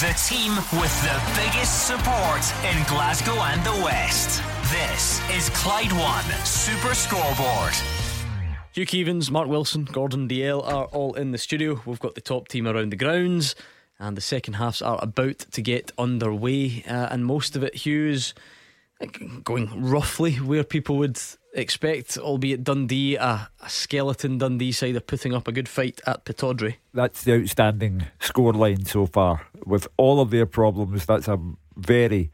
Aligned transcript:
The 0.00 0.14
team 0.26 0.54
with 0.80 1.02
the 1.02 1.20
biggest 1.36 1.86
support 1.86 2.40
in 2.64 2.82
Glasgow 2.84 3.34
and 3.34 3.62
the 3.62 3.84
West. 3.84 4.42
This 4.70 5.20
is 5.30 5.50
Clyde 5.50 5.92
One 5.92 6.24
Super 6.46 6.94
Scoreboard. 6.94 7.74
Hugh 8.72 8.86
Keevins, 8.86 9.30
Mark 9.30 9.48
Wilson, 9.48 9.84
Gordon 9.84 10.28
Dalziel 10.28 10.66
are 10.66 10.86
all 10.86 11.12
in 11.12 11.32
the 11.32 11.36
studio. 11.36 11.82
We've 11.84 12.00
got 12.00 12.14
the 12.14 12.22
top 12.22 12.48
team 12.48 12.66
around 12.66 12.88
the 12.88 12.96
grounds, 12.96 13.54
and 13.98 14.16
the 14.16 14.22
second 14.22 14.54
halves 14.54 14.80
are 14.80 14.98
about 15.02 15.40
to 15.40 15.60
get 15.60 15.92
underway. 15.98 16.82
Uh, 16.88 17.08
and 17.10 17.26
most 17.26 17.54
of 17.54 17.62
it, 17.62 17.84
Hugh's 17.84 18.32
going 19.44 19.82
roughly 19.82 20.36
where 20.36 20.64
people 20.64 20.96
would 20.96 21.18
expect, 21.54 22.16
albeit 22.18 22.64
Dundee, 22.64 23.16
a, 23.16 23.48
a, 23.60 23.68
skeleton 23.68 24.38
Dundee 24.38 24.72
side, 24.72 24.96
are 24.96 25.00
putting 25.00 25.34
up 25.34 25.48
a 25.48 25.52
good 25.52 25.68
fight 25.68 26.00
at 26.06 26.24
Pittodrie. 26.24 26.76
That's 26.94 27.24
the 27.24 27.40
outstanding 27.40 28.06
scoreline 28.20 28.86
so 28.86 29.06
far. 29.06 29.46
With 29.66 29.86
all 29.96 30.20
of 30.20 30.30
their 30.30 30.46
problems, 30.46 31.06
that's 31.06 31.28
a 31.28 31.38
very 31.76 32.30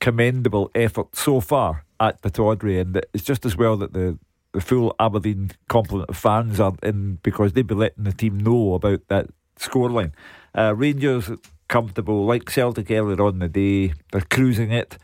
commendable 0.00 0.70
effort 0.74 1.16
so 1.16 1.40
far 1.40 1.84
at 2.00 2.22
Pittodrie, 2.22 2.80
and 2.80 3.00
it's 3.12 3.24
just 3.24 3.44
as 3.44 3.56
well 3.56 3.76
that 3.76 3.92
the 3.92 4.18
the 4.52 4.60
full 4.62 4.94
Aberdeen 4.98 5.50
complement 5.68 6.08
of 6.08 6.16
fans 6.16 6.58
are 6.58 6.72
in 6.82 7.18
because 7.22 7.52
they'd 7.52 7.66
be 7.66 7.74
letting 7.74 8.04
the 8.04 8.12
team 8.12 8.38
know 8.38 8.74
about 8.74 9.06
that 9.08 9.26
scoreline. 9.58 10.12
Uh, 10.54 10.74
Rangers 10.74 11.30
comfortable, 11.68 12.24
like 12.24 12.48
Celtic 12.48 12.90
earlier 12.90 13.20
on 13.22 13.40
the 13.40 13.48
day, 13.48 13.92
they're 14.10 14.22
cruising 14.22 14.72
it. 14.72 14.96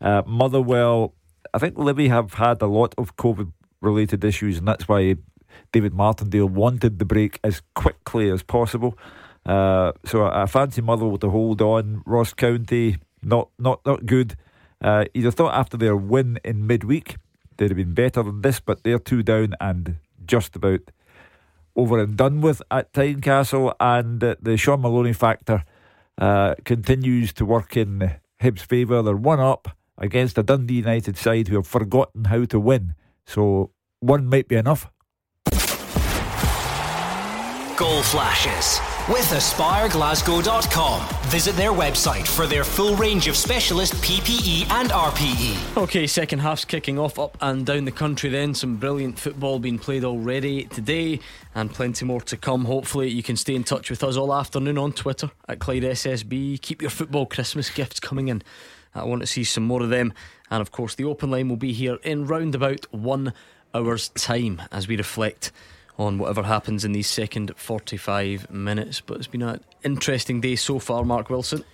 Uh, 0.00 0.22
Motherwell, 0.26 1.14
I 1.52 1.58
think 1.58 1.74
Livi 1.74 2.08
have 2.08 2.34
had 2.34 2.62
a 2.62 2.66
lot 2.66 2.94
of 2.96 3.16
COVID 3.16 3.52
related 3.80 4.24
issues, 4.24 4.58
and 4.58 4.66
that's 4.66 4.88
why 4.88 5.16
David 5.72 5.94
Martindale 5.94 6.48
wanted 6.48 6.98
the 6.98 7.04
break 7.04 7.38
as 7.44 7.62
quickly 7.74 8.30
as 8.30 8.42
possible. 8.42 8.96
Uh, 9.44 9.92
so 10.04 10.24
I, 10.24 10.42
I, 10.42 10.46
fancy 10.46 10.80
Motherwell 10.80 11.18
to 11.18 11.30
hold 11.30 11.62
on. 11.62 12.02
Ross 12.06 12.34
County, 12.34 12.98
not 13.22 13.48
not 13.58 13.80
not 13.86 14.06
good. 14.06 14.36
Uh, 14.80 15.04
you'd 15.14 15.24
have 15.24 15.34
thought 15.34 15.54
after 15.54 15.76
their 15.76 15.96
win 15.96 16.38
in 16.44 16.66
midweek, 16.66 17.16
they'd 17.56 17.70
have 17.70 17.76
been 17.76 17.94
better 17.94 18.22
than 18.22 18.42
this, 18.42 18.60
but 18.60 18.82
they're 18.82 18.98
two 18.98 19.22
down 19.22 19.54
and 19.60 19.96
just 20.24 20.56
about 20.56 20.80
over 21.76 21.98
and 21.98 22.16
done 22.16 22.40
with 22.40 22.62
at 22.70 22.92
Tynecastle. 22.92 23.74
And 23.80 24.22
uh, 24.22 24.36
the 24.40 24.56
Shaun 24.56 24.82
Maloney 24.82 25.12
factor 25.12 25.64
uh, 26.18 26.54
continues 26.64 27.32
to 27.34 27.44
work 27.44 27.76
in 27.76 28.16
Hibs' 28.40 28.60
favour. 28.60 29.02
They're 29.02 29.16
one 29.16 29.40
up 29.40 29.76
against 30.00 30.38
a 30.38 30.42
Dundee 30.42 30.74
United 30.74 31.16
side 31.16 31.48
who 31.48 31.56
have 31.56 31.66
forgotten 31.66 32.24
how 32.24 32.44
to 32.46 32.58
win. 32.58 32.94
So 33.26 33.70
one 34.00 34.26
might 34.26 34.48
be 34.48 34.56
enough. 34.56 34.90
Goal 37.76 38.02
flashes 38.02 38.78
with 39.08 39.24
AspireGlasgow.com. 39.30 41.30
Visit 41.30 41.56
their 41.56 41.70
website 41.70 42.28
for 42.28 42.46
their 42.46 42.62
full 42.62 42.94
range 42.96 43.26
of 43.26 43.36
specialist 43.36 43.94
PPE 43.94 44.70
and 44.70 44.90
RPE. 44.90 45.76
Okay, 45.78 46.06
second 46.06 46.40
half's 46.40 46.66
kicking 46.66 46.98
off 46.98 47.18
up 47.18 47.38
and 47.40 47.64
down 47.64 47.86
the 47.86 47.90
country 47.90 48.28
then. 48.28 48.54
Some 48.54 48.76
brilliant 48.76 49.18
football 49.18 49.58
being 49.58 49.78
played 49.78 50.04
already 50.04 50.64
today 50.64 51.20
and 51.54 51.72
plenty 51.72 52.04
more 52.04 52.20
to 52.20 52.36
come. 52.36 52.66
Hopefully, 52.66 53.08
you 53.08 53.22
can 53.22 53.36
stay 53.36 53.54
in 53.54 53.64
touch 53.64 53.88
with 53.88 54.04
us 54.04 54.16
all 54.16 54.34
afternoon 54.34 54.76
on 54.76 54.92
Twitter 54.92 55.30
at 55.48 55.58
Clyde 55.58 55.84
SSB. 55.84 56.60
Keep 56.60 56.82
your 56.82 56.90
football 56.90 57.24
Christmas 57.24 57.70
gifts 57.70 57.98
coming 57.98 58.28
in. 58.28 58.42
I 58.94 59.04
want 59.04 59.20
to 59.20 59.26
see 59.26 59.44
some 59.44 59.64
more 59.64 59.82
of 59.82 59.90
them. 59.90 60.12
And 60.50 60.60
of 60.60 60.72
course, 60.72 60.94
the 60.94 61.04
open 61.04 61.30
line 61.30 61.48
will 61.48 61.56
be 61.56 61.72
here 61.72 61.98
in 62.02 62.26
round 62.26 62.54
about 62.54 62.86
one 62.92 63.32
hour's 63.74 64.08
time 64.10 64.62
as 64.72 64.88
we 64.88 64.96
reflect 64.96 65.52
on 65.98 66.18
whatever 66.18 66.42
happens 66.42 66.84
in 66.84 66.92
these 66.92 67.08
second 67.08 67.52
45 67.56 68.50
minutes. 68.50 69.00
But 69.00 69.18
it's 69.18 69.26
been 69.26 69.42
an 69.42 69.60
interesting 69.84 70.40
day 70.40 70.56
so 70.56 70.78
far, 70.78 71.04
Mark 71.04 71.30
Wilson. 71.30 71.64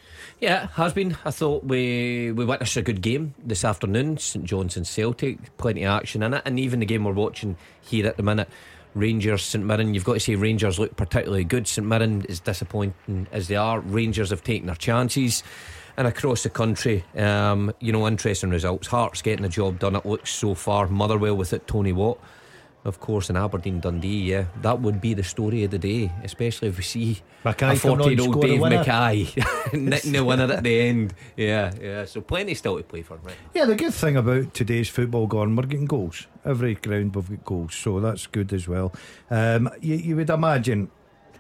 Yeah, 0.41 0.65
it 0.65 0.71
has 0.71 0.93
been. 0.93 1.17
I 1.25 1.31
thought 1.31 1.65
we 1.65 2.33
we 2.33 2.45
witnessed 2.45 2.77
a 2.77 2.83
good 2.83 3.01
game 3.01 3.35
this 3.43 3.65
afternoon. 3.65 4.19
St 4.19 4.45
John's 4.45 4.77
and 4.77 4.87
Celtic, 4.87 5.57
plenty 5.57 5.85
of 5.85 5.93
action 5.93 6.23
in 6.23 6.35
it, 6.35 6.43
and 6.45 6.59
even 6.59 6.81
the 6.81 6.87
game 6.87 7.05
we're 7.05 7.13
watching 7.13 7.57
here 7.81 8.07
at 8.07 8.17
the 8.17 8.23
minute. 8.23 8.49
Rangers, 8.95 9.43
St 9.43 9.63
Mirren, 9.63 9.93
you've 9.93 10.05
got 10.05 10.15
to 10.15 10.21
say 10.21 10.37
Rangers 10.37 10.79
look 10.79 10.97
particularly 10.97 11.45
good. 11.45 11.69
St 11.69 11.87
Mirren 11.87 12.25
is 12.25 12.41
disappointing 12.41 13.27
as 13.31 13.47
they 13.47 13.57
are. 13.57 13.81
Rangers 13.81 14.31
have 14.31 14.43
taken 14.43 14.67
their 14.67 14.77
chances 14.77 15.43
and 15.97 16.07
across 16.07 16.43
the 16.43 16.51
country. 16.51 17.05
Um, 17.17 17.73
you 17.81 17.93
know, 17.93 18.07
interesting 18.07 18.51
results. 18.51 18.87
Hearts 18.89 19.23
getting 19.23 19.43
the 19.43 19.49
job 19.49 19.79
done. 19.79 19.97
It 19.97 20.07
looks 20.07 20.31
so 20.31 20.55
far. 20.55 20.87
Motherwell 20.89 21.37
with 21.37 21.53
it. 21.53 21.67
Tony 21.67 21.93
Watt, 21.93 22.19
of 22.85 23.01
course, 23.01 23.31
in 23.31 23.37
Aberdeen, 23.37 23.81
Dundee. 23.81 24.31
Yeah, 24.31 24.47
that 24.63 24.81
would 24.81 25.01
be 25.01 25.15
the 25.15 25.25
story 25.25 25.65
of 25.65 25.71
the 25.71 25.79
day, 25.79 26.13
especially 26.23 26.69
if 26.69 26.77
we 26.77 26.83
see 26.83 27.23
Mackay 27.45 27.73
a 27.73 27.77
forty-year-old 27.77 28.41
Dave 28.41 28.61
Mackay 28.61 29.29
nicking 29.73 30.13
the 30.13 30.25
winner 30.25 30.53
at 30.53 30.63
the 30.63 30.81
end. 30.81 31.15
Yeah, 31.37 31.73
yeah. 31.81 32.05
So 32.05 32.21
plenty 32.21 32.55
still 32.55 32.77
to 32.77 32.83
play 32.83 33.03
for. 33.03 33.17
Right. 33.17 33.35
Yeah, 33.55 33.65
the 33.65 33.75
good 33.75 33.95
thing 33.95 34.17
about 34.17 34.55
today's 34.55 34.89
football, 34.89 35.27
gone, 35.27 35.57
we're 35.57 35.65
getting 35.65 35.87
goals. 35.87 36.27
Every 36.45 36.75
ground 36.75 37.17
we've 37.17 37.29
got 37.29 37.45
goals, 37.45 37.75
so 37.75 38.01
that's 38.01 38.27
good 38.27 38.53
as 38.53 38.69
well. 38.69 38.93
Um, 39.31 39.69
you, 39.81 39.97
you 39.97 40.17
would 40.17 40.31
imagine 40.31 40.91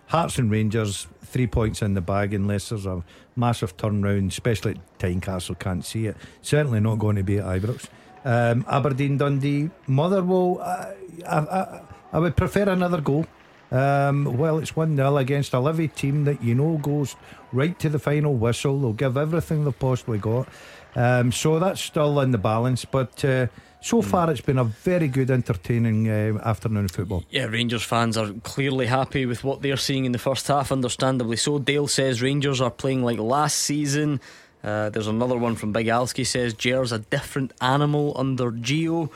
Hearts 0.07 0.39
and 0.39 0.51
Rangers, 0.51 1.07
three 1.25 1.47
points 1.47 1.83
in 1.83 1.95
the 1.95 2.01
bag 2.01 2.33
unless 2.33 2.69
there's 2.69 2.87
a 2.87 3.05
massive 3.37 3.77
turnaround, 3.77 4.29
especially 4.29 4.73
at 4.73 4.99
Tynecastle, 4.99 5.59
can't 5.59 5.85
see 5.85 6.07
it. 6.07 6.17
Certainly 6.43 6.81
not 6.81 6.99
going 6.99 7.17
to 7.17 7.23
be 7.23 7.39
at 7.39 7.45
Ibrox. 7.45 7.89
Um, 8.25 8.65
Aberdeen, 8.69 9.19
Dundee, 9.19 9.71
Motherwell, 9.87 10.59
uh, 10.61 10.93
I, 11.29 11.39
I, 11.39 11.81
I, 12.13 12.19
would 12.19 12.37
prefer 12.37 12.69
another 12.69 13.01
goal. 13.01 13.27
Um, 13.71 14.37
well, 14.37 14.59
it's 14.59 14.75
1 14.75 14.97
0 14.97 15.17
against 15.19 15.53
a 15.55 15.59
Livi 15.59 15.95
team 15.95 16.25
that 16.25 16.43
you 16.43 16.55
know 16.55 16.79
goes 16.79 17.15
right 17.53 17.79
to 17.79 17.89
the 17.89 17.99
final 17.99 18.35
whistle. 18.35 18.81
They'll 18.81 18.93
give 18.93 19.17
everything 19.17 19.65
they've 19.65 19.79
possibly 19.79 20.19
got. 20.19 20.49
Um, 20.97 21.31
so 21.31 21.59
that's 21.59 21.81
still 21.81 22.21
in 22.21 22.33
the 22.33 22.39
balance, 22.39 22.85
but. 22.85 23.25
Uh, 23.25 23.47
so 23.81 24.03
far, 24.03 24.31
it's 24.31 24.41
been 24.41 24.59
a 24.59 24.65
very 24.65 25.09
good, 25.09 25.31
entertaining 25.31 26.09
uh, 26.09 26.41
afternoon 26.45 26.87
of 26.87 26.91
football. 26.91 27.25
Yeah, 27.31 27.45
Rangers 27.45 27.83
fans 27.83 28.17
are 28.17 28.33
clearly 28.43 28.87
happy 28.87 29.27
with 29.27 29.45
what 29.45 29.63
they're 29.63 29.77
seeing 29.77 30.05
in 30.05 30.13
the 30.13 30.19
first 30.19 30.49
half, 30.49 30.73
understandably 30.73 31.37
so. 31.37 31.59
Dale 31.59 31.87
says 31.87 32.21
Rangers 32.21 32.61
are 32.61 32.71
playing 32.71 33.05
like 33.05 33.19
last 33.19 33.59
season. 33.59 34.21
Uh, 34.65 34.91
there's 34.91 35.07
another 35.07 35.37
one 35.37 35.55
from 35.55 35.73
Big 35.73 35.87
Alski 35.87 36.27
says 36.27 36.53
Gers 36.55 36.91
a 36.91 36.99
different 36.99 37.53
animal 37.61 38.13
under 38.17 38.51
Gio. 38.51 39.11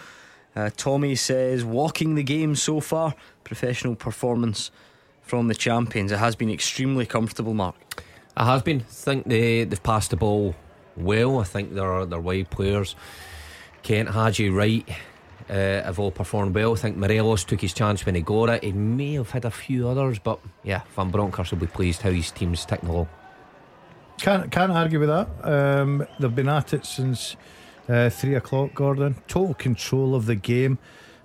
Uh, 0.54 0.70
Tommy 0.76 1.14
says 1.14 1.64
walking 1.64 2.14
the 2.14 2.22
game 2.22 2.54
so 2.54 2.80
far, 2.80 3.14
professional 3.42 3.96
performance 3.96 4.70
from 5.22 5.48
the 5.48 5.54
champions. 5.54 6.12
It 6.12 6.18
has 6.18 6.36
been 6.36 6.50
extremely 6.50 7.06
comfortable, 7.06 7.54
Mark. 7.54 7.74
It 8.36 8.44
has 8.44 8.62
been. 8.62 8.80
I 8.80 8.84
think 8.84 9.26
they 9.26 9.64
they've 9.64 9.82
passed 9.82 10.10
the 10.10 10.16
ball 10.16 10.54
well. 10.96 11.40
I 11.40 11.44
think 11.44 11.74
they're 11.74 12.06
they're 12.06 12.20
wide 12.20 12.50
players. 12.50 12.94
Kent, 13.82 14.10
Hagi, 14.10 14.50
Wright 14.50 14.88
uh, 15.48 15.54
have 15.82 15.98
all 15.98 16.10
performed 16.10 16.54
well. 16.54 16.72
I 16.72 16.76
think 16.76 16.96
Morelos 16.96 17.44
took 17.44 17.60
his 17.60 17.72
chance 17.72 18.06
when 18.06 18.14
he 18.14 18.20
got 18.20 18.48
it. 18.50 18.64
He 18.64 18.72
may 18.72 19.14
have 19.14 19.30
had 19.30 19.44
a 19.44 19.50
few 19.50 19.88
others, 19.88 20.18
but 20.18 20.38
yeah, 20.62 20.82
Van 20.94 21.10
Bronckhorst 21.10 21.50
will 21.50 21.58
be 21.58 21.66
pleased 21.66 22.02
how 22.02 22.10
his 22.10 22.30
team's 22.30 22.64
ticking 22.64 22.88
along. 22.88 23.08
Can't 24.18 24.50
can't 24.52 24.70
argue 24.70 25.00
with 25.00 25.08
that. 25.08 25.28
Um, 25.42 26.06
they've 26.18 26.34
been 26.34 26.48
at 26.48 26.74
it 26.74 26.84
since 26.84 27.36
uh, 27.88 28.10
three 28.10 28.34
o'clock. 28.34 28.74
Gordon, 28.74 29.16
total 29.26 29.54
control 29.54 30.14
of 30.14 30.26
the 30.26 30.34
game. 30.34 30.78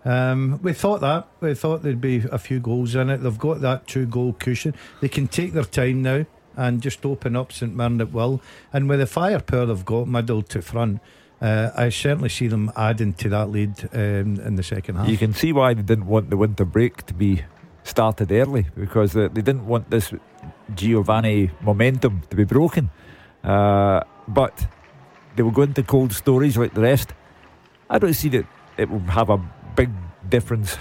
Um, 0.05 0.59
we 0.61 0.71
thought 0.71 1.01
that 1.01 1.27
we 1.41 1.53
thought 1.55 1.83
there'd 1.83 1.99
be 1.99 2.23
a 2.31 2.37
few 2.37 2.59
goals 2.59 2.95
in 2.95 3.09
it. 3.09 3.17
They've 3.17 3.37
got 3.37 3.61
that 3.61 3.87
two 3.87 4.05
goal 4.05 4.33
cushion. 4.33 4.75
They 5.01 5.09
can 5.09 5.27
take 5.27 5.53
their 5.53 5.65
time 5.65 6.03
now 6.03 6.25
and 6.55 6.81
just 6.81 7.05
open 7.05 7.35
up 7.35 7.51
St 7.51 7.75
Mirren 7.75 7.99
at 7.99 8.13
will. 8.13 8.41
And 8.71 8.87
with 8.87 8.99
the 8.99 9.07
firepower 9.07 9.65
they've 9.65 9.85
got, 9.85 10.07
middle 10.07 10.41
to 10.43 10.61
front. 10.61 11.01
Uh, 11.45 11.71
I 11.75 11.89
certainly 11.89 12.29
see 12.29 12.47
them 12.47 12.71
adding 12.75 13.13
to 13.13 13.29
that 13.29 13.51
lead 13.51 13.87
um, 13.93 14.39
in 14.47 14.55
the 14.55 14.63
second 14.63 14.95
half. 14.95 15.07
You 15.07 15.17
can 15.17 15.33
see 15.33 15.53
why 15.53 15.75
they 15.75 15.83
didn't 15.83 16.07
want 16.07 16.31
the 16.31 16.37
winter 16.37 16.65
break 16.65 17.05
to 17.05 17.13
be 17.13 17.43
started 17.83 18.31
early 18.31 18.65
because 18.75 19.15
uh, 19.15 19.29
they 19.31 19.43
didn't 19.43 19.67
want 19.67 19.91
this 19.91 20.11
Giovanni 20.73 21.51
momentum 21.61 22.23
to 22.31 22.35
be 22.35 22.45
broken. 22.45 22.89
Uh, 23.43 23.99
but 24.27 24.65
they 25.35 25.43
will 25.43 25.51
go 25.51 25.61
into 25.61 25.83
cold 25.83 26.13
storage 26.13 26.57
like 26.57 26.73
the 26.73 26.81
rest. 26.81 27.13
I 27.91 27.99
don't 27.99 28.15
see 28.15 28.29
that 28.29 28.47
it 28.77 28.89
will 28.89 29.11
have 29.11 29.29
a 29.29 29.37
big 29.75 29.91
difference 30.27 30.77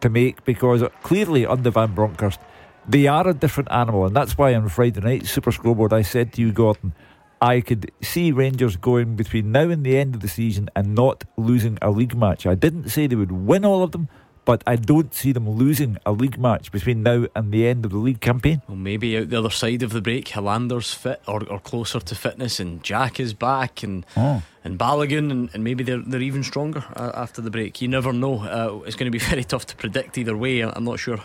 to 0.00 0.10
make 0.10 0.44
because 0.44 0.82
clearly 1.02 1.46
under 1.46 1.70
Van 1.70 1.94
Bronckhorst 1.94 2.40
they 2.86 3.06
are 3.06 3.26
a 3.26 3.32
different 3.32 3.72
animal, 3.72 4.04
and 4.04 4.14
that's 4.14 4.36
why 4.36 4.54
on 4.54 4.68
Friday 4.68 5.00
night 5.00 5.26
Super 5.26 5.50
Scoreboard 5.50 5.94
I 5.94 6.02
said 6.02 6.34
to 6.34 6.42
you, 6.42 6.52
Gordon 6.52 6.92
I 7.40 7.60
could 7.60 7.90
see 8.02 8.32
Rangers 8.32 8.76
going 8.76 9.16
between 9.16 9.52
now 9.52 9.68
and 9.68 9.84
the 9.84 9.96
end 9.96 10.14
of 10.14 10.20
the 10.20 10.28
season 10.28 10.70
and 10.74 10.94
not 10.94 11.24
losing 11.36 11.78
a 11.82 11.90
league 11.90 12.16
match. 12.16 12.46
I 12.46 12.54
didn't 12.54 12.88
say 12.88 13.06
they 13.06 13.16
would 13.16 13.32
win 13.32 13.64
all 13.64 13.82
of 13.82 13.92
them, 13.92 14.08
but 14.44 14.62
I 14.66 14.76
don't 14.76 15.14
see 15.14 15.32
them 15.32 15.48
losing 15.48 15.98
a 16.04 16.12
league 16.12 16.38
match 16.38 16.70
between 16.70 17.02
now 17.02 17.26
and 17.34 17.52
the 17.52 17.66
end 17.66 17.84
of 17.84 17.90
the 17.90 17.98
league 17.98 18.20
campaign. 18.20 18.62
Well, 18.68 18.76
maybe 18.76 19.16
out 19.16 19.30
the 19.30 19.38
other 19.38 19.50
side 19.50 19.82
of 19.82 19.90
the 19.90 20.02
break, 20.02 20.28
Helander's 20.28 20.92
fit 20.92 21.22
or, 21.26 21.46
or 21.48 21.58
closer 21.60 22.00
to 22.00 22.14
fitness, 22.14 22.60
and 22.60 22.82
Jack 22.82 23.18
is 23.18 23.32
back, 23.32 23.82
and 23.82 24.04
oh. 24.16 24.42
and 24.62 24.78
Balogun, 24.78 25.30
and, 25.30 25.50
and, 25.54 25.64
maybe 25.64 25.82
they're 25.82 26.02
they're 26.02 26.20
even 26.20 26.42
stronger 26.42 26.84
uh, 26.96 27.12
after 27.14 27.40
the 27.40 27.50
break. 27.50 27.80
You 27.80 27.88
never 27.88 28.12
know. 28.12 28.40
Uh, 28.40 28.84
it's 28.86 28.96
going 28.96 29.10
to 29.10 29.18
be 29.18 29.24
very 29.24 29.44
tough 29.44 29.66
to 29.66 29.76
predict 29.76 30.18
either 30.18 30.36
way. 30.36 30.60
I'm 30.60 30.84
not 30.84 30.98
sure 30.98 31.20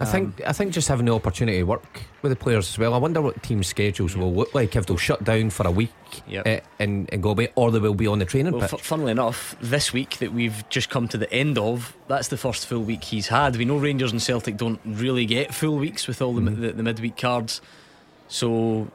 I 0.00 0.04
think 0.04 0.40
I 0.44 0.52
think 0.52 0.72
just 0.72 0.88
having 0.88 1.06
the 1.06 1.14
opportunity 1.14 1.58
to 1.58 1.62
work 1.64 2.02
with 2.22 2.30
the 2.32 2.36
players 2.36 2.68
as 2.68 2.76
well. 2.76 2.92
I 2.92 2.96
wonder 2.98 3.20
what 3.22 3.40
team 3.44 3.62
schedules 3.62 4.16
will 4.16 4.32
look 4.34 4.52
like 4.52 4.74
if 4.74 4.86
they'll 4.86 4.96
shut 4.96 5.22
down 5.22 5.50
for 5.50 5.64
a 5.64 5.70
week 5.70 5.92
Yep. 6.26 6.46
uh, 6.46 6.60
and, 6.80 7.08
and 7.12 7.22
go 7.22 7.30
away, 7.30 7.50
or 7.54 7.70
they 7.70 7.78
will 7.78 7.94
be 7.94 8.08
on 8.08 8.18
the 8.18 8.24
training 8.24 8.52
Well, 8.52 8.62
pitch. 8.62 8.74
f- 8.74 8.80
funnily 8.80 9.12
enough, 9.12 9.54
this 9.60 9.92
week 9.92 10.18
that 10.18 10.32
we've 10.32 10.68
just 10.70 10.90
come 10.90 11.06
to 11.08 11.16
the 11.18 11.32
end 11.32 11.56
of, 11.56 11.96
that's 12.08 12.28
the 12.28 12.36
first 12.36 12.66
full 12.66 12.82
week 12.82 13.04
he's 13.04 13.28
had. 13.28 13.54
We 13.56 13.64
know 13.64 13.76
Rangers 13.78 14.10
and 14.10 14.20
Celtic 14.20 14.56
don't 14.56 14.80
really 14.84 15.24
get 15.24 15.54
full 15.54 15.76
weeks 15.76 16.08
with 16.08 16.20
all 16.20 16.34
the, 16.34 16.40
Mm-hmm. 16.42 16.60
the, 16.62 16.72
the 16.72 16.82
midweek 16.82 17.16
cards. 17.16 17.60
So 18.28 18.88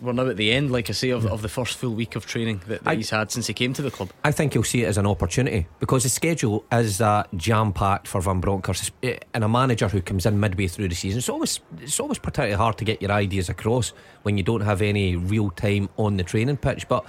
we're 0.00 0.12
now 0.12 0.26
at 0.28 0.36
the 0.36 0.50
end, 0.52 0.70
like 0.70 0.88
I 0.88 0.92
say, 0.94 1.10
of, 1.10 1.26
of 1.26 1.42
the 1.42 1.48
first 1.48 1.76
full 1.76 1.94
week 1.94 2.16
of 2.16 2.24
training 2.26 2.62
that, 2.68 2.82
that 2.84 2.90
I- 2.90 2.94
he's 2.96 3.10
had 3.10 3.30
since 3.30 3.46
he 3.46 3.52
came 3.54 3.72
to 3.74 3.82
the 3.82 3.90
club. 3.90 4.10
I 4.24 4.32
think 4.32 4.54
he'll 4.54 4.64
see 4.64 4.82
it 4.82 4.86
as 4.86 4.96
an 4.98 5.06
opportunity 5.06 5.66
because 5.78 6.02
the 6.04 6.08
schedule 6.08 6.64
is 6.72 7.00
uh, 7.00 7.24
jam 7.36 7.72
packed 7.72 8.08
for 8.08 8.20
Van 8.20 8.40
Bronckhorst 8.40 8.90
eh, 9.02 9.18
and 9.34 9.44
a 9.44 9.48
manager 9.48 9.88
who 9.88 10.00
comes 10.00 10.24
in 10.26 10.40
midway 10.40 10.68
through 10.68 10.88
the 10.88 10.94
season. 10.94 11.18
It's 11.18 11.28
always 11.28 11.60
it's 11.78 12.00
always 12.00 12.18
particularly 12.18 12.54
hard 12.56 12.78
to 12.78 12.84
get 12.84 13.02
your 13.02 13.12
ideas 13.12 13.48
across 13.48 13.92
when 14.22 14.36
you 14.36 14.42
don't 14.42 14.62
have 14.62 14.80
any 14.82 15.16
real 15.16 15.50
time 15.50 15.88
on 15.96 16.16
the 16.16 16.24
training 16.24 16.56
pitch. 16.56 16.88
But 16.88 17.04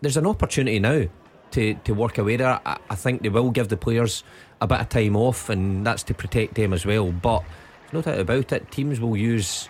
there's 0.00 0.16
an 0.16 0.26
opportunity 0.26 0.78
now 0.78 1.04
to 1.52 1.74
to 1.74 1.92
work 1.92 2.18
away 2.18 2.36
there. 2.36 2.60
I, 2.64 2.78
I 2.88 2.94
think 2.94 3.22
they 3.22 3.28
will 3.28 3.50
give 3.50 3.68
the 3.68 3.76
players 3.76 4.24
a 4.60 4.66
bit 4.66 4.80
of 4.80 4.88
time 4.88 5.16
off, 5.16 5.48
and 5.50 5.86
that's 5.86 6.02
to 6.04 6.14
protect 6.14 6.54
them 6.54 6.72
as 6.72 6.86
well. 6.86 7.12
But 7.12 7.42
there's 7.90 8.06
no 8.06 8.12
doubt 8.12 8.20
about 8.20 8.52
it. 8.52 8.70
Teams 8.70 9.00
will 9.00 9.16
use 9.16 9.68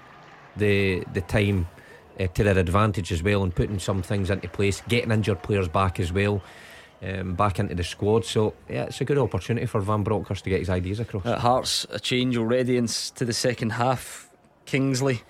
the 0.56 1.02
the 1.12 1.22
time 1.22 1.66
uh, 2.18 2.26
to 2.28 2.44
their 2.44 2.58
advantage 2.58 3.12
as 3.12 3.22
well 3.22 3.42
and 3.42 3.54
putting 3.54 3.78
some 3.78 4.02
things 4.02 4.30
into 4.30 4.48
place, 4.48 4.82
getting 4.88 5.10
injured 5.10 5.42
players 5.42 5.68
back 5.68 6.00
as 6.00 6.12
well, 6.12 6.42
um, 7.02 7.34
back 7.34 7.58
into 7.58 7.74
the 7.74 7.84
squad. 7.84 8.24
So 8.24 8.54
yeah, 8.68 8.84
it's 8.84 9.00
a 9.00 9.04
good 9.04 9.18
opportunity 9.18 9.66
for 9.66 9.80
Van 9.80 10.02
Bronckhorst 10.02 10.44
to 10.44 10.50
get 10.50 10.60
his 10.60 10.70
ideas 10.70 11.00
across. 11.00 11.26
At 11.26 11.38
Hearts, 11.38 11.86
a 11.90 11.98
change 11.98 12.36
already 12.36 12.76
into 12.76 13.24
the 13.24 13.32
second 13.32 13.70
half. 13.70 14.28
Kingsley 14.64 15.22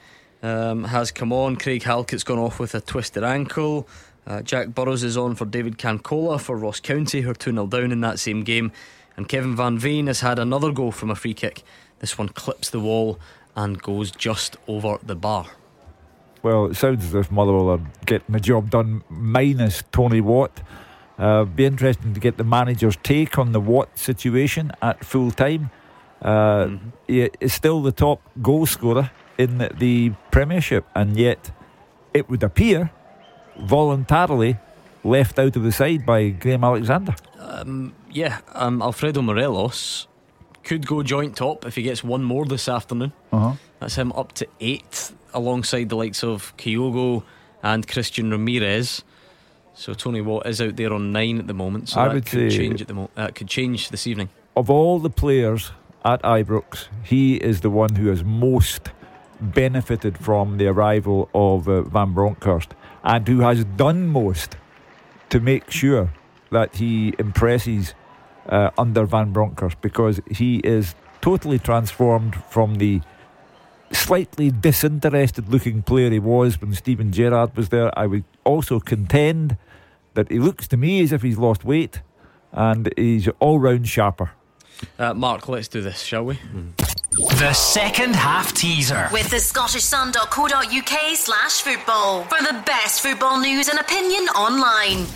um, 0.43 0.85
has 0.85 1.11
come 1.11 1.33
on. 1.33 1.57
Craig 1.57 1.83
Halkett's 1.83 2.25
gone 2.25 2.39
off 2.39 2.59
with 2.59 2.75
a 2.75 2.81
twisted 2.81 3.25
ankle. 3.25 3.89
Uh, 4.27 4.43
Jack 4.43 4.69
Burroughs 4.69 5.03
is 5.03 5.17
on 5.17 5.35
for 5.35 5.45
David 5.45 5.79
Cancola 5.79 6.41
for 6.41 6.57
Ross 6.57 6.79
County, 6.81 7.23
who 7.23 7.31
are 7.31 7.35
2 7.35 7.53
0 7.53 7.67
down 7.67 7.93
in 7.93 8.01
that 8.03 8.19
same 8.19 8.43
game. 8.45 8.71
And 9.17 9.29
Kevin 9.29 9.57
Van 9.57 9.79
Veen 9.79 10.07
has 10.07 10.21
had 10.21 10.39
another 10.39 10.73
goal 10.73 10.93
from 10.93 11.11
a 11.11 11.15
free 11.15 11.35
kick. 11.35 11.63
This 11.99 12.17
one 12.17 12.29
clips 12.29 12.71
the 12.71 12.81
wall 12.81 13.19
and 13.57 13.81
goes 13.83 14.11
just 14.11 14.57
over 14.67 14.99
the 15.03 15.17
bar. 15.17 15.47
Well, 16.43 16.67
it 16.67 16.75
sounds 16.75 17.05
as 17.05 17.15
if 17.15 17.31
Motherwell 17.31 17.71
are 17.71 17.81
getting 18.05 18.33
the 18.33 18.41
job 18.41 18.71
done, 18.71 19.05
minus 19.09 19.85
Tony 19.93 20.21
Watt. 20.21 20.63
Uh, 21.19 21.45
be 21.45 21.65
interesting 21.65 22.15
to 22.15 22.21
get 22.21 22.37
the 22.37 22.45
manager's 22.45 22.97
take 23.03 23.39
on 23.39 23.53
the 23.53 23.61
Watt 23.61 23.97
situation 23.97 24.73
at 24.83 25.05
full 25.05 25.31
time. 25.31 25.71
Uh, 26.21 26.71
He 27.07 27.31
is 27.41 27.53
still 27.53 27.81
the 27.83 27.93
top 27.93 28.21
goal 28.41 28.67
scorer 28.67 29.11
in 29.39 29.59
the, 29.59 29.71
the 29.79 30.13
Premiership, 30.31 30.85
and 30.95 31.17
yet 31.17 31.53
it 32.13 32.29
would 32.29 32.43
appear 32.43 32.91
voluntarily 33.59 34.57
left 35.05 35.39
out 35.39 35.57
of 35.57 35.63
the 35.63 35.73
side 35.73 36.05
by 36.05 36.31
Graham 36.31 36.65
Alexander. 36.65 37.15
Um, 37.39 37.95
yeah, 38.11 38.41
um, 38.55 38.83
Alfredo 38.83 39.23
Morelos 39.23 40.09
could 40.65 40.87
go 40.87 41.03
joint 41.03 41.37
top 41.37 41.67
if 41.67 41.75
he 41.77 41.83
gets 41.83 42.03
one 42.05 42.23
more 42.23 42.45
this 42.45 42.69
afternoon. 42.69 43.13
Uh-huh. 43.33 43.55
That's 43.81 43.97
him 43.97 44.13
up 44.13 44.33
to 44.35 44.47
eight, 44.61 45.13
alongside 45.35 45.89
the 45.89 45.97
likes 45.97 46.23
of 46.23 46.57
Kyogo 46.57 47.23
and 47.63 47.87
Christian 47.87 48.31
Ramirez. 48.31 49.03
So 49.75 49.95
Tony 49.95 50.21
Watt 50.21 50.47
is 50.47 50.61
out 50.61 50.77
there 50.77 50.93
on 50.93 51.13
nine 51.13 51.39
at 51.39 51.47
the 51.47 51.55
moment. 51.55 51.89
So 51.89 52.01
I 52.01 52.09
that 52.09 52.15
would 52.15 52.27
could 52.27 52.53
say- 52.53 52.57
change 52.59 52.83
at 52.83 52.89
the 52.89 52.95
mo- 52.95 53.11
uh, 53.17 53.29
could 53.35 53.49
change 53.49 53.89
this 53.89 54.07
evening. 54.07 54.29
Of 54.57 54.69
all 54.71 54.99
the 54.99 55.11
players 55.11 55.73
at 56.05 56.23
Ibrox, 56.23 56.89
he 57.03 57.37
is 57.37 57.63
the 57.63 57.71
one 57.71 57.95
who 57.95 58.09
has 58.09 58.23
most 58.23 58.91
benefited 59.41 60.19
from 60.19 60.59
the 60.59 60.67
arrival 60.69 61.29
of 61.35 61.69
uh, 61.69 61.83
Van 61.83 62.13
Bronckhorst 62.13 62.75
and 63.03 63.27
who 63.27 63.41
has 63.41 63.65
done 63.65 64.07
most 64.07 64.57
to 65.31 65.41
make 65.41 65.71
sure 65.71 66.13
that 66.51 66.77
he 66.77 67.15
impresses 67.19 67.95
uh, 68.49 68.71
under 68.79 69.05
Van 69.05 69.33
Bronckhorst 69.33 69.81
because 69.81 70.21
he 70.31 70.57
is 70.59 70.95
totally 71.21 71.59
transformed 71.59 72.37
from 72.51 72.77
the 72.77 73.01
slightly 73.93 74.51
disinterested 74.51 75.49
looking 75.49 75.83
player 75.83 76.11
he 76.11 76.19
was 76.19 76.61
when 76.61 76.75
Steven 76.75 77.13
Gerrard 77.13 77.57
was 77.57 77.69
there. 77.69 77.97
I 77.99 78.07
would 78.07 78.25
also 78.45 78.81
contend 78.81 79.57
that 80.15 80.31
he 80.31 80.39
looks 80.39 80.67
to 80.69 80.77
me 80.77 81.03
as 81.03 81.13
if 81.13 81.23
he's 81.23 81.39
lost 81.39 81.65
weight 81.65 82.03
and 82.53 82.93
he's 82.97 83.29
all 83.39 83.59
round 83.59 83.89
sharper. 83.89 84.33
Uh, 84.99 85.15
Mark, 85.15 85.49
let's 85.49 85.69
do 85.69 85.81
this, 85.81 86.03
shall 86.03 86.25
we? 86.25 86.39
The 87.13 87.53
second 87.53 88.17
half 88.17 88.53
teaser. 88.55 89.09
With 89.13 89.31
the 89.31 89.39
Scottish 89.39 89.83
scottishsun.co.uk 89.83 91.17
slash 91.17 91.61
football 91.63 92.25
for 92.25 92.43
the 92.43 92.63
best 92.65 93.03
football 93.03 93.39
news 93.39 93.69
and 93.69 93.79
opinion 93.79 94.25
online. 94.31 95.07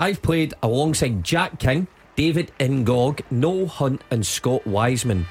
I've 0.00 0.22
played 0.22 0.54
alongside 0.62 1.22
Jack 1.22 1.58
King, 1.58 1.86
David 2.16 2.50
Ngog, 2.58 3.20
Noel 3.30 3.66
Hunt, 3.66 4.02
and 4.10 4.26
Scott 4.26 4.66
Wiseman. 4.66 5.26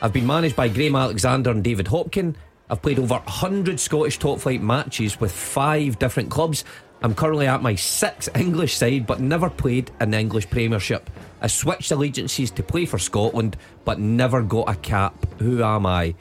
I've 0.00 0.12
been 0.12 0.26
managed 0.26 0.54
by 0.54 0.68
Graham 0.68 0.94
Alexander 0.94 1.50
and 1.50 1.62
David 1.62 1.86
Hopkin. 1.86 2.36
I've 2.70 2.80
played 2.80 3.00
over 3.00 3.14
100 3.14 3.80
Scottish 3.80 4.18
top 4.18 4.38
flight 4.38 4.62
matches 4.62 5.20
with 5.20 5.32
five 5.32 5.98
different 5.98 6.30
clubs. 6.30 6.64
I'm 7.02 7.16
currently 7.16 7.48
at 7.48 7.62
my 7.62 7.74
sixth 7.74 8.34
English 8.36 8.76
side, 8.76 9.08
but 9.08 9.18
never 9.18 9.50
played 9.50 9.90
in 10.00 10.12
the 10.12 10.18
English 10.20 10.48
Premiership. 10.50 11.10
I 11.40 11.48
switched 11.48 11.90
allegiances 11.90 12.52
to 12.52 12.62
play 12.62 12.86
for 12.86 12.98
Scotland, 12.98 13.56
but 13.84 13.98
never 13.98 14.40
got 14.40 14.70
a 14.70 14.76
cap. 14.76 15.14
Who 15.40 15.64
am 15.64 15.84
I? 15.84 16.14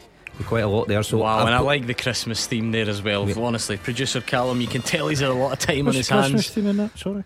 Quite 0.48 0.64
a 0.64 0.68
lot 0.68 0.88
there. 0.88 1.04
So 1.04 1.20
Wow, 1.20 1.38
I've 1.42 1.46
and 1.46 1.56
I 1.56 1.60
like 1.60 1.86
the 1.86 1.94
Christmas 1.94 2.48
theme 2.48 2.72
there 2.72 2.90
as 2.90 3.04
well. 3.04 3.30
Yeah. 3.30 3.36
Honestly, 3.38 3.78
producer 3.78 4.22
Callum, 4.22 4.60
you 4.60 4.66
can 4.68 4.82
tell 4.82 5.08
he's 5.08 5.20
had 5.20 5.30
a 5.30 5.34
lot 5.36 5.54
of 5.54 5.60
time 5.60 5.82
on 5.82 5.86
What's 5.86 5.98
his 6.00 6.08
the 6.08 6.16
Christmas 6.16 6.46
hands. 6.48 6.50
theme 6.56 6.66
in 6.66 6.78
that? 6.78 6.98
Sorry. 6.98 7.24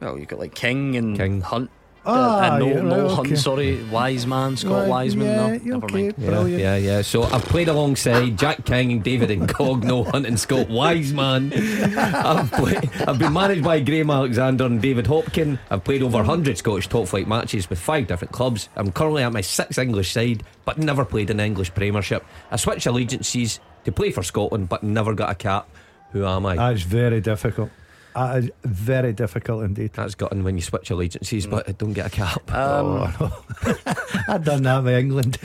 Well, 0.00 0.18
you've 0.18 0.28
got 0.28 0.38
like 0.38 0.54
King 0.54 0.96
and 0.96 1.16
King. 1.16 1.40
Hunt. 1.40 1.70
Ah, 2.06 2.54
uh, 2.54 2.58
no, 2.58 2.66
yeah, 2.66 2.80
no 2.80 3.02
right, 3.02 3.14
Hunt, 3.14 3.26
okay. 3.26 3.36
sorry, 3.36 3.84
Wise 3.84 4.26
man, 4.26 4.56
Scott 4.56 4.72
Right, 4.72 4.88
Wiseman. 4.88 5.26
yeah, 5.26 5.36
no, 5.36 5.52
you're 5.52 5.74
never 5.74 5.84
okay. 5.84 5.94
mind. 6.04 6.14
Yeah, 6.16 6.26
Brilliant. 6.30 6.62
yeah, 6.62 6.76
yeah. 6.76 7.02
So 7.02 7.24
I've 7.24 7.44
played 7.44 7.68
alongside 7.68 8.38
Jack 8.38 8.64
King 8.64 8.92
and 8.92 9.04
David 9.04 9.28
Incogno, 9.28 10.06
Hunt 10.10 10.24
and 10.24 10.40
Scott 10.40 10.70
Wiseman. 10.70 11.52
I've, 11.52 12.50
played, 12.52 12.90
I've 13.06 13.18
been 13.18 13.34
managed 13.34 13.62
by 13.62 13.80
Graham 13.80 14.08
Alexander 14.08 14.64
and 14.64 14.80
David 14.80 15.04
Hopkin. 15.04 15.58
I've 15.68 15.84
played 15.84 16.02
over 16.02 16.16
100 16.16 16.56
Scottish 16.56 16.88
top 16.88 17.06
flight 17.06 17.28
matches 17.28 17.68
with 17.68 17.78
five 17.78 18.06
different 18.06 18.32
clubs. 18.32 18.70
I'm 18.76 18.92
currently 18.92 19.22
at 19.22 19.32
my 19.34 19.42
sixth 19.42 19.78
English 19.78 20.10
side, 20.12 20.42
but 20.64 20.78
never 20.78 21.04
played 21.04 21.28
in 21.28 21.36
the 21.36 21.44
English 21.44 21.74
Premiership. 21.74 22.24
I 22.50 22.56
switched 22.56 22.86
allegiances 22.86 23.60
to 23.84 23.92
play 23.92 24.10
for 24.10 24.22
Scotland, 24.22 24.70
but 24.70 24.82
never 24.82 25.12
got 25.12 25.30
a 25.30 25.34
cap. 25.34 25.68
Who 26.12 26.24
am 26.24 26.46
I? 26.46 26.56
That's 26.56 26.80
very 26.80 27.20
difficult. 27.20 27.68
That 28.14 28.44
is 28.44 28.50
very 28.64 29.12
difficult 29.12 29.64
indeed. 29.64 29.92
That's 29.92 30.14
gotten 30.14 30.42
when 30.44 30.56
you 30.56 30.62
switch 30.62 30.90
allegiances, 30.90 31.46
but 31.46 31.68
I 31.68 31.72
don't 31.72 31.92
get 31.92 32.06
a 32.06 32.10
cap. 32.10 32.42
Um, 32.50 32.86
oh, 33.20 33.44
no. 33.64 33.76
I've 34.28 34.44
done 34.44 34.62
that 34.64 34.84
with 34.84 34.94
England. 34.94 35.38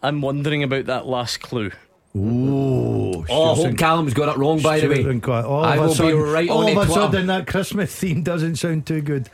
I'm 0.03 0.21
wondering 0.21 0.63
about 0.63 0.85
that 0.85 1.07
last 1.07 1.41
clue. 1.41 1.71
Ooh, 2.15 3.25
oh, 3.29 3.51
I 3.51 3.55
hope 3.55 3.77
Callum's 3.77 4.13
got 4.13 4.29
it 4.35 4.37
wrong, 4.39 4.59
by 4.61 4.79
the 4.79 4.87
way. 4.87 5.03
All 5.43 5.63
I 5.63 5.75
of 5.75 5.79
a 5.79 5.81
will 5.83 5.89
be 5.89 5.95
sudden, 5.95 6.21
right 6.21 6.49
all 6.49 6.67
on 6.67 6.77
of 6.77 6.89
a 6.89 6.91
sudden, 6.91 7.27
that 7.27 7.47
Christmas 7.47 7.93
theme 7.95 8.23
doesn't 8.23 8.55
sound 8.55 8.85
too 8.87 9.01
good. 9.01 9.29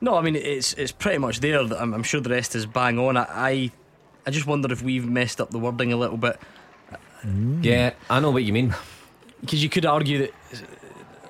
No, 0.00 0.16
I 0.16 0.20
mean 0.22 0.36
it's 0.36 0.74
it's 0.74 0.92
pretty 0.92 1.18
much 1.18 1.40
there. 1.40 1.58
I'm, 1.60 1.94
I'm 1.94 2.02
sure 2.04 2.20
the 2.20 2.30
rest 2.30 2.54
is 2.54 2.66
bang 2.66 2.98
on. 2.98 3.16
I, 3.16 3.26
I 3.28 3.70
I 4.26 4.30
just 4.30 4.46
wonder 4.46 4.72
if 4.72 4.82
we've 4.82 5.08
messed 5.08 5.40
up 5.40 5.50
the 5.50 5.58
wording 5.58 5.92
a 5.92 5.96
little 5.96 6.16
bit 6.18 6.38
Yeah, 7.62 7.94
I 8.08 8.20
know 8.20 8.30
what 8.30 8.44
you 8.44 8.52
mean. 8.52 8.74
Because 9.40 9.62
you 9.62 9.68
could 9.68 9.86
argue 9.86 10.18
that 10.18 10.34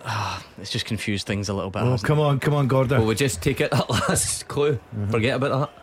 ah, 0.05 0.45
it's 0.61 0.71
just 0.71 0.87
confused 0.87 1.27
things 1.27 1.49
a 1.49 1.55
little 1.55 1.71
bit. 1.71 1.83
Oh, 1.83 1.91
hasn't 1.93 2.07
come 2.07 2.21
on, 2.21 2.41
come 2.41 2.55
on, 2.55 2.69
Gorda. 2.69 2.97
Well, 2.99 3.07
we 3.07 3.15
just 3.15 3.43
take 3.43 3.61
it 3.61 3.71
that 3.71 3.88
last 4.09 4.49
clue. 4.49 4.79
Forget 5.11 5.37
about 5.37 5.61
that. 5.73 5.83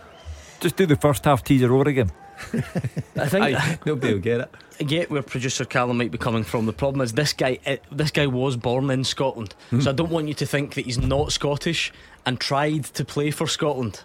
Just 0.62 0.76
do 0.78 0.86
the 0.86 0.96
first 0.96 1.26
half 1.26 1.44
teaser 1.44 1.74
over 1.74 1.90
again. 1.90 2.12
it? 2.54 2.64
I 3.18 3.28
think 3.28 3.44
Aye, 3.46 3.80
nobody 3.86 4.14
will 4.14 4.20
get 4.22 4.42
it. 4.42 4.52
I 4.80 4.84
get 4.84 5.10
where 5.10 5.22
producer 5.22 5.64
Callum 5.66 5.98
might 5.98 6.12
be 6.12 6.18
coming 6.18 6.44
from. 6.44 6.66
The 6.66 6.74
problem 6.74 7.02
is 7.02 7.14
this 7.14 7.32
guy. 7.34 7.60
eh, 7.66 7.78
This 7.92 8.12
guy 8.12 8.28
was 8.28 8.58
born 8.58 8.90
in 8.90 9.04
Scotland, 9.06 9.56
so 9.80 9.90
I 9.90 9.94
don't 9.94 10.10
want 10.12 10.28
you 10.28 10.34
to 10.34 10.46
think 10.46 10.74
that 10.74 10.86
he's 10.86 10.98
not 10.98 11.32
Scottish 11.32 11.94
and 12.26 12.40
tried 12.40 12.84
to 12.86 13.06
play 13.06 13.32
for 13.32 13.48
Scotland. 13.48 14.04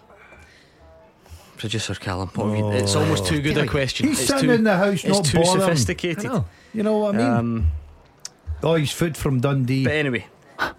Producer 1.57 1.93
Callum, 1.95 2.29
what 2.35 2.47
have 2.49 2.57
you- 2.57 2.71
it's 2.71 2.95
almost 2.95 3.25
too 3.27 3.41
good 3.41 3.57
a 3.57 3.67
question. 3.67 4.07
He's 4.07 4.19
it's 4.19 4.27
sitting 4.29 4.49
too, 4.49 4.51
in 4.55 4.63
the 4.63 4.77
house, 4.77 5.03
it's 5.03 5.17
not 5.17 5.25
too 5.25 5.37
bothering. 5.39 5.61
sophisticated. 5.61 6.25
I. 6.31 6.43
You 6.73 6.83
know 6.83 6.97
what 6.97 7.15
I 7.15 7.17
mean? 7.17 7.27
Um, 7.27 7.71
oh, 8.63 8.75
he's 8.75 8.91
food 8.91 9.17
from 9.17 9.39
Dundee. 9.39 9.83
But 9.83 9.93
anyway, 9.93 10.27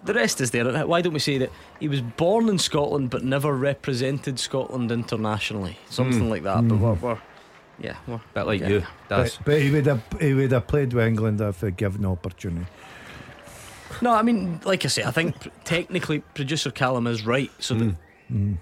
the 0.03 0.13
rest 0.13 0.41
is 0.41 0.51
there. 0.51 0.85
Why 0.85 1.01
don't 1.01 1.13
we 1.13 1.19
say 1.19 1.37
that 1.39 1.51
he 1.79 1.87
was 1.87 2.01
born 2.01 2.49
in 2.49 2.59
Scotland 2.59 3.09
but 3.09 3.23
never 3.23 3.53
represented 3.53 4.39
Scotland 4.39 4.91
internationally? 4.91 5.77
Something 5.89 6.23
hmm. 6.23 6.29
like 6.29 6.43
that. 6.43 6.67
But 6.67 6.75
hmm. 6.75 6.81
we're, 6.81 6.93
we're 6.93 7.21
yeah, 7.79 7.95
we're, 8.07 8.21
Bit 8.33 8.45
like 8.45 8.61
yeah. 8.61 8.67
you, 8.67 8.83
But, 9.09 9.39
but 9.45 9.61
he 9.61 9.71
would 9.71 9.85
have 9.87 10.03
he 10.19 10.33
would 10.33 10.51
have 10.51 10.67
played 10.67 10.93
with 10.93 11.05
England 11.05 11.41
if 11.41 11.59
they 11.59 11.71
given 11.71 12.03
the 12.03 12.09
opportunity. 12.09 12.67
No, 14.01 14.11
I 14.11 14.21
mean, 14.21 14.59
like 14.63 14.85
I 14.85 14.87
say, 14.87 15.03
I 15.03 15.11
think 15.11 15.35
technically 15.63 16.19
producer 16.19 16.71
Callum 16.71 17.07
is 17.07 17.25
right. 17.25 17.51
So 17.59 17.75
that 17.75 17.95
hmm. 18.27 18.53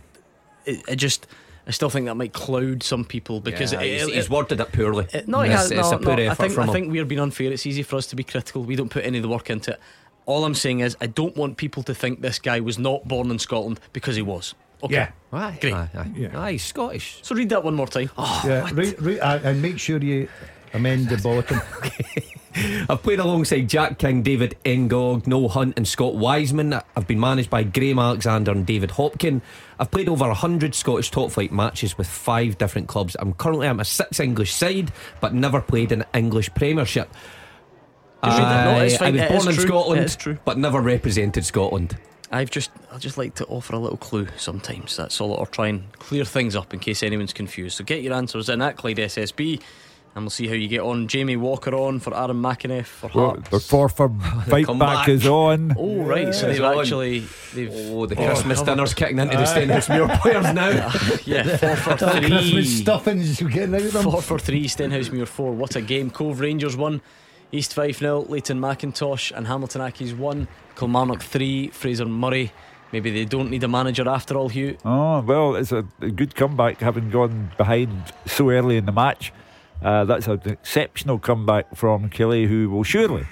it, 0.66 0.82
it 0.88 0.96
just, 0.98 1.28
I 1.72 1.74
still 1.74 1.90
think 1.90 2.08
that 2.08 2.16
might 2.16 2.34
cloud 2.34 2.84
some 2.84 3.06
people 3.06 3.40
because 3.40 3.72
Yeah, 3.72 3.80
it, 3.80 3.94
he's, 4.01 4.08
it- 4.10 4.13
he's 4.16 4.30
worded 4.30 4.60
it 4.60 4.74
poorly. 4.74 5.08
it- 5.13 5.25
no, 5.25 5.40
he 5.40 5.46
It's- 5.51 5.62
has, 5.62 5.72
it's 5.72 5.90
no, 5.92 5.96
a 5.98 6.00
poor 6.01 6.18
no, 6.18 6.30
I 6.30 6.34
think 6.34 6.51
from 6.54 6.63
I 6.63 6.68
him. 6.68 6.74
think 6.74 6.92
we're 6.92 7.06
being 7.06 7.22
unfair. 7.22 7.50
It's 7.54 7.66
easy 7.66 7.82
for 7.82 7.96
us 7.96 8.08
to 8.08 8.18
be 8.18 8.25
critical. 8.25 8.62
We 8.63 8.75
don't 8.75 8.90
put 8.90 9.06
any 9.06 9.20
of 9.20 9.22
the 9.22 9.30
work 9.30 9.50
into 9.50 9.72
it. 9.72 9.80
All 10.25 10.44
I'm 10.44 10.54
saying 10.54 10.82
is, 10.82 10.98
I 11.00 11.08
don't 11.08 11.34
want 11.38 11.56
people 11.56 11.82
to 11.84 11.96
think 11.96 12.20
this 12.22 12.40
guy 12.40 12.60
was 12.60 12.78
not 12.78 13.08
born 13.08 13.32
in 13.32 13.40
Scotland 13.40 13.80
because 13.94 14.18
he 14.18 14.22
was. 14.22 14.54
Okay. 14.84 14.96
Yeah. 14.96 15.12
Aye, 15.32 15.58
Great. 15.62 15.74
Aye, 15.74 15.90
aye. 15.98 16.12
Yeah. 16.13 16.40
Aye, 16.42 16.58
Scottish. 16.58 17.20
So 17.22 17.36
read 17.36 17.48
that 17.50 17.63
one 17.63 17.75
more 17.75 17.88
time. 17.88 18.10
yeah, 18.44 18.70
re, 18.74 18.94
re, 19.00 19.20
uh, 19.22 19.40
and 19.44 19.62
make 19.62 19.80
sure 19.80 19.98
you 20.00 20.28
amend 20.74 21.10
the 21.10 21.18
bottom. 21.24 21.62
I've 22.90 23.01
played 23.01 23.20
alongside 23.20 23.70
Jack 23.70 23.98
King, 23.98 24.22
David 24.24 24.58
Ngog, 24.66 25.25
Noel 25.25 25.50
Hunt, 25.50 25.74
and 25.78 25.88
Scott 25.88 26.16
Wiseman. 26.16 26.74
I've 26.96 27.08
been 27.08 27.20
managed 27.20 27.50
by 27.50 27.63
Graham 27.63 28.00
Alexander 28.00 28.51
and 28.51 28.66
David 28.66 28.92
Hopkin. 28.92 29.42
I've 29.80 29.90
played 29.90 30.10
over 30.10 30.28
100 30.28 30.75
Scottish 30.75 31.12
top 31.12 31.32
flight 31.32 31.51
matches 31.51 31.98
with 31.98 32.08
five 32.08 32.58
different 32.58 32.88
clubs. 32.88 33.16
I'm 33.20 33.34
currently 33.34 33.68
on 33.68 33.80
a 33.80 33.86
sixth 33.86 34.20
English 34.20 34.54
side, 34.54 34.92
but 35.22 35.34
never 35.34 35.62
played 35.62 35.92
in 35.92 36.04
English 36.13 36.54
Premiership. 36.54 37.10
Just. 38.24 38.38
No, 38.38 38.46
I 38.46 38.84
was 38.84 38.98
born 38.98 39.18
in 39.18 39.56
true. 39.56 39.68
Scotland, 39.68 40.20
true. 40.20 40.38
but 40.46 40.58
never 40.58 40.80
represented 40.80 41.44
Scotland. 41.44 41.98
I've 42.32 42.51
just 42.51 42.72
I 42.92 42.98
just 42.98 43.18
like 43.18 43.36
to 43.36 43.46
offer 43.48 43.75
a 43.75 43.80
little 43.80 43.98
clue 43.98 44.28
sometimes. 44.38 44.96
That's 44.96 45.20
all, 45.20 45.32
or 45.32 45.48
try 45.48 45.68
and 45.68 45.92
clear 45.94 46.24
things 46.24 46.56
up 46.56 46.74
in 46.74 46.80
case 46.80 47.01
anyone's 47.04 47.34
confused. 47.34 47.78
So 47.78 47.84
get 47.84 48.04
your 48.04 48.13
answers 48.13 48.48
in 48.48 48.62
at 48.62 48.78
Clyde 48.78 48.98
SSB, 48.98 49.62
and 50.13 50.24
we'll 50.25 50.30
see 50.30 50.48
how 50.48 50.53
you 50.53 50.68
get 50.68 50.82
on. 50.82 51.08
Jamie 51.08 51.38
Walker 51.38 51.74
on 51.74 52.00
for 52.00 52.13
Aaron 52.15 52.41
McEneff 52.41 52.86
for 52.86 53.10
Well, 53.13 53.30
Hearts. 53.32 53.50
Oh, 53.51 53.58
the 53.58 53.63
Forfar 53.63 54.46
fight 54.48 54.68
back 54.68 54.77
back. 54.80 55.10
is 55.10 55.25
on. 55.25 55.74
oh 55.77 56.03
right, 56.03 56.34
so 56.34 56.48
they've 56.48 56.62
actually 56.62 57.20
they've 57.53 57.72
Oh, 57.74 58.06
the 58.06 58.15
oh, 58.22 58.25
Christmas 58.27 58.62
dinner's 58.62 58.94
kicking 58.94 59.20
into 59.20 59.38
the 59.38 59.44
Stenhousemuir 59.44 60.20
players 60.22 60.53
now. 60.53 60.70
yeah 61.25 61.44
Forfar 61.58 61.98
three. 62.20 62.27
Christmas 62.30 62.80
stuffings 62.82 63.39
getting 63.41 63.74
out 63.75 63.82
of 63.82 63.94
them. 63.94 64.03
Forfar 64.06 64.39
three, 64.41 64.65
Stenhousemuir 64.65 65.27
four. 65.27 65.53
What 65.53 65.75
a 65.75 65.82
game. 65.82 66.10
Cove 66.10 66.39
Rangers 66.41 66.75
one, 66.75 67.01
East 67.53 67.74
Fife 67.74 68.00
0, 68.00 68.25
Leighton 68.27 68.60
McIntosh 68.60 69.32
and 69.36 69.48
Hamilton 69.48 69.82
Accies 69.82 70.18
one, 70.18 70.48
Kilmarnock 70.75 71.22
three, 71.22 71.68
Fraser 71.70 72.06
Murray. 72.06 72.51
Maybe 72.91 73.10
they 73.12 73.24
don't 73.24 73.50
need 73.50 73.63
a 73.63 73.70
manager 73.70 74.10
after 74.10 74.36
all, 74.36 74.50
Hugh. 74.50 74.77
Oh, 74.84 75.22
well, 75.22 75.56
it's 75.56 75.72
a, 75.72 75.86
a 76.01 76.10
good 76.12 76.36
comeback 76.36 76.80
having 76.82 77.10
gone 77.10 77.51
behind 77.58 77.89
so 78.25 78.50
early 78.50 78.75
in 78.75 78.86
the 78.86 78.91
match. 78.91 79.32
Uh, 79.82 80.06
that's 80.06 80.28
an 80.28 80.40
exceptional 80.46 81.18
comeback 81.20 81.76
from 81.76 82.10
Killie, 82.10 82.48
who 82.48 82.70
will 82.70 82.84
surely 82.84 83.26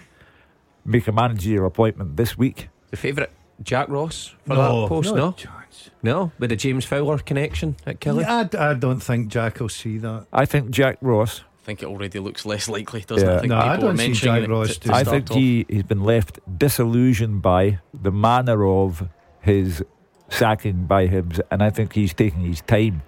make 0.86 1.08
a 1.08 1.12
managerial 1.12 1.68
appointment 1.68 2.18
this 2.18 2.38
week. 2.38 2.70
The 2.90 2.98
favourite, 2.98 3.30
Jack 3.62 3.88
Ross, 3.90 4.34
for 4.48 4.56
No, 4.56 4.82
that 4.82 4.90
post, 4.90 5.10
no 5.10 5.16
no? 5.16 5.32
chance. 5.34 5.90
No, 6.02 6.32
with 6.40 6.50
the 6.50 6.56
James 6.56 6.86
Fowler 6.86 7.20
connection 7.20 7.76
at 7.86 8.00
Killie. 8.00 8.22
Yeah, 8.22 8.48
I, 8.60 8.72
I 8.72 8.74
don't 8.74 9.00
think 9.00 9.28
Jack 9.28 9.60
will 9.60 9.70
see 9.70 9.98
that. 10.00 10.26
I 10.34 10.46
think 10.46 10.72
Jack 10.72 10.98
Ross, 11.02 11.42
I 11.62 11.66
think 11.66 11.84
it 11.84 11.86
already 11.88 12.18
looks 12.20 12.46
less 12.46 12.68
likely, 12.68 13.02
doesn't 13.02 13.28
it? 13.28 13.32
Yeah. 13.32 13.38
I 13.38 13.40
think 13.42 13.50
No, 13.52 13.58
I 13.60 13.76
people 13.76 13.90
are 13.90 13.94
don't 13.94 13.98
see 13.98 14.14
Jack 14.14 14.48
Ross 14.50 14.68
to, 14.70 14.80
to 14.80 14.88
to 14.88 14.94
I 14.96 15.04
think 15.04 15.30
off. 15.30 15.38
he, 15.38 15.66
he's 15.70 15.84
been 15.84 16.04
left 16.04 16.40
disillusioned 16.58 17.42
by 17.44 17.80
the 17.94 18.12
manner 18.12 18.66
of 18.66 19.08
his 19.42 19.84
sacking 20.30 20.86
by 20.86 21.08
Hibs, 21.08 21.40
and 21.52 21.62
I 21.62 21.70
think 21.70 21.94
he's 21.94 22.14
taking 22.14 22.42
his 22.42 22.62
time 22.62 23.04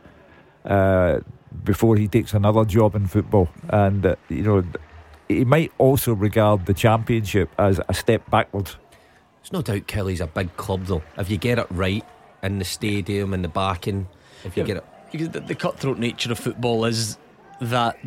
uh, 0.65 1.19
before 1.63 1.95
he 1.97 2.07
takes 2.07 2.33
another 2.33 2.65
job 2.65 2.95
in 2.95 3.07
football. 3.07 3.49
And, 3.69 4.05
uh, 4.05 4.15
you 4.29 4.43
know, 4.43 4.63
he 5.27 5.45
might 5.45 5.71
also 5.77 6.13
regard 6.13 6.65
the 6.65 6.73
championship 6.73 7.49
as 7.57 7.79
a 7.87 7.93
step 7.93 8.29
backwards. 8.29 8.77
There's 9.41 9.53
no 9.53 9.61
doubt 9.61 9.87
Killie's 9.87 10.21
a 10.21 10.27
big 10.27 10.55
club, 10.57 10.85
though. 10.85 11.01
If 11.17 11.29
you 11.29 11.37
get 11.37 11.57
it 11.59 11.67
right 11.71 12.03
in 12.43 12.59
the 12.59 12.65
stadium 12.65 13.33
and 13.33 13.43
the 13.43 13.49
backing, 13.49 14.07
if 14.43 14.55
you 14.55 14.63
Yeah. 14.63 14.67
get 14.67 14.77
it. 14.77 14.85
Because 15.11 15.29
the, 15.29 15.39
the 15.41 15.55
cutthroat 15.55 15.97
nature 15.97 16.31
of 16.31 16.39
football 16.39 16.85
is 16.85 17.17
that 17.59 17.97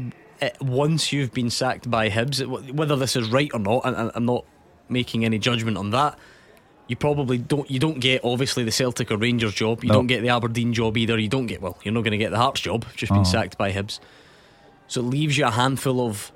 it, 0.41 0.57
once 0.61 1.13
you've 1.13 1.33
been 1.33 1.51
sacked 1.51 1.91
by 1.91 2.09
Hibs, 2.09 2.45
whether 2.73 2.97
this 2.97 3.15
is 3.17 3.29
right 3.31 3.51
or 3.53 3.61
not, 3.61 3.83
and, 3.85 3.97
and 3.97 4.11
I'm 4.15 4.25
not 4.25 4.45
making 4.89 5.25
any 5.25 5.39
judgment 5.39 5.77
on 5.77 5.91
that. 5.91 6.19
You 6.87 6.97
probably 6.97 7.39
don't. 7.39 7.71
You 7.71 7.79
don't 7.79 7.99
get 8.01 8.23
obviously 8.25 8.63
the 8.65 8.71
Celtic 8.71 9.11
or 9.11 9.17
Rangers 9.17 9.55
job. 9.55 9.83
You 9.83 9.89
No. 9.89 9.95
don't 9.97 10.07
get 10.07 10.21
the 10.23 10.29
Aberdeen 10.29 10.73
job 10.75 10.97
either. 10.99 11.19
You 11.19 11.29
don't 11.29 11.47
get 11.47 11.63
well. 11.63 11.79
You're 11.83 11.95
not 11.95 12.03
going 12.03 12.13
to 12.13 12.19
get 12.19 12.31
the 12.31 12.37
Hearts 12.39 12.61
job. 12.61 12.85
Just 12.95 13.13
been 13.13 13.25
sacked 13.25 13.57
by 13.57 13.73
Hibs, 13.73 14.01
so 14.87 15.01
it 15.01 15.05
leaves 15.05 15.39
you 15.39 15.47
a 15.47 15.51
handful 15.51 16.07
of 16.07 16.31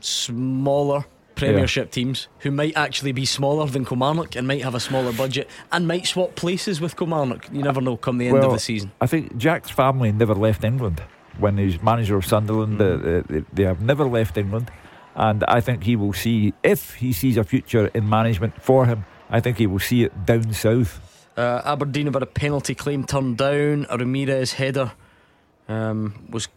smaller 0.00 1.04
Premiership 1.34 1.90
teams 1.90 2.28
who 2.40 2.50
might 2.50 2.74
actually 2.76 3.12
be 3.12 3.26
smaller 3.26 3.66
than 3.66 3.84
Kilmarnock 3.84 4.36
and 4.36 4.48
might 4.48 4.62
have 4.62 4.74
a 4.74 4.80
smaller 4.80 5.12
budget 5.12 5.50
and 5.70 5.86
might 5.86 6.06
swap 6.06 6.34
places 6.34 6.80
with 6.80 6.96
Kilmarnock. 6.96 7.48
You 7.52 7.62
never 7.62 7.82
know 7.82 7.98
come 7.98 8.16
the 8.16 8.26
end 8.28 8.38
Well, 8.38 8.46
of 8.46 8.52
the 8.54 8.58
season. 8.58 8.90
I 9.02 9.06
think 9.06 9.36
Jack's 9.36 9.70
family 9.70 10.12
never 10.12 10.34
left 10.34 10.64
England 10.64 11.02
when 11.38 11.58
he 11.58 11.66
was 11.66 11.82
manager 11.82 12.16
of 12.16 12.24
Sunderland. 12.24 12.78
Mm. 12.80 13.26
they, 13.28 13.44
they 13.52 13.62
have 13.64 13.82
never 13.82 14.06
left 14.06 14.38
England, 14.38 14.70
and 15.14 15.44
I 15.46 15.60
think 15.60 15.82
he 15.84 15.94
will 15.94 16.14
see 16.14 16.54
if 16.62 16.94
he 16.94 17.12
sees 17.12 17.36
a 17.36 17.44
future 17.44 17.88
in 17.92 18.08
management 18.08 18.62
for 18.62 18.86
him. 18.86 19.04
I 19.30 19.40
think 19.40 19.58
he 19.58 19.66
will 19.66 19.78
see 19.78 20.04
it 20.04 20.26
down 20.26 20.52
south. 20.52 21.00
Uh, 21.36 21.60
Aberdeen 21.64 22.08
about 22.08 22.22
a 22.22 22.26
penalty 22.26 22.74
claim 22.74 23.04
turned 23.04 23.36
down. 23.38 23.86
A 23.90 23.98
Ramirez 23.98 24.54
header 24.54 24.92
um, 25.68 26.26
was 26.30 26.48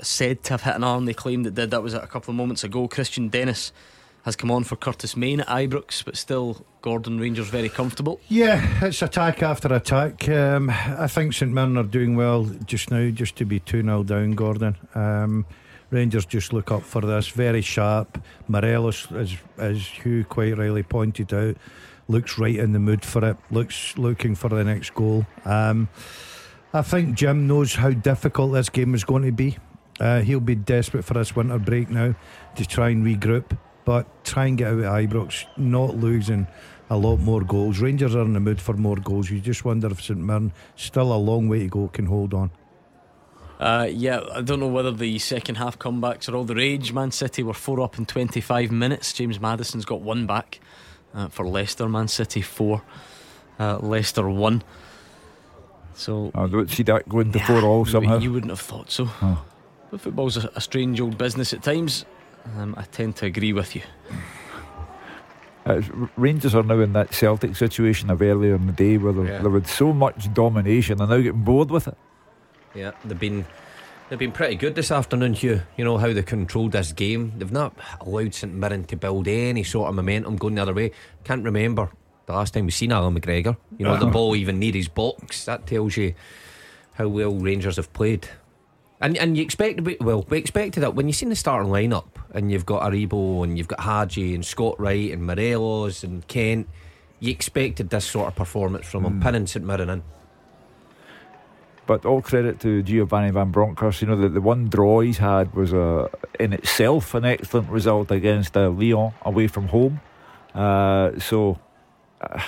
said 0.00 0.42
to 0.44 0.54
have 0.54 0.62
hit 0.62 0.74
an 0.76 0.84
arm. 0.84 1.06
They 1.06 1.14
claimed 1.14 1.46
it 1.46 1.54
did. 1.54 1.70
That 1.70 1.82
was 1.82 1.94
a 1.94 2.06
couple 2.06 2.32
of 2.32 2.36
moments 2.36 2.64
ago. 2.64 2.88
Kristian 2.88 3.30
Dennis 3.30 3.72
has 4.24 4.36
come 4.36 4.50
on 4.50 4.64
for 4.64 4.76
Curtis 4.76 5.16
Main 5.16 5.40
at 5.40 5.48
Ibrox, 5.48 6.04
but 6.04 6.16
still 6.16 6.64
Gordon 6.80 7.18
Rangers 7.18 7.48
very 7.48 7.68
comfortable. 7.68 8.20
Yeah, 8.28 8.84
it's 8.84 9.02
attack 9.02 9.42
after 9.42 9.72
attack. 9.74 10.28
Um, 10.28 10.70
I 10.70 11.08
think 11.08 11.32
St 11.32 11.50
Mirren 11.52 11.76
are 11.76 11.82
doing 11.82 12.16
well 12.16 12.44
just 12.64 12.90
now, 12.90 13.10
just 13.10 13.36
to 13.36 13.44
be 13.44 13.60
2 13.60 13.82
0 13.82 14.02
down, 14.04 14.32
Gordon. 14.32 14.76
Um, 14.94 15.44
Rangers 15.90 16.24
just 16.24 16.52
look 16.52 16.70
up 16.70 16.82
for 16.82 17.02
this. 17.02 17.28
Very 17.28 17.62
sharp. 17.62 18.22
Morelos, 18.48 19.10
as, 19.12 19.36
as 19.58 19.84
Hugh 19.84 20.24
quite 20.24 20.56
rightly 20.56 20.82
pointed 20.82 21.34
out, 21.34 21.56
looks 22.08 22.38
right 22.38 22.56
in 22.56 22.72
the 22.72 22.78
mood 22.78 23.04
for 23.04 23.24
it, 23.24 23.36
looks 23.50 23.96
looking 23.96 24.34
for 24.34 24.48
the 24.48 24.64
next 24.64 24.94
goal. 24.94 25.26
Um, 25.44 25.88
I 26.74 26.82
think 26.82 27.16
Jim 27.16 27.46
knows 27.46 27.74
how 27.74 27.90
difficult 27.90 28.52
this 28.52 28.68
game 28.68 28.94
is 28.94 29.04
going 29.04 29.24
to 29.24 29.32
be. 29.32 29.58
Uh, 30.00 30.20
he'll 30.20 30.40
be 30.40 30.54
desperate 30.54 31.04
for 31.04 31.14
this 31.14 31.36
winter 31.36 31.58
break 31.58 31.90
now 31.90 32.14
to 32.56 32.66
try 32.66 32.88
and 32.88 33.04
regroup, 33.04 33.56
but 33.84 34.24
try 34.24 34.46
and 34.46 34.56
get 34.56 34.68
out 34.68 34.78
of 34.78 34.84
Ibrox, 34.84 35.44
not 35.56 35.96
losing 35.96 36.46
a 36.88 36.96
lot 36.96 37.18
more 37.18 37.42
goals. 37.42 37.78
Rangers 37.78 38.14
are 38.14 38.22
in 38.22 38.32
the 38.32 38.40
mood 38.40 38.60
for 38.60 38.74
more 38.74 38.96
goals. 38.96 39.30
You 39.30 39.40
just 39.40 39.64
wonder 39.64 39.88
if 39.88 40.02
St 40.02 40.18
Mirren, 40.18 40.52
still 40.76 41.12
a 41.12 41.16
long 41.16 41.48
way 41.48 41.60
to 41.60 41.68
go, 41.68 41.88
can 41.88 42.06
hold 42.06 42.34
on. 42.34 42.50
Uh, 43.60 43.86
yeah, 43.88 44.20
I 44.34 44.40
don't 44.40 44.58
know 44.58 44.66
whether 44.66 44.90
the 44.90 45.18
second 45.20 45.54
half 45.54 45.78
comebacks 45.78 46.28
are 46.28 46.34
all 46.34 46.44
the 46.44 46.54
rage. 46.54 46.92
Man 46.92 47.12
City 47.12 47.42
were 47.42 47.54
four 47.54 47.80
up 47.80 47.96
in 47.96 48.06
25 48.06 48.72
minutes. 48.72 49.12
James 49.12 49.38
Maddison's 49.38 49.84
got 49.84 50.00
one 50.00 50.26
back 50.26 50.58
uh, 51.14 51.28
for 51.28 51.46
Leicester. 51.46 51.88
Man 51.88 52.08
City 52.08 52.42
four, 52.42 52.82
uh, 53.58 53.78
Leicester 53.78 54.28
one. 54.28 54.62
So 55.94 56.30
I 56.34 56.46
don't 56.46 56.70
see 56.70 56.82
that 56.84 57.08
going 57.08 57.32
to 57.32 57.38
four 57.40 57.62
all 57.62 57.84
somehow. 57.84 58.18
You 58.18 58.32
wouldn't 58.32 58.50
have 58.50 58.60
thought 58.60 58.90
so. 58.90 59.08
Oh. 59.20 59.44
But 59.90 60.00
football's 60.00 60.36
a, 60.38 60.50
a 60.54 60.60
strange 60.60 61.00
old 61.00 61.18
business 61.18 61.52
at 61.52 61.62
times. 61.62 62.06
Um, 62.56 62.74
I 62.78 62.82
tend 62.84 63.16
to 63.16 63.26
agree 63.26 63.52
with 63.52 63.76
you. 63.76 63.82
Uh, 65.64 65.80
Rangers 66.16 66.54
are 66.56 66.64
now 66.64 66.80
in 66.80 66.92
that 66.94 67.14
Celtic 67.14 67.54
situation 67.54 68.10
of 68.10 68.20
earlier 68.20 68.54
in 68.56 68.66
the 68.66 68.72
day 68.72 68.98
where 68.98 69.12
there, 69.12 69.26
Yeah. 69.26 69.38
there 69.42 69.50
was 69.50 69.70
so 69.70 69.92
much 69.92 70.32
domination 70.34 71.00
and 71.00 71.08
now 71.08 71.18
getting 71.18 71.44
bored 71.44 71.70
with 71.70 71.86
it. 71.86 71.96
Yeah, 72.74 72.92
they've 73.04 73.18
been 73.18 73.44
they've 74.12 74.18
been 74.18 74.30
pretty 74.30 74.56
good 74.56 74.74
this 74.74 74.90
afternoon, 74.90 75.32
Hugh. 75.32 75.62
You 75.78 75.86
know 75.86 75.96
how 75.96 76.12
they 76.12 76.22
controlled 76.22 76.72
this 76.72 76.92
game. 76.92 77.32
They've 77.38 77.50
not 77.50 77.74
allowed 78.02 78.34
St 78.34 78.52
Mirren 78.52 78.84
to 78.84 78.96
build 78.96 79.26
any 79.26 79.64
sort 79.64 79.88
of 79.88 79.94
momentum 79.94 80.36
going 80.36 80.56
the 80.56 80.60
other 80.60 80.74
way. 80.74 80.92
Can't 81.24 81.42
remember 81.42 81.90
the 82.26 82.34
last 82.34 82.52
time 82.52 82.66
we've 82.66 82.74
seen 82.74 82.92
Allan 82.92 83.18
McGregor. 83.18 83.56
You 83.78 83.86
know, 83.86 83.96
the 83.96 84.02
uh-huh. 84.02 84.12
ball 84.12 84.36
even 84.36 84.58
near 84.58 84.74
his 84.74 84.88
box. 84.88 85.46
That 85.46 85.66
tells 85.66 85.96
you 85.96 86.12
how 86.92 87.08
well 87.08 87.32
Rangers 87.32 87.76
have 87.76 87.90
played. 87.94 88.28
And 89.00 89.16
and 89.16 89.34
you 89.34 89.42
expect 89.42 89.80
well, 90.02 90.26
we 90.28 90.36
expected 90.36 90.80
that 90.80 90.94
when 90.94 91.08
you've 91.08 91.16
seen 91.16 91.30
the 91.30 91.34
starting 91.34 91.72
lineup 91.72 92.08
and 92.34 92.52
you've 92.52 92.66
got 92.66 92.82
Aribo 92.82 93.44
and 93.44 93.56
you've 93.56 93.68
got 93.68 93.80
Hagi 93.80 94.34
and 94.34 94.44
Scott 94.44 94.78
Wright 94.78 95.10
and 95.10 95.26
Morelos 95.26 96.04
and 96.04 96.28
Kent, 96.28 96.68
you 97.18 97.30
expected 97.30 97.88
this 97.88 98.04
sort 98.04 98.28
of 98.28 98.36
performance 98.36 98.86
from 98.86 99.06
him, 99.06 99.14
hmm. 99.14 99.22
pinning 99.22 99.46
St 99.46 99.64
Mirren 99.64 99.88
in. 99.88 100.02
But 101.92 102.06
all 102.06 102.22
credit 102.22 102.58
to 102.60 102.82
Giovanni 102.82 103.30
Van 103.32 103.50
Bronckhorst. 103.50 104.00
You 104.00 104.08
know, 104.08 104.16
the, 104.16 104.30
the 104.30 104.40
one 104.40 104.70
draw 104.70 105.00
he's 105.00 105.18
had 105.18 105.52
was 105.54 105.74
a, 105.74 106.08
in 106.40 106.54
itself 106.54 107.12
an 107.12 107.26
excellent 107.26 107.68
result 107.68 108.10
against 108.10 108.56
uh, 108.56 108.70
Lyon 108.70 109.12
away 109.26 109.46
from 109.46 109.68
home. 109.68 110.00
Uh, 110.54 111.10
so 111.18 111.58
uh, 112.22 112.40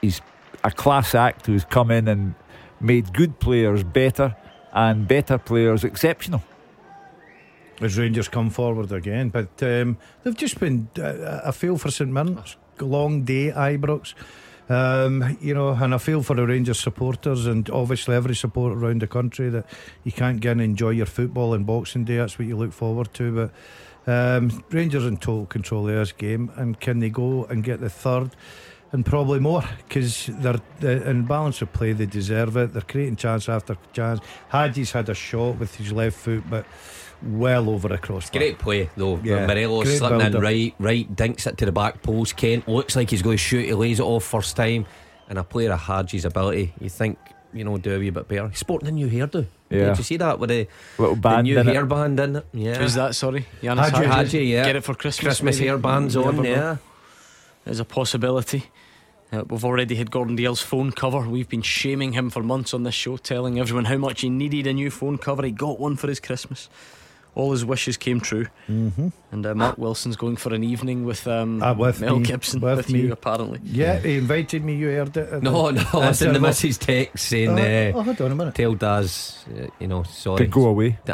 he's 0.00 0.20
a 0.62 0.70
class 0.70 1.16
act 1.16 1.46
who's 1.46 1.64
come 1.64 1.90
in 1.90 2.06
and 2.06 2.36
made 2.78 3.12
good 3.12 3.40
players 3.40 3.82
better 3.82 4.36
and 4.72 5.08
better 5.08 5.36
players 5.36 5.82
exceptional. 5.82 6.44
As 7.80 7.98
Rangers 7.98 8.28
come 8.28 8.50
forward 8.50 8.92
again, 8.92 9.30
but 9.30 9.60
um, 9.64 9.98
they've 10.22 10.36
just 10.36 10.60
been. 10.60 10.88
Uh, 10.96 11.40
I 11.44 11.50
feel 11.50 11.76
for 11.76 11.90
St 11.90 12.08
Mirren. 12.08 12.40
long 12.78 13.24
day, 13.24 13.50
Ibrox. 13.50 14.14
Um, 14.68 15.38
you 15.40 15.54
know, 15.54 15.70
and 15.70 15.94
I 15.94 15.98
feel 15.98 16.22
for 16.22 16.34
the 16.34 16.46
Rangers 16.46 16.80
supporters 16.80 17.46
and 17.46 17.70
obviously 17.70 18.16
every 18.16 18.34
supporter 18.34 18.76
around 18.76 19.00
the 19.00 19.06
country 19.06 19.48
that 19.50 19.64
you 20.02 20.10
can't 20.10 20.40
get 20.40 20.52
and 20.52 20.60
enjoy 20.60 20.90
your 20.90 21.06
football 21.06 21.54
and 21.54 21.64
Boxing 21.64 22.04
Day. 22.04 22.16
That's 22.16 22.38
what 22.38 22.48
you 22.48 22.56
look 22.56 22.72
forward 22.72 23.14
to. 23.14 23.50
But 24.06 24.12
um, 24.12 24.64
Rangers 24.70 25.04
in 25.04 25.18
total 25.18 25.46
control 25.46 25.88
of 25.88 25.94
this 25.94 26.12
game, 26.12 26.50
and 26.56 26.78
can 26.80 26.98
they 26.98 27.10
go 27.10 27.44
and 27.44 27.62
get 27.62 27.80
the 27.80 27.90
third? 27.90 28.30
And 28.92 29.04
probably 29.04 29.40
more 29.40 29.64
because 29.88 30.26
they're, 30.26 30.60
they 30.80 31.04
in 31.04 31.26
balance 31.26 31.60
of 31.60 31.72
play. 31.72 31.92
They 31.92 32.06
deserve 32.06 32.56
it. 32.56 32.72
They're 32.72 32.82
creating 32.82 33.16
chance 33.16 33.48
after 33.48 33.76
chance. 33.92 34.20
Hagi's 34.50 34.92
had 34.92 35.08
a 35.08 35.14
shot 35.14 35.58
with 35.58 35.74
his 35.74 35.92
left 35.92 36.16
foot, 36.16 36.44
but 36.48 36.64
well 37.22 37.68
over 37.70 37.92
across. 37.92 38.30
Great 38.30 38.58
play 38.58 38.90
though. 38.96 39.18
Yeah, 39.22 39.46
Morelos 39.46 39.84
great 39.84 39.98
slipping 39.98 40.20
in 40.20 40.32
build-up. 40.32 40.42
right, 40.42 40.74
right, 40.78 41.16
dinks 41.16 41.46
it 41.46 41.56
to 41.58 41.66
the 41.66 41.72
back 41.72 42.02
post. 42.02 42.36
Kent 42.36 42.68
looks 42.68 42.96
like 42.96 43.10
he's 43.10 43.22
going 43.22 43.36
to 43.36 43.42
shoot. 43.42 43.66
He 43.66 43.74
lays 43.74 44.00
it 44.00 44.04
off 44.04 44.24
first 44.24 44.56
time, 44.56 44.86
and 45.28 45.38
a 45.38 45.44
player 45.44 45.72
of 45.72 45.80
Hagi's 45.80 46.24
ability, 46.24 46.74
you 46.80 46.88
think 46.88 47.18
you 47.52 47.64
know 47.64 47.78
do 47.78 47.94
a 47.94 47.98
wee 47.98 48.10
bit 48.10 48.28
better. 48.28 48.48
He's 48.48 48.58
sporting 48.58 48.88
a 48.88 48.92
new 48.92 49.08
hairdo. 49.08 49.46
Yeah. 49.68 49.88
Did 49.88 49.98
you 49.98 50.04
see 50.04 50.16
that 50.18 50.38
with 50.38 50.50
the, 50.50 50.68
Little 50.96 51.16
the 51.16 51.20
band 51.20 51.44
new 51.44 51.58
in 51.58 51.68
it. 51.68 51.74
hairband 51.74 52.20
in 52.20 52.36
it? 52.36 52.46
Yeah. 52.52 52.78
Who's 52.78 52.94
that? 52.94 53.14
Sorry, 53.16 53.46
Ianis 53.62 53.90
Hagi. 53.90 53.96
Hagi. 53.96 54.08
Hagi, 54.08 54.44
yeah. 54.44 54.64
Get 54.64 54.76
it 54.76 54.84
for 54.84 54.94
Christmas. 54.94 55.24
Christmas 55.40 55.58
maybe? 55.58 55.70
hairbands 55.70 56.14
You 56.14 56.24
on. 56.24 56.44
Yeah. 56.44 56.76
There's 57.64 57.80
a 57.80 57.84
possibility. 57.84 58.66
Uh, 59.32 59.42
we've 59.48 59.64
already 59.64 59.96
had 59.96 60.12
Gordon 60.12 60.36
Dalziel's 60.36 60.62
phone 60.62 60.92
cover. 60.92 61.28
We've 61.28 61.48
been 61.48 61.62
shaming 61.62 62.12
him 62.12 62.30
for 62.30 62.44
months 62.44 62.72
on 62.72 62.84
this 62.84 62.94
show, 62.94 63.16
telling 63.16 63.58
everyone 63.58 63.86
how 63.86 63.96
much 63.96 64.20
he 64.20 64.30
needed 64.30 64.68
a 64.68 64.72
new 64.72 64.88
phone 64.88 65.18
cover. 65.18 65.42
He 65.44 65.50
got 65.50 65.80
one 65.80 65.96
for 65.96 66.06
his 66.06 66.20
Christmas. 66.20 66.68
All 67.36 67.52
his 67.52 67.64
wishes 67.64 67.96
came 67.98 68.18
true. 68.20 68.46
Mm-hmm. 68.68 69.08
And 69.30 69.44
uh, 69.46 69.54
Mark 69.54 69.76
Wilson's 69.76 70.16
going 70.16 70.36
for 70.36 70.54
an 70.54 70.64
evening 70.64 71.04
with, 71.04 71.28
um, 71.28 71.62
Ah, 71.62 71.74
with 71.74 72.00
Mel 72.00 72.18
me. 72.18 72.24
Gibson, 72.24 72.60
With 72.62 72.78
with, 72.78 72.90
me. 72.90 73.00
you, 73.02 73.12
apparently. 73.12 73.60
Yeah, 73.62 73.98
he 73.98 74.16
invited 74.16 74.64
me. 74.64 74.74
You 74.76 74.88
heard 74.88 75.14
it. 75.16 75.42
No, 75.42 75.68
no. 75.70 75.82
Listen, 75.92 75.92
the 75.92 76.14
terrible. 76.32 76.40
missus 76.40 76.78
text 76.78 77.26
saying, 77.26 77.50
Oh, 77.50 77.98
uh, 77.98 78.00
oh, 78.00 78.02
hold 78.04 78.20
on 78.22 78.32
a 78.32 78.34
minute. 78.34 78.54
"Tell 78.54 78.72
Daz, 78.74 79.44
uh, 79.54 79.66
you 79.78 79.86
know, 79.86 80.02
sorry." 80.04 80.38
To 80.38 80.46
go 80.46 80.66
away. 80.68 80.98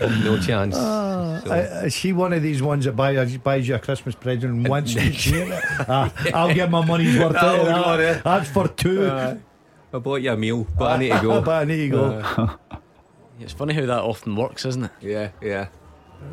no 0.00 0.38
chance. 0.38 0.76
Ah, 0.78 1.40
So- 1.44 1.50
uh, 1.50 1.82
is 1.86 1.92
she 1.94 2.12
one 2.12 2.32
of 2.32 2.42
these 2.42 2.62
ones 2.62 2.84
that 2.84 2.92
buy, 2.94 3.12
buys 3.38 3.66
you 3.68 3.74
a 3.74 3.78
Christmas 3.80 4.14
present 4.14 4.52
and 4.54 4.68
once 4.76 4.94
you 4.94 5.12
see 5.12 5.40
it, 5.40 5.64
ah, 5.88 6.12
I'll 6.32 6.54
get 6.54 6.70
my 6.70 6.84
money's 6.84 7.18
worth 7.18 7.34
out 7.36 7.58
Oh, 7.60 7.92
of 7.94 7.98
that. 7.98 8.22
That's 8.22 8.48
for 8.48 8.68
two. 8.68 9.06
Uh, 9.06 9.36
I 9.92 9.98
bought 9.98 10.22
you 10.22 10.30
a 10.32 10.36
meal, 10.36 10.66
but 10.78 10.92
I 10.92 10.96
need 10.98 11.12
to 11.12 11.20
go. 11.20 11.40
but 11.42 11.62
I 11.62 11.64
need 11.64 11.78
to 11.78 11.88
go. 11.88 12.50
It's 13.40 13.52
funny 13.52 13.74
how 13.74 13.86
that 13.86 14.02
often 14.02 14.36
works, 14.36 14.64
isn't 14.64 14.84
it? 14.84 14.90
yeah, 15.00 15.30
yeah. 15.40 15.68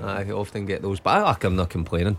I 0.02 0.30
often 0.32 0.66
get 0.66 0.82
those, 0.82 1.00
but 1.00 1.12
I 1.12 1.22
like 1.22 1.44
I'm 1.44 1.56
not 1.56 1.70
complaining. 1.70 2.18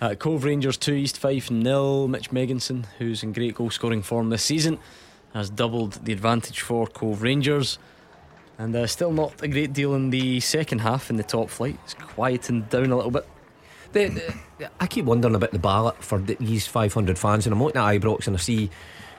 Uh, 0.00 0.14
Cove 0.14 0.44
Rangers 0.44 0.76
2, 0.76 0.94
East 0.94 1.18
Fife 1.18 1.50
nil. 1.50 2.08
Mitch 2.08 2.30
Megginson, 2.30 2.86
who's 2.98 3.22
in 3.22 3.32
great 3.32 3.54
goal 3.54 3.70
scoring 3.70 4.02
form 4.02 4.30
this 4.30 4.42
season, 4.42 4.78
has 5.34 5.50
doubled 5.50 6.04
the 6.04 6.12
advantage 6.12 6.60
for 6.62 6.86
Cove 6.86 7.22
Rangers. 7.22 7.78
And 8.58 8.74
uh, 8.74 8.86
still 8.86 9.12
not 9.12 9.42
a 9.42 9.48
great 9.48 9.72
deal 9.72 9.94
in 9.94 10.10
the 10.10 10.40
second 10.40 10.80
half 10.80 11.10
in 11.10 11.16
the 11.16 11.22
top 11.22 11.48
flight. 11.48 11.78
It's 11.84 11.94
quietened 11.94 12.70
down 12.70 12.90
a 12.90 12.96
little 12.96 13.10
bit. 13.10 13.26
The, 13.92 14.08
the, 14.58 14.70
I 14.80 14.86
keep 14.86 15.04
wondering 15.04 15.34
about 15.34 15.52
the 15.52 15.58
ballot 15.58 16.02
for 16.02 16.18
the, 16.18 16.36
these 16.38 16.66
500 16.66 17.18
fans, 17.18 17.46
and 17.46 17.52
I'm 17.52 17.62
looking 17.62 17.80
at 17.80 18.00
Ibrox 18.00 18.26
and 18.26 18.36
I 18.36 18.38
see, 18.38 18.70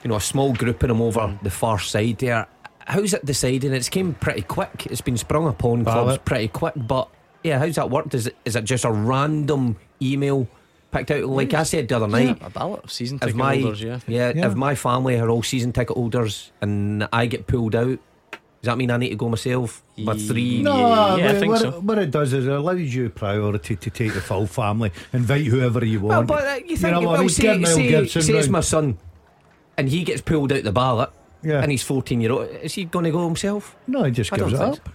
you 0.02 0.08
know, 0.08 0.16
a 0.16 0.20
small 0.20 0.52
group 0.52 0.82
of 0.82 0.88
them 0.88 1.02
over 1.02 1.38
the 1.42 1.50
far 1.50 1.78
side 1.78 2.18
there. 2.18 2.46
How's 2.86 3.14
it 3.14 3.24
deciding? 3.24 3.72
It's 3.72 3.88
came 3.88 4.14
pretty 4.14 4.42
quick. 4.42 4.86
It's 4.86 5.00
been 5.00 5.16
sprung 5.16 5.46
upon 5.46 5.84
clubs 5.84 5.96
Ballot. 6.06 6.24
pretty 6.24 6.48
quick, 6.48 6.74
but 6.76 7.08
yeah, 7.44 7.58
how's 7.58 7.76
that 7.76 7.90
worked? 7.90 8.14
Is 8.14 8.26
it, 8.28 8.36
is 8.44 8.56
it 8.56 8.64
just 8.64 8.84
a 8.84 8.90
random 8.90 9.76
email 10.00 10.46
picked 10.90 11.10
out? 11.10 11.24
Like 11.26 11.54
I 11.54 11.62
said 11.62 11.88
the 11.88 11.96
other 11.96 12.08
night, 12.08 12.38
A 12.40 12.50
ballot 12.50 12.84
of 12.84 12.92
season 12.92 13.18
ticket 13.18 13.36
my 13.36 13.56
holders, 13.58 13.82
yeah. 13.82 13.98
Yeah, 14.06 14.32
Yeah. 14.34 14.46
if 14.48 14.54
my 14.54 14.74
family 14.74 15.18
are 15.18 15.28
all 15.30 15.42
season 15.42 15.72
ticket 15.72 15.96
holders 15.96 16.52
and 16.60 17.08
I 17.12 17.26
get 17.26 17.46
pulled 17.46 17.74
out, 17.74 17.98
does 18.30 18.66
that 18.70 18.78
mean 18.78 18.92
I 18.92 18.96
need 18.96 19.08
to 19.10 19.16
go 19.16 19.28
myself? 19.28 19.82
My 19.98 20.16
three. 20.16 20.62
No, 20.62 21.16
Yeah, 21.16 21.30
I 21.30 21.32
but 21.32 21.38
think 21.40 21.52
what, 21.52 21.60
so. 21.60 21.68
it, 21.70 21.82
what 21.82 21.98
it 21.98 22.10
does 22.12 22.32
is 22.32 22.46
it 22.46 22.52
allows 22.52 22.80
you 22.94 23.10
priority 23.10 23.74
to 23.74 23.90
take 23.90 24.14
the 24.14 24.20
full 24.20 24.46
family, 24.46 24.92
invite 25.12 25.46
whoever 25.46 25.84
you 25.84 26.00
want. 26.00 26.10
Well, 26.10 26.18
want. 26.18 26.28
but 26.28 26.44
uh, 26.44 26.64
you 26.66 26.76
think, 26.76 26.92
know 26.94 27.00
what 27.00 27.06
I 27.08 27.12
well, 27.12 27.20
mean? 27.22 27.28
say, 27.28 27.64
say, 27.64 28.06
say 28.20 28.32
it's 28.34 28.48
my 28.48 28.60
son, 28.60 28.98
and 29.76 29.88
he 29.88 30.04
gets 30.04 30.20
pulled 30.20 30.52
out 30.52 30.62
the 30.62 30.70
ballot, 30.70 31.10
Yeah. 31.42 31.60
and 31.60 31.70
he's 31.70 31.82
14 31.82 32.20
year 32.20 32.32
old. 32.32 32.48
Is 32.62 32.74
he 32.74 32.84
going 32.84 33.04
to 33.04 33.10
go 33.10 33.24
himself? 33.26 33.76
No, 33.86 34.04
he 34.04 34.10
just 34.12 34.32
I 34.32 34.36
gives 34.36 34.52
it 34.52 34.56
don't 34.56 34.78
up. 34.78 34.88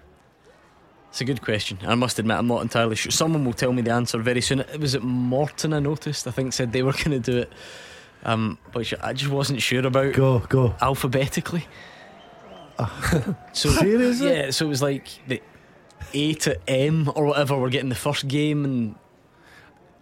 It's 1.10 1.22
a 1.22 1.26
good 1.26 1.42
question. 1.42 1.80
I 1.86 1.96
must 1.96 2.20
admit, 2.20 2.38
I'm 2.38 2.48
not 2.48 2.62
entirely 2.62 2.96
sure. 2.96 3.12
Someone 3.12 3.44
will 3.46 3.54
tell 3.54 3.74
me 3.74 3.82
the 3.82 3.92
answer 3.92 4.18
very 4.20 4.42
soon. 4.42 4.60
It 4.60 4.80
was 4.80 4.94
it 4.96 5.04
Morton 5.04 5.74
I 5.74 5.80
noticed. 5.80 6.28
I 6.28 6.32
think 6.32 6.54
said 6.54 6.72
they 6.74 6.84
were 6.84 6.92
going 7.04 7.12
to 7.12 7.20
do 7.20 7.38
it, 7.40 7.52
um, 8.24 8.58
which 8.74 8.94
I 9.02 9.14
just 9.14 9.32
wasn't 9.32 9.62
sure 9.62 9.86
about 9.86 10.14
Go, 10.14 10.40
go. 10.40 10.76
alphabetically. 10.82 11.66
so 13.54 13.70
Seriously? 13.70 14.30
yeah, 14.30 14.52
so 14.52 14.66
it 14.66 14.70
was 14.70 14.82
like 14.84 15.08
the 15.28 15.42
A 16.14 16.34
to 16.36 16.70
M 16.70 17.12
or 17.16 17.26
whatever. 17.26 17.58
We're 17.58 17.70
getting 17.70 17.90
the 17.90 17.96
first 17.96 18.28
game, 18.28 18.64
and 18.66 18.96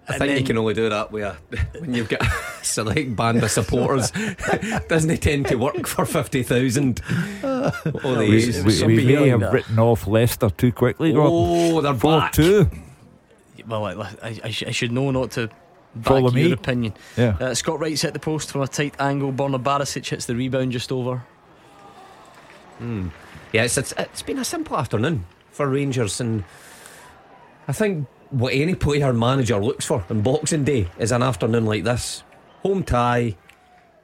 I 0.08 0.14
and 0.14 0.20
think 0.22 0.40
you 0.40 0.46
can 0.46 0.58
only 0.58 0.74
do 0.76 0.88
that 0.90 1.12
with 1.12 1.24
a, 1.24 1.36
when 1.80 1.94
you've 1.94 2.10
got 2.10 2.22
a 2.22 2.30
select 2.64 3.16
band 3.16 3.44
of 3.44 3.50
supporters. 3.50 4.12
Doesn't 4.90 5.10
it 5.10 5.22
tend 5.22 5.48
to 5.48 5.56
work 5.56 5.88
for 5.88 6.06
50,000? 6.06 7.02
Oh, 7.44 7.72
they 8.16 8.30
We, 8.30 8.62
we, 8.64 8.84
we 8.84 9.06
may 9.06 9.30
have 9.30 9.40
that. 9.40 9.52
written 9.54 9.80
off 9.80 10.06
Leicester 10.06 10.50
too 10.52 10.72
quickly. 10.72 11.12
Gordon. 11.14 11.32
oh 11.34 11.82
they're 11.82 11.94
Four 11.96 12.20
back. 12.20 12.34
two. 12.34 12.70
Well, 13.68 13.84
I, 13.86 13.94
I, 14.22 14.40
I, 14.44 14.50
sh- 14.52 14.64
I 14.68 14.72
should 14.72 14.92
know 14.92 15.10
not 15.10 15.32
to 15.32 15.48
back 15.48 15.56
Follow 16.04 16.30
your 16.32 16.50
me. 16.50 16.52
opinion. 16.52 16.94
Yeah. 17.18 17.36
Uh, 17.40 17.56
Scott 17.56 17.80
Wright's 17.80 18.02
hit 18.04 18.14
the 18.14 18.20
post 18.20 18.52
from 18.52 18.62
a 18.62 18.68
tight 18.68 18.94
angle. 19.00 19.32
Borna 19.34 19.60
Barisic 19.62 20.08
hits 20.08 20.28
the 20.28 20.36
rebound 20.36 20.72
just 20.72 20.92
over. 20.92 21.24
Yeah, 22.80 23.64
it's, 23.64 23.78
it's, 23.78 23.94
it's 23.98 24.22
been 24.22 24.38
a 24.38 24.46
simple 24.46 24.78
afternoon 24.78 25.26
for 25.52 25.68
Rangers, 25.68 26.20
and 26.20 26.44
I 27.68 27.72
think 27.72 28.08
what 28.32 28.54
any 28.54 28.76
player 28.76 29.14
manager 29.14 29.58
looks 29.60 29.86
for 29.86 30.04
on 30.10 30.22
Boxing 30.22 30.64
Day 30.64 30.88
is 31.00 31.12
an 31.12 31.24
afternoon 31.24 31.66
like 31.66 31.84
this 31.84 32.24
home 32.64 32.84
tie, 32.84 33.36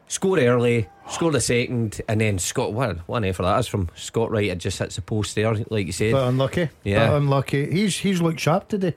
score 0.07 0.39
early, 0.39 0.87
score 1.09 1.31
the 1.31 1.41
second, 1.41 2.01
and 2.07 2.21
then 2.21 2.37
Scott. 2.39 2.73
What 2.73 3.07
one 3.07 3.23
effort 3.25 3.43
that 3.43 3.59
is 3.59 3.67
from 3.67 3.89
Scott 3.95 4.31
Wright. 4.31 4.49
It 4.49 4.57
just 4.59 4.79
hits 4.79 4.95
the 4.95 5.01
post 5.01 5.35
there, 5.35 5.53
like 5.69 5.87
you 5.87 5.91
said. 5.91 6.13
But 6.13 6.27
unlucky. 6.27 6.69
Yeah. 6.83 7.07
But 7.07 7.17
unlucky. 7.17 7.71
He's 7.71 7.97
he's 7.97 8.21
looked 8.21 8.39
sharp 8.39 8.67
today. 8.67 8.95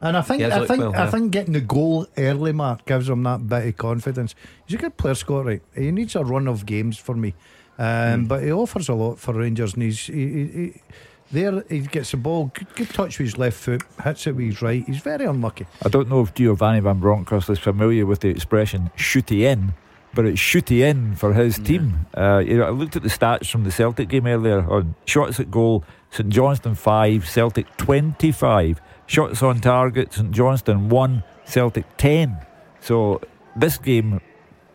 And 0.00 0.16
I 0.18 0.22
think 0.22 0.42
I 0.42 0.66
think 0.66 0.80
well, 0.80 0.94
I 0.94 1.06
think 1.06 1.30
getting 1.30 1.54
the 1.54 1.60
goal 1.62 2.06
early, 2.18 2.52
Mark, 2.52 2.84
gives 2.84 3.08
him 3.08 3.22
that 3.22 3.48
bit 3.48 3.66
of 3.68 3.76
confidence. 3.76 4.34
He's 4.66 4.74
a 4.74 4.78
good 4.82 4.96
player, 4.96 5.14
Scott. 5.14 5.46
Right, 5.46 5.62
he 5.74 5.90
needs 5.92 6.14
a 6.14 6.24
run 6.24 6.46
of 6.46 6.66
games 6.66 6.98
for 6.98 7.14
me, 7.14 7.34
um, 7.78 8.20
Hmm. 8.22 8.24
but 8.26 8.42
he 8.42 8.52
offers 8.52 8.88
a 8.90 8.94
lot 8.94 9.18
for 9.18 9.32
Rangers. 9.32 9.74
And 9.74 9.82
he's 9.84 10.00
he, 10.06 10.12
he, 10.28 10.46
he, 10.46 10.72
there. 11.34 11.62
He 11.68 11.80
gets 11.80 12.12
the 12.12 12.16
ball, 12.16 12.50
good, 12.54 12.74
good 12.74 12.88
touch 12.90 13.18
with 13.18 13.26
his 13.26 13.36
left 13.38 13.58
foot, 13.58 13.82
hits 14.02 14.26
it 14.26 14.32
with 14.34 14.46
his 14.46 14.62
right. 14.62 14.82
He's 14.86 15.00
very 15.02 15.26
unlucky. 15.26 15.66
I 15.84 15.88
don't 15.90 16.08
know 16.08 16.22
if 16.22 16.32
Giovanni 16.34 16.80
Van 16.80 16.98
Bronckhorst 17.00 17.50
is 17.50 17.58
familiar 17.58 18.06
with 18.06 18.20
the 18.20 18.28
expression 18.30 18.90
"shooty 18.96 19.40
in," 19.40 19.74
but 20.14 20.24
it's 20.24 20.40
shooty 20.40 20.80
in 20.80 21.14
for 21.16 21.34
his 21.34 21.58
team. 21.58 22.06
Uh, 22.16 22.38
you 22.38 22.56
know, 22.56 22.64
I 22.64 22.70
looked 22.70 22.96
at 22.96 23.02
the 23.02 23.10
stats 23.10 23.50
from 23.50 23.64
the 23.64 23.70
Celtic 23.70 24.08
game 24.08 24.26
earlier 24.26 24.60
on 24.70 24.94
shots 25.04 25.38
at 25.38 25.50
goal. 25.50 25.84
St 26.10 26.28
Johnstone 26.28 26.76
five, 26.76 27.28
Celtic 27.28 27.66
twenty-five. 27.76 28.80
Shots 29.06 29.42
on 29.42 29.60
target, 29.60 30.12
St 30.14 30.30
Johnstone 30.30 30.88
one, 30.88 31.24
Celtic 31.44 31.84
ten. 31.98 32.38
So 32.80 33.20
this 33.56 33.76
game 33.78 34.20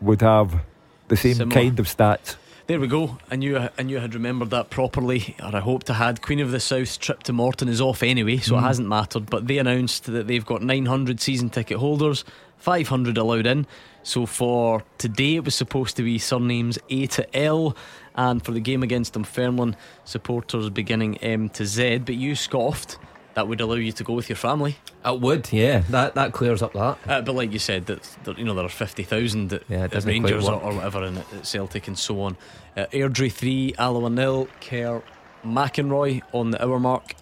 would 0.00 0.20
have 0.20 0.62
the 1.08 1.16
same 1.16 1.34
Similar. 1.34 1.60
kind 1.60 1.80
of 1.80 1.86
stats. 1.86 2.36
There 2.70 2.78
we 2.78 2.86
go. 2.86 3.18
I 3.28 3.34
knew 3.34 3.58
I 3.58 3.82
knew 3.82 3.98
I 3.98 4.02
had 4.02 4.14
remembered 4.14 4.50
that 4.50 4.70
properly, 4.70 5.34
or 5.42 5.56
I 5.56 5.58
hoped 5.58 5.90
I 5.90 5.94
had. 5.94 6.22
Queen 6.22 6.38
of 6.38 6.52
the 6.52 6.60
South's 6.60 6.96
trip 6.96 7.24
to 7.24 7.32
Morton 7.32 7.68
is 7.68 7.80
off 7.80 8.00
anyway, 8.04 8.36
so 8.36 8.56
it 8.56 8.60
mm. 8.60 8.62
hasn't 8.62 8.86
mattered. 8.86 9.28
But 9.28 9.48
they 9.48 9.58
announced 9.58 10.04
that 10.04 10.28
they've 10.28 10.46
got 10.46 10.62
900 10.62 11.20
season 11.20 11.50
ticket 11.50 11.78
holders, 11.78 12.24
500 12.58 13.18
allowed 13.18 13.46
in. 13.48 13.66
So 14.04 14.24
for 14.24 14.84
today, 14.98 15.34
it 15.34 15.44
was 15.44 15.56
supposed 15.56 15.96
to 15.96 16.04
be 16.04 16.18
surnames 16.18 16.78
A 16.90 17.08
to 17.08 17.36
L, 17.36 17.76
and 18.14 18.40
for 18.40 18.52
the 18.52 18.60
game 18.60 18.84
against 18.84 19.14
Dunfermline, 19.14 19.74
supporters 20.04 20.70
beginning 20.70 21.16
M 21.16 21.48
to 21.48 21.66
Z. 21.66 21.98
But 21.98 22.14
you 22.14 22.36
scoffed. 22.36 22.98
That 23.40 23.48
would 23.48 23.62
allow 23.62 23.76
you 23.76 23.90
to 23.92 24.04
go 24.04 24.12
with 24.12 24.28
your 24.28 24.36
family. 24.36 24.76
it 25.02 25.18
would, 25.18 25.50
yeah. 25.50 25.78
That 25.88 26.14
that 26.14 26.34
clears 26.34 26.60
up 26.60 26.74
that. 26.74 26.98
Uh, 27.08 27.22
but 27.22 27.34
like 27.34 27.54
you 27.54 27.58
said, 27.58 27.86
that 27.86 28.02
that, 28.24 28.38
you 28.38 28.44
know 28.44 28.52
there 28.54 28.66
are 28.66 28.68
fifty 28.68 29.02
thousand 29.02 29.50
at, 29.54 29.62
Yeah, 29.66 29.84
it 29.86 29.94
at 29.94 30.04
Rangers 30.04 30.46
or, 30.46 30.60
or 30.60 30.74
whatever, 30.74 31.02
and 31.04 31.16
at, 31.16 31.32
at 31.32 31.46
Celtic 31.46 31.88
and 31.88 31.98
so 31.98 32.20
on. 32.20 32.36
Uh, 32.76 32.84
Airdrie 32.92 33.32
three, 33.32 33.74
Alloa 33.78 34.10
nil, 34.10 34.46
Kerr, 34.60 35.02
McInroy 35.42 36.20
on 36.34 36.50
the 36.50 36.62
hour 36.62 36.78
mark. 36.78 37.14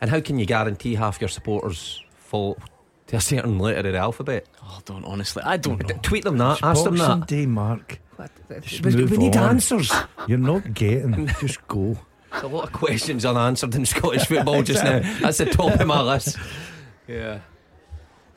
And 0.00 0.10
how 0.10 0.20
can 0.20 0.40
you 0.40 0.44
guarantee 0.44 0.96
half 0.96 1.20
your 1.20 1.28
supporters 1.28 2.02
fall 2.16 2.58
to 3.06 3.16
a 3.16 3.20
certain 3.20 3.60
letter 3.60 3.86
of 3.86 3.92
the 3.92 3.98
alphabet? 3.98 4.46
Oh, 4.60 4.80
don't 4.84 5.04
honestly, 5.04 5.44
I 5.44 5.56
don't 5.56 5.80
know. 5.88 5.98
Tweet 6.02 6.24
them 6.24 6.38
that. 6.38 6.64
Ask 6.64 6.82
them 6.82 6.96
Boxing 6.96 7.20
that. 7.20 7.28
Day, 7.28 7.46
Mark. 7.46 8.00
We, 8.82 8.90
move 8.90 9.12
we 9.12 9.18
need 9.18 9.36
on. 9.36 9.50
answers. 9.50 9.92
You're 10.26 10.38
not 10.38 10.74
getting. 10.74 11.28
just 11.40 11.64
go. 11.68 11.96
There's 12.30 12.42
a 12.44 12.48
lot 12.48 12.64
of 12.64 12.72
questions 12.72 13.24
unanswered 13.24 13.74
in 13.74 13.86
Scottish 13.86 14.26
football 14.26 14.62
just 14.62 14.84
now. 14.84 14.98
That's 15.20 15.38
the 15.38 15.46
top 15.46 15.80
of 15.80 15.86
my 15.86 16.00
list. 16.02 16.36
Yeah. 17.06 17.40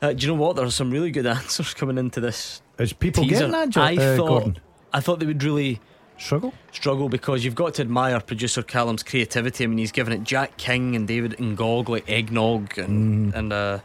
Uh, 0.00 0.12
do 0.12 0.26
you 0.26 0.32
know 0.32 0.38
what? 0.40 0.56
There 0.56 0.64
are 0.64 0.70
some 0.70 0.90
really 0.90 1.10
good 1.10 1.26
answers 1.26 1.74
coming 1.74 1.98
into 1.98 2.20
this 2.20 2.62
Is 2.78 2.92
people 2.92 3.22
teaser. 3.24 3.34
getting 3.46 3.52
that, 3.52 3.68
Jo- 3.68 3.82
I 3.82 3.96
uh, 3.96 4.16
thought 4.16 4.28
Gordon? 4.28 4.58
I 4.92 5.00
thought 5.00 5.20
they 5.20 5.26
would 5.26 5.42
really 5.42 5.80
Struggle? 6.18 6.52
struggle 6.70 7.08
because 7.08 7.44
you've 7.44 7.54
got 7.54 7.74
to 7.74 7.82
admire 7.82 8.18
producer 8.20 8.62
Callum's 8.62 9.02
creativity. 9.02 9.64
I 9.64 9.66
mean, 9.66 9.78
he's 9.78 9.92
given 9.92 10.12
it 10.12 10.22
Jack 10.24 10.56
King 10.56 10.94
and 10.96 11.06
David 11.08 11.32
Ngog 11.38 11.88
like 11.88 12.08
eggnog 12.08 12.78
and 12.78 13.34
and 13.34 13.52
uh, 13.52 13.78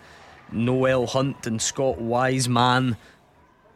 Noel 0.52 1.08
Hunt 1.08 1.48
and 1.48 1.62
Scott 1.62 2.00
Wiseman. 2.00 2.96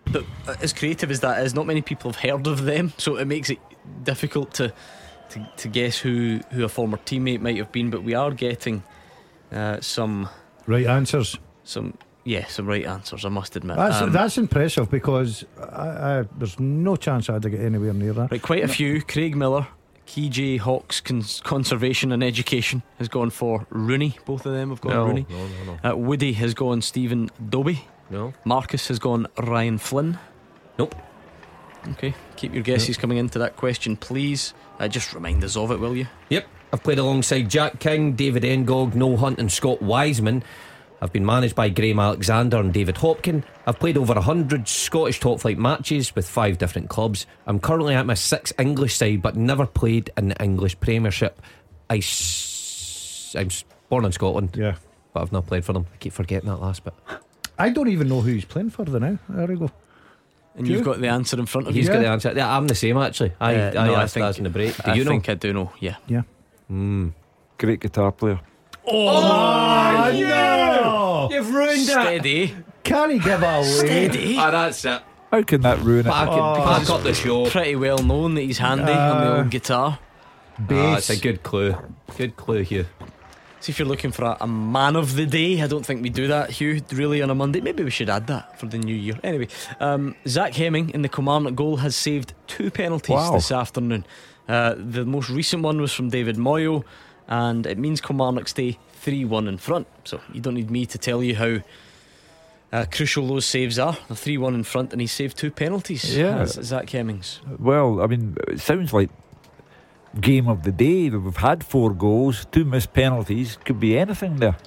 But 0.05 0.25
uh, 0.47 0.55
as 0.61 0.73
creative 0.73 1.11
as 1.11 1.19
that 1.21 1.43
is, 1.43 1.53
not 1.55 1.65
many 1.67 1.81
people 1.81 2.11
have 2.11 2.19
heard 2.21 2.45
of 2.47 2.63
them, 2.63 2.93
so 2.97 3.15
it 3.17 3.25
makes 3.25 3.49
it 3.49 3.59
difficult 4.03 4.53
to 4.55 4.73
to, 5.31 5.49
to 5.57 5.67
guess 5.67 5.97
who 5.97 6.39
who 6.51 6.63
a 6.63 6.69
former 6.69 6.97
teammate 6.97 7.41
might 7.41 7.57
have 7.57 7.71
been. 7.71 7.89
But 7.89 8.03
we 8.03 8.13
are 8.15 8.31
getting 8.31 8.83
uh, 9.51 9.79
some 9.81 10.29
Right 10.67 10.85
answers. 10.87 11.37
some 11.63 11.93
yeah 12.23 12.45
some 12.47 12.67
right 12.67 12.85
answers. 12.85 13.25
I 13.25 13.29
must 13.29 13.55
admit. 13.55 13.77
That's 13.77 14.01
Um, 14.01 14.11
that's 14.11 14.37
impressive 14.37 14.89
because 14.91 15.43
I, 15.59 15.63
I, 16.19 16.23
there's 16.37 16.59
no 16.59 16.95
chance 16.95 17.29
I'd 17.29 17.41
to 17.41 17.49
get 17.49 17.61
anywhere 17.61 17.93
near 17.93 18.13
that. 18.13 18.31
Right, 18.31 18.41
quite 18.41 18.63
a 18.63 18.67
few. 18.67 19.01
Craig 19.01 19.35
Miller, 19.35 19.67
KJ 20.07 20.59
Hawks 20.59 21.01
Cons- 21.01 21.41
Conservation 21.41 22.11
and 22.11 22.23
Education 22.23 22.83
has 22.99 23.07
gone 23.07 23.29
for 23.31 23.65
Rooney. 23.69 24.17
Both 24.25 24.45
of 24.45 24.53
them 24.53 24.69
have 24.69 24.81
gone 24.81 24.93
no, 24.93 25.05
Rooney. 25.07 25.25
no, 25.29 25.47
no, 25.47 25.77
no, 25.83 25.89
Uh, 25.91 25.95
Woody 25.95 26.33
has 26.33 26.53
gone 26.53 26.81
Stephen 26.81 27.29
Dobbie. 27.49 27.85
no. 28.09 28.33
Marcus 28.45 28.87
has 28.89 28.99
gone 28.99 29.25
Ryan 29.37 29.77
Flynn. 29.79 30.19
Nope. 30.77 30.95
Okay, 31.93 32.13
keep 32.35 32.53
your 32.53 32.61
guesses 32.61 32.95
coming 32.97 33.17
into 33.17 33.39
that 33.39 33.55
question, 33.57 33.97
please. 33.97 34.53
Uh, 34.81 34.87
just 34.87 35.13
remind 35.13 35.43
us 35.43 35.55
of 35.55 35.69
it, 35.71 35.79
will 35.79 35.95
you? 35.95 36.07
Yep, 36.29 36.47
I've 36.73 36.81
played 36.83 36.97
alongside 36.97 37.49
Jack 37.49 37.79
King, 37.79 38.13
David 38.13 38.41
Ngog, 38.43 38.95
Noel 38.95 39.17
Hunt, 39.17 39.37
and 39.39 39.51
Scott 39.51 39.79
Wiseman. 39.81 40.43
I've 41.03 41.13
been 41.13 41.25
managed 41.25 41.55
by 41.55 41.69
Graham 41.69 41.99
Alexander 41.99 42.57
and 42.57 42.73
David 42.73 42.95
Hopkin. 42.95 43.43
I've 43.67 43.79
played 43.79 43.97
over 43.97 44.13
100 44.13 44.67
Scottish 44.67 45.19
top 45.19 45.39
flight 45.39 45.57
matches 45.57 46.15
with 46.15 46.27
five 46.27 46.57
different 46.57 46.89
clubs. 46.89 47.25
I'm 47.47 47.59
currently 47.59 47.93
at 47.95 48.05
my 48.05 48.13
sixth 48.15 48.59
English 48.59 48.95
side, 48.95 49.21
but 49.21 49.35
never 49.35 49.65
played 49.65 50.11
in 50.17 50.29
the 50.29 50.43
English 50.43 50.79
Premiership. 50.79 51.41
I 51.89 51.97
s- 51.97 53.35
I'm 53.37 53.49
born 53.89 54.05
in 54.05 54.11
Scotland, 54.11 54.55
Yeah. 54.55 54.75
but 55.13 55.21
I've 55.21 55.31
not 55.31 55.47
played 55.47 55.63
for 55.65 55.73
them. 55.73 55.85
I 55.93 55.97
keep 55.97 56.13
forgetting 56.13 56.49
that 56.49 56.57
last 56.61 56.83
bit. 56.83 56.93
I 57.57 57.69
don't 57.69 57.87
even 57.89 58.07
know 58.09 58.21
who 58.21 58.31
he's 58.33 58.45
playing 58.45 58.69
for 58.71 58.85
the 58.85 58.99
now. 58.99 59.17
There 59.29 59.45
we 59.47 59.55
go. 59.57 59.71
And 60.55 60.65
Do 60.65 60.71
you've 60.71 60.79
you? 60.81 60.85
got 60.85 60.99
the 60.99 61.07
answer 61.07 61.39
in 61.39 61.45
front 61.45 61.67
of 61.67 61.73
He's 61.73 61.85
you. 61.87 61.91
He's 61.91 61.97
got 61.97 62.01
the 62.03 62.09
answer. 62.09 62.33
Yeah, 62.35 62.55
I'm 62.57 62.67
the 62.67 62.75
same 62.75 62.97
actually. 62.97 63.31
I, 63.39 63.55
Uh, 63.55 63.69
I 63.69 63.87
no, 63.87 63.93
I 63.95 64.03
asked 64.03 64.13
think- 64.15 64.25
that 64.25 64.37
in 64.37 64.43
the 64.43 64.49
break. 64.49 64.75
Do 64.75 64.91
I 64.91 64.93
you 64.95 65.03
know? 65.05 65.11
think 65.11 65.29
I 65.29 65.33
do 65.35 65.53
know, 65.53 65.71
yeah. 65.79 65.95
Yeah. 66.07 66.23
Great 67.57 67.79
guitar 67.79 68.11
player. 68.11 68.39
Oh, 68.87 70.11
no! 70.11 71.29
You've 71.31 71.53
ruined 71.53 71.81
it. 71.81 71.85
Steady. 71.87 72.55
Can 72.83 73.11
he 73.11 73.19
give 73.19 73.41
it 73.41 73.45
away? 73.45 73.63
Steady. 73.63 74.37
Ah, 74.37 74.51
that's 74.51 74.83
it. 74.85 75.01
How 75.31 75.43
can 75.43 75.61
that 75.61 75.79
ruin 75.79 76.05
it? 76.07 76.09
Pack, 76.11 76.27
it- 76.27 76.33
Oh. 76.33 76.55
pack 76.65 76.89
up 76.89 77.03
the 77.03 77.13
show. 77.13 77.45
Pretty 77.49 77.75
well 77.75 77.99
known 77.99 78.33
that 78.35 78.41
he's 78.41 78.57
handy 78.57 78.91
on 78.91 79.21
the 79.23 79.31
Uh, 79.33 79.37
old 79.37 79.49
guitar. 79.51 79.99
Ah, 80.57 80.61
Bass. 80.67 81.09
it's 81.09 81.19
a 81.19 81.21
good 81.23 81.43
clue. 81.43 81.75
Good 82.17 82.35
clue 82.35 82.63
here. 82.63 82.87
See 83.61 83.71
if 83.71 83.77
you're 83.79 83.87
looking 83.87 84.11
for 84.11 84.25
a, 84.25 84.37
a 84.41 84.47
man 84.47 84.95
of 84.95 85.15
the 85.15 85.25
day. 85.27 85.61
I 85.61 85.67
don't 85.67 85.85
think 85.85 86.01
we 86.01 86.09
do 86.09 86.27
that, 86.27 86.49
Hugh, 86.49 86.81
really 86.91 87.21
on 87.21 87.29
a 87.29 87.35
Monday. 87.35 87.61
Maybe 87.61 87.83
we 87.83 87.91
should 87.91 88.09
add 88.09 88.25
that 88.27 88.59
for 88.59 88.65
the 88.65 88.79
new 88.79 88.95
year. 88.95 89.19
Anyway, 89.23 89.47
um, 89.79 90.15
Zach 90.27 90.55
Hemming 90.55 90.89
in 90.89 91.03
the 91.03 91.09
Kilmarnock 91.09 91.53
goal 91.55 91.77
has 91.77 91.95
saved 91.95 92.33
two 92.47 92.71
penalties 92.71 93.13
Wow. 93.15 93.33
this 93.33 93.51
afternoon. 93.51 94.03
Uh, 94.49 94.73
the 94.77 95.05
most 95.05 95.29
recent 95.29 95.61
one 95.61 95.79
was 95.79 95.93
from 95.93 96.09
David 96.09 96.37
Moyo, 96.37 96.83
and 97.27 97.67
it 97.67 97.77
means 97.77 98.01
Kilmarnock 98.01 98.47
stay 98.47 98.79
3 98.93 99.25
1 99.25 99.47
in 99.47 99.57
front. 99.59 99.87
So 100.05 100.19
you 100.33 100.41
don't 100.41 100.55
need 100.55 100.71
me 100.71 100.85
to 100.87 100.97
tell 100.97 101.23
you 101.23 101.35
how. 101.35 101.57
Uh, 102.73 102.85
crucial 102.89 103.27
those 103.27 103.45
saves 103.45 103.77
are. 103.77 103.97
The 104.07 104.15
3 104.15 104.37
1 104.37 104.55
in 104.55 104.63
front, 104.63 104.91
and 104.93 105.01
he 105.01 105.05
saved 105.07 105.37
two 105.37 105.51
penalties. 105.51 106.17
Yeah. 106.17 106.45
Zach 106.47 106.89
Hemmings. 106.89 107.41
Well, 107.59 108.01
I 108.01 108.07
mean, 108.07 108.37
it 108.47 108.59
sounds 108.61 108.91
like 108.93 109.09
game 110.19 110.47
of 110.47 110.63
the 110.63 110.71
day. 110.71 111.09
We've 111.09 111.37
had 111.37 111.63
four 111.63 111.93
goals, 111.93 112.45
two 112.51 112.65
missed 112.65 112.93
penalties. 112.93 113.57
Could 113.63 113.79
be 113.79 113.97
anything 113.97 114.37
there. 114.37 114.57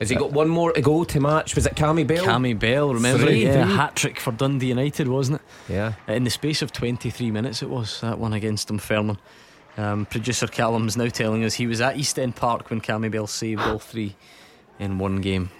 Has 0.00 0.10
he 0.10 0.16
got 0.16 0.32
one 0.32 0.48
more 0.48 0.72
to 0.72 0.82
go 0.82 1.04
to 1.04 1.20
match? 1.20 1.54
Was 1.54 1.66
it 1.66 1.76
Cammy 1.76 2.06
Bell? 2.06 2.24
Cammy 2.24 2.58
Bell, 2.58 2.92
remember? 2.92 3.24
Three, 3.24 3.44
yeah, 3.44 3.64
hat 3.64 3.96
trick 3.96 4.18
for 4.18 4.32
Dundee 4.32 4.66
United, 4.66 5.08
wasn't 5.08 5.40
it? 5.40 5.72
Yeah. 5.72 5.94
In 6.08 6.24
the 6.24 6.30
space 6.30 6.62
of 6.62 6.72
23 6.72 7.30
minutes, 7.30 7.62
it 7.62 7.70
was 7.70 8.00
that 8.00 8.18
one 8.18 8.32
against 8.32 8.68
Dunfermline. 8.68 9.18
Um, 9.76 10.06
producer 10.06 10.46
Callum's 10.46 10.96
now 10.96 11.08
telling 11.08 11.44
us 11.44 11.54
he 11.54 11.66
was 11.66 11.80
at 11.80 11.96
East 11.96 12.18
End 12.18 12.36
Park 12.36 12.70
when 12.70 12.80
Cammy 12.80 13.10
Bell 13.10 13.26
saved 13.26 13.60
all 13.62 13.78
three 13.78 14.14
in 14.78 14.98
one 14.98 15.20
game, 15.20 15.50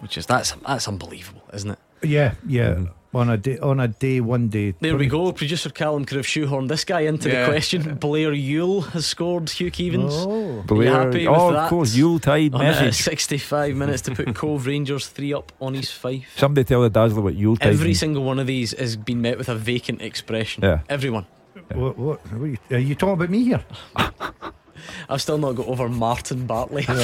which 0.00 0.18
is 0.18 0.26
that's 0.26 0.52
that's 0.66 0.88
unbelievable, 0.88 1.42
isn't 1.52 1.70
it? 1.70 1.78
Yeah, 2.02 2.34
yeah. 2.46 2.86
On 3.14 3.30
a 3.30 3.36
day, 3.36 3.58
on 3.58 3.78
a 3.80 3.86
day, 3.88 4.20
one 4.20 4.48
day. 4.48 4.74
There 4.80 4.96
we 4.96 5.06
go. 5.06 5.32
Producer 5.32 5.70
Callum 5.70 6.04
could 6.04 6.16
have 6.16 6.26
shoehorned 6.26 6.68
this 6.68 6.84
guy 6.84 7.00
into 7.02 7.28
Yeah. 7.28 7.46
the 7.46 7.52
question. 7.52 7.94
Blair 7.94 8.32
Yule 8.32 8.80
has 8.92 9.06
scored. 9.06 9.48
Hugh 9.50 9.70
Keevins. 9.70 10.12
Oh, 10.12 10.80
you 10.80 10.88
happy 10.88 11.28
with 11.28 11.38
oh, 11.38 11.52
that? 11.52 11.64
of 11.64 11.70
course, 11.70 11.94
Yuletide 11.94 12.54
On 12.54 12.60
uh, 12.60 12.64
message. 12.64 12.94
65 12.96 13.76
minutes 13.76 14.02
to 14.02 14.14
put 14.14 14.34
Cove 14.34 14.66
Rangers 14.66 15.06
three 15.08 15.32
up 15.32 15.52
on 15.60 15.74
his 15.74 15.90
five. 15.90 16.24
Somebody 16.36 16.64
tell 16.64 16.82
the 16.82 16.90
Dazzler 16.90 17.22
what 17.22 17.34
Yuletide 17.34 17.68
Every 17.68 17.86
means. 17.88 18.00
single 18.00 18.24
one 18.24 18.38
of 18.38 18.46
these 18.46 18.72
has 18.78 18.96
been 18.96 19.20
met 19.22 19.38
with 19.38 19.48
a 19.48 19.54
vacant 19.54 20.02
expression. 20.02 20.64
Yeah. 20.64 20.80
Everyone. 20.88 21.26
what, 21.72 21.96
what, 21.96 22.26
what 22.26 22.42
are, 22.42 22.46
you, 22.46 22.58
are 22.70 22.78
you 22.78 22.94
talking 22.94 23.14
about 23.14 23.30
me 23.30 23.44
here? 23.44 23.64
I've 25.08 25.20
still 25.22 25.38
not 25.38 25.52
got 25.52 25.66
over 25.66 25.88
Martin 25.88 26.46
Bartley. 26.46 26.84
Poor 26.86 26.96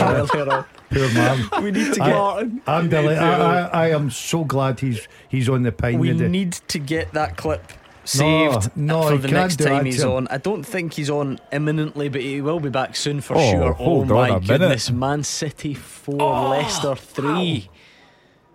man. 1.14 1.48
We 1.62 1.70
need 1.70 1.92
to 1.94 2.00
get 2.00 2.14
Martin. 2.14 2.62
I'm 2.66 2.88
deli- 2.88 3.16
I, 3.16 3.66
I, 3.66 3.86
I 3.86 3.90
am 3.90 4.10
so 4.10 4.44
glad 4.44 4.80
he's 4.80 5.06
he's 5.28 5.48
on 5.48 5.62
the 5.62 5.72
pine 5.72 5.98
We 5.98 6.08
today. 6.08 6.28
need 6.28 6.52
to 6.52 6.78
get 6.78 7.12
that 7.12 7.36
clip 7.36 7.72
saved 8.04 8.76
no, 8.76 9.08
for 9.08 9.18
the 9.18 9.28
next 9.28 9.56
time 9.56 9.84
he's 9.84 10.02
on. 10.02 10.26
I 10.28 10.38
don't 10.38 10.64
think 10.64 10.94
he's 10.94 11.10
on 11.10 11.38
imminently, 11.52 12.08
but 12.08 12.22
he 12.22 12.40
will 12.40 12.58
be 12.60 12.70
back 12.70 12.96
soon 12.96 13.20
for 13.20 13.36
Oh, 13.36 13.50
sure. 13.50 13.76
oh 13.78 14.04
my 14.04 14.28
a 14.28 14.32
minute. 14.40 14.46
goodness, 14.48 14.90
Man 14.90 15.22
City 15.22 15.74
four, 15.74 16.20
oh, 16.20 16.48
Leicester 16.50 16.96
three. 16.96 17.68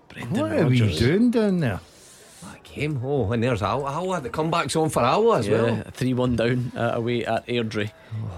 Brendan 0.09 0.41
what 0.41 0.51
are 0.51 0.67
we 0.67 0.97
doing 0.97 1.31
down 1.31 1.59
there? 1.59 1.79
That 2.75 2.81
game. 2.81 3.01
Oh, 3.03 3.31
and 3.31 3.41
there's 3.43 3.61
Alloa. 3.61 3.91
Alloa. 3.91 4.21
The 4.21 4.29
comeback's 4.29 4.75
on 4.75 4.89
for 4.89 5.01
Alloa 5.01 5.39
as 5.39 5.49
well. 5.49 5.67
Yeah, 5.67 5.83
three 5.91 6.13
one 6.13 6.35
down 6.35 6.71
uh, 6.75 6.91
away 6.95 7.25
at 7.25 7.45
Airdrie. 7.47 7.91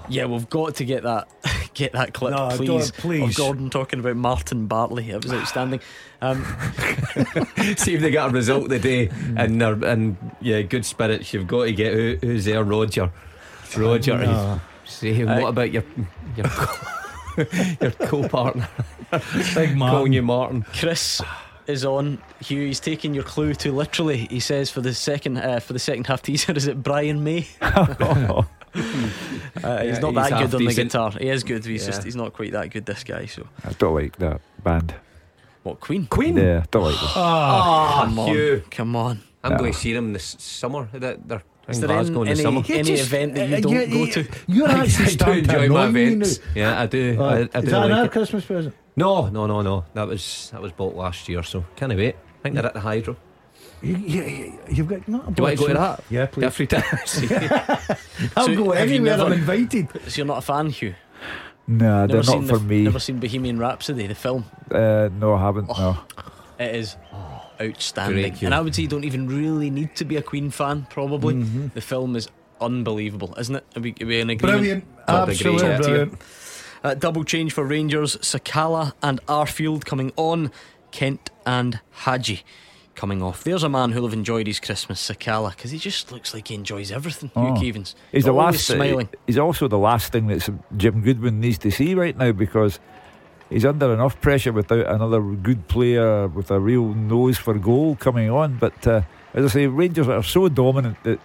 Yeah, 0.10 0.26
we've 0.26 0.50
got 0.50 0.76
to 0.76 0.86
get 0.86 1.04
that 1.04 1.28
get 1.74 1.94
that 1.94 2.14
clip, 2.14 2.32
No, 2.34 2.50
please. 2.52 2.92
please. 2.92 3.30
Of 3.32 3.36
Gordon 3.36 3.70
talking 3.70 4.00
about 4.00 4.16
Martin 4.16 4.68
Bartley. 4.68 5.10
It 5.10 5.24
was 5.24 5.34
outstanding. 5.34 5.82
Um, 6.22 6.44
See 7.78 7.94
if 7.96 8.02
they 8.02 8.10
get 8.12 8.28
a 8.28 8.32
result 8.32 8.70
today, 8.70 9.10
and 9.36 9.60
they're 9.62 9.74
and 9.86 10.18
yeah, 10.42 10.62
good 10.62 10.86
spirits. 10.86 11.34
You've 11.34 11.48
got 11.48 11.66
to 11.66 11.72
get 11.74 11.94
who, 11.94 12.18
who's 12.22 12.46
there, 12.46 12.64
Roger. 12.64 13.12
Roger. 13.76 14.18
No. 14.18 14.62
Say 14.86 15.14
him. 15.14 15.28
Aye. 15.30 15.42
What 15.42 15.50
about 15.50 15.72
your 15.72 15.84
your 16.36 16.48
co- 16.48 16.88
your 17.82 17.92
co-partner 17.92 18.68
Big 19.54 19.78
man. 19.78 19.92
calling 19.92 20.14
you 20.14 20.22
Martin? 20.24 20.64
Chris 20.74 21.22
is 21.68 21.86
on. 21.86 22.22
Hugh, 22.42 22.66
he's 22.66 22.80
taking 22.80 23.14
your 23.14 23.24
clue 23.24 23.54
too 23.54 23.72
literally. 23.72 24.28
He 24.30 24.40
says 24.40 24.70
for 24.70 24.82
the 24.82 24.94
second 24.94 25.38
uh, 25.38 25.60
for 25.60 25.74
the 25.74 25.80
second 25.80 26.08
half 26.08 26.22
teaser, 26.22 26.54
is 26.54 26.68
it 26.68 26.82
Brian 26.84 27.24
May? 27.24 27.48
Uh, 29.64 29.82
he's 29.82 29.96
Yeah, 29.96 30.00
not 30.00 30.08
he's 30.14 30.16
that 30.16 30.32
half 30.32 30.52
good 30.52 30.56
on 30.56 30.64
the 30.64 30.70
decent. 30.70 30.92
guitar. 30.92 31.12
He 31.20 31.30
is 31.30 31.44
good. 31.44 31.66
He's 31.66 31.82
Yeah. 31.84 31.88
just 31.88 32.04
he's 32.04 32.16
not 32.16 32.34
quite 32.34 32.52
that 32.52 32.70
good. 32.70 32.86
This 32.86 33.04
guy. 33.04 33.26
So 33.26 33.48
I 33.66 33.72
don't 33.74 33.96
like 33.96 34.18
that 34.18 34.40
band. 34.64 34.94
what? 35.64 35.80
Queen. 35.80 36.06
Queen. 36.06 36.38
Yeah, 36.38 36.62
I 36.64 36.66
don't 36.70 36.84
like 36.84 36.94
them. 37.00 37.10
Ah, 37.16 38.04
Come 38.06 38.20
on. 38.20 38.28
Hugh. 38.28 38.64
Come 38.70 38.96
on. 38.96 39.20
I'm 39.44 39.52
No. 39.54 39.58
going 39.58 39.74
to 39.74 39.80
see 39.80 39.94
them 39.94 40.14
this 40.14 40.36
summer. 40.40 40.88
They're, 40.94 41.18
they're 41.26 41.42
Is 41.68 41.80
there 41.80 41.88
Glasgow 41.88 42.22
in 42.24 42.28
any, 42.28 42.36
the 42.38 42.42
summer. 42.44 42.62
any, 42.70 42.80
any 42.80 42.92
event 42.94 43.34
that 43.36 43.50
you 43.50 43.56
uh, 43.56 43.62
don't 43.62 43.90
you- 43.90 44.06
go 44.06 44.12
to? 44.12 44.28
You're 44.48 44.68
I 44.70 44.72
actually 44.84 45.06
do 45.06 45.12
starting 45.12 45.44
to 45.46 45.50
enjoy 45.64 45.74
my 45.74 45.84
annoy 45.86 45.92
me 45.92 46.04
events. 46.04 46.40
Yeah, 46.54 46.82
I 46.82 46.86
do. 46.86 47.16
now. 47.16 47.24
I, 47.24 47.30
I 47.30 47.32
Uh, 47.32 47.38
do 47.38 47.44
is 47.44 47.52
that 47.52 47.78
like 47.78 47.86
another 47.86 48.06
it. 48.06 48.12
Christmas 48.12 48.46
present? 48.46 48.76
No, 48.98 49.30
no, 49.30 49.46
no, 49.48 49.62
no. 49.62 49.86
That 49.94 50.08
was 50.08 50.50
that 50.52 50.62
was 50.62 50.72
bought 50.74 50.96
last 50.96 51.30
year, 51.30 51.44
so 51.44 51.64
can't 51.76 51.96
wait. 51.96 52.16
I 52.16 52.42
think 52.44 52.56
they're 52.56 52.66
at 52.66 52.74
the 52.74 52.80
Hydro. 52.82 53.16
You, 53.82 53.96
you, 53.96 54.60
you've 54.72 54.88
got 54.88 55.08
not 55.08 55.28
a 55.30 55.32
Do 55.32 55.36
you 55.38 55.44
want 55.44 55.58
to 55.60 55.64
go 55.64 55.68
to 55.68 55.74
that? 55.76 56.04
Yeah, 56.10 56.26
please. 56.26 56.52
free 56.54 56.66
tickets. 56.68 57.22
I'll 58.36 58.46
So 58.48 58.56
go 58.56 58.72
have 58.72 58.90
you 58.90 58.96
anywhere. 58.96 59.18
never- 59.18 59.24
I'm 59.26 59.34
invited. 59.34 59.88
So 60.08 60.18
you're 60.18 60.26
not 60.26 60.40
a 60.40 60.42
fan, 60.42 60.70
Hugh? 60.72 60.96
Nah, 61.68 62.08
they're 62.08 62.18
not 62.18 62.26
seen 62.26 62.48
for 62.48 62.58
the, 62.58 62.64
me. 62.64 62.84
Never 62.84 63.00
seen 63.00 63.20
Bohemian 63.20 63.60
Rhapsody, 63.60 64.08
the 64.08 64.16
film. 64.16 64.46
Uh, 64.72 65.10
no, 65.20 65.36
I 65.36 65.42
haven't. 65.42 65.68
No. 65.68 65.98
It 66.60 66.76
is 66.76 66.96
outstanding. 67.62 68.32
Great, 68.32 68.42
and 68.44 68.56
I 68.56 68.62
would 68.62 68.74
say 68.74 68.82
you 68.84 68.88
don't 68.88 69.04
even 69.04 69.28
really 69.28 69.70
need 69.70 69.96
to 69.98 70.06
be 70.06 70.16
a 70.16 70.22
Queen 70.24 70.50
fan, 70.50 70.88
probably. 70.90 71.36
Mm-hmm. 71.36 71.68
The 71.76 71.82
film 71.82 72.16
is 72.16 72.30
unbelievable, 72.60 73.36
isn't 73.38 73.56
it? 73.58 73.66
Are 73.76 73.80
we, 73.82 73.94
are 74.02 74.06
we 74.08 74.20
in 74.22 74.30
agreement? 74.32 74.60
Brilliant. 74.62 74.98
Top 75.08 75.30
Absolutely 75.30 75.68
yeah. 75.68 75.78
brilliant. 75.78 76.22
Uh, 76.88 76.94
double 76.94 77.26
change 77.26 77.52
for 77.52 77.66
Rangers, 77.66 78.16
Sakala 78.18 78.94
and 79.04 79.20
Arfield 79.26 79.84
coming 79.84 80.14
on, 80.16 80.54
Kent 80.92 81.32
and 81.46 81.82
Hagi 81.92 82.44
coming 82.96 83.22
off. 83.22 83.44
There's 83.44 83.64
a 83.64 83.68
man 83.68 83.92
who'll 83.92 84.06
have 84.06 84.14
enjoyed 84.14 84.48
his 84.48 84.62
Christmas, 84.62 85.06
Sakala, 85.06 85.50
because 85.50 85.72
he 85.72 85.80
just 85.80 86.14
looks 86.14 86.34
like 86.34 86.48
he 86.48 86.56
enjoys 86.56 86.90
everything. 86.90 87.30
Oh. 87.36 87.56
Hugh 87.56 87.74
Keevins. 87.74 87.94
He's 88.14 88.24
the 88.24 88.32
last. 88.32 88.66
smiling. 88.66 89.10
He's 89.26 89.38
also 89.38 89.68
the 89.68 89.78
last 89.78 90.14
thing 90.14 90.28
that 90.28 90.50
Jim 90.78 91.02
Goodwin 91.02 91.42
needs 91.42 91.58
to 91.58 91.72
see 91.72 91.94
right 91.94 92.16
now 92.16 92.32
because 92.32 92.80
he's 93.50 93.66
under 93.66 93.94
enough 93.94 94.22
pressure 94.22 94.54
without 94.54 94.88
another 94.88 95.20
good 95.20 95.68
player 95.68 96.30
with 96.30 96.52
a 96.52 96.60
real 96.62 96.94
nose 96.94 97.38
for 97.38 97.56
goal 97.56 97.98
coming 97.98 98.30
on. 98.32 98.60
But 98.60 98.88
uh, 98.88 99.02
as 99.34 99.44
I 99.44 99.50
say, 99.50 99.68
Rangers 99.68 100.08
are 100.08 100.24
so 100.24 100.48
dominant 100.48 101.04
that 101.04 101.20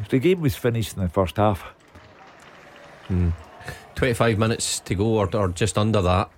if 0.00 0.08
the 0.08 0.18
game 0.18 0.40
was 0.40 0.56
finished 0.56 0.96
in 0.96 1.02
the 1.04 1.08
first 1.08 1.36
half, 1.36 1.62
Mm. 3.10 3.32
25 3.98 4.38
minutes 4.38 4.78
to 4.80 4.94
go, 4.94 5.06
or, 5.18 5.28
or 5.34 5.48
just 5.48 5.76
under 5.76 6.00
that. 6.02 6.30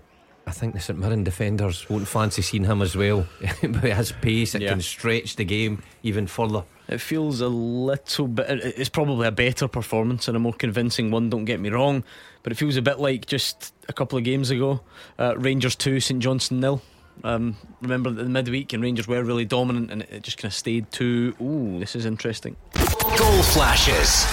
I 0.46 0.52
think 0.52 0.72
the 0.72 0.80
St 0.80 0.98
Mirren 0.98 1.22
defenders 1.24 1.88
won't 1.90 2.08
fancy 2.08 2.40
seeing 2.42 2.64
him 2.64 2.80
as 2.80 2.96
well. 2.96 3.26
but 3.62 3.84
he 3.84 3.90
has 3.90 4.12
pace, 4.12 4.54
it 4.54 4.62
Yeah. 4.62 4.70
can 4.70 4.80
stretch 4.80 5.36
the 5.36 5.44
game 5.44 5.82
even 6.02 6.26
further. 6.26 6.64
It 6.88 7.00
feels 7.02 7.42
a 7.42 7.48
little 7.48 8.26
bit. 8.28 8.46
It's 8.48 8.88
probably 8.88 9.26
a 9.28 9.30
better 9.30 9.68
performance 9.68 10.26
and 10.26 10.36
a 10.36 10.40
more 10.40 10.54
convincing 10.54 11.10
one. 11.10 11.28
Don't 11.28 11.44
get 11.44 11.60
me 11.60 11.68
wrong, 11.68 12.02
but 12.42 12.50
it 12.50 12.56
feels 12.56 12.76
a 12.76 12.82
bit 12.82 12.98
like 12.98 13.26
just 13.26 13.74
a 13.88 13.92
couple 13.92 14.16
of 14.18 14.24
games 14.24 14.50
ago. 14.50 14.80
Uh, 15.18 15.34
Rangers 15.36 15.76
two, 15.76 16.00
St 16.00 16.18
Johnstone 16.20 16.60
nil. 16.60 16.82
Um, 17.22 17.58
remember 17.82 18.08
the 18.10 18.24
midweek 18.24 18.72
and 18.72 18.82
Rangers 18.82 19.06
were 19.06 19.22
really 19.22 19.44
dominant, 19.44 19.90
and 19.92 20.00
it, 20.02 20.08
it 20.10 20.22
just 20.22 20.38
kind 20.38 20.50
of 20.50 20.54
stayed 20.54 20.90
to. 20.92 21.34
Ooh, 21.42 21.78
this 21.78 21.94
is 21.94 22.06
interesting. 22.06 22.56
Goal 22.74 23.42
flashes 23.42 24.24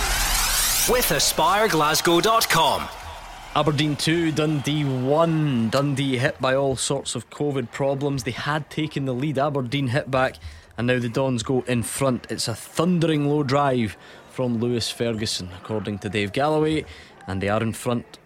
with 0.89 1.09
AspireGlasgow.com. 1.09 2.87
Aberdeen 3.57 3.95
2, 3.95 4.33
Dundee 4.33 4.83
1. 4.83 5.69
Dundee 5.71 6.19
hit 6.19 6.39
by 6.39 6.53
all 6.53 6.75
sorts 6.75 7.15
of 7.15 7.27
COVID 7.31 7.71
problems. 7.71 8.23
They 8.23 8.29
had 8.29 8.69
taken 8.69 9.05
the 9.05 9.15
lead. 9.15 9.39
Aberdeen 9.39 9.87
hit 9.87 10.11
back, 10.11 10.35
and 10.77 10.85
now 10.85 10.99
the 10.99 11.09
Dons 11.09 11.41
go 11.41 11.61
in 11.61 11.81
front. 11.81 12.27
It's 12.29 12.47
a 12.47 12.53
thundering 12.53 13.27
low 13.27 13.41
drive 13.41 13.97
from 14.29 14.59
Lewis 14.59 14.91
Ferguson, 14.91 15.49
according 15.59 15.97
to 15.99 16.09
Dave 16.09 16.33
Galloway, 16.33 16.85
and 17.25 17.41
they 17.41 17.49
are 17.49 17.63
in 17.63 17.73
front. 17.73 18.19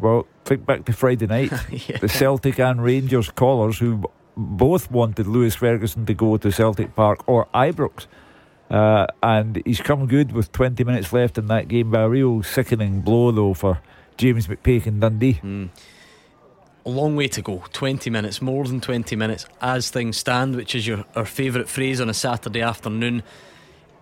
well, 0.00 0.26
think 0.46 0.64
back 0.64 0.86
to 0.86 0.94
Friday 0.94 1.26
night. 1.26 1.52
Yeah. 1.86 1.98
the 1.98 2.08
Celtic 2.08 2.58
and 2.58 2.82
Rangers 2.82 3.30
callers 3.30 3.78
who 3.78 4.02
both 4.38 4.90
wanted 4.90 5.26
Lewis 5.26 5.54
Ferguson 5.54 6.06
to 6.06 6.14
go 6.14 6.38
to 6.38 6.50
Celtic 6.50 6.96
Park 6.96 7.28
or 7.28 7.46
Ibrox. 7.54 8.06
Uh, 8.70 9.06
and 9.22 9.60
he's 9.66 9.82
come 9.82 10.06
good 10.06 10.32
with 10.32 10.50
20 10.52 10.82
minutes 10.84 11.12
left 11.12 11.36
in 11.36 11.48
that 11.48 11.68
game 11.68 11.90
by 11.90 12.00
a 12.00 12.08
real 12.08 12.42
sickening 12.42 13.02
blow, 13.02 13.30
though, 13.30 13.52
for 13.52 13.82
James 14.22 14.46
McPake 14.46 14.86
and 14.86 15.00
Dundee. 15.00 15.40
Mm. 15.42 15.68
A 16.86 16.88
long 16.88 17.16
way 17.16 17.26
to 17.26 17.42
go. 17.42 17.64
20 17.72 18.08
minutes, 18.08 18.40
more 18.40 18.64
than 18.64 18.80
20 18.80 19.16
minutes 19.16 19.46
as 19.60 19.90
things 19.90 20.16
stand, 20.16 20.54
which 20.54 20.76
is 20.76 20.86
your 20.86 21.04
our 21.16 21.24
favourite 21.24 21.68
phrase 21.68 22.00
on 22.00 22.08
a 22.08 22.14
Saturday 22.14 22.60
afternoon. 22.60 23.24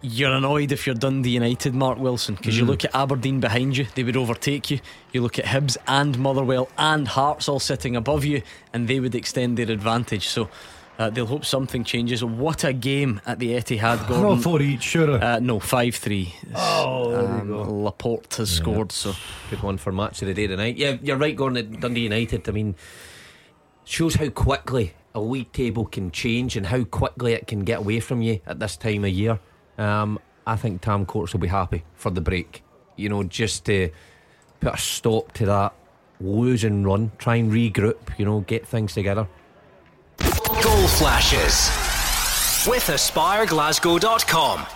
You're 0.03 0.33
annoyed 0.33 0.73
if 0.73 0.87
you're 0.87 0.95
Dundee 0.95 1.31
United, 1.31 1.75
Mark 1.75 1.99
Wilson, 1.99 2.35
because 2.35 2.59
you 2.59 2.67
look 2.67 2.85
at 2.85 2.95
Aberdeen 2.95 3.41
behind 3.41 3.79
you, 3.79 3.87
they 3.95 4.03
would 4.03 4.17
overtake 4.17 4.71
you. 4.71 4.81
You 5.13 5.23
look 5.23 5.39
at 5.39 5.47
Hibs 5.47 5.79
and 5.87 6.19
Motherwell 6.19 6.69
and 6.77 7.09
Hearts 7.09 7.49
all 7.49 7.61
sitting 7.61 7.97
above 7.97 8.25
you, 8.27 8.43
and 8.75 8.89
they 8.89 9.01
would 9.01 9.15
extend 9.15 9.57
their 9.57 9.71
advantage. 9.71 10.29
So 10.29 10.51
uh, 11.01 11.09
they'll 11.09 11.25
hope 11.27 11.45
something 11.47 11.83
changes. 11.83 12.23
What 12.23 12.63
a 12.65 12.73
game 12.75 13.21
at 13.27 13.39
the 13.39 13.53
Etihad, 13.55 13.97
Not 14.01 14.09
Gordon. 14.09 14.43
for 14.43 14.61
each, 14.61 14.83
sure. 14.83 15.13
Uh, 15.23 15.39
no, 15.41 15.59
5 15.59 15.95
3. 15.95 16.35
Oh, 16.55 17.11
there 17.11 17.39
you 17.39 17.45
go. 17.49 17.63
Laporte 17.85 18.35
has 18.35 18.51
scored, 18.51 18.93
so. 18.93 19.15
Good 19.49 19.63
one 19.63 19.79
for 19.79 19.93
match 19.93 20.21
of 20.21 20.29
the 20.29 20.35
day 20.35 20.47
tonight. 20.47 20.77
Yeah, 20.77 20.99
you're 21.03 21.17
right, 21.17 21.35
Gordon. 21.35 21.57
At 21.57 21.81
Dundee 21.81 22.03
United, 22.03 22.47
I 22.49 22.53
mean, 22.53 22.75
shows 23.85 24.15
how 24.17 24.29
quickly 24.29 24.93
a 25.15 25.21
league 25.21 25.51
table 25.53 25.87
can 25.87 26.11
change 26.11 26.57
and 26.57 26.67
how 26.67 26.85
quickly 26.85 27.33
it 27.33 27.47
can 27.47 27.65
get 27.65 27.79
away 27.79 27.99
from 28.01 28.21
you 28.23 28.41
at 28.47 28.61
this 28.61 28.77
time 28.77 29.05
of 29.05 29.11
year. 29.11 29.41
Um, 29.79 30.19
I 30.47 30.57
think 30.57 30.83
Tam 30.83 31.07
Courts 31.07 31.33
will 31.33 31.41
be 31.41 31.49
happy 31.49 31.83
for 31.95 32.11
the 32.11 32.21
break. 32.21 32.63
You 32.97 33.09
know, 33.09 33.23
just 33.25 33.65
to 33.65 33.91
put 34.61 34.75
a 34.75 34.79
stop 34.79 35.33
to 35.33 35.47
that 35.47 35.73
losing 36.21 36.83
run, 36.85 37.11
try 37.19 37.37
and 37.37 37.51
regroup. 37.51 37.97
You 38.19 38.27
know, 38.27 38.41
get 38.41 38.67
things 38.67 38.93
together. 38.93 39.27
Flashes 40.99 41.71
with 42.67 42.83
AspireGlasgow.com. 42.89 44.67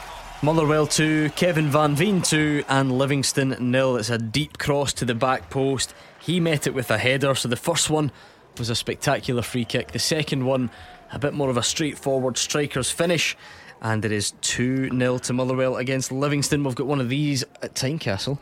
Motherwell 0.43 0.87
2, 0.87 1.31
Kevin 1.31 1.69
Van 1.69 1.95
Veen 1.95 2.23
2, 2.23 2.65
and 2.69 2.97
Livingston 2.97 3.57
nil. 3.59 3.97
It's 3.97 4.11
a 4.11 4.19
deep 4.19 4.59
cross 4.59 4.93
to 4.95 5.05
the 5.05 5.15
back 5.15 5.51
post. 5.51 5.95
He 6.21 6.41
met 6.41 6.67
it 6.67 6.75
with 6.75 6.91
a 6.91 6.99
header, 6.99 7.35
so 7.35 7.49
the 7.49 7.57
first 7.57 7.91
one 7.91 8.11
was 8.59 8.71
a 8.71 8.75
spectacular 8.75 9.43
free 9.43 9.65
kick. 9.65 9.93
The 9.93 9.99
second 9.99 10.47
one, 10.47 10.71
a 11.13 11.19
bit 11.19 11.35
more 11.35 11.51
of 11.51 11.57
a 11.57 11.63
straightforward 11.63 12.39
striker's 12.39 12.91
finish. 12.91 13.37
And 13.83 14.05
it 14.05 14.13
is 14.13 14.33
2 14.41 14.97
0 14.99 15.19
to 15.19 15.33
Motherwell 15.33 15.77
against 15.77 16.11
Livingston. 16.11 16.65
We've 16.65 16.75
got 16.75 16.87
one 16.87 17.01
of 17.01 17.11
these 17.11 17.43
at 17.61 17.75
Tynecastle. 17.75 18.39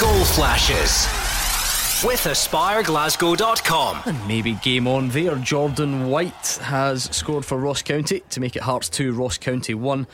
Goal 0.00 0.24
flashes 0.24 1.35
with 2.04 2.20
AspireGlasgow.com. 2.24 4.02
And 4.06 4.28
maybe 4.28 4.54
game 4.54 4.86
on 4.86 5.08
there. 5.08 5.36
Jordan 5.36 6.08
White 6.08 6.58
has 6.62 7.04
scored 7.16 7.44
for 7.44 7.58
Ross 7.58 7.82
County 7.82 8.20
to 8.30 8.40
make 8.40 8.56
it 8.56 8.62
Hearts 8.62 8.88
2, 8.88 9.12
Ross 9.12 9.38
County 9.38 9.74
1. 9.74 10.06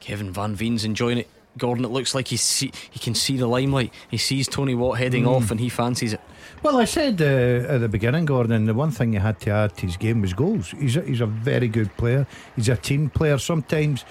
Kevin 0.00 0.32
Van 0.32 0.54
Veen's 0.54 0.84
enjoying 0.84 1.18
it. 1.18 1.28
Gordon, 1.58 1.84
it 1.84 1.88
looks 1.88 2.14
like 2.14 2.28
he 2.28 2.36
see, 2.36 2.72
he 2.90 2.98
can 3.00 3.14
see 3.14 3.36
the 3.36 3.46
limelight. 3.46 3.92
He 4.10 4.18
sees 4.18 4.48
Tony 4.48 4.74
Watt 4.74 4.98
heading 4.98 5.26
off 5.26 5.50
and 5.50 5.58
he 5.58 5.68
fancies 5.68 6.12
it. 6.12 6.20
Well, 6.62 6.76
I 6.76 6.84
said 6.84 7.20
uh, 7.20 7.74
at 7.74 7.78
the 7.78 7.88
beginning, 7.88 8.24
Gordon, 8.24 8.66
the 8.66 8.74
one 8.74 8.90
thing 8.90 9.12
you 9.12 9.20
had 9.20 9.40
to 9.40 9.50
add 9.50 9.76
to 9.78 9.86
his 9.86 9.96
game 9.96 10.20
was 10.20 10.32
goals. 10.32 10.70
He's 10.70 10.96
a, 10.96 11.02
he's 11.02 11.20
a 11.20 11.26
very 11.26 11.68
good 11.68 11.94
player. 11.96 12.26
He's 12.54 12.68
a 12.68 12.76
team 12.76 13.10
player. 13.10 13.38
Sometimes 13.38 14.04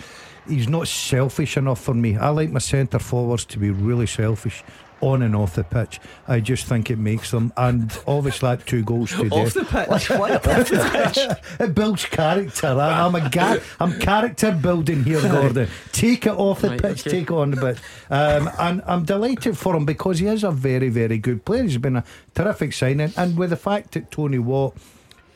he's 0.47 0.67
not 0.67 0.87
selfish 0.87 1.57
enough 1.57 1.81
for 1.81 1.93
me. 1.93 2.17
I 2.17 2.29
like 2.29 2.51
my 2.51 2.59
centre 2.59 2.99
forwards 2.99 3.45
to 3.45 3.59
be 3.59 3.69
really 3.69 4.07
selfish 4.07 4.63
on 5.01 5.21
and 5.21 5.35
off 5.35 5.55
the 5.55 5.63
pitch. 5.63 5.99
I 6.27 6.39
just 6.39 6.65
think 6.65 6.89
it 6.89 6.97
makes 6.97 7.31
them. 7.31 7.51
And 7.57 7.91
obviously, 8.07 8.49
that 8.49 8.65
two 8.65 8.83
goals 8.83 9.11
today. 9.11 9.41
Off 9.43 9.53
the 9.53 9.65
pitch. 9.65 10.09
Why 10.09 10.35
off 10.35 10.43
the 10.43 11.11
pitch? 11.13 11.37
It 11.59 11.75
builds 11.75 12.05
character. 12.05 12.67
I, 12.67 13.05
I'm 13.05 13.15
a 13.15 13.29
ga- 13.29 13.59
I'm 13.79 13.99
character 13.99 14.51
building 14.51 15.03
here, 15.03 15.21
Gordon. 15.21 15.67
Take 15.91 16.25
it 16.25 16.31
off 16.33 16.61
the 16.61 16.69
Right, 16.69 16.81
pitch, 16.81 17.01
okay. 17.07 17.09
take 17.19 17.29
it 17.29 17.33
on 17.33 17.51
the 17.51 17.57
pitch. 17.57 17.77
Um, 18.09 18.49
and 18.59 18.81
I'm 18.85 19.03
delighted 19.05 19.57
for 19.57 19.75
him 19.75 19.85
because 19.85 20.19
he 20.19 20.27
is 20.27 20.43
a 20.43 20.51
very, 20.51 20.89
very 20.89 21.17
good 21.17 21.45
player. 21.45 21.63
He's 21.63 21.77
been 21.77 21.95
a 21.97 22.03
terrific 22.35 22.73
signing, 22.73 23.13
and 23.17 23.37
with 23.37 23.49
the 23.51 23.57
fact 23.57 23.91
that 23.93 24.11
Tony 24.11 24.39
Watt, 24.39 24.75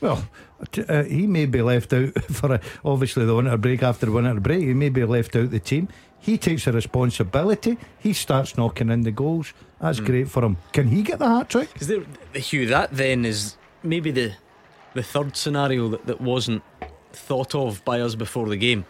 well. 0.01 0.27
Uh, 0.87 1.03
he 1.03 1.27
may 1.27 1.45
be 1.45 1.61
left 1.61 1.91
out 1.91 2.13
for 2.31 2.53
a, 2.53 2.61
obviously 2.85 3.25
the 3.25 3.35
winter 3.35 3.57
break 3.57 3.83
after 3.83 4.05
the 4.05 4.11
winter 4.13 4.39
break. 4.39 4.61
He 4.61 4.73
may 4.73 4.87
be 4.87 5.03
left 5.03 5.35
out 5.35 5.51
the 5.51 5.59
team. 5.59 5.89
He 6.23 6.37
takes 6.37 6.63
the 6.65 6.71
responsibility. 6.71 7.77
He 7.99 8.13
starts 8.13 8.57
knocking 8.57 8.89
in 8.89 9.01
the 9.01 9.11
goals. 9.11 9.53
That's 9.81 9.99
Hmm. 9.99 10.05
great 10.05 10.29
for 10.29 10.43
him. 10.45 10.55
Can 10.71 10.87
he 10.87 11.01
get 11.01 11.19
the 11.19 11.27
hat 11.27 11.49
trick? 11.49 11.69
Because 11.73 11.91
Hugh, 12.49 12.67
that 12.67 12.89
then 12.95 13.25
is 13.25 13.57
maybe 13.83 14.11
the 14.11 14.31
the 14.93 15.03
third 15.03 15.35
scenario 15.35 15.89
that, 15.89 16.05
that 16.05 16.21
wasn't 16.21 16.61
thought 17.11 17.55
of 17.55 17.83
by 17.83 17.99
us 17.99 18.15
before 18.15 18.47
the 18.47 18.55
game. 18.57 18.85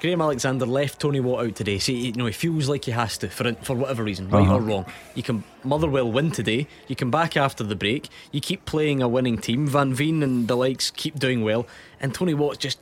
Graham 0.00 0.20
Alexander 0.22 0.66
left 0.66 0.98
Tony 0.98 1.20
Watt 1.20 1.44
out 1.46 1.54
today. 1.54 1.78
See, 1.78 2.06
you 2.06 2.12
know, 2.14 2.26
he 2.26 2.32
feels 2.32 2.68
like 2.68 2.86
he 2.86 2.90
has 2.92 3.16
to 3.18 3.28
for 3.28 3.52
for 3.62 3.76
whatever 3.76 4.02
reason, 4.02 4.28
right 4.30 4.42
Uh-huh. 4.42 4.56
or 4.56 4.60
wrong. 4.60 4.86
You 5.14 5.22
can 5.22 5.44
Motherwell 5.62 6.10
win 6.10 6.32
today. 6.32 6.66
You 6.88 6.96
come 6.96 7.10
back 7.12 7.36
after 7.36 7.62
the 7.62 7.76
break. 7.76 8.08
You 8.32 8.40
keep 8.40 8.64
playing 8.64 9.00
a 9.00 9.06
winning 9.06 9.38
team. 9.38 9.68
Van 9.68 9.94
Veen 9.94 10.22
and 10.24 10.48
the 10.48 10.56
likes 10.56 10.90
keep 10.90 11.18
doing 11.20 11.44
well, 11.44 11.66
and 12.00 12.12
Tony 12.12 12.34
Watt's 12.34 12.58
just 12.58 12.78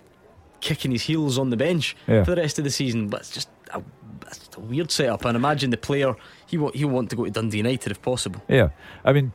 kicking 0.60 0.90
his 0.90 1.02
heels 1.02 1.38
on 1.38 1.50
the 1.50 1.56
bench 1.56 1.96
Yeah. 2.06 2.24
for 2.24 2.34
the 2.34 2.40
rest 2.42 2.58
of 2.58 2.64
the 2.64 2.70
season. 2.70 3.08
But 3.08 3.20
it's 3.20 3.30
just 3.30 3.48
a, 3.74 3.82
it's 4.26 4.38
just 4.38 4.56
a 4.56 4.60
weird 4.60 4.90
setup. 4.90 5.24
And 5.24 5.36
imagine 5.36 5.70
the 5.70 5.76
player 5.76 6.14
he 6.46 6.58
wa- 6.58 6.72
he'll 6.74 6.88
want 6.88 7.10
to 7.10 7.16
go 7.16 7.24
to 7.24 7.30
Dundee 7.30 7.58
United 7.58 7.90
if 7.92 8.00
possible. 8.02 8.40
Yeah, 8.48 8.68
I 9.04 9.12
mean, 9.12 9.32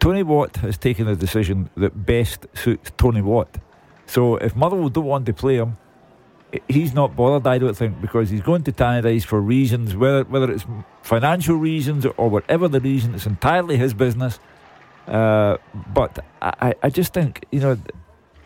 Tony 0.00 0.22
Watt 0.22 0.56
has 0.56 0.76
taken 0.78 1.06
a 1.08 1.14
decision 1.16 1.70
that 1.76 2.04
best 2.06 2.46
suits 2.54 2.90
Tony 2.96 3.22
Watt. 3.22 3.58
So 4.06 4.36
if 4.36 4.54
Motherwell 4.56 4.88
don't 4.88 5.04
want 5.06 5.26
to 5.26 5.32
play 5.32 5.56
him, 5.56 5.76
he's 6.68 6.92
not 6.92 7.16
bothered. 7.16 7.46
I 7.46 7.58
don't 7.58 7.76
think 7.76 8.00
because 8.00 8.28
he's 8.30 8.42
going 8.42 8.62
to 8.64 8.72
Tannadice 8.72 9.24
for 9.24 9.40
reasons, 9.40 9.94
whether 9.96 10.24
whether 10.24 10.50
it's 10.52 10.66
financial 11.02 11.56
reasons 11.56 12.04
or 12.04 12.28
whatever 12.28 12.68
the 12.68 12.80
reason. 12.80 13.14
It's 13.14 13.26
entirely 13.26 13.76
his 13.76 13.94
business. 13.94 14.38
Uh, 15.06 15.56
but 15.94 16.18
I- 16.42 16.74
I 16.82 16.90
just 16.90 17.12
think 17.14 17.44
you 17.50 17.60
know. 17.60 17.76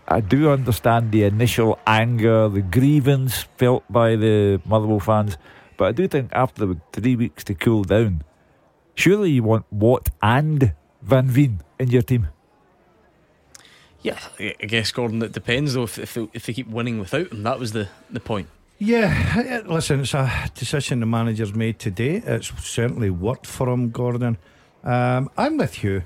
I 0.08 0.20
do 0.20 0.50
understand 0.50 1.10
the 1.10 1.24
initial 1.24 1.78
anger, 1.86 2.48
the 2.48 2.62
grievance 2.62 3.46
felt 3.56 3.84
by 3.90 4.16
the 4.16 4.60
Motherwell 4.64 5.00
fans, 5.00 5.36
but 5.76 5.86
I 5.86 5.92
do 5.92 6.06
think 6.06 6.30
after 6.32 6.66
the 6.66 6.80
three 6.92 7.16
weeks 7.16 7.42
to 7.44 7.54
cool 7.54 7.82
down, 7.82 8.22
surely 8.94 9.30
you 9.30 9.42
want 9.42 9.66
Watt 9.72 10.10
and 10.22 10.74
Van 11.02 11.26
Veen 11.26 11.60
in 11.78 11.90
your 11.90 12.02
team. 12.02 12.28
Yeah, 14.02 14.18
I 14.38 14.54
I 14.62 14.66
guess 14.66 14.92
Gordon. 14.92 15.22
It 15.22 15.32
depends 15.32 15.74
though 15.74 15.82
if 15.82 15.98
if 15.98 16.14
they, 16.14 16.28
if 16.32 16.46
they 16.46 16.52
keep 16.52 16.68
winning 16.68 17.00
without 17.00 17.32
him. 17.32 17.42
That 17.42 17.58
was 17.58 17.72
the 17.72 17.88
the 18.08 18.20
point. 18.20 18.48
Yeah, 18.78 19.62
listen, 19.66 20.00
it's 20.00 20.14
a 20.14 20.50
decision 20.54 21.00
the 21.00 21.06
manager's 21.06 21.54
made 21.54 21.78
today. 21.78 22.22
It's 22.24 22.52
certainly 22.62 23.08
worked 23.08 23.46
for 23.46 23.70
him, 23.70 23.90
Gordon. 23.90 24.36
Um, 24.84 25.30
I'm 25.36 25.56
with 25.56 25.82
you. 25.82 26.02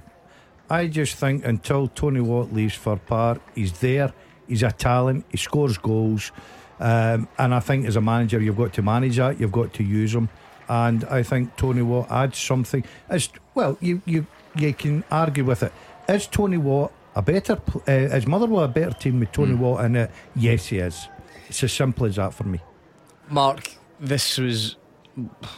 I 0.70 0.86
just 0.86 1.16
think 1.16 1.44
until 1.44 1.88
Tony 1.88 2.20
Watt 2.20 2.52
leaves 2.52 2.74
for 2.74 2.96
Park, 2.96 3.42
he's 3.56 3.72
there. 3.80 4.12
He's 4.46 4.62
a 4.62 4.70
talent. 4.70 5.24
He 5.30 5.36
scores 5.36 5.76
goals, 5.78 6.30
um, 6.78 7.28
and 7.38 7.54
I 7.54 7.60
think 7.60 7.86
as 7.86 7.96
a 7.96 8.00
manager, 8.00 8.40
you've 8.40 8.56
got 8.56 8.72
to 8.74 8.82
manage 8.82 9.16
that. 9.16 9.40
You've 9.40 9.52
got 9.52 9.74
to 9.74 9.82
use 9.84 10.14
him, 10.14 10.28
and 10.68 11.04
I 11.04 11.22
think 11.22 11.56
Tony 11.56 11.82
Watt 11.82 12.10
adds 12.10 12.38
something. 12.38 12.84
As 13.08 13.28
well, 13.54 13.76
you 13.80 14.00
you 14.06 14.26
you 14.56 14.72
can 14.72 15.04
argue 15.10 15.44
with 15.44 15.62
it. 15.62 15.72
is 16.08 16.26
Tony 16.26 16.56
Watt 16.56 16.92
a 17.14 17.22
better? 17.22 17.60
Uh, 17.88 17.92
is 18.16 18.26
Motherwell 18.26 18.64
a 18.64 18.68
better 18.68 18.92
team 18.92 19.20
with 19.20 19.32
Tony 19.32 19.54
Watt 19.54 19.84
in 19.84 19.96
it? 19.96 20.10
Yes, 20.34 20.66
he 20.66 20.78
is. 20.78 21.08
It's 21.48 21.62
as 21.64 21.72
simple 21.72 22.06
as 22.06 22.16
that 22.16 22.32
for 22.32 22.44
me. 22.44 22.60
Mark, 23.28 23.70
this 24.00 24.38
was 24.38 24.76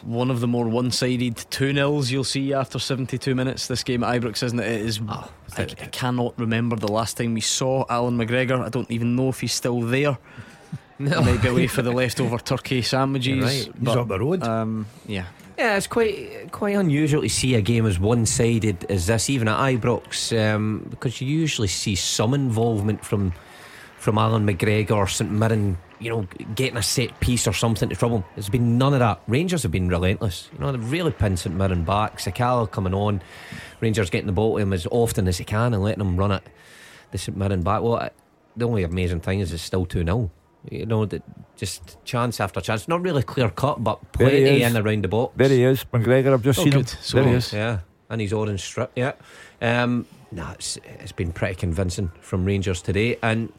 one 0.03 0.31
of 0.31 0.41
the 0.41 0.49
more 0.49 0.67
one 0.69 0.91
sided 0.91 1.37
2 1.37 1.73
nils 1.73 2.11
you'll 2.11 2.25
see 2.25 2.53
after 2.53 2.79
72 2.79 3.35
minutes. 3.35 3.67
This 3.67 3.83
game 3.83 4.03
at 4.03 4.21
Ibrox, 4.21 4.43
isn't 4.43 4.59
it? 4.59 4.67
It 4.67 4.81
is. 4.83 5.01
I, 5.09 5.29
I 5.63 5.65
cannot 5.65 6.39
remember 6.39 6.77
the 6.77 6.91
last 6.91 7.17
time 7.17 7.35
we 7.35 7.41
saw 7.41 7.85
Allan 7.89 8.17
McGregor. 8.17 8.65
I 8.65 8.69
don't 8.69 8.91
even 8.91 9.17
know 9.17 9.29
if 9.29 9.41
he's 9.41 9.53
still 9.53 9.81
there. 9.81 10.19
No. 10.99 11.21
He 11.21 11.33
might 11.33 11.43
be 11.43 11.49
away 11.49 11.67
for 11.67 11.83
the 11.83 11.91
leftover 11.91 12.39
turkey 12.39 12.81
sandwiches. 12.81 13.27
You're 13.27 13.45
right. 13.45 13.53
He's 13.53 13.69
but, 13.81 13.99
up 13.99 14.09
the 14.09 14.21
road. 14.21 14.45
Um, 14.45 14.87
yeah. 15.07 15.25
Yeah, 15.59 15.77
it's 15.77 15.89
quite 15.89 16.53
quite 16.53 16.77
unusual 16.77 17.23
to 17.23 17.29
see 17.29 17.57
a 17.57 17.61
game 17.61 17.87
as 17.87 17.99
one 17.99 18.25
sided 18.25 18.85
as 18.89 19.07
this, 19.07 19.29
even 19.29 19.49
at 19.49 19.59
Ibrox, 19.59 20.33
um, 20.39 20.87
because 20.91 21.21
you 21.21 21.27
usually 21.27 21.67
see 21.67 21.97
some 21.97 22.35
involvement 22.35 23.05
from 23.05 23.33
from 23.97 24.19
Allan 24.19 24.47
McGregor 24.47 24.97
or 24.97 25.07
St 25.07 25.31
Mirren, 25.31 25.77
you 26.03 26.11
know, 26.11 26.27
getting 26.55 26.77
a 26.77 26.83
set 26.83 27.19
piece 27.21 27.47
or 27.47 27.53
something 27.53 27.89
to 27.89 27.95
trouble. 27.95 28.25
There's 28.35 28.49
been 28.49 28.77
none 28.79 28.93
of 28.93 28.99
that. 29.01 29.21
Rangers 29.29 29.63
have 29.63 29.73
been 29.73 29.89
relentless. 29.89 30.51
You 30.53 30.59
know, 30.59 30.73
they've 30.73 30.91
really 30.91 31.13
pinned 31.13 31.39
St 31.39 31.55
Mirren 31.55 31.85
back. 31.85 32.19
Sakala 32.19 32.71
coming 32.71 32.95
on, 32.95 33.23
Rangers 33.81 34.11
getting 34.11 34.27
the 34.27 34.33
ball 34.33 34.57
to 34.57 34.63
him 34.63 34.73
as 34.73 34.87
often 34.91 35.29
as 35.29 35.39
they 35.39 35.45
can 35.45 35.73
and 35.75 35.83
letting 35.83 36.01
him 36.01 36.17
run 36.17 36.33
it. 36.33 36.43
The 37.13 37.19
St 37.19 37.37
Mirren 37.37 37.63
back. 37.63 37.83
Well, 37.83 38.11
the 38.57 38.67
only 38.67 38.83
amazing 38.83 39.21
thing 39.21 39.41
is 39.41 39.53
it's 39.53 39.63
still 39.63 39.87
2 39.87 40.05
0. 40.05 40.31
You 40.71 40.87
know, 40.87 41.07
that 41.07 41.23
just 41.57 42.03
chance 42.05 42.41
after 42.41 42.61
chance. 42.61 42.87
Not 42.87 43.03
really 43.03 43.23
clear 43.23 43.51
cut, 43.51 43.83
but 43.83 44.13
plenty 44.13 44.63
is. 44.63 44.71
in 44.71 44.77
around 44.77 45.03
the 45.05 45.09
box. 45.09 45.35
There 45.37 45.49
he 45.49 45.63
is, 45.65 45.85
McGregor. 45.93 46.33
I've 46.33 46.43
just 46.43 46.59
Oh, 46.61 46.65
seen 46.65 46.73
him. 46.73 46.87
So 46.87 47.17
there 47.17 47.29
he 47.29 47.35
is. 47.35 47.53
Yeah, 47.53 47.81
and 48.11 48.21
his 48.21 48.33
orange 48.33 48.61
strip. 48.63 48.93
Yeah, 48.95 49.13
um, 49.61 50.07
nah, 50.31 50.53
it's, 50.53 50.79
it's 51.01 51.13
been 51.13 51.33
pretty 51.33 51.57
convincing 51.57 52.13
from 52.21 52.45
Rangers 52.45 52.81
today, 52.81 53.19
and 53.23 53.53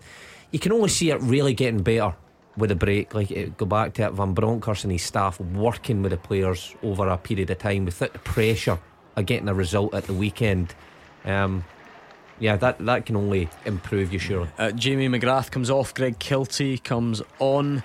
you 0.51 0.59
can 0.59 0.71
only 0.71 0.89
see 0.89 1.09
it 1.11 1.19
really 1.21 1.53
getting 1.53 1.81
better 1.83 2.15
with 2.57 2.71
a 2.71 2.75
break. 2.75 3.13
Like 3.13 3.31
it, 3.31 3.57
go 3.57 3.65
back 3.65 3.93
to 3.95 4.03
it, 4.03 4.11
Van 4.11 4.33
Bronckhorst 4.33 4.83
and 4.83 4.91
his 4.91 5.03
staff 5.03 5.39
working 5.39 6.01
with 6.01 6.11
the 6.11 6.17
players 6.17 6.75
over 6.83 7.07
a 7.07 7.17
period 7.17 7.49
of 7.49 7.59
time 7.59 7.85
without 7.85 8.13
the 8.13 8.19
pressure 8.19 8.79
of 9.15 9.25
getting 9.25 9.47
a 9.47 9.53
result 9.53 9.93
at 9.93 10.05
the 10.05 10.13
weekend. 10.13 10.73
Um, 11.25 11.63
yeah, 12.39 12.57
that 12.57 12.79
that 12.79 13.05
can 13.05 13.15
only 13.15 13.49
improve 13.65 14.11
you, 14.11 14.19
surely. 14.19 14.49
Uh, 14.57 14.71
Jamie 14.71 15.07
McGrath 15.07 15.51
comes 15.51 15.69
off. 15.69 15.93
Greg 15.93 16.19
Kiltie 16.19 16.83
comes 16.83 17.21
on. 17.39 17.83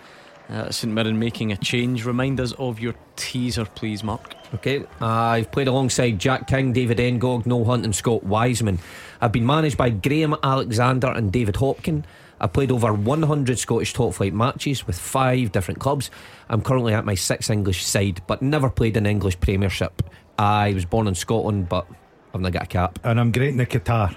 Uh, 0.49 0.71
St 0.71 0.93
Mirren 0.93 1.19
making 1.19 1.53
a 1.53 1.57
change. 1.59 2.07
Remind 2.07 2.41
us 2.41 2.53
of 2.53 2.81
your 2.81 2.95
teaser, 3.17 3.67
please, 3.67 4.03
Mark. 4.03 4.35
Okay, 4.55 4.83
I've 4.99 5.53
played 5.53 5.69
alongside 5.69 6.19
Jack 6.19 6.47
King, 6.47 6.73
David 6.73 6.97
Ngog, 6.97 7.45
Noel 7.45 7.67
Hunt, 7.67 7.85
and 7.85 7.95
Scott 7.95 8.25
Wiseman. 8.25 8.79
I've 9.21 9.33
been 9.33 9.45
managed 9.45 9.77
by 9.77 9.91
Graham 9.91 10.35
Alexander 10.43 11.09
and 11.09 11.31
David 11.31 11.57
Hopkin. 11.57 12.05
I've 12.41 12.53
played 12.53 12.71
over 12.71 12.93
100 12.93 13.59
Scottish 13.59 13.93
top 13.93 14.15
flight 14.15 14.35
matches 14.35 14.87
with 14.87 14.99
five 14.99 15.53
different 15.53 15.81
clubs. 15.81 16.11
I'm 16.49 16.63
currently 16.63 16.95
at 16.95 17.05
my 17.05 17.15
sixth 17.15 17.51
English 17.51 17.85
side, 17.85 18.23
but 18.27 18.43
never 18.43 18.71
played 18.71 18.97
in 18.97 19.07
English 19.07 19.41
Premiership. 19.41 20.03
I 20.39 20.73
was 20.73 20.85
born 20.85 21.09
in 21.09 21.15
Scotland, 21.15 21.69
but 21.69 21.87
I've 22.35 22.41
not 22.41 22.53
got 22.53 22.63
a 22.65 22.67
cap. 22.67 22.99
and 23.05 23.19
I'm 23.19 23.33
great 23.33 23.51
in 23.51 23.57
the 23.57 23.67
guitar. 23.67 24.15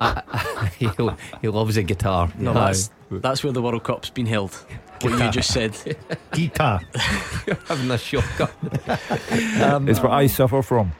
he, 0.78 0.88
he 1.42 1.48
loves 1.48 1.76
a 1.76 1.82
guitar. 1.82 2.32
No, 2.38 2.54
that's, 2.54 2.90
that's 3.10 3.44
where 3.44 3.52
the 3.52 3.60
World 3.60 3.84
Cup's 3.84 4.10
been 4.10 4.26
held. 4.26 4.54
What 5.02 5.18
you 5.18 5.30
just 5.30 5.52
said. 5.52 5.76
Guitar. 6.32 6.80
having 7.66 7.90
a 7.90 7.96
shotgun. 7.96 8.50
It's 9.88 10.00
what 10.00 10.12
I 10.12 10.26
suffer 10.26 10.60
from. 10.62 10.92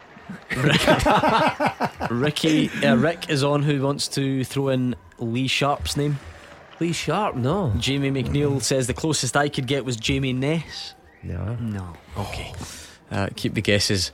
Ricky, 2.11 2.71
uh, 2.83 2.97
Rick 2.97 3.29
is 3.29 3.45
on 3.45 3.63
who 3.63 3.83
wants 3.83 4.09
to 4.09 4.43
throw 4.45 4.69
in 4.69 4.97
Lee 5.19 5.47
Sharp's 5.47 5.97
name. 5.97 6.19
Lee 6.81 6.93
Sharp, 6.93 7.37
no. 7.37 7.73
Jamie 7.79 8.11
McNeil 8.11 8.63
says 8.63 8.87
the 8.87 8.95
closest 8.95 9.37
I 9.37 9.49
could 9.49 9.67
get 9.67 9.85
was 9.85 9.97
Jamie 9.97 10.33
Ness. 10.33 10.95
No. 11.23 11.55
No. 11.57 11.93
Okay. 12.17 12.53
Uh, 13.11 13.29
keep 13.37 13.55
the 13.55 13.61
guesses 13.61 14.13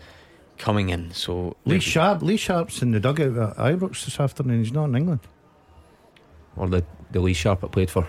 coming 0.59 0.89
in. 0.89 1.13
So 1.13 1.57
Lee 1.65 1.79
Sharp. 1.81 2.23
Lee 2.23 2.37
Sharp's 2.37 2.83
in 2.83 2.91
the 2.91 3.01
dugout 3.01 3.37
at 3.37 3.57
Ibrox 3.57 4.05
this 4.05 4.19
afternoon. 4.19 4.63
He's 4.65 4.73
not 4.73 4.87
in 4.87 4.97
England. 4.97 5.21
Or 6.57 6.69
the, 6.69 6.85
the 7.13 7.21
Lee 7.21 7.35
Sharp 7.35 7.63
I 7.63 7.69
played 7.69 7.91
for 7.91 8.07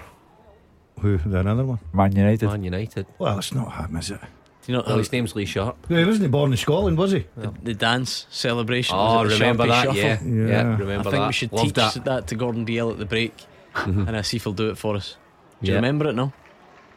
Who? 1.02 1.18
The 1.18 1.40
another 1.40 1.66
one. 1.66 1.80
Man 1.94 2.16
United. 2.16 2.46
Man 2.48 2.64
United. 2.64 3.06
Well, 3.20 3.38
it's 3.38 3.54
not 3.54 3.76
him, 3.76 3.96
is 3.98 4.10
it? 4.12 4.20
Do 4.20 4.72
you 4.72 4.78
know 4.78 4.84
Well, 4.88 4.98
his 4.98 5.12
name's 5.12 5.36
Lee 5.36 5.46
Sharp. 5.46 5.78
Yeah, 5.90 6.00
he 6.00 6.06
wasn't 6.06 6.32
born 6.32 6.52
in 6.52 6.58
Scotland, 6.58 6.98
was 6.98 7.12
he? 7.12 7.26
the, 7.36 7.54
the 7.62 7.74
dance 7.74 8.26
celebration? 8.30 8.96
Oh, 8.98 9.24
was 9.24 9.34
it 9.34 9.38
the 9.40 9.46
remember 9.46 9.66
Sharpie 9.66 9.68
that? 9.70 9.84
Shuffle? 9.84 10.00
Yeah. 10.00 10.24
yeah, 10.24 10.48
Yeah. 10.48 10.60
I 10.62 10.76
remember 10.78 11.04
think 11.12 11.22
that. 11.22 11.28
we 11.28 11.34
should 11.34 11.52
Loved 11.52 11.66
teach 11.76 11.94
that. 11.94 12.06
that. 12.06 12.28
to 12.28 12.36
Gordon 12.36 12.66
Dalziel 12.66 12.92
at 12.94 12.98
the 12.98 13.06
break, 13.06 13.36
and 13.86 14.16
uh, 14.16 14.22
see 14.24 14.38
if 14.38 14.44
he'll 14.44 14.54
do 14.54 14.70
it 14.70 14.78
for 14.78 14.96
us. 14.96 15.18
Do 15.62 15.68
you 15.68 15.74
Yeah. 15.74 15.78
remember 15.78 16.10
it? 16.10 16.14
No. 16.14 16.34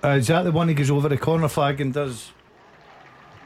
Uh, 0.03 0.09
is 0.11 0.29
that 0.29 0.43
the 0.43 0.53
one 0.53 0.69
he 0.69 0.75
goes 0.75 0.91
over 0.91 1.09
the 1.09 1.19
corner 1.19 1.49
flag 1.49 1.81
and 1.81 1.93
does? 1.93 2.33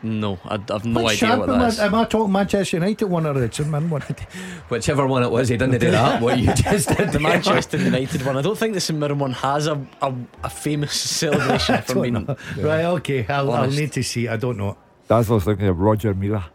No, 0.02 0.38
I, 0.44 0.54
I've 0.56 0.84
no 0.84 1.00
What's 1.00 1.14
idea 1.14 1.28
Sharp 1.28 1.40
what 1.40 1.48
am, 1.50 1.58
that 1.60 1.80
i'm 1.80 1.94
I 1.94 2.04
talking 2.04 2.30
Manchester 2.30 2.76
United 2.76 3.06
one 3.06 3.26
or 3.26 3.32
the 3.32 3.50
St 3.50 3.70
Mirren 3.70 3.88
one? 3.88 4.02
Whichever 4.68 5.06
one 5.06 5.22
it 5.22 5.30
was, 5.30 5.48
he 5.48 5.56
didn't 5.56 5.80
do 5.80 5.90
that. 5.92 6.20
What 6.22 6.38
you 6.38 6.52
just 6.52 6.90
did. 6.90 7.10
The 7.10 7.20
Manchester 7.20 7.78
United 7.78 8.24
one. 8.26 8.36
I 8.36 8.42
don't 8.42 8.58
think 8.58 8.74
the 8.74 8.80
St 8.82 8.98
Mirren 8.98 9.18
one 9.18 9.32
has 9.32 9.66
a, 9.66 9.80
a, 10.02 10.14
a 10.42 10.50
famous 10.50 10.92
celebration 10.92 11.80
for 11.82 12.00
me. 12.00 12.10
Right, 12.58 12.84
okay. 12.84 13.24
I'll, 13.26 13.50
I'll 13.50 13.70
need 13.70 13.92
to 13.92 14.02
see. 14.02 14.28
I 14.28 14.36
don't 14.36 14.58
know. 14.58 14.76
Dazzler's 15.08 15.44
thinking 15.44 15.68
of 15.68 15.78
Roger 15.80 16.12
Milla. 16.12 16.50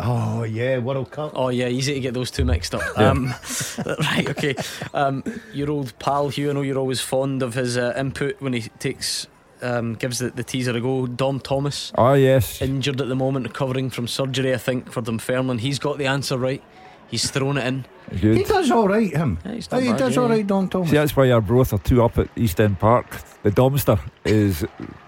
Oh 0.00 0.42
yeah, 0.44 0.78
World 0.78 1.10
Cup. 1.10 1.32
Oh 1.34 1.48
yeah, 1.50 1.68
easy 1.68 1.94
to 1.94 2.00
get 2.00 2.14
those 2.14 2.30
two 2.30 2.44
mixed 2.44 2.74
up. 2.74 2.98
Um, 2.98 3.26
right, 3.86 4.28
okay. 4.30 4.54
Um, 4.94 5.22
your 5.52 5.70
old 5.70 5.96
pal 5.98 6.28
Hugh, 6.28 6.50
I 6.50 6.52
know 6.54 6.62
you're 6.62 6.78
always 6.78 7.00
fond 7.00 7.42
of 7.42 7.54
his 7.54 7.76
uh, 7.76 7.92
input 7.96 8.40
when 8.40 8.52
he 8.52 8.62
takes 8.78 9.26
um, 9.60 9.94
gives 9.94 10.18
the, 10.18 10.30
the 10.30 10.42
teaser 10.42 10.76
a 10.76 10.80
go. 10.80 11.06
Dom 11.06 11.38
Thomas 11.40 11.92
Oh, 11.96 12.14
yes. 12.14 12.60
injured 12.60 13.00
at 13.00 13.08
the 13.08 13.14
moment, 13.14 13.46
recovering 13.46 13.90
from 13.90 14.08
surgery, 14.08 14.52
I 14.54 14.58
think, 14.58 14.90
for 14.90 15.02
Dunfermline. 15.02 15.58
He's 15.58 15.78
got 15.78 15.98
the 15.98 16.06
answer 16.06 16.36
right. 16.36 16.62
He's 17.08 17.30
thrown 17.30 17.58
it 17.58 17.66
in. 17.66 17.84
He 18.10 18.42
does 18.42 18.70
all 18.70 18.88
right, 18.88 19.14
him. 19.14 19.38
Yeah, 19.44 19.52
he's 19.52 19.66
he 19.66 19.70
bad, 19.88 19.98
does 19.98 20.16
yeah, 20.16 20.22
all 20.22 20.28
yeah. 20.28 20.34
right, 20.34 20.46
Don 20.46 20.68
Thomas. 20.68 20.90
See, 20.90 20.96
that's 20.96 21.14
why 21.14 21.30
Arbroath 21.30 21.72
are 21.72 21.78
two 21.78 22.02
up 22.02 22.18
at 22.18 22.28
East 22.36 22.60
End 22.60 22.78
Park. 22.80 23.06
The 23.42 23.50
Domster 23.50 24.00
is 24.24 24.64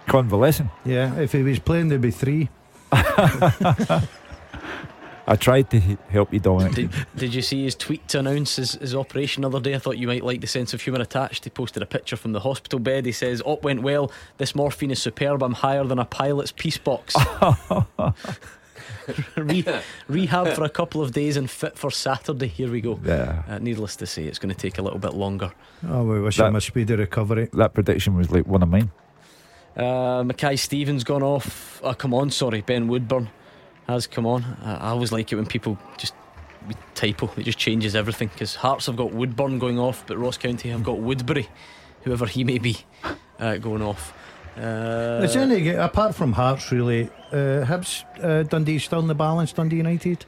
convalescing. 0.07 0.71
Yeah, 0.85 1.19
if 1.19 1.33
he 1.33 1.43
was 1.43 1.59
playing, 1.59 1.89
there'd 1.89 2.01
be 2.03 2.11
three. 2.11 2.49
I 5.27 5.37
tried 5.37 5.71
to 5.71 5.81
help 6.11 6.33
you, 6.35 6.41
Dominic. 6.41 6.75
Did, 6.75 6.91
did 7.17 7.35
you 7.35 7.41
see 7.41 7.65
his 7.65 7.75
tweet 7.75 8.07
to 8.09 8.19
announce 8.19 8.57
his, 8.57 8.73
his 8.73 8.95
operation 8.95 9.41
the 9.43 9.49
other 9.49 9.61
day? 9.61 9.75
I 9.75 9.79
thought 9.79 9.97
you 9.97 10.07
might 10.07 10.23
like 10.23 10.43
the 10.43 10.47
sense 10.47 10.75
of 10.75 10.83
humour 10.83 11.01
attached. 11.01 11.45
He 11.45 11.51
posted 11.51 11.83
a 11.83 11.87
picture 11.87 12.17
from 12.17 12.33
the 12.33 12.41
hospital 12.41 12.79
bed. 12.79 13.07
He 13.07 13.13
says, 13.13 13.41
Op 13.47 13.63
went 13.63 13.83
well. 13.83 14.13
This 14.37 14.55
morphine 14.55 14.91
is 14.91 15.01
superb. 15.01 15.43
I'm 15.43 15.55
higher 15.55 15.85
than 15.85 15.99
a 15.99 16.05
pilot's 16.05 16.53
peace 16.53 16.77
box. 16.77 17.15
Re- 19.37 19.65
rehab 20.09 20.49
for 20.55 20.65
a 20.65 20.69
couple 20.69 21.03
of 21.03 21.13
days 21.13 21.37
and 21.37 21.51
fit 21.51 21.79
for 21.79 21.91
Saturday. 21.91 22.47
Here 22.47 22.71
we 22.71 22.81
go. 22.81 23.01
Yeah. 23.03 23.43
Uh, 23.49 23.59
needless 23.59 23.97
to 23.97 24.07
say, 24.07 24.25
it's 24.25 24.39
going 24.39 24.55
to 24.55 24.61
take 24.61 24.79
a 24.79 24.83
little 24.83 24.99
bit 24.99 25.15
longer. 25.15 25.53
Oh, 25.89 26.05
we 26.05 26.21
wish 26.21 26.37
That- 26.37 26.49
him 26.49 26.57
a 26.57 26.61
speedy 26.61 26.95
recovery. 26.97 27.49
That 27.55 27.73
prediction 27.73 28.15
was 28.17 28.31
like 28.31 28.47
one 28.47 28.63
of 28.63 28.69
mine. 28.69 28.91
Uh, 29.77 30.23
Mackay 30.25 30.57
Stevens 30.57 31.03
gone 31.03 31.23
off. 31.23 31.81
Oh, 31.83 31.95
come 31.95 32.15
on, 32.15 32.31
sorry. 32.31 32.61
Ben 32.61 32.87
Woodburn 32.89 33.31
has 33.89 34.07
come 34.07 34.27
on. 34.27 34.43
Uh, 34.45 34.79
I 34.81 34.89
always 34.91 35.13
like 35.13 35.31
it 35.33 35.37
when 35.37 35.47
people 35.47 35.79
just 35.99 36.15
we 36.67 36.75
typo. 36.95 37.31
It 37.37 37.43
just 37.45 37.59
changes 37.59 37.95
everything 37.95 38.29
because 38.29 38.55
Hearts 38.55 38.87
have 38.87 38.97
got 38.97 39.13
Woodburn 39.13 39.59
going 39.59 39.79
off, 39.79 40.07
but 40.07 40.17
Ross 40.19 40.39
County 40.39 40.71
have 40.71 40.83
got 40.83 40.99
Woodbury, 40.99 41.49
whoever 42.03 42.27
he 42.27 42.45
may 42.45 42.59
be, 42.59 42.79
uh, 43.39 43.57
going 43.59 43.83
off. 43.83 44.13
Uh, 44.57 45.21
Is 45.25 45.35
any, 45.37 45.71
apart 45.71 46.15
from 46.15 46.33
Hearts, 46.33 46.71
really, 46.71 47.11
uh, 47.33 47.65
Hibs, 47.67 48.05
uh, 48.23 48.45
Dundee 48.45 48.79
still 48.79 49.01
in 49.01 49.09
the 49.09 49.15
balance, 49.15 49.53
Dundee 49.53 49.77
United. 49.79 50.25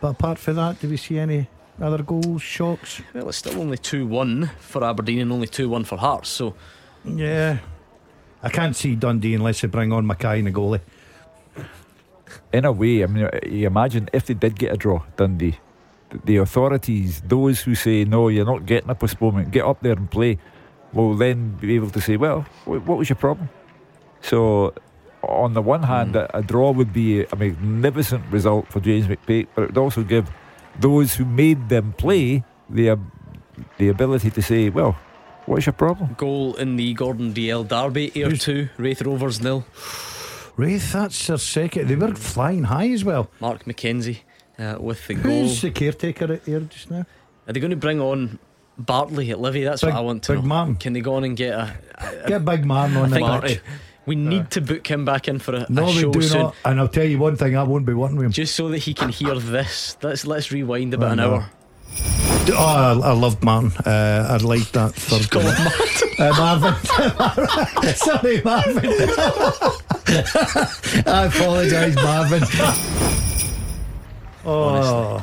But 0.00 0.08
apart 0.10 0.38
from 0.38 0.56
that, 0.56 0.80
do 0.80 0.88
we 0.88 0.96
see 0.96 1.18
any 1.18 1.48
other 1.80 2.02
goals, 2.02 2.42
shocks? 2.42 3.00
well, 3.14 3.28
it's 3.28 3.38
still 3.38 3.60
only 3.60 3.78
2 3.78 4.04
1 4.06 4.50
for 4.58 4.82
Aberdeen 4.84 5.20
and 5.20 5.32
only 5.32 5.46
2 5.46 5.68
1 5.68 5.84
for 5.84 5.96
Hearts. 5.96 6.28
So 6.28 6.54
Yeah. 7.04 7.58
I 8.42 8.48
can't 8.50 8.74
see 8.76 8.94
Dundee 8.96 9.34
unless 9.34 9.60
they 9.60 9.68
bring 9.68 9.92
on 9.92 10.06
Mackay 10.06 10.38
and 10.38 10.46
the 10.48 10.52
goalie. 10.52 10.80
In 12.52 12.64
a 12.64 12.72
way, 12.72 13.02
I 13.02 13.06
mean, 13.06 13.28
you 13.46 13.66
imagine 13.66 14.08
if 14.12 14.26
they 14.26 14.34
did 14.34 14.58
get 14.58 14.72
a 14.72 14.76
draw, 14.76 15.02
Dundee, 15.16 15.58
the 16.24 16.36
authorities, 16.38 17.20
those 17.26 17.60
who 17.60 17.74
say, 17.74 18.04
no, 18.04 18.28
you're 18.28 18.46
not 18.46 18.64
getting 18.66 18.90
a 18.90 18.94
postponement, 18.94 19.50
get 19.50 19.64
up 19.64 19.80
there 19.82 19.92
and 19.92 20.10
play, 20.10 20.38
will 20.92 21.14
then 21.14 21.52
be 21.60 21.74
able 21.74 21.90
to 21.90 22.00
say, 22.00 22.16
well, 22.16 22.42
what 22.64 22.96
was 22.98 23.08
your 23.08 23.16
problem? 23.16 23.48
So, 24.22 24.72
on 25.22 25.52
the 25.54 25.60
one 25.62 25.82
hand, 25.82 26.16
a, 26.16 26.38
a 26.38 26.42
draw 26.42 26.70
would 26.70 26.92
be 26.92 27.24
a 27.24 27.36
magnificent 27.36 28.24
result 28.30 28.68
for 28.72 28.80
James 28.80 29.06
McPake, 29.06 29.48
but 29.54 29.62
it 29.62 29.66
would 29.68 29.78
also 29.78 30.02
give 30.02 30.30
those 30.80 31.14
who 31.16 31.24
made 31.24 31.68
them 31.68 31.92
play 31.98 32.44
the, 32.70 32.98
the 33.78 33.88
ability 33.88 34.30
to 34.30 34.40
say, 34.42 34.70
well, 34.70 34.96
what's 35.46 35.66
your 35.66 35.72
problem? 35.74 36.14
goal 36.16 36.54
in 36.54 36.76
the 36.76 36.94
Gordon 36.94 37.34
Dalziel 37.34 37.68
Derby, 37.68 38.12
Ayr 38.14 38.30
Who's- 38.30 38.44
2, 38.44 38.68
Raith 38.78 39.02
Rovers 39.02 39.40
nil. 39.42 39.64
Raith, 40.58 40.92
that's 40.92 41.26
their 41.28 41.38
second. 41.38 41.88
They 41.88 41.94
were 41.96 42.14
flying 42.14 42.64
high 42.64 42.90
as 42.90 43.04
well. 43.04 43.30
Mark 43.40 43.64
McKenzie 43.64 44.18
uh, 44.58 44.76
with 44.80 45.06
the 45.06 45.14
goal. 45.14 45.32
Who's 45.32 45.62
the 45.62 45.70
caretaker 45.70 46.32
at 46.32 46.48
Ayr 46.48 46.60
just 46.60 46.90
now? 46.90 47.06
Are 47.46 47.52
they 47.52 47.60
going 47.60 47.70
to 47.70 47.76
bring 47.76 48.00
on 48.00 48.38
Bartley 48.76 49.30
at 49.30 49.38
Livi? 49.38 49.64
That's 49.64 49.82
Big- 49.82 49.90
what 49.94 49.98
I 49.98 50.02
want 50.02 50.24
to 50.24 50.32
Big 50.32 50.42
know. 50.42 50.48
Martin. 50.48 50.74
Can 50.76 50.92
they 50.94 51.00
go 51.00 51.14
on 51.14 51.24
and 51.24 51.36
get 51.36 51.54
a? 51.54 51.74
Get 52.26 52.44
Big 52.44 52.64
Man 52.64 52.96
on 52.96 53.12
I 53.14 53.40
the 53.40 53.46
pitch. 53.46 53.60
we 54.04 54.16
need 54.16 54.50
to 54.50 54.60
book 54.60 54.84
him 54.86 55.04
back 55.04 55.28
in 55.28 55.38
for 55.38 55.54
a, 55.54 55.66
No, 55.68 55.86
a 55.86 55.92
show 55.92 56.10
do 56.10 56.22
soon, 56.22 56.42
not. 56.42 56.54
And 56.64 56.80
I'll 56.80 56.88
tell 56.88 57.04
you 57.04 57.18
one 57.18 57.36
thing: 57.36 57.56
I 57.56 57.62
won't 57.62 57.86
be 57.86 57.94
working 57.94 58.16
with 58.16 58.26
him. 58.26 58.32
just 58.32 58.54
so 58.56 58.68
that 58.70 58.78
he 58.78 58.94
can 58.94 59.10
hear 59.10 59.36
this. 59.38 59.96
Let's 60.02 60.26
let's 60.26 60.50
rewind 60.50 60.92
about 60.92 61.10
Oh, 61.10 61.12
an 61.12 61.16
no. 61.18 61.34
hour. 61.34 61.50
Oh, 62.50 62.54
I, 62.56 62.92
I 63.10 63.12
love 63.12 63.42
Martin. 63.44 63.72
Uh, 63.84 64.26
I 64.30 64.36
like 64.44 64.70
that 64.72 64.94
third 64.94 65.30
Call 65.30 65.42
goal. 65.42 65.52
Martin. 65.52 66.08
Uh, 66.18 66.32
Marvin. 66.38 66.74
Sorry, 67.94 68.40
Marvin. 68.42 68.84
I 71.06 71.26
apologise, 71.26 71.94
Marvin. 71.96 72.42
Oh, 74.44 75.18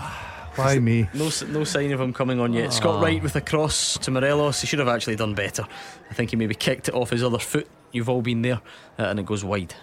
why 0.55 0.79
me? 0.79 1.07
No, 1.13 1.27
s- 1.27 1.43
no 1.43 1.63
sign 1.63 1.91
of 1.91 1.99
him 1.99 2.13
coming 2.13 2.39
on 2.39 2.53
yet. 2.53 2.67
Ah. 2.67 2.71
Scott 2.71 3.01
Wright 3.03 3.21
with 3.21 3.35
a 3.35 3.41
cross 3.41 3.97
to 3.99 4.11
Morelos. 4.11 4.61
He 4.61 4.67
should 4.67 4.79
have 4.79 4.87
actually 4.87 5.15
done 5.15 5.33
better. 5.33 5.65
I 6.09 6.13
think 6.13 6.29
he 6.29 6.35
maybe 6.35 6.55
kicked 6.55 6.87
it 6.89 6.93
off 6.93 7.09
his 7.09 7.23
other 7.23 7.39
foot. 7.39 7.67
You've 7.91 8.09
all 8.09 8.21
been 8.21 8.41
there, 8.41 8.61
uh, 8.99 9.03
and 9.03 9.19
it 9.19 9.25
goes 9.25 9.43
wide. 9.43 9.73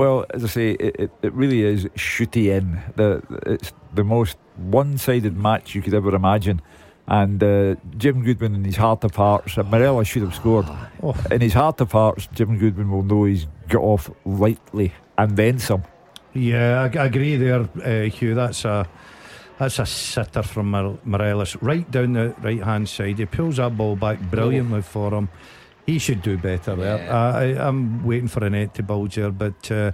Well, 0.00 0.24
as 0.30 0.42
I 0.44 0.46
say, 0.46 0.70
it, 0.70 0.96
it, 0.98 1.10
it 1.20 1.32
really 1.34 1.60
is 1.60 1.84
shooty 1.94 2.46
in. 2.46 2.80
The 2.96 3.22
it's 3.44 3.70
the 3.94 4.02
most 4.02 4.38
one-sided 4.56 5.36
match 5.36 5.74
you 5.74 5.82
could 5.82 5.92
ever 5.92 6.14
imagine. 6.14 6.62
And 7.06 7.42
uh, 7.42 7.74
Jim 7.98 8.24
Goodwin, 8.24 8.54
in 8.54 8.64
his 8.64 8.76
heart 8.76 9.04
of 9.04 9.14
hearts, 9.14 9.58
uh, 9.58 9.62
Morelos 9.62 10.08
should 10.08 10.22
have 10.22 10.34
scored. 10.34 10.64
Oh. 11.02 11.14
In 11.30 11.42
his 11.42 11.52
heart 11.52 11.82
of 11.82 11.92
hearts, 11.92 12.28
Jim 12.32 12.56
Goodwin 12.56 12.90
will 12.90 13.02
know 13.02 13.24
he's 13.24 13.46
got 13.68 13.82
off 13.82 14.08
lightly 14.24 14.94
and 15.18 15.36
then 15.36 15.58
some. 15.58 15.84
Yeah, 16.32 16.88
I, 16.94 16.98
I 16.98 17.04
agree 17.04 17.36
there, 17.36 17.68
uh, 17.84 18.08
Hugh. 18.08 18.34
That's 18.34 18.64
a 18.64 18.88
that's 19.58 19.78
a 19.78 19.84
sitter 19.84 20.42
from 20.42 20.70
Morelos, 21.04 21.56
right 21.60 21.90
down 21.90 22.14
the 22.14 22.34
right 22.40 22.62
hand 22.62 22.88
side. 22.88 23.18
He 23.18 23.26
pulls 23.26 23.58
that 23.58 23.76
ball 23.76 23.96
back 23.96 24.18
brilliantly 24.18 24.80
for 24.80 25.12
him. 25.12 25.28
He 25.90 25.98
should 25.98 26.22
do 26.22 26.38
better 26.38 26.76
there. 26.76 26.98
Yeah. 26.98 27.16
I, 27.16 27.42
I, 27.42 27.66
I'm 27.68 28.04
waiting 28.04 28.28
for 28.28 28.44
a 28.44 28.50
net 28.50 28.74
to 28.74 28.82
bulge 28.82 29.16
there, 29.16 29.30
but. 29.30 29.70
Uh, 29.70 29.92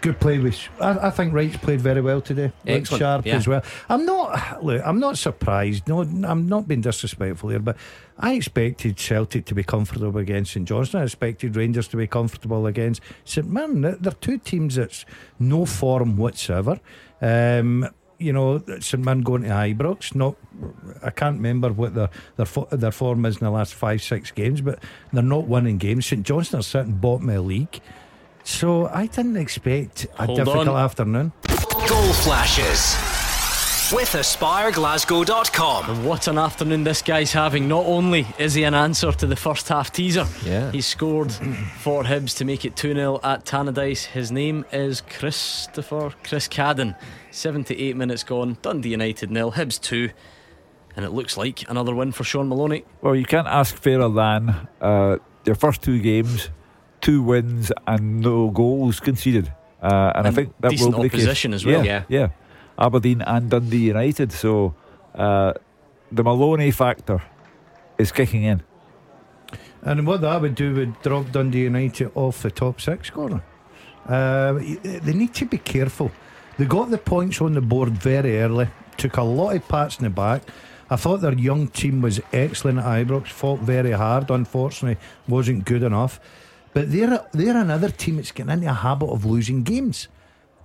Good 0.00 0.20
play 0.20 0.38
with. 0.38 0.58
I, 0.82 1.06
I 1.06 1.10
think 1.10 1.32
Wright's 1.32 1.56
played 1.56 1.80
very 1.80 2.02
well 2.02 2.20
today. 2.20 2.52
Looked 2.66 2.68
Excellent, 2.68 3.00
sharp 3.00 3.26
yeah. 3.26 3.36
as 3.36 3.48
well. 3.48 3.62
I'm 3.88 4.04
not. 4.04 4.62
Look, 4.62 4.82
I'm 4.84 5.00
not 5.00 5.16
surprised. 5.16 5.88
No, 5.88 6.02
I'm 6.02 6.46
not 6.46 6.68
being 6.68 6.82
disrespectful 6.82 7.48
here, 7.48 7.58
but 7.58 7.78
I 8.18 8.34
expected 8.34 8.98
Celtic 8.98 9.46
to 9.46 9.54
be 9.54 9.62
comfortable 9.62 10.18
against 10.18 10.52
St 10.52 10.68
Johnstone. 10.68 11.00
I 11.00 11.04
expected 11.04 11.56
Rangers 11.56 11.88
to 11.88 11.96
be 11.96 12.06
comfortable 12.06 12.66
against 12.66 13.00
St 13.24 13.48
Mirren. 13.48 13.80
They're 13.80 13.96
they're 13.98 14.12
two 14.12 14.36
teams 14.36 14.74
that's 14.74 15.06
no 15.38 15.64
form 15.64 16.18
whatsoever. 16.18 16.80
Um, 17.22 17.88
you 18.24 18.32
know, 18.32 18.62
St 18.80 19.04
Mirren 19.04 19.22
going 19.22 19.42
to 19.42 19.48
Ibrox. 19.50 20.14
Not, 20.14 20.34
I 21.02 21.10
can't 21.10 21.36
remember 21.36 21.72
what 21.72 21.94
their 21.94 22.10
their 22.36 22.46
fo- 22.46 22.68
their 22.72 22.90
form 22.90 23.24
is 23.26 23.36
in 23.36 23.44
the 23.44 23.50
last 23.50 23.74
five 23.74 24.02
six 24.02 24.30
games, 24.30 24.60
but 24.60 24.78
they're 25.12 25.22
not 25.22 25.46
winning 25.46 25.78
games. 25.78 26.06
St 26.06 26.24
Johnstone 26.26 26.60
are 26.60 26.62
sitting 26.62 26.94
bottom 26.94 27.28
of 27.28 27.34
the 27.36 27.42
league. 27.42 27.80
So 28.42 28.88
I 28.88 29.06
didn't 29.06 29.36
expect 29.36 30.06
a 30.18 30.26
Hold 30.26 30.38
difficult 30.38 30.68
on. 30.68 30.76
afternoon. 30.84 31.32
Goal 31.88 32.12
flashes 32.12 32.96
with 33.92 34.08
AspireGlasgow.com. 34.14 35.90
And 35.90 36.06
what 36.06 36.28
an 36.28 36.38
afternoon 36.38 36.84
this 36.84 37.02
guy's 37.02 37.32
having. 37.32 37.68
Not 37.68 37.84
only 37.86 38.26
is 38.38 38.54
he 38.54 38.64
an 38.64 38.74
answer 38.74 39.12
to 39.12 39.26
the 39.26 39.36
first 39.36 39.68
half 39.68 39.92
teaser, 39.92 40.26
Yeah. 40.44 40.70
he 40.70 40.80
scored 40.80 41.32
for 41.80 42.04
Hibs 42.04 42.36
to 42.38 42.44
make 42.44 42.64
it 42.64 42.76
2 42.76 42.94
0 42.94 43.20
at 43.22 43.44
Tannadice. 43.44 44.04
His 44.06 44.30
name 44.32 44.64
is 44.72 45.00
Christopher 45.02 46.12
Chris 46.22 46.48
Cadden. 46.48 46.96
78 47.30 47.96
minutes 47.96 48.22
gone. 48.22 48.56
Dundee 48.62 48.90
United 48.90 49.30
nil, 49.30 49.52
Hibs 49.52 49.80
2. 49.80 50.10
And 50.96 51.04
it 51.04 51.10
looks 51.10 51.36
like 51.36 51.68
another 51.68 51.94
win 51.94 52.12
for 52.12 52.22
Shaun 52.24 52.48
Maloney. 52.48 52.84
Well, 53.02 53.16
you 53.16 53.24
can't 53.24 53.48
ask 53.48 53.74
fairer 53.76 54.08
than 54.08 54.68
uh, 54.80 55.16
your 55.44 55.56
first 55.56 55.82
two 55.82 55.98
games, 56.00 56.50
two 57.00 57.22
wins 57.22 57.72
and 57.86 58.20
no 58.20 58.50
goals 58.50 59.00
conceded. 59.00 59.52
Uh, 59.82 60.12
and, 60.14 60.26
I 60.28 60.30
think 60.30 60.54
that 60.60 60.70
decent 60.70 60.94
will 60.94 61.02
be 61.02 61.08
the 61.08 61.16
case. 61.16 61.24
opposition 61.26 61.52
as 61.52 61.66
well. 61.66 61.84
Yeah, 61.84 62.04
yeah. 62.08 62.28
Aberdeen 62.78 63.22
and 63.22 63.50
Dundee 63.50 63.88
United. 63.88 64.32
So 64.32 64.74
uh, 65.14 65.54
the 66.10 66.22
Maloney 66.22 66.70
factor 66.70 67.22
is 67.98 68.12
kicking 68.12 68.42
in. 68.42 68.62
And 69.82 70.06
what 70.06 70.22
that 70.22 70.40
would 70.40 70.54
do 70.54 70.74
would 70.74 71.00
drop 71.02 71.30
Dundee 71.30 71.64
United 71.64 72.10
off 72.14 72.42
the 72.42 72.50
top 72.50 72.80
six 72.80 73.08
scorer. 73.08 73.42
Uh, 74.06 74.52
they 74.52 75.12
need 75.12 75.34
to 75.34 75.46
be 75.46 75.58
careful. 75.58 76.10
They 76.58 76.64
got 76.64 76.90
the 76.90 76.98
points 76.98 77.40
on 77.40 77.54
the 77.54 77.60
board 77.60 77.90
very 77.90 78.40
early, 78.40 78.68
took 78.96 79.16
a 79.16 79.22
lot 79.22 79.56
of 79.56 79.68
pats 79.68 79.98
in 79.98 80.04
the 80.04 80.10
back. 80.10 80.42
I 80.88 80.96
thought 80.96 81.20
their 81.22 81.34
young 81.34 81.68
team 81.68 82.02
was 82.02 82.20
excellent 82.32 82.78
at 82.78 82.84
Ibrox, 82.84 83.28
fought 83.28 83.60
very 83.60 83.92
hard, 83.92 84.30
unfortunately, 84.30 85.00
wasn't 85.26 85.64
good 85.64 85.82
enough. 85.82 86.20
But 86.72 86.92
they're, 86.92 87.26
they're 87.32 87.56
another 87.56 87.88
team 87.88 88.16
that's 88.16 88.32
getting 88.32 88.52
into 88.52 88.68
a 88.68 88.72
habit 88.72 89.06
of 89.06 89.24
losing 89.24 89.62
games. 89.62 90.08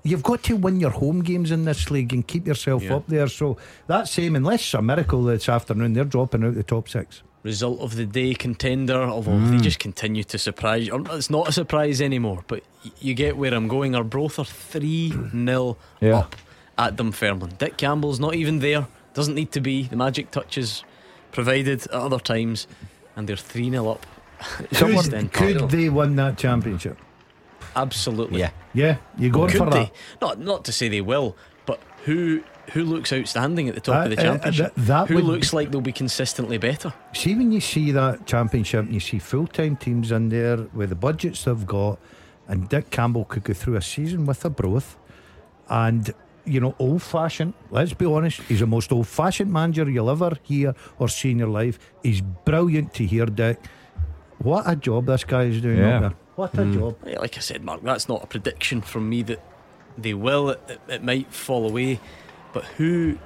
You've 0.04 0.24
got 0.24 0.44
to 0.44 0.56
win 0.56 0.80
your 0.80 0.92
home 0.92 1.22
games 1.24 1.52
in 1.52 1.66
this 1.66 1.92
league 1.92 2.14
and 2.14 2.26
keep 2.26 2.48
yourself 2.48 2.84
Yeah. 2.84 2.96
up 2.96 3.08
there. 3.08 3.28
So 3.28 3.58
that 3.88 4.08
same, 4.08 4.36
unless 4.36 4.62
it's 4.62 4.74
a 4.74 4.82
miracle 4.82 5.24
this 5.24 5.50
afternoon, 5.50 5.94
they're 5.94 6.06
dropping 6.06 6.44
out 6.44 6.56
the 6.56 6.64
top 6.64 6.88
six. 6.90 7.22
Result 7.44 7.80
of 7.80 7.96
the 7.96 8.06
day 8.06 8.34
contender, 8.34 9.02
although 9.02 9.40
they 9.40 9.58
mm. 9.58 9.62
just 9.62 9.80
continue 9.80 10.24
to 10.26 10.38
surprise 10.38 10.88
you. 10.88 10.94
Or 10.94 11.04
It's 11.16 11.30
not 11.30 11.48
a 11.48 11.52
surprise 11.54 12.02
anymore, 12.02 12.44
but 12.48 12.64
you 13.00 13.14
get 13.14 13.38
where 13.38 13.54
I'm 13.54 13.68
going. 13.70 13.96
Arbroath 13.96 14.40
are 14.40 14.46
3 14.46 15.14
0 15.32 15.78
Yeah. 16.02 16.18
up 16.20 16.36
at 16.78 16.96
Dunfermline. 16.98 17.54
Dick 17.58 17.78
Campbell's 17.78 18.20
not 18.20 18.36
even 18.36 18.60
there, 18.60 18.88
doesn't 19.14 19.36
need 19.36 19.52
to 19.54 19.62
be. 19.62 19.84
The 19.84 19.96
magic 19.96 20.32
touches 20.32 20.84
provided 21.32 21.84
at 21.84 21.92
other 21.92 22.20
times, 22.20 22.68
and 23.16 23.28
they're 23.28 23.38
3 23.38 23.70
0 23.70 23.90
up. 23.90 24.06
Someone- 24.74 25.30
Could 25.30 25.70
they 25.70 25.90
win 25.90 26.16
that 26.18 26.38
championship? 26.38 26.98
Absolutely. 27.82 28.40
Yeah. 28.40 28.52
Yeah, 28.74 28.98
You're 29.18 29.32
going 29.32 29.50
Could 29.50 29.58
for 29.60 29.70
they? 29.72 29.84
that? 29.86 29.92
Not, 30.22 30.40
not 30.40 30.66
to 30.66 30.72
say 30.72 30.90
they 30.90 31.02
will, 31.02 31.36
but 31.66 31.80
who 32.06 32.44
who 32.74 32.84
looks 32.84 33.12
outstanding 33.12 33.68
at 33.68 33.74
the 33.74 33.82
top 33.82 34.06
of 34.06 34.12
the 34.12 34.18
Uh, 34.18 34.20
uh, 34.20 34.24
championship? 34.34 34.76
that- 34.76 34.86
that 34.86 35.08
who 35.08 35.16
would- 35.16 35.24
looks 35.24 35.54
like 35.54 35.72
they'll 35.72 35.82
be 35.82 35.92
consistently 35.92 36.60
better? 36.60 36.94
See, 37.14 37.34
when 37.34 37.52
you 37.52 37.60
see 37.62 37.92
that 37.92 38.28
championship 38.28 38.82
and 38.86 38.94
you 38.94 39.00
see 39.00 39.18
full 39.18 39.48
time 39.48 39.76
teams 39.76 40.12
in 40.12 40.30
there 40.30 40.58
with 40.74 40.90
the 40.90 40.96
budgets 40.96 41.46
they've 41.46 41.66
got, 41.66 41.98
and 42.48 42.70
Dick 42.70 42.92
Campbell 42.92 43.26
could 43.26 43.44
go 43.44 43.54
through 43.54 43.76
a 43.76 43.82
season 43.82 44.26
with 44.28 44.46
Arbroath, 44.46 44.98
and 45.70 46.14
you 46.46 46.60
know, 46.60 46.74
old 46.80 47.02
fashioned, 47.02 47.54
let's 47.72 47.94
be 47.94 48.06
honest, 48.06 48.42
he's 48.44 48.60
the 48.62 48.68
most 48.68 48.92
old 48.92 49.08
fashioned 49.08 49.52
manager 49.52 49.88
you'll 49.90 50.10
ever 50.10 50.32
hear 50.44 50.74
or 51.00 51.08
see 51.08 51.32
in 51.32 51.40
your 51.40 51.48
life. 51.50 51.78
He's 52.04 52.22
brilliant 52.22 52.94
to 52.96 53.06
hear, 53.06 53.26
Dick. 53.28 53.58
What 54.40 54.64
a 54.68 54.76
job 54.76 55.06
this 55.08 55.24
guy 55.24 55.44
is 55.46 55.60
doing 55.62 55.78
Yeah. 55.80 55.96
up 55.96 56.02
there. 56.02 56.14
What 56.40 56.58
a 56.58 56.66
job. 56.66 56.96
Like 57.04 57.36
I 57.38 57.42
said, 57.42 57.64
Mark, 57.64 57.82
that's 57.84 58.08
not 58.08 58.24
a 58.24 58.28
prediction 58.28 58.82
from 58.82 59.10
me 59.10 59.24
that 59.24 59.42
they 59.98 60.14
will. 60.14 60.52
It, 60.52 60.62
it, 60.70 60.80
it 60.88 61.04
might 61.04 61.34
fall 61.34 61.68
away, 61.70 62.00
but 62.54 62.64
who 62.78 63.18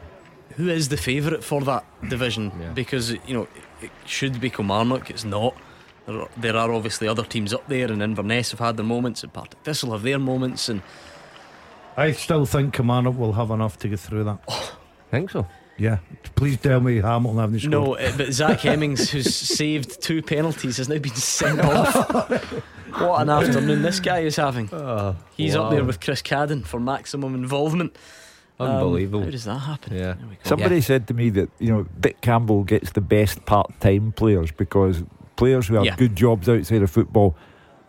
who 0.56 0.70
is 0.70 0.90
the 0.90 0.98
favourite 0.98 1.44
for 1.44 1.62
that 1.62 1.86
division? 2.10 2.52
Yeah. 2.60 2.70
Because 2.74 3.12
you 3.12 3.34
know 3.38 3.48
it 3.82 3.92
should 4.06 4.42
be 4.42 4.50
Kilmarnock. 4.50 5.10
It's 5.10 5.26
not. 5.26 5.56
There 6.08 6.22
are, 6.22 6.30
there 6.36 6.58
are 6.58 6.72
obviously 6.74 7.08
other 7.08 7.24
teams 7.24 7.54
up 7.54 7.68
there, 7.68 7.92
and 7.92 8.02
Inverness 8.02 8.52
have 8.52 8.60
had 8.60 8.78
their 8.78 8.86
moments, 8.86 9.24
and 9.24 9.32
Partick 9.32 9.60
Thistle 9.64 9.92
have 9.92 10.02
their 10.04 10.20
moments, 10.20 10.68
and 10.70 10.82
I 11.96 12.12
still 12.14 12.46
think 12.46 12.74
Kilmarnock 12.74 13.18
will 13.18 13.34
have 13.34 13.52
enough 13.52 13.78
to 13.80 13.88
get 13.88 14.00
through 14.00 14.24
that. 14.26 14.40
think 15.12 15.30
so. 15.30 15.48
Yeah, 15.78 15.98
please 16.36 16.58
tell 16.58 16.80
me 16.82 16.98
Hamilton 17.02 17.40
haven't 17.40 17.60
scored. 17.60 17.72
no. 17.72 17.96
uh, 17.96 18.12
But 18.18 18.32
Zach 18.34 18.60
Hemmings, 18.60 19.10
who's 19.10 19.34
saved 19.60 20.02
two 20.02 20.22
penalties, 20.22 20.78
has 20.78 20.88
now 20.90 21.00
been 21.00 21.16
sent 21.16 21.60
off. 21.64 22.54
what 23.00 23.22
an 23.22 23.30
afternoon 23.30 23.82
this 23.82 24.00
guy 24.00 24.20
is 24.20 24.36
having. 24.36 24.68
He's 25.36 25.56
up 25.56 25.72
there 25.72 25.84
with 25.84 26.00
Chris 26.00 26.22
Cadden 26.22 26.66
for 26.66 26.80
maximum 26.80 27.36
involvement. 27.36 27.96
Um, 28.60 28.70
Unbelievable. 28.70 29.24
how 29.24 29.32
does 29.32 29.46
that 29.46 29.58
happen? 29.60 29.94
Yeah. 29.94 30.14
There 30.14 30.28
we 30.30 30.36
go. 30.36 30.42
Somebody 30.44 30.80
said 30.82 31.08
to 31.08 31.14
me 31.16 31.30
that 31.32 31.50
you 31.60 31.72
know 31.72 31.88
Dick 32.00 32.22
Campbell 32.22 32.64
gets 32.64 32.92
the 32.92 33.02
best 33.02 33.44
part-time 33.46 34.12
players 34.12 34.52
because 34.52 35.04
players 35.36 35.68
who 35.68 35.76
have 35.76 35.86
Yeah. 35.86 35.96
good 35.96 36.16
jobs 36.16 36.48
outside 36.48 36.84
of 36.84 36.92
football 36.92 37.36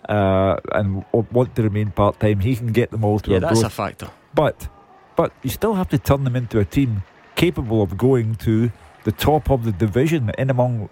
uh, 0.08 0.56
and 0.72 1.04
w- 1.12 1.26
want 1.32 1.54
to 1.56 1.62
remain 1.62 1.90
part-time, 1.90 2.40
he 2.40 2.56
can 2.56 2.68
get 2.72 2.90
them 2.90 3.04
all 3.04 3.18
to 3.20 3.30
yeah, 3.30 3.36
a 3.36 3.40
that's 3.40 3.58
a 3.58 3.62
growth. 3.64 3.72
factor. 3.74 4.10
But 4.34 4.68
but 5.16 5.32
you 5.42 5.50
still 5.50 5.74
have 5.74 5.88
to 5.90 5.98
turn 5.98 6.24
them 6.24 6.34
into 6.34 6.58
a 6.58 6.64
team 6.64 7.02
capable 7.36 7.82
of 7.82 7.96
going 7.98 8.34
to 8.36 8.72
the 9.04 9.12
top 9.12 9.50
of 9.50 9.64
the 9.64 9.72
division 9.72 10.30
in 10.38 10.48
among 10.50 10.88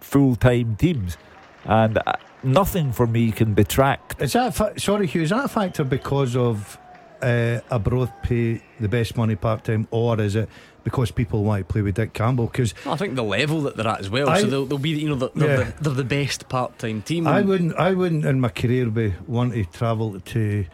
full-time 0.00 0.76
teams, 0.76 1.16
and 1.64 1.98
uh, 1.98 2.12
nothing 2.42 2.92
for 2.92 3.06
me 3.06 3.32
can 3.32 3.54
detract. 3.54 4.20
Is 4.22 4.32
that 4.34 4.54
fa- 4.54 4.78
sorry, 4.78 5.06
Hugh? 5.06 5.22
Is 5.22 5.30
that 5.30 5.44
a 5.44 5.48
factor 5.48 5.84
because 5.84 6.36
of 6.36 6.78
uh, 7.22 7.60
Arbroath 7.70 8.12
pay 8.22 8.62
the 8.80 8.88
best 8.88 9.16
money 9.16 9.36
part 9.36 9.64
time, 9.64 9.88
or 9.90 10.20
is 10.20 10.36
it 10.36 10.48
because 10.84 11.10
people 11.10 11.42
want 11.42 11.66
to 11.66 11.72
play 11.72 11.82
with 11.82 11.96
Dick 11.96 12.12
Campbell? 12.12 12.46
Because 12.46 12.74
I 12.86 12.94
think 12.96 13.16
the 13.16 13.24
level 13.24 13.62
that 13.62 13.76
they're 13.76 13.88
at 13.88 14.00
as 14.00 14.10
well. 14.10 14.28
I- 14.28 14.40
so 14.40 14.46
they'll, 14.46 14.66
they'll 14.66 14.78
be, 14.78 14.90
you 14.90 15.08
know, 15.08 15.14
the, 15.16 15.30
they're, 15.34 15.48
Yeah. 15.60 15.70
the, 15.78 15.82
they're 15.82 15.94
the 15.94 16.04
best 16.04 16.48
part-time 16.48 17.02
team. 17.02 17.26
I 17.26 17.40
wouldn't, 17.42 17.74
I 17.76 17.92
wouldn't 17.92 18.24
in 18.24 18.40
my 18.40 18.48
career 18.50 18.86
be 18.90 19.14
want 19.26 19.54
to 19.54 19.64
travel 19.64 20.20
to 20.20 20.64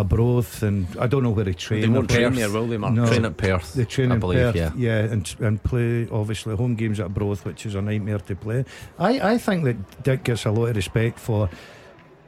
Arbroath, 0.00 0.62
and 0.62 0.86
I 0.98 1.06
don't 1.06 1.22
know 1.22 1.30
where 1.30 1.44
he 1.44 1.52
They 1.52 1.56
trained. 1.56 1.94
won't 1.94 2.10
train 2.10 2.28
Perth. 2.30 2.36
there, 2.38 2.50
will 2.50 2.66
they, 2.66 2.76
Mark? 2.78 2.94
No. 2.94 3.06
Train 3.06 3.24
at 3.24 3.36
Perth. 3.36 3.74
They 3.74 3.84
train 3.84 4.10
I 4.10 4.14
in 4.14 4.20
believe, 4.20 4.52
Perth, 4.54 4.76
yeah. 4.76 4.98
and 4.98 5.34
and 5.40 5.62
play 5.62 6.08
obviously 6.10 6.56
home 6.56 6.74
games 6.74 6.98
at 7.00 7.12
Broth, 7.14 7.44
which 7.44 7.66
is 7.66 7.74
a 7.74 7.82
nightmare 7.82 8.18
to 8.18 8.34
play. 8.36 8.64
I, 8.98 9.32
I 9.34 9.38
think 9.38 9.64
that 9.64 10.02
Dick 10.02 10.24
gets 10.24 10.44
a 10.46 10.50
lot 10.50 10.66
of 10.70 10.76
respect 10.76 11.18
for 11.18 11.48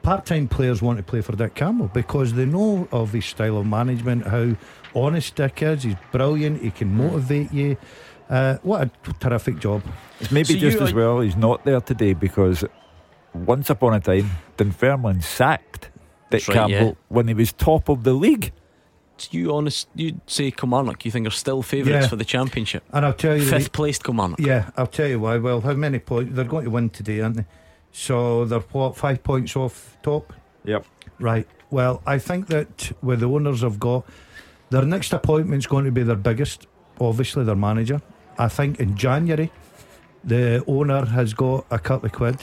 part-time 0.02 0.48
players 0.48 0.82
want 0.82 0.98
to 0.98 1.02
play 1.04 1.20
for 1.20 1.36
Dick 1.36 1.54
Campbell 1.54 1.88
because 1.94 2.32
they 2.32 2.44
know 2.44 2.88
of 2.90 3.12
his 3.12 3.24
style 3.24 3.56
of 3.58 3.66
management, 3.66 4.26
how 4.26 4.56
honest 4.94 5.36
Dick 5.36 5.62
is. 5.62 5.84
He's 5.84 5.94
brilliant. 6.10 6.60
He 6.62 6.70
can 6.72 6.92
motivate 6.96 7.52
you. 7.52 7.76
Uh, 8.28 8.56
what 8.62 8.82
a 8.82 9.12
terrific 9.20 9.58
job! 9.60 9.82
It's 10.18 10.30
maybe 10.32 10.54
So 10.54 10.56
just 10.56 10.78
you- 10.78 10.84
as 10.86 10.92
well 10.94 11.20
he's 11.20 11.36
not 11.36 11.64
there 11.64 11.80
today 11.80 12.14
because 12.14 12.64
once 13.34 13.70
upon 13.70 13.94
a 13.94 14.00
time, 14.00 14.30
Dunfermline 14.56 15.20
sacked 15.22 15.90
Dick 16.38 16.48
right, 16.48 16.54
Campbell 16.54 16.86
yeah. 16.88 16.94
when 17.08 17.28
he 17.28 17.34
was 17.34 17.52
top 17.52 17.88
of 17.88 18.04
the 18.04 18.12
league. 18.12 18.52
You 19.30 19.54
honest, 19.54 19.88
you'd 19.94 20.20
say 20.26 20.50
Kilmarnock. 20.50 21.04
You 21.04 21.12
think 21.12 21.28
are 21.28 21.30
still 21.30 21.62
favourites 21.62 22.04
Yeah. 22.04 22.08
for 22.08 22.16
the 22.16 22.24
championship? 22.24 22.82
And 22.92 23.06
I'll 23.06 23.12
tell 23.12 23.36
you, 23.36 23.44
the- 23.44 23.50
Fifth 23.50 23.72
placed 23.72 24.02
Kilmarnock. 24.02 24.40
Yeah, 24.40 24.70
I'll 24.76 24.86
tell 24.88 25.06
you 25.06 25.20
why. 25.20 25.38
Well, 25.38 25.60
how 25.60 25.74
many 25.74 26.00
points? 26.00 26.34
They're 26.34 26.44
going 26.44 26.64
to 26.64 26.70
win 26.70 26.90
today, 26.90 27.20
aren't 27.20 27.36
they? 27.36 27.44
So 27.92 28.44
they're 28.46 28.58
what, 28.60 28.96
five 28.96 29.22
points 29.22 29.54
off 29.54 29.96
top? 30.02 30.32
Yep. 30.64 30.84
Right. 31.20 31.46
Well, 31.70 32.02
I 32.06 32.18
think 32.18 32.48
that 32.48 32.90
with 33.02 33.20
the 33.20 33.28
owners 33.28 33.60
have 33.60 33.78
got, 33.78 34.04
their 34.70 34.82
next 34.82 35.12
appointment's 35.12 35.66
going 35.66 35.84
to 35.84 35.92
be 35.92 36.02
their 36.02 36.16
biggest, 36.16 36.66
obviously, 37.00 37.44
their 37.44 37.54
manager. 37.54 38.00
I 38.38 38.48
think 38.48 38.80
in 38.80 38.96
January, 38.96 39.52
the 40.24 40.64
owner 40.66 41.04
has 41.04 41.34
got 41.34 41.66
a 41.70 41.78
couple 41.78 42.06
of 42.06 42.12
quid. 42.12 42.40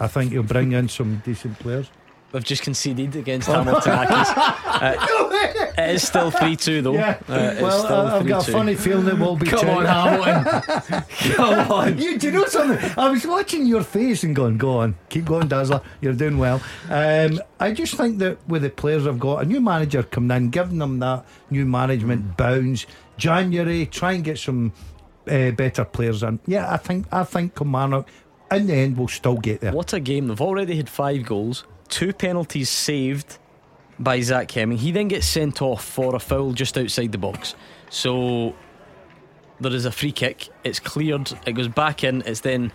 I 0.00 0.08
think 0.08 0.32
he'll 0.32 0.42
bring 0.42 0.72
in 0.72 0.88
some 0.88 1.22
decent 1.24 1.58
players. 1.58 1.90
They've 2.34 2.42
just 2.42 2.62
conceded 2.62 3.14
against 3.14 3.46
Hamilton 3.46 3.92
Accies. 3.92 4.60
Uh, 4.74 4.96
it 5.78 5.94
is 5.94 6.06
still 6.06 6.32
3 6.32 6.56
2, 6.56 6.82
though. 6.82 6.96
Uh, 6.96 7.16
it's 7.28 7.62
well, 7.62 7.86
I, 7.86 8.18
I've 8.18 8.26
got 8.26 8.46
a 8.46 8.52
funny 8.52 8.74
feeling 8.74 9.06
it 9.06 9.18
will 9.18 9.36
be. 9.36 9.46
Come 9.46 9.60
two. 9.60 9.68
on, 9.68 9.84
Hamilton. 9.86 11.04
Come 11.36 11.72
on. 11.72 11.98
You, 11.98 12.18
do 12.18 12.26
you 12.26 12.32
know 12.32 12.44
something? 12.46 12.90
I 12.98 13.08
was 13.08 13.24
watching 13.24 13.66
your 13.66 13.84
face 13.84 14.24
and 14.24 14.34
going, 14.34 14.58
go 14.58 14.78
on, 14.78 14.96
keep 15.08 15.26
going, 15.26 15.46
Dazzler. 15.46 15.80
You're 16.00 16.12
doing 16.12 16.38
well. 16.38 16.60
Um, 16.90 17.40
I 17.60 17.70
just 17.72 17.94
think 17.94 18.18
that 18.18 18.46
with 18.48 18.62
the 18.62 18.70
players 18.70 19.06
I've 19.06 19.20
got, 19.20 19.42
a 19.42 19.46
new 19.46 19.60
manager 19.60 20.02
coming 20.02 20.36
in, 20.36 20.50
giving 20.50 20.78
them 20.78 20.98
that 20.98 21.24
new 21.50 21.64
management 21.64 22.36
bounce. 22.36 22.84
January, 23.16 23.86
try 23.86 24.12
and 24.12 24.24
get 24.24 24.38
some 24.38 24.72
uh, 25.28 25.52
better 25.52 25.84
players 25.84 26.24
in. 26.24 26.40
Yeah, 26.46 26.70
I 26.70 26.78
think 26.78 27.06
I 27.12 27.22
think 27.22 27.54
Kilmarnock 27.54 28.08
in 28.50 28.66
the 28.66 28.74
end 28.74 28.96
will 28.96 29.08
still 29.08 29.36
get 29.36 29.60
there. 29.60 29.72
What 29.72 29.92
a 29.92 30.00
game. 30.00 30.28
They've 30.28 30.40
already 30.40 30.76
had 30.76 30.88
five 30.88 31.24
goals, 31.24 31.64
two 31.94 32.12
penalties 32.12 32.68
saved 32.68 33.38
by 34.00 34.20
Zach 34.20 34.50
Hemming. 34.50 34.78
He 34.78 34.90
then 34.90 35.06
gets 35.06 35.28
sent 35.28 35.62
off 35.62 35.84
for 35.84 36.16
a 36.16 36.18
foul 36.18 36.52
just 36.52 36.76
outside 36.76 37.12
the 37.12 37.18
box. 37.18 37.54
So 37.88 38.56
there 39.60 39.72
is 39.72 39.84
a 39.84 39.92
free 39.92 40.10
kick. 40.10 40.48
It's 40.64 40.80
cleared. 40.80 41.32
It 41.46 41.52
goes 41.52 41.68
back 41.68 42.02
in. 42.02 42.22
It's 42.26 42.40
then 42.40 42.72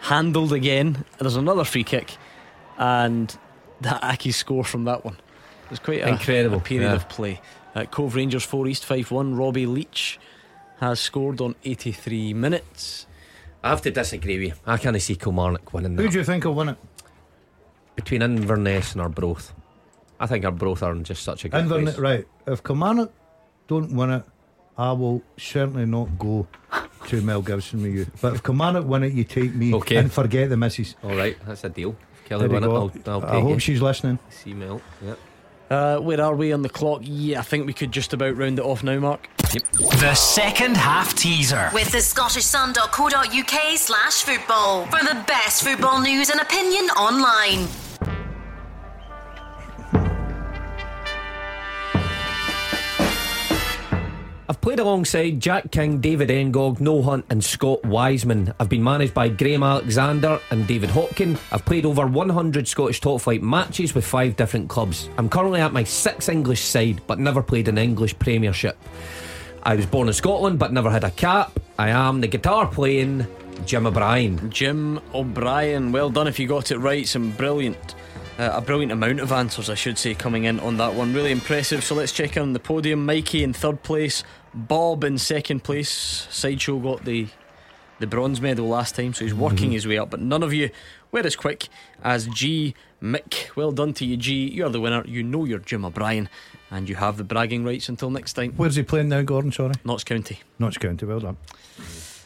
handled 0.00 0.52
again. 0.52 1.04
There's 1.18 1.36
another 1.36 1.62
free 1.62 1.84
kick. 1.84 2.16
And 2.78 3.34
that 3.82 4.02
Aki 4.02 4.32
score 4.32 4.64
from 4.64 4.86
that 4.86 5.04
one. 5.04 5.14
It 5.66 5.70
was 5.70 5.78
quite 5.78 6.00
a, 6.02 6.08
Incredible, 6.08 6.56
a 6.56 6.60
period 6.60 6.88
yeah. 6.88 6.96
of 6.96 7.08
play. 7.08 7.40
Uh, 7.76 7.84
Cove 7.84 8.16
Rangers 8.16 8.42
4 8.42 8.66
East 8.66 8.84
Fife 8.84 9.12
1. 9.12 9.36
Robbie 9.36 9.66
Leitch 9.66 10.18
has 10.80 10.98
scored 10.98 11.40
on 11.40 11.54
83 11.64 12.34
minutes. 12.34 13.06
I 13.62 13.68
have 13.68 13.82
to 13.82 13.92
disagree 13.92 14.36
with 14.36 14.48
you. 14.48 14.54
I 14.66 14.78
can't 14.78 15.00
see 15.00 15.14
Kilmarnock 15.14 15.72
winning 15.72 15.96
Who 15.96 16.08
do 16.08 16.18
you 16.18 16.24
think 16.24 16.44
will 16.44 16.54
win 16.54 16.70
it? 16.70 16.78
Between 17.96 18.22
Inverness 18.22 18.92
and 18.92 19.00
Arbroath. 19.02 19.52
I 20.20 20.26
think 20.26 20.44
Arbroath 20.44 20.82
are 20.82 20.92
in 20.92 21.04
just 21.04 21.22
such 21.22 21.44
a 21.44 21.48
good 21.48 21.60
Inverness, 21.60 21.96
place. 21.96 22.02
right. 22.46 22.52
If 22.52 22.62
Kilmarnock 22.62 23.10
don't 23.68 23.92
win 23.92 24.10
it, 24.10 24.22
I 24.78 24.92
will 24.92 25.22
certainly 25.38 25.86
not 25.86 26.18
go 26.18 26.46
to 27.08 27.20
Mel 27.22 27.42
Gibson 27.42 27.82
with 27.82 27.92
you. 27.92 28.06
But 28.20 28.34
if 28.34 28.42
Kilmarnock 28.42 28.86
win 28.86 29.02
it, 29.04 29.12
you 29.12 29.24
take 29.24 29.54
me 29.54 29.74
Okay. 29.74 29.96
and 29.96 30.12
forget 30.12 30.48
the 30.50 30.56
missus. 30.56 30.94
All 31.02 31.14
right, 31.16 31.36
that's 31.46 31.64
a 31.64 31.68
deal. 31.68 31.96
If 32.24 32.28
Killie 32.30 32.40
There 32.40 32.48
win 32.48 32.64
it. 32.64 32.66
I'll, 32.68 32.92
I'll 33.06 33.24
I 33.24 33.40
hope 33.40 33.56
it. 33.56 33.60
she's 33.60 33.80
listening. 33.82 34.18
See 34.30 34.52
Mel. 34.54 34.80
Yeah. 35.04 35.14
Uh, 35.68 35.98
where 35.98 36.20
are 36.20 36.34
we 36.36 36.52
on 36.52 36.62
the 36.62 36.68
clock? 36.68 37.00
Yeah, 37.02 37.40
I 37.40 37.42
think 37.42 37.66
we 37.66 37.72
could 37.72 37.90
just 37.90 38.12
about 38.12 38.36
round 38.36 38.58
it 38.60 38.64
off 38.64 38.84
now, 38.84 38.98
Mark. 39.00 39.28
The 39.98 40.14
second 40.14 40.76
half 40.76 41.14
teaser. 41.16 41.70
With 41.74 41.90
the 41.90 41.98
scottishsun.co.uk 41.98 43.76
slash 43.78 44.22
football 44.22 44.86
for 44.86 45.04
the 45.04 45.24
best 45.26 45.64
football 45.64 46.00
news 46.00 46.30
and 46.30 46.40
opinion 46.40 46.84
online. 46.90 47.66
Played 54.66 54.80
alongside 54.80 55.38
Jack 55.38 55.70
King, 55.70 56.00
David 56.00 56.28
Ngog, 56.28 56.80
Noel 56.80 57.04
Hunt, 57.04 57.26
and 57.30 57.44
Scott 57.44 57.84
Wiseman. 57.84 58.52
I've 58.58 58.68
been 58.68 58.82
managed 58.82 59.14
by 59.14 59.28
Graham 59.28 59.62
Alexander 59.62 60.40
and 60.50 60.66
David 60.66 60.90
Hopkin. 60.90 61.38
I've 61.52 61.64
played 61.64 61.86
over 61.86 62.04
100 62.04 62.66
Scottish 62.66 63.00
top 63.00 63.20
flight 63.20 63.44
matches 63.44 63.94
with 63.94 64.04
five 64.04 64.34
different 64.34 64.68
clubs. 64.68 65.08
I'm 65.18 65.28
currently 65.28 65.60
at 65.60 65.72
my 65.72 65.84
sixth 65.84 66.28
English 66.28 66.62
side, 66.62 67.00
but 67.06 67.20
never 67.20 67.44
played 67.44 67.68
in 67.68 67.78
English 67.78 68.18
Premiership. 68.18 68.76
I 69.62 69.76
was 69.76 69.86
born 69.86 70.08
in 70.08 70.14
Scotland, 70.14 70.58
but 70.58 70.72
never 70.72 70.90
had 70.90 71.04
a 71.04 71.12
cap. 71.12 71.60
I 71.78 71.90
am 71.90 72.20
the 72.20 72.26
guitar 72.26 72.66
playing 72.66 73.24
Jim 73.66 73.86
O'Brien. 73.86 74.50
Jim 74.50 74.98
O'Brien, 75.14 75.92
well 75.92 76.10
done 76.10 76.26
if 76.26 76.40
you 76.40 76.48
got 76.48 76.72
it 76.72 76.78
right. 76.78 77.06
Some 77.06 77.30
brilliant, 77.30 77.94
uh, 78.36 78.50
a 78.54 78.60
brilliant 78.60 78.90
amount 78.90 79.20
of 79.20 79.30
answers, 79.30 79.70
I 79.70 79.76
should 79.76 79.96
say, 79.96 80.14
coming 80.14 80.42
in 80.42 80.58
on 80.58 80.76
that 80.78 80.92
one. 80.92 81.14
Really 81.14 81.30
impressive. 81.30 81.84
So 81.84 81.94
let's 81.94 82.10
check 82.10 82.36
in 82.36 82.42
on 82.42 82.52
the 82.52 82.58
podium. 82.58 83.06
Mikey 83.06 83.44
in 83.44 83.52
third 83.52 83.84
place, 83.84 84.24
Bob 84.56 85.04
in 85.04 85.18
second 85.18 85.62
place. 85.62 86.26
Sideshow 86.30 86.78
got 86.78 87.04
the 87.04 87.28
the 87.98 88.06
bronze 88.06 88.40
medal 88.40 88.66
last 88.68 88.94
time, 88.94 89.14
so 89.14 89.24
he's 89.24 89.34
working 89.34 89.70
his 89.72 89.86
way 89.86 89.96
up. 89.98 90.10
But 90.10 90.20
none 90.20 90.42
of 90.42 90.52
you 90.52 90.70
were 91.12 91.20
as 91.20 91.36
quick 91.36 91.68
as 92.02 92.26
G. 92.26 92.74
Mick. 93.02 93.54
Well 93.56 93.72
done 93.72 93.92
to 93.94 94.04
you, 94.06 94.16
G. 94.16 94.50
You're 94.50 94.70
the 94.70 94.80
winner. 94.80 95.04
You 95.06 95.22
know 95.22 95.44
you're 95.44 95.58
Jim 95.58 95.84
O'Brien, 95.84 96.28
and 96.70 96.88
you 96.88 96.94
have 96.96 97.16
the 97.18 97.24
bragging 97.24 97.64
rights 97.64 97.88
until 97.88 98.10
next 98.10 98.32
time. 98.34 98.52
Where's 98.56 98.76
he 98.76 98.82
playing 98.82 99.10
now, 99.10 99.22
Gordon? 99.22 99.52
Sorry. 99.52 99.74
Notts 99.84 100.04
County. 100.04 100.40
Notts 100.58 100.78
County, 100.78 101.04
well 101.06 101.20
done. 101.20 101.36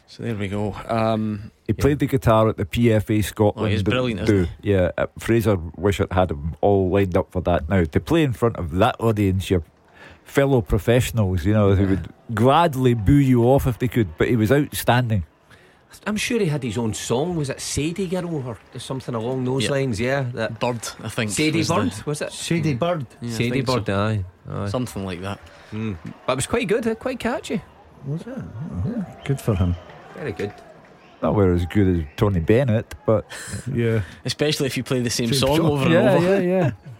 So 0.07 0.23
there 0.25 0.35
we 0.35 0.49
go. 0.49 0.75
Um, 0.89 1.51
He 1.67 1.73
played 1.73 1.99
the 2.01 2.07
guitar 2.07 2.49
at 2.49 2.57
the 2.57 2.65
PFA 2.65 3.23
Scotland. 3.23 3.67
Oh, 3.67 3.71
he's 3.71 3.83
do- 3.85 3.91
brilliant, 3.93 4.27
do. 4.27 4.35
isn't 4.35 4.49
Yeah, 4.63 4.91
uh, 4.99 5.07
Fraser 5.19 5.57
Wishart 5.77 6.13
had 6.13 6.31
him 6.33 6.57
all 6.61 6.89
lined 6.91 7.17
up 7.17 7.31
for 7.31 7.41
that. 7.43 7.69
Now, 7.69 7.85
to 7.85 8.01
play 8.01 8.23
in 8.25 8.33
front 8.33 8.57
of 8.57 8.73
that 8.73 8.97
audience, 9.01 9.51
your 9.51 9.63
fellow 10.25 10.63
professionals, 10.63 11.45
you 11.45 11.53
know, 11.53 11.75
who 11.77 11.87
would 11.89 12.09
gladly 12.35 12.95
boo 12.95 13.15
you 13.15 13.45
off 13.45 13.67
if 13.67 13.79
they 13.79 13.89
could, 13.89 14.17
but 14.19 14.29
he 14.29 14.37
was 14.37 14.51
outstanding. 14.53 15.25
I'm 16.07 16.17
sure 16.17 16.39
he 16.39 16.47
had 16.47 16.63
his 16.63 16.79
own 16.79 16.95
song. 16.95 17.35
Was 17.37 17.51
it 17.51 17.61
Sadie 17.61 18.07
Girl 18.07 18.35
or 18.47 18.57
something 18.79 19.15
along 19.15 19.45
those 19.45 19.65
Yeah. 19.65 19.71
lines? 19.73 19.99
Yeah. 20.01 20.23
That 20.35 20.59
Bird, 20.61 20.81
I 21.03 21.09
think. 21.09 21.31
Sadie 21.33 21.59
was 21.59 21.69
the- 21.69 21.75
Bird, 21.75 21.93
was 22.07 22.23
it? 22.23 22.33
Sadie 22.33 22.75
Bird. 22.75 23.07
Yeah, 23.21 23.31
Sadie 23.33 23.51
think 23.51 23.67
so. 23.67 23.81
Bird, 23.81 23.91
aye. 23.91 24.25
aye. 24.49 24.69
Something 24.69 25.05
like 25.05 25.21
that. 25.23 25.41
Hmm. 25.71 25.95
But 26.27 26.33
it 26.35 26.37
was 26.37 26.47
quite 26.47 26.69
good, 26.69 26.99
quite 27.01 27.19
catchy. 27.19 27.61
Was 28.07 28.21
it? 28.23 28.29
Oh, 28.29 29.05
Good 29.25 29.41
for 29.41 29.55
him. 29.57 29.75
Very 30.17 30.33
good. 30.33 30.53
Not 31.23 31.35
were 31.35 31.53
as 31.53 31.67
good 31.67 31.87
as 31.99 32.05
Tony 32.17 32.41
Bennett, 32.41 32.95
but 33.05 33.27
Yeah. 33.75 34.01
Especially 34.25 34.67
if 34.67 34.77
you 34.77 34.83
play 34.85 35.01
the 35.01 35.11
same 35.11 35.27
Same 35.33 35.39
song 35.41 35.57
song. 35.57 35.67
over 35.67 35.85
and 35.87 35.95
over. 35.97 36.41
yeah, 36.43 36.61
yeah. 36.61 36.71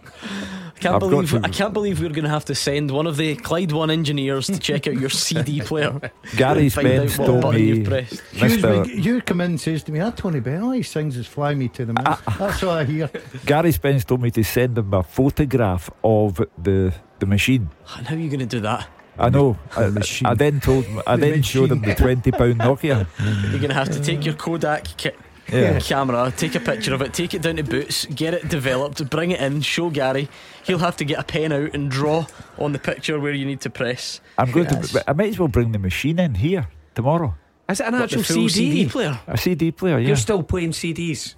can't 0.81 0.95
I've 0.95 0.99
believe 1.09 1.29
to- 1.31 1.41
I 1.43 1.49
can't 1.49 1.73
believe 1.73 2.01
we're 2.01 2.09
going 2.09 2.23
to 2.25 2.29
have 2.29 2.45
to 2.45 2.55
send 2.55 2.91
one 2.91 3.07
of 3.07 3.15
the 3.17 3.35
Clyde 3.35 3.71
One 3.71 3.89
engineers 3.91 4.47
to 4.47 4.59
check 4.59 4.87
out 4.87 4.95
your 4.95 5.09
CD 5.09 5.61
player. 5.69 6.11
Gary 6.35 6.63
and 6.63 6.73
find 6.73 6.87
out 6.87 7.09
Spence 7.09 7.15
told 7.17 7.53
me, 7.53 7.61
you've 7.61 7.87
pressed. 7.87 8.13
Excuse 8.33 8.57
Mr. 8.57 8.87
me, 8.87 9.01
you 9.01 9.21
come 9.21 9.41
in 9.41 9.51
and 9.51 9.61
says 9.61 9.83
to 9.83 9.91
me, 9.91 9.99
that 9.99 10.17
Tony 10.17 10.39
Bennett, 10.39 10.63
all 10.63 10.71
he 10.71 10.83
sings 10.83 11.15
is 11.17 11.27
Fly 11.27 11.53
Me 11.53 11.67
to 11.69 11.85
the 11.85 11.93
Moon. 11.93 12.03
Ah, 12.05 12.21
ah. 12.27 12.35
That's 12.39 12.63
all 12.63 12.71
I 12.71 12.85
hear. 12.85 13.09
Gary 13.45 13.71
Spence 13.71 14.03
told 14.03 14.21
me 14.21 14.31
to 14.31 14.43
send 14.43 14.77
him 14.77 14.93
a 14.93 15.03
photograph 15.03 15.89
of 16.03 16.41
the 16.57 16.93
the 17.19 17.25
machine. 17.25 17.69
And 17.97 18.07
how 18.07 18.15
are 18.15 18.19
you 18.19 18.29
going 18.29 18.39
to 18.39 18.45
do 18.47 18.61
that? 18.61 18.87
I 19.19 19.29
know. 19.29 19.57
I, 19.75 19.89
machine. 19.89 20.25
I 20.27 20.33
then 20.33 20.59
told 20.59 20.85
him. 20.85 21.01
I 21.05 21.15
The 21.15 21.29
then 21.29 21.43
showed 21.43 21.71
him 21.71 21.81
the 21.81 21.93
twenty 21.93 22.31
pound 22.31 22.59
Nokia. 22.59 23.05
You're 23.51 23.59
going 23.59 23.69
to 23.69 23.75
have 23.75 23.91
to 23.91 24.01
take 24.01 24.25
your 24.25 24.33
Kodak 24.33 24.85
ki- 24.97 25.11
Yeah. 25.51 25.79
camera, 25.81 26.33
take 26.35 26.55
a 26.55 26.59
picture 26.59 26.93
of 26.93 27.01
it, 27.01 27.13
take 27.13 27.33
it 27.33 27.41
down 27.41 27.57
to 27.57 27.63
Boots, 27.63 28.05
get 28.05 28.33
it 28.33 28.47
developed, 28.49 29.07
bring 29.09 29.31
it 29.31 29.39
in, 29.41 29.61
show 29.61 29.89
Gary. 29.89 30.29
He'll 30.63 30.79
have 30.79 30.97
to 30.97 31.05
get 31.05 31.19
a 31.19 31.23
pen 31.23 31.51
out 31.51 31.73
and 31.73 31.89
draw 31.91 32.25
on 32.57 32.71
the 32.71 32.79
picture 32.79 33.19
where 33.19 33.33
you 33.33 33.45
need 33.45 33.61
to 33.61 33.69
press. 33.69 34.21
I'm 34.37 34.51
going 34.51 34.65
Yes. 34.69 34.91
to. 34.93 35.09
I 35.09 35.13
might 35.13 35.29
as 35.29 35.39
well 35.39 35.47
bring 35.47 35.71
the 35.71 35.79
machine 35.79 36.19
in 36.19 36.35
here 36.35 36.67
tomorrow. 36.95 37.35
Is 37.69 37.79
it 37.79 37.87
an 37.87 37.93
What, 37.93 38.03
actual 38.03 38.23
CD? 38.23 38.49
CD 38.49 38.85
player. 38.89 39.19
A 39.27 39.37
CD 39.37 39.71
player. 39.71 39.99
Yeah. 39.99 40.07
You're 40.07 40.15
still 40.17 40.43
playing 40.43 40.71
CDs. 40.71 41.35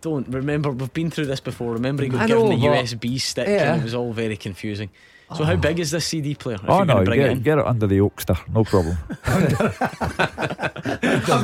Don't 0.00 0.26
remember. 0.28 0.70
We've 0.72 0.92
been 0.92 1.10
through 1.10 1.26
this 1.26 1.38
before. 1.40 1.72
Remember, 1.74 2.02
he 2.02 2.08
got 2.08 2.22
I 2.22 2.26
given 2.26 2.48
know, 2.48 2.56
the 2.56 2.66
USB 2.66 3.18
stick, 3.20 3.46
Yeah. 3.46 3.74
and 3.74 3.80
it 3.80 3.84
was 3.84 3.94
all 3.94 4.12
very 4.12 4.36
confusing. 4.36 4.90
So, 5.36 5.44
how 5.44 5.56
big 5.56 5.78
is 5.78 5.90
this 5.90 6.06
CD 6.06 6.34
player? 6.34 6.56
Oh 6.66 6.84
no, 6.84 6.94
going 6.94 7.04
to 7.04 7.10
bring 7.10 7.20
it 7.20 7.24
get, 7.24 7.30
in? 7.32 7.42
get 7.42 7.58
it 7.58 7.66
under 7.66 7.86
the 7.86 7.98
Oakster, 8.00 8.36
no 8.48 8.64
problem. 8.64 8.96
I've 9.26 9.50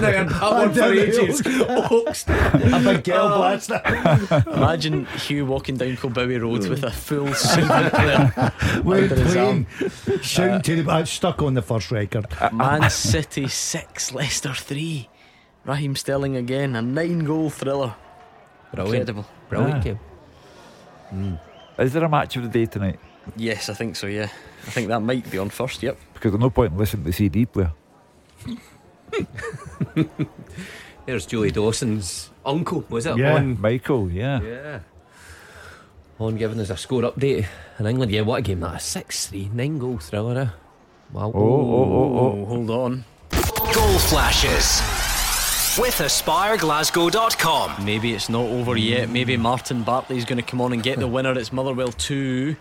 not 0.00 0.14
heard 0.14 0.28
that 0.30 0.40
one 0.40 0.72
for 0.74 0.92
ages. 0.92 1.42
Oakster, 1.42 2.54
A 2.54 2.94
big 2.94 3.04
girl 3.04 3.28
oh. 3.32 3.36
blaster. 3.36 3.80
Imagine 4.50 5.04
Hugh 5.06 5.44
walking 5.46 5.76
down 5.76 5.96
Kilbowie 5.96 6.40
Road 6.40 6.66
with 6.66 6.82
a 6.82 6.90
full 6.90 7.32
Sylvan 7.34 7.90
player 7.90 8.52
We're 8.82 9.02
under 9.02 9.14
his 9.16 9.36
arm. 9.36 9.66
playing. 9.66 10.22
Shouting 10.22 10.54
uh, 10.54 10.62
to 10.62 10.82
the. 10.82 10.90
I 10.90 11.04
stuck 11.04 11.42
on 11.42 11.52
the 11.54 11.62
first 11.62 11.90
record. 11.90 12.26
Uh, 12.40 12.46
uh, 12.46 12.50
Man 12.54 12.90
City 12.90 13.48
6, 13.48 14.12
Leicester 14.14 14.54
3. 14.54 15.08
Raheem 15.66 15.96
Sterling 15.96 16.36
again, 16.36 16.74
a 16.76 16.82
nine 16.82 17.24
goal 17.24 17.50
thriller. 17.50 17.94
Brilliant. 18.72 19.08
Incredible. 19.10 19.26
Brilliant 19.48 19.76
Ah. 19.76 19.80
game. 19.80 19.98
Hmm. 21.10 21.34
Is 21.78 21.92
there 21.92 22.04
a 22.04 22.08
match 22.08 22.36
of 22.36 22.42
the 22.44 22.48
day 22.48 22.66
tonight? 22.66 22.98
Yes, 23.36 23.68
I 23.68 23.74
think 23.74 23.96
so, 23.96 24.06
yeah. 24.06 24.28
I 24.66 24.70
think 24.70 24.88
that 24.88 25.00
might 25.00 25.30
be 25.30 25.38
on 25.38 25.50
first, 25.50 25.82
yep. 25.82 25.96
Because 26.14 26.32
there's 26.32 26.40
no 26.40 26.50
point 26.50 26.72
in 26.72 26.78
listening 26.78 27.04
to 27.04 27.10
the 27.10 27.12
CD 27.16 27.46
player. 27.46 27.72
There's 31.06 31.26
Joey 31.26 31.50
Dawson's 31.50 32.30
uncle, 32.46 32.84
was 32.88 33.04
it? 33.06 33.18
Yeah. 33.18 33.34
On, 33.34 33.60
Michael, 33.60 34.10
yeah. 34.10 34.40
yeah. 34.40 34.80
On 36.18 36.36
giving 36.36 36.58
us 36.60 36.70
a 36.70 36.76
score 36.76 37.02
update 37.02 37.46
in 37.78 37.86
England. 37.86 38.10
Yeah, 38.10 38.22
what 38.22 38.38
a 38.38 38.42
game 38.42 38.60
that 38.60 38.76
is. 38.76 38.82
6 38.84 39.26
3, 39.26 39.50
9 39.52 39.78
goal 39.78 39.98
thriller. 39.98 40.40
eh? 40.40 40.48
Wow. 41.12 41.32
Oh, 41.34 41.38
oh, 41.38 41.84
oh, 41.84 42.18
Oh, 42.18 42.44
hold 42.46 42.70
on. 42.70 43.04
Goal 43.30 43.98
flashes 43.98 44.80
with 45.78 45.94
AspireGlasgow.com. 45.98 47.84
Maybe 47.84 48.14
it's 48.14 48.28
not 48.30 48.46
over 48.46 48.76
yet. 48.76 49.10
Maybe 49.10 49.36
Martin 49.36 49.82
Bartley's 49.82 50.24
going 50.24 50.38
to 50.38 50.42
come 50.48 50.60
on 50.62 50.72
and 50.72 50.82
get 50.82 50.98
the 50.98 51.06
winner. 51.08 51.36
It's 51.38 51.52
Motherwell 51.52 51.88
2, 51.92 52.56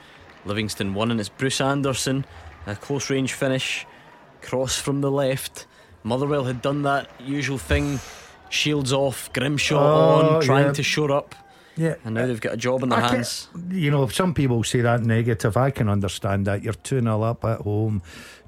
Livingston 0.45 0.93
1, 0.93 1.11
and 1.11 1.19
it's 1.19 1.29
Bruce 1.29 1.61
Anderson. 1.61 2.25
A 2.67 2.75
close 2.75 3.09
range 3.09 3.33
finish, 3.33 3.85
cross 4.41 4.77
from 4.77 5.01
the 5.01 5.11
left. 5.11 5.67
Motherwell 6.03 6.43
had 6.45 6.61
done 6.61 6.83
that 6.83 7.09
usual 7.19 7.57
thing 7.57 7.99
shields 8.49 8.93
off, 8.93 9.31
Grimshaw 9.33 9.77
Oh, 9.77 10.35
on, 10.35 10.41
trying 10.43 10.67
yeah. 10.67 10.73
to 10.73 10.83
shore 10.83 11.11
up, 11.11 11.33
Yeah. 11.75 11.95
and 12.05 12.13
now 12.15 12.25
they've 12.27 12.39
got 12.39 12.53
a 12.53 12.57
job 12.57 12.83
in 12.83 12.89
their 12.89 12.99
hands. 13.01 13.47
You 13.69 13.89
know, 13.91 14.07
some 14.07 14.33
people 14.33 14.63
say 14.63 14.81
that 14.81 15.01
negative. 15.03 15.57
I 15.57 15.71
can 15.71 15.89
understand 15.89 16.45
that. 16.47 16.61
You're 16.61 16.73
2 16.73 17.01
0 17.01 17.21
up 17.23 17.43
at 17.45 17.61
home. 17.61 18.01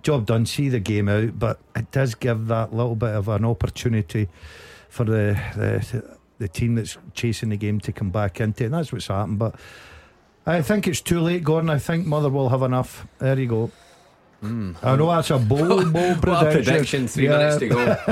Job 0.04 0.26
done. 0.28 0.46
See 0.46 0.70
the 0.70 0.80
game 0.80 1.10
out. 1.10 1.40
But 1.40 1.60
it 1.76 1.92
does 1.92 2.14
give 2.14 2.48
that 2.48 2.74
little 2.74 2.96
bit 2.96 3.16
of 3.16 3.28
an 3.28 3.44
opportunity 3.44 4.30
for 4.90 5.04
the, 5.04 5.40
the, 5.56 6.16
the 6.38 6.48
team 6.48 6.76
that's 6.76 6.98
chasing 7.16 7.50
the 7.50 7.58
game 7.58 7.80
to 7.80 7.92
come 7.92 8.12
back 8.12 8.40
into 8.40 8.64
it. 8.64 8.68
And 8.68 8.76
that's 8.76 8.94
what's 8.94 9.08
happened. 9.08 9.40
But 9.40 9.56
I 10.46 10.62
think 10.62 10.88
it's 10.88 11.02
too 11.02 11.20
late, 11.20 11.44
Gordon. 11.44 11.70
I 11.70 11.80
think 11.80 12.06
Motherwell 12.06 12.50
have 12.50 12.62
enough. 12.62 13.08
There 13.20 13.40
you 13.40 13.48
go. 13.48 13.72
I 14.44 14.96
know 14.96 15.08
that's 15.10 15.32
a 15.32 15.40
bold, 15.40 15.92
bold 15.92 16.22
prediction. 16.22 16.24
What 16.30 16.48
a 16.48 16.52
prediction, 16.52 17.08
three 17.08 17.24
Yeah, 17.26 17.38
minutes 17.38 17.58
to 17.58 17.68
go. 17.68 17.98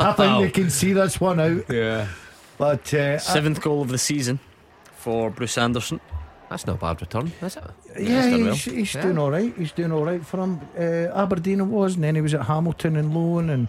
I 0.00 0.14
think 0.16 0.40
they 0.42 0.50
can 0.50 0.70
see 0.70 0.94
this 0.94 1.20
one 1.20 1.38
out. 1.38 1.64
yeah. 1.68 2.08
But 2.56 2.92
uh, 2.94 2.98
I- 2.98 3.16
Seventh 3.18 3.60
goal 3.60 3.82
of 3.82 3.88
the 3.88 3.98
season 3.98 4.38
for 4.96 5.30
Bruce 5.30 5.58
Anderson. 5.58 6.00
That's 6.48 6.66
not 6.66 6.76
a 6.76 6.78
bad 6.78 7.00
return, 7.02 7.30
is 7.42 7.56
it? 7.58 7.64
Yeah, 8.00 8.30
done 8.30 8.44
well. 8.44 8.54
he's, 8.54 8.64
he's 8.64 8.94
Yeah. 8.94 9.02
doing 9.02 9.18
all 9.18 9.30
right. 9.30 9.54
He's 9.54 9.72
doing 9.72 9.92
all 9.92 10.04
right 10.06 10.24
for 10.24 10.40
him. 10.40 10.60
Uh, 10.78 11.14
Aberdeen 11.22 11.60
it 11.60 11.64
was, 11.64 11.96
and 11.96 12.04
then 12.04 12.14
he 12.14 12.22
was 12.22 12.32
at 12.32 12.46
Hamilton 12.46 12.96
and 12.96 13.14
Loan, 13.14 13.50
and 13.50 13.68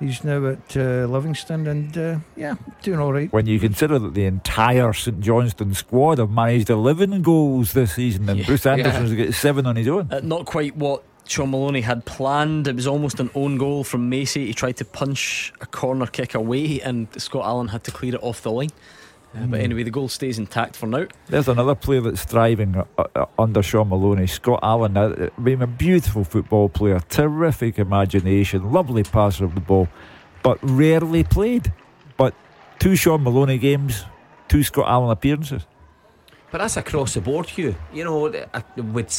he's 0.00 0.24
now 0.24 0.44
at 0.46 0.76
uh, 0.76 1.06
Livingston, 1.06 1.66
and 1.68 1.96
uh, 1.96 2.18
yeah, 2.36 2.54
doing 2.82 2.98
all 2.98 3.12
right. 3.12 3.32
When 3.32 3.46
you 3.46 3.60
consider 3.60 3.98
that 4.00 4.14
the 4.14 4.24
entire 4.24 4.92
St 4.92 5.20
Johnstone 5.20 5.74
squad 5.74 6.18
have 6.18 6.30
managed 6.30 6.70
11 6.70 7.22
goals 7.22 7.72
this 7.74 7.94
season 7.94 8.28
and 8.28 8.38
Yeah. 8.40 8.46
Bruce 8.46 8.66
Anderson's 8.66 9.12
got 9.14 9.34
seven 9.34 9.66
on 9.66 9.76
his 9.76 9.86
own. 9.86 10.08
Uh, 10.10 10.20
not 10.24 10.46
quite 10.46 10.74
what 10.76 11.04
Shaun 11.28 11.50
Maloney 11.52 11.82
had 11.82 12.04
planned. 12.06 12.66
It 12.66 12.74
was 12.74 12.86
almost 12.88 13.20
an 13.20 13.30
own 13.36 13.56
goal 13.56 13.84
from 13.84 14.08
Macey. 14.08 14.46
He 14.46 14.52
tried 14.54 14.76
to 14.78 14.84
punch 14.84 15.52
a 15.60 15.66
corner 15.66 16.06
kick 16.06 16.34
away, 16.34 16.80
and 16.80 17.06
Scott 17.20 17.44
Allan 17.44 17.68
had 17.68 17.84
to 17.84 17.90
clear 17.92 18.14
it 18.16 18.22
off 18.22 18.42
the 18.42 18.50
line. 18.50 18.70
Uh, 19.34 19.46
But 19.46 19.60
anyway, 19.60 19.84
the 19.84 19.90
goal 19.90 20.08
stays 20.08 20.38
intact 20.38 20.76
for 20.76 20.86
now. 20.86 21.06
There's 21.28 21.48
another 21.48 21.74
player 21.74 22.00
that's 22.00 22.24
thriving 22.24 22.76
uh, 22.76 23.04
uh, 23.14 23.26
under 23.38 23.62
Shaun 23.62 23.88
Maloney, 23.88 24.26
Scott 24.26 24.60
Allan. 24.62 24.96
Uh, 24.96 25.28
I 25.36 25.40
mean, 25.40 25.62
a 25.62 25.66
beautiful 25.66 26.24
football 26.24 26.68
player, 26.68 27.00
terrific 27.08 27.78
imagination, 27.78 28.72
lovely 28.72 29.04
passer 29.04 29.44
of 29.44 29.54
the 29.54 29.60
ball, 29.60 29.88
but 30.42 30.58
rarely 30.62 31.22
played. 31.22 31.72
But 32.16 32.34
two 32.78 32.96
Shaun 32.96 33.22
Maloney 33.22 33.58
games, 33.58 34.04
two 34.48 34.62
Scott 34.62 34.88
Allan 34.88 35.10
appearances. 35.10 35.66
But 36.50 36.58
that's 36.58 36.76
across 36.76 37.14
the 37.14 37.20
board, 37.20 37.46
Hugh. 37.46 37.76
You 37.92 38.02
know, 38.04 38.32
with 38.76 39.10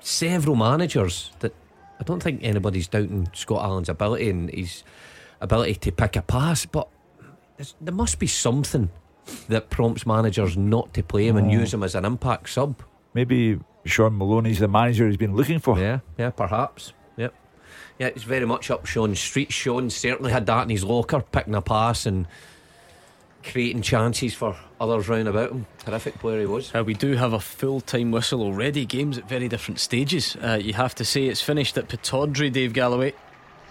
several 0.00 0.56
managers 0.56 1.30
that 1.38 1.54
I 2.00 2.02
don't 2.02 2.20
think 2.20 2.40
anybody's 2.42 2.88
doubting 2.88 3.28
Scott 3.32 3.64
Allan's 3.64 3.88
ability 3.88 4.28
and 4.30 4.50
his 4.50 4.82
ability 5.40 5.76
to 5.76 5.92
pick 5.92 6.16
a 6.16 6.22
pass, 6.22 6.66
but 6.66 6.88
there 7.80 7.94
must 7.94 8.18
be 8.18 8.26
something 8.26 8.90
that 9.48 9.70
prompts 9.70 10.06
managers 10.06 10.56
not 10.56 10.92
to 10.94 11.02
play 11.02 11.26
him 11.26 11.36
and 11.36 11.50
use 11.50 11.72
him 11.72 11.82
as 11.82 11.94
an 11.94 12.04
impact 12.04 12.50
sub. 12.50 12.82
Maybe 13.14 13.58
Shaun 13.84 14.18
Maloney's 14.18 14.58
the 14.58 14.68
manager 14.68 15.06
he's 15.06 15.16
been 15.16 15.36
looking 15.36 15.58
for. 15.58 15.78
Yeah, 15.78 16.00
yeah, 16.18 16.30
perhaps. 16.30 16.92
Yep. 17.16 17.34
Yeah, 17.98 18.06
it's 18.08 18.24
very 18.24 18.46
much 18.46 18.70
up 18.70 18.86
Shaun's 18.86 19.20
street. 19.20 19.52
Shaun 19.52 19.90
certainly 19.90 20.32
had 20.32 20.46
that 20.46 20.62
in 20.64 20.70
his 20.70 20.84
locker, 20.84 21.20
picking 21.20 21.54
a 21.54 21.62
pass 21.62 22.06
and 22.06 22.26
creating 23.44 23.82
chances 23.82 24.34
for 24.34 24.56
others 24.80 25.08
round 25.08 25.28
about 25.28 25.50
him. 25.50 25.66
Terrific 25.78 26.18
player 26.18 26.40
he 26.40 26.46
was. 26.46 26.74
Uh, 26.74 26.82
we 26.82 26.94
do 26.94 27.14
have 27.14 27.32
a 27.34 27.40
full 27.40 27.80
time 27.80 28.10
whistle 28.10 28.42
already. 28.42 28.84
Games 28.86 29.18
at 29.18 29.28
very 29.28 29.48
different 29.48 29.78
stages. 29.78 30.36
Uh, 30.36 30.58
you 30.60 30.72
have 30.72 30.94
to 30.96 31.04
say 31.04 31.26
it's 31.26 31.42
finished 31.42 31.76
at 31.78 31.88
Pittodrie, 31.88 32.52
Dave 32.52 32.72
Galloway. 32.72 33.14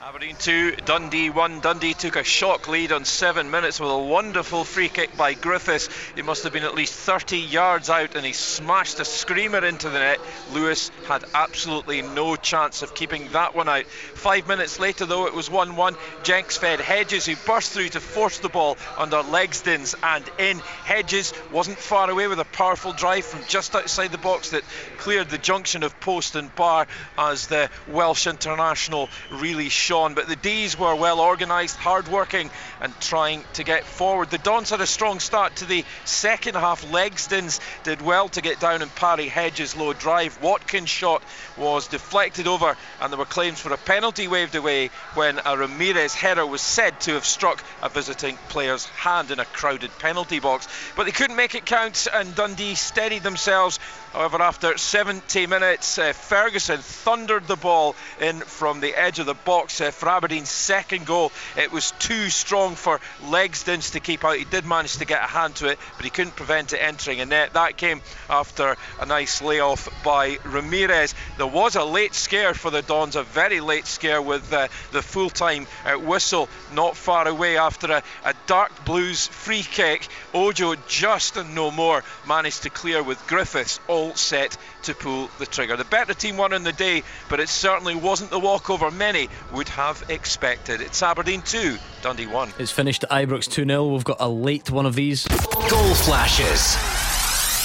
Aberdeen 0.05 0.35
2, 0.37 0.75
Dundee 0.83 1.29
1. 1.29 1.61
Dundee 1.61 1.93
took 1.93 2.17
a 2.17 2.25
shock 2.25 2.67
lead 2.67 2.91
on 2.91 3.05
seven 3.05 3.49
minutes 3.49 3.79
with 3.79 3.89
a 3.89 3.97
wonderful 3.97 4.65
free 4.65 4.89
kick 4.89 5.15
by 5.15 5.33
Griffiths. 5.33 5.87
He 6.13 6.21
must 6.21 6.43
have 6.43 6.51
been 6.51 6.65
at 6.65 6.75
least 6.75 6.93
30 6.93 7.37
yards 7.37 7.89
out 7.89 8.13
and 8.15 8.25
he 8.25 8.33
smashed 8.33 8.99
a 8.99 9.05
screamer 9.05 9.63
into 9.63 9.89
the 9.89 9.99
net. 9.99 10.19
Lewis 10.51 10.91
had 11.07 11.23
absolutely 11.33 12.01
no 12.01 12.35
chance 12.35 12.81
of 12.81 12.93
keeping 12.93 13.29
that 13.31 13.55
one 13.55 13.69
out. 13.69 13.85
Five 13.85 14.45
minutes 14.45 14.77
later, 14.77 15.05
though, 15.05 15.25
it 15.25 15.33
was 15.33 15.49
1 15.49 15.77
1. 15.77 15.95
Jenks 16.23 16.57
fed 16.57 16.81
Hedges, 16.81 17.25
who 17.25 17.37
burst 17.47 17.71
through 17.71 17.87
to 17.89 18.01
force 18.01 18.39
the 18.39 18.49
ball 18.49 18.77
under 18.97 19.23
Legzdins 19.23 19.95
and 20.03 20.29
in. 20.37 20.59
Hedges 20.83 21.33
wasn't 21.49 21.77
far 21.77 22.09
away 22.09 22.27
with 22.27 22.41
a 22.41 22.45
powerful 22.45 22.91
drive 22.91 23.23
from 23.23 23.45
just 23.47 23.73
outside 23.73 24.11
the 24.11 24.17
box 24.17 24.49
that 24.49 24.65
cleared 24.97 25.29
the 25.29 25.37
junction 25.37 25.81
of 25.81 25.97
post 26.01 26.35
and 26.35 26.53
bar 26.55 26.87
as 27.17 27.47
the 27.47 27.69
Welsh 27.87 28.27
international 28.27 29.07
really 29.31 29.69
But 29.93 30.27
the 30.27 30.35
D's 30.35 30.75
were 30.75 30.95
well 30.95 31.21
organised, 31.21 31.75
hard 31.77 32.07
working, 32.07 32.49
and 32.81 32.99
trying 32.99 33.43
to 33.53 33.63
get 33.63 33.83
forward. 33.83 34.31
The 34.31 34.39
Dons 34.39 34.71
had 34.71 34.81
a 34.81 34.87
strong 34.87 35.19
start 35.19 35.57
to 35.57 35.65
the 35.65 35.85
second 36.03 36.55
half. 36.55 36.81
Legzdins 36.81 37.59
did 37.83 38.01
well 38.01 38.27
to 38.29 38.41
get 38.41 38.59
down 38.59 38.81
and 38.81 38.89
parry 38.95 39.27
Hedges' 39.27 39.75
low 39.75 39.93
drive. 39.93 40.41
Watkins' 40.41 40.89
shot 40.89 41.21
was 41.57 41.87
deflected 41.87 42.47
over, 42.47 42.75
and 43.01 43.11
there 43.11 43.17
were 43.17 43.25
claims 43.25 43.59
for 43.59 43.73
a 43.73 43.77
penalty 43.77 44.27
waved 44.27 44.55
away 44.55 44.89
when 45.13 45.39
a 45.45 45.57
Ramirez 45.57 46.13
header 46.13 46.45
was 46.45 46.61
said 46.61 46.99
to 47.01 47.13
have 47.13 47.25
struck 47.25 47.63
a 47.81 47.89
visiting 47.89 48.37
player's 48.49 48.85
hand 48.85 49.31
in 49.31 49.39
a 49.39 49.45
crowded 49.45 49.91
penalty 49.99 50.39
box. 50.39 50.67
But 50.95 51.05
they 51.05 51.11
couldn't 51.11 51.35
make 51.35 51.55
it 51.55 51.65
count, 51.65 52.07
and 52.13 52.35
Dundee 52.35 52.75
steadied 52.75 53.23
themselves. 53.23 53.79
However, 54.13 54.41
after 54.41 54.77
70 54.77 55.47
minutes, 55.47 55.97
uh, 55.97 56.13
Ferguson 56.13 56.77
thundered 56.77 57.47
the 57.47 57.55
ball 57.55 57.95
in 58.21 58.41
from 58.41 58.79
the 58.79 58.93
edge 58.93 59.17
of 59.17 59.25
the 59.25 59.33
box 59.33 59.81
uh, 59.81 59.89
for 59.89 60.07
Aberdeen's 60.07 60.49
second 60.49 61.07
goal. 61.07 61.31
It 61.57 61.71
was 61.71 61.91
too 61.97 62.29
strong 62.29 62.75
for 62.75 62.99
Legzdins 63.23 63.93
to 63.93 63.99
keep 63.99 64.23
out. 64.23 64.37
He 64.37 64.45
did 64.45 64.65
manage 64.65 64.97
to 64.97 65.05
get 65.05 65.23
a 65.23 65.27
hand 65.27 65.55
to 65.57 65.67
it, 65.67 65.79
but 65.97 66.05
he 66.05 66.11
couldn't 66.11 66.35
prevent 66.35 66.73
it 66.73 66.77
entering 66.77 67.21
a 67.21 67.25
net. 67.25 67.53
That 67.53 67.75
came 67.77 68.01
after 68.29 68.75
a 68.99 69.05
nice 69.05 69.41
layoff 69.41 69.89
by 70.03 70.37
Ramirez. 70.43 71.15
There 71.43 71.51
was 71.51 71.75
a 71.75 71.83
late 71.83 72.15
scare 72.15 72.53
for 72.53 72.71
the 72.71 72.81
Dons, 72.81 73.17
a 73.17 73.23
very 73.23 73.59
late 73.59 73.85
scare 73.85 74.21
with 74.21 74.53
uh, 74.53 74.69
the 74.93 75.01
full 75.01 75.29
time 75.29 75.67
uh, 75.85 75.99
whistle 75.99 76.47
not 76.73 76.95
far 76.95 77.27
away 77.27 77.57
after 77.57 77.91
a, 77.91 78.03
a 78.23 78.33
dark 78.47 78.85
blues 78.85 79.27
free 79.27 79.61
kick. 79.61 80.07
Ojo 80.33 80.75
just 80.87 81.35
and 81.35 81.53
no 81.53 81.69
more 81.69 82.01
managed 82.25 82.63
to 82.63 82.69
clear 82.69 83.03
with 83.03 83.27
Griffiths 83.27 83.81
all 83.89 84.15
set 84.15 84.55
to 84.83 84.95
pull 84.95 85.29
the 85.37 85.45
trigger. 85.45 85.75
The 85.75 85.83
better 85.83 86.13
team 86.13 86.37
won 86.37 86.53
in 86.53 86.63
the 86.63 86.71
day, 86.71 87.03
but 87.27 87.41
it 87.41 87.49
certainly 87.49 87.95
wasn't 87.95 88.29
the 88.29 88.39
walkover 88.39 88.89
many 88.89 89.27
would 89.51 89.67
have 89.67 90.01
expected. 90.07 90.79
It's 90.79 91.03
Aberdeen 91.03 91.41
2, 91.41 91.77
Dundee 92.01 92.27
1. 92.27 92.53
It's 92.57 92.71
finished 92.71 93.03
at 93.03 93.09
Ibrox 93.09 93.51
2 93.51 93.65
0. 93.65 93.87
We've 93.87 94.05
got 94.05 94.21
a 94.21 94.29
late 94.29 94.71
one 94.71 94.85
of 94.85 94.95
these. 94.95 95.27
Goal 95.27 95.93
flashes 95.93 96.77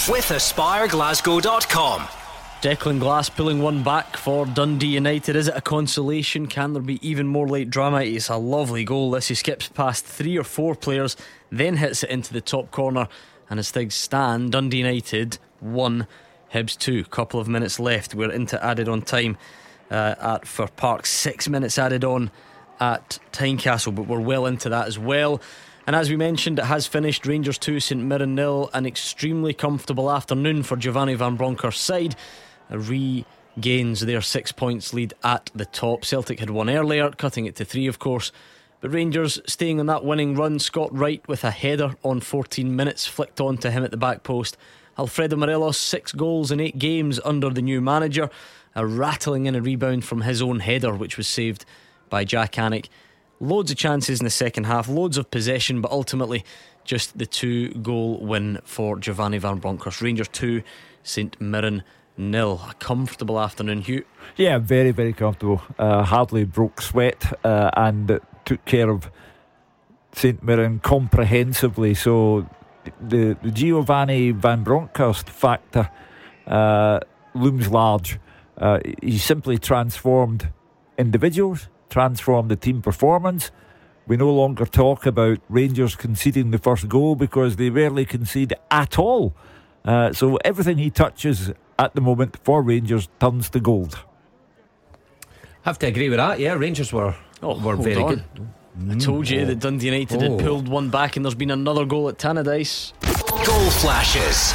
with 0.08 0.24
AspireGlasgow.com. 0.30 2.17
Declan 2.60 2.98
Glass 2.98 3.28
pulling 3.28 3.62
one 3.62 3.84
back 3.84 4.16
for 4.16 4.44
Dundee 4.44 4.88
United. 4.88 5.36
Is 5.36 5.46
it 5.46 5.54
a 5.56 5.60
consolation? 5.60 6.48
Can 6.48 6.72
there 6.72 6.82
be 6.82 6.98
even 7.08 7.28
more 7.28 7.46
late 7.46 7.70
drama? 7.70 8.02
It's 8.02 8.28
a 8.28 8.36
lovely 8.36 8.82
goal. 8.82 9.12
This 9.12 9.28
he 9.28 9.36
skips 9.36 9.68
past 9.68 10.04
three 10.04 10.36
or 10.36 10.42
four 10.42 10.74
players, 10.74 11.16
then 11.52 11.76
hits 11.76 12.02
it 12.02 12.10
into 12.10 12.32
the 12.32 12.40
top 12.40 12.72
corner. 12.72 13.06
And 13.48 13.60
as 13.60 13.70
things 13.70 13.94
stand, 13.94 14.50
Dundee 14.50 14.78
United 14.78 15.38
1, 15.60 16.08
Hibs 16.52 16.76
2. 16.76 17.04
Couple 17.04 17.38
of 17.38 17.46
minutes 17.46 17.78
left. 17.78 18.12
We're 18.12 18.32
into 18.32 18.62
added 18.64 18.88
on 18.88 19.02
time 19.02 19.38
uh, 19.88 20.16
at 20.20 20.48
Fir 20.48 20.66
Park. 20.66 21.06
Six 21.06 21.48
minutes 21.48 21.78
added 21.78 22.02
on 22.02 22.32
at 22.80 23.20
Tynecastle, 23.30 23.94
but 23.94 24.08
we're 24.08 24.18
well 24.18 24.46
into 24.46 24.68
that 24.68 24.88
as 24.88 24.98
well. 24.98 25.40
And 25.86 25.94
as 25.94 26.10
we 26.10 26.16
mentioned, 26.16 26.58
it 26.58 26.64
has 26.64 26.88
finished 26.88 27.24
Rangers 27.24 27.56
2, 27.56 27.78
St 27.78 28.02
Mirren 28.02 28.34
nil. 28.34 28.68
An 28.74 28.84
extremely 28.84 29.54
comfortable 29.54 30.10
afternoon 30.10 30.64
for 30.64 30.76
Giovanni 30.76 31.14
Van 31.14 31.36
Bronckhorst's 31.36 31.84
side. 31.84 32.16
Regains 32.70 34.00
their 34.00 34.20
six 34.20 34.52
points 34.52 34.92
lead 34.92 35.14
at 35.24 35.50
the 35.54 35.66
top. 35.66 36.04
Celtic 36.04 36.40
had 36.40 36.50
won 36.50 36.70
earlier, 36.70 37.10
cutting 37.10 37.46
it 37.46 37.56
to 37.56 37.64
three, 37.64 37.86
of 37.86 37.98
course. 37.98 38.32
But 38.80 38.92
Rangers 38.92 39.40
staying 39.46 39.80
on 39.80 39.86
that 39.86 40.04
winning 40.04 40.36
run. 40.36 40.58
Scott 40.58 40.96
Wright 40.96 41.26
with 41.26 41.42
a 41.42 41.50
header 41.50 41.96
on 42.04 42.20
14 42.20 42.74
minutes, 42.74 43.06
flicked 43.06 43.40
on 43.40 43.58
to 43.58 43.70
him 43.70 43.82
at 43.82 43.90
the 43.90 43.96
back 43.96 44.22
post. 44.22 44.56
Alfredo 44.98 45.36
Morelos, 45.36 45.78
six 45.78 46.12
goals 46.12 46.50
in 46.50 46.60
eight 46.60 46.78
games 46.78 47.18
under 47.24 47.50
the 47.50 47.62
new 47.62 47.80
manager. 47.80 48.30
A 48.74 48.86
rattling 48.86 49.46
in 49.46 49.56
a 49.56 49.62
rebound 49.62 50.04
from 50.04 50.22
his 50.22 50.40
own 50.40 50.60
header, 50.60 50.94
which 50.94 51.16
was 51.16 51.26
saved 51.26 51.64
by 52.08 52.24
Jak 52.24 52.52
Alnwick. 52.52 52.88
Loads 53.40 53.70
of 53.70 53.76
chances 53.76 54.20
in 54.20 54.24
the 54.24 54.30
second 54.30 54.64
half, 54.64 54.88
loads 54.88 55.16
of 55.16 55.30
possession, 55.30 55.80
but 55.80 55.92
ultimately 55.92 56.44
just 56.84 57.18
the 57.18 57.26
two 57.26 57.68
goal 57.74 58.18
win 58.18 58.60
for 58.64 58.98
Giovanni 58.98 59.38
Van 59.38 59.58
Bronckhorst. 59.58 60.00
Rangers 60.00 60.28
2, 60.28 60.62
St 61.02 61.40
Mirren 61.40 61.84
nil. 62.18 62.60
A 62.68 62.74
comfortable 62.74 63.40
afternoon, 63.40 63.82
Hugh. 63.82 64.04
Yeah, 64.36 64.58
very, 64.58 64.90
very 64.90 65.12
comfortable. 65.12 65.62
Uh, 65.78 66.02
hardly 66.02 66.44
broke 66.44 66.82
sweat 66.82 67.32
uh, 67.44 67.70
and 67.76 68.20
took 68.44 68.64
care 68.64 68.90
of 68.90 69.10
St 70.12 70.42
Mirren 70.42 70.80
comprehensively. 70.80 71.94
So 71.94 72.48
the, 73.00 73.36
the 73.42 73.50
Giovanni 73.50 74.32
Van 74.32 74.64
Bronckhorst 74.64 75.28
factor 75.30 75.90
uh, 76.46 77.00
looms 77.34 77.68
large. 77.68 78.18
Uh, 78.56 78.80
he 79.02 79.18
simply 79.18 79.58
transformed 79.58 80.48
individuals, 80.98 81.68
transformed 81.88 82.50
the 82.50 82.56
team 82.56 82.82
performance. 82.82 83.50
We 84.06 84.16
no 84.16 84.30
longer 84.32 84.64
talk 84.64 85.06
about 85.06 85.38
Rangers 85.48 85.94
conceding 85.94 86.50
the 86.50 86.58
first 86.58 86.88
goal 86.88 87.14
because 87.14 87.56
they 87.56 87.70
rarely 87.70 88.04
concede 88.04 88.54
at 88.70 88.98
all. 88.98 89.34
Uh, 89.88 90.12
so 90.12 90.36
everything 90.44 90.76
he 90.76 90.90
touches 90.90 91.50
at 91.78 91.94
the 91.94 92.00
moment 92.02 92.36
for 92.44 92.60
Rangers 92.60 93.08
turns 93.18 93.48
to 93.48 93.58
gold. 93.58 93.98
Have 95.62 95.78
to 95.78 95.86
agree 95.86 96.10
with 96.10 96.18
that. 96.18 96.38
Yeah, 96.38 96.52
Rangers 96.52 96.92
were 96.92 97.16
oh, 97.42 97.58
were 97.58 97.74
very 97.74 98.02
on. 98.02 98.14
good. 98.16 98.24
I 98.90 98.98
told 98.98 99.30
you 99.30 99.40
oh. 99.40 99.44
that 99.46 99.60
Dundee 99.60 99.86
United 99.86 100.22
oh. 100.22 100.36
had 100.36 100.44
pulled 100.44 100.68
one 100.68 100.90
back, 100.90 101.16
and 101.16 101.24
there's 101.24 101.34
been 101.34 101.50
another 101.50 101.86
goal 101.86 102.10
at 102.10 102.18
Tannadice. 102.18 102.92
Goal 103.46 103.70
flashes 103.70 104.52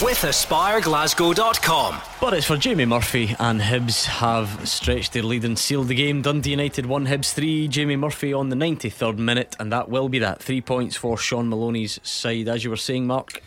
with 0.00 0.22
AspireGlasgow.com. 0.22 2.00
But 2.18 2.32
it's 2.32 2.46
for 2.46 2.56
Jamie 2.56 2.86
Murphy, 2.86 3.36
and 3.38 3.60
Hibs 3.60 4.06
have 4.06 4.66
stretched 4.66 5.12
their 5.12 5.22
lead 5.22 5.44
and 5.44 5.58
sealed 5.58 5.88
the 5.88 5.94
game. 5.94 6.22
Dundee 6.22 6.52
United 6.52 6.86
1, 6.86 7.06
Hibs 7.06 7.34
3. 7.34 7.68
Jamie 7.68 7.96
Murphy 7.96 8.32
on 8.32 8.48
the 8.48 8.56
93rd 8.56 9.18
minute, 9.18 9.54
and 9.60 9.70
that 9.70 9.90
will 9.90 10.08
be 10.08 10.18
that. 10.20 10.42
Three 10.42 10.62
points 10.62 10.96
for 10.96 11.18
Shaun 11.18 11.50
Maloney's 11.50 12.00
side, 12.02 12.48
as 12.48 12.64
you 12.64 12.70
were 12.70 12.76
saying, 12.76 13.06
Mark. 13.06 13.42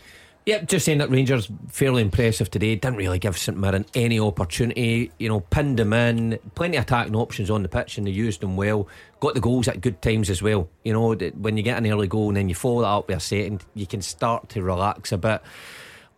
Yep, 0.46 0.68
just 0.68 0.84
saying 0.84 0.98
that 0.98 1.10
Rangers 1.10 1.48
fairly 1.68 2.02
impressive 2.02 2.50
today. 2.50 2.76
Didn't 2.76 2.98
really 2.98 3.18
give 3.18 3.38
St 3.38 3.56
Mirren 3.56 3.86
any 3.94 4.20
opportunity. 4.20 5.10
You 5.18 5.30
know, 5.30 5.40
pinned 5.40 5.78
them 5.78 5.94
in. 5.94 6.38
Plenty 6.54 6.76
of 6.76 6.82
attacking 6.82 7.16
options 7.16 7.48
on 7.48 7.62
the 7.62 7.68
pitch, 7.68 7.96
and 7.96 8.06
they 8.06 8.10
used 8.10 8.42
them 8.42 8.54
well. 8.54 8.86
Got 9.20 9.32
the 9.32 9.40
goals 9.40 9.68
at 9.68 9.80
good 9.80 10.02
times 10.02 10.28
as 10.28 10.42
well. 10.42 10.68
You 10.84 10.92
know, 10.92 11.14
when 11.14 11.56
you 11.56 11.62
get 11.62 11.78
an 11.78 11.90
early 11.90 12.08
goal 12.08 12.28
and 12.28 12.36
then 12.36 12.50
you 12.50 12.54
follow 12.54 12.82
that 12.82 12.88
up 12.88 13.08
with 13.08 13.16
a 13.16 13.20
second, 13.20 13.64
you 13.72 13.86
can 13.86 14.02
start 14.02 14.50
to 14.50 14.62
relax 14.62 15.12
a 15.12 15.18
bit. 15.18 15.40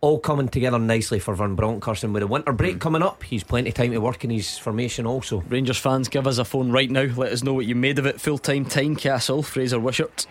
All 0.01 0.18
coming 0.18 0.49
together 0.49 0.79
nicely 0.81 1.20
for 1.20 1.37
Van 1.37 1.55
Bronckhorst, 1.55 2.03
and 2.03 2.12
with 2.12 2.22
the 2.22 2.27
winter 2.27 2.53
break 2.53 2.77
mm. 2.77 2.81
coming 2.81 3.03
up, 3.03 3.22
he's 3.22 3.45
plenty 3.45 3.68
of 3.68 3.77
time 3.77 3.93
to 3.93 3.99
work 3.99 4.24
in 4.24 4.31
his 4.31 4.59
formation 4.59 5.07
also. 5.07 5.43
Rangers 5.43 5.79
fans, 5.79 6.09
give 6.09 6.27
us 6.27 6.39
a 6.39 6.45
phone 6.45 6.72
right 6.72 6.91
now. 6.91 7.03
Let 7.03 7.33
us 7.33 7.45
know 7.45 7.55
what 7.55 7.66
you 7.66 7.77
made 7.77 8.01
of 8.01 8.07
it. 8.07 8.20
Full 8.20 8.39
time 8.39 8.64
Tynecastle, 8.64 9.45
Fraser 9.45 9.79
Wishart. 9.79 10.27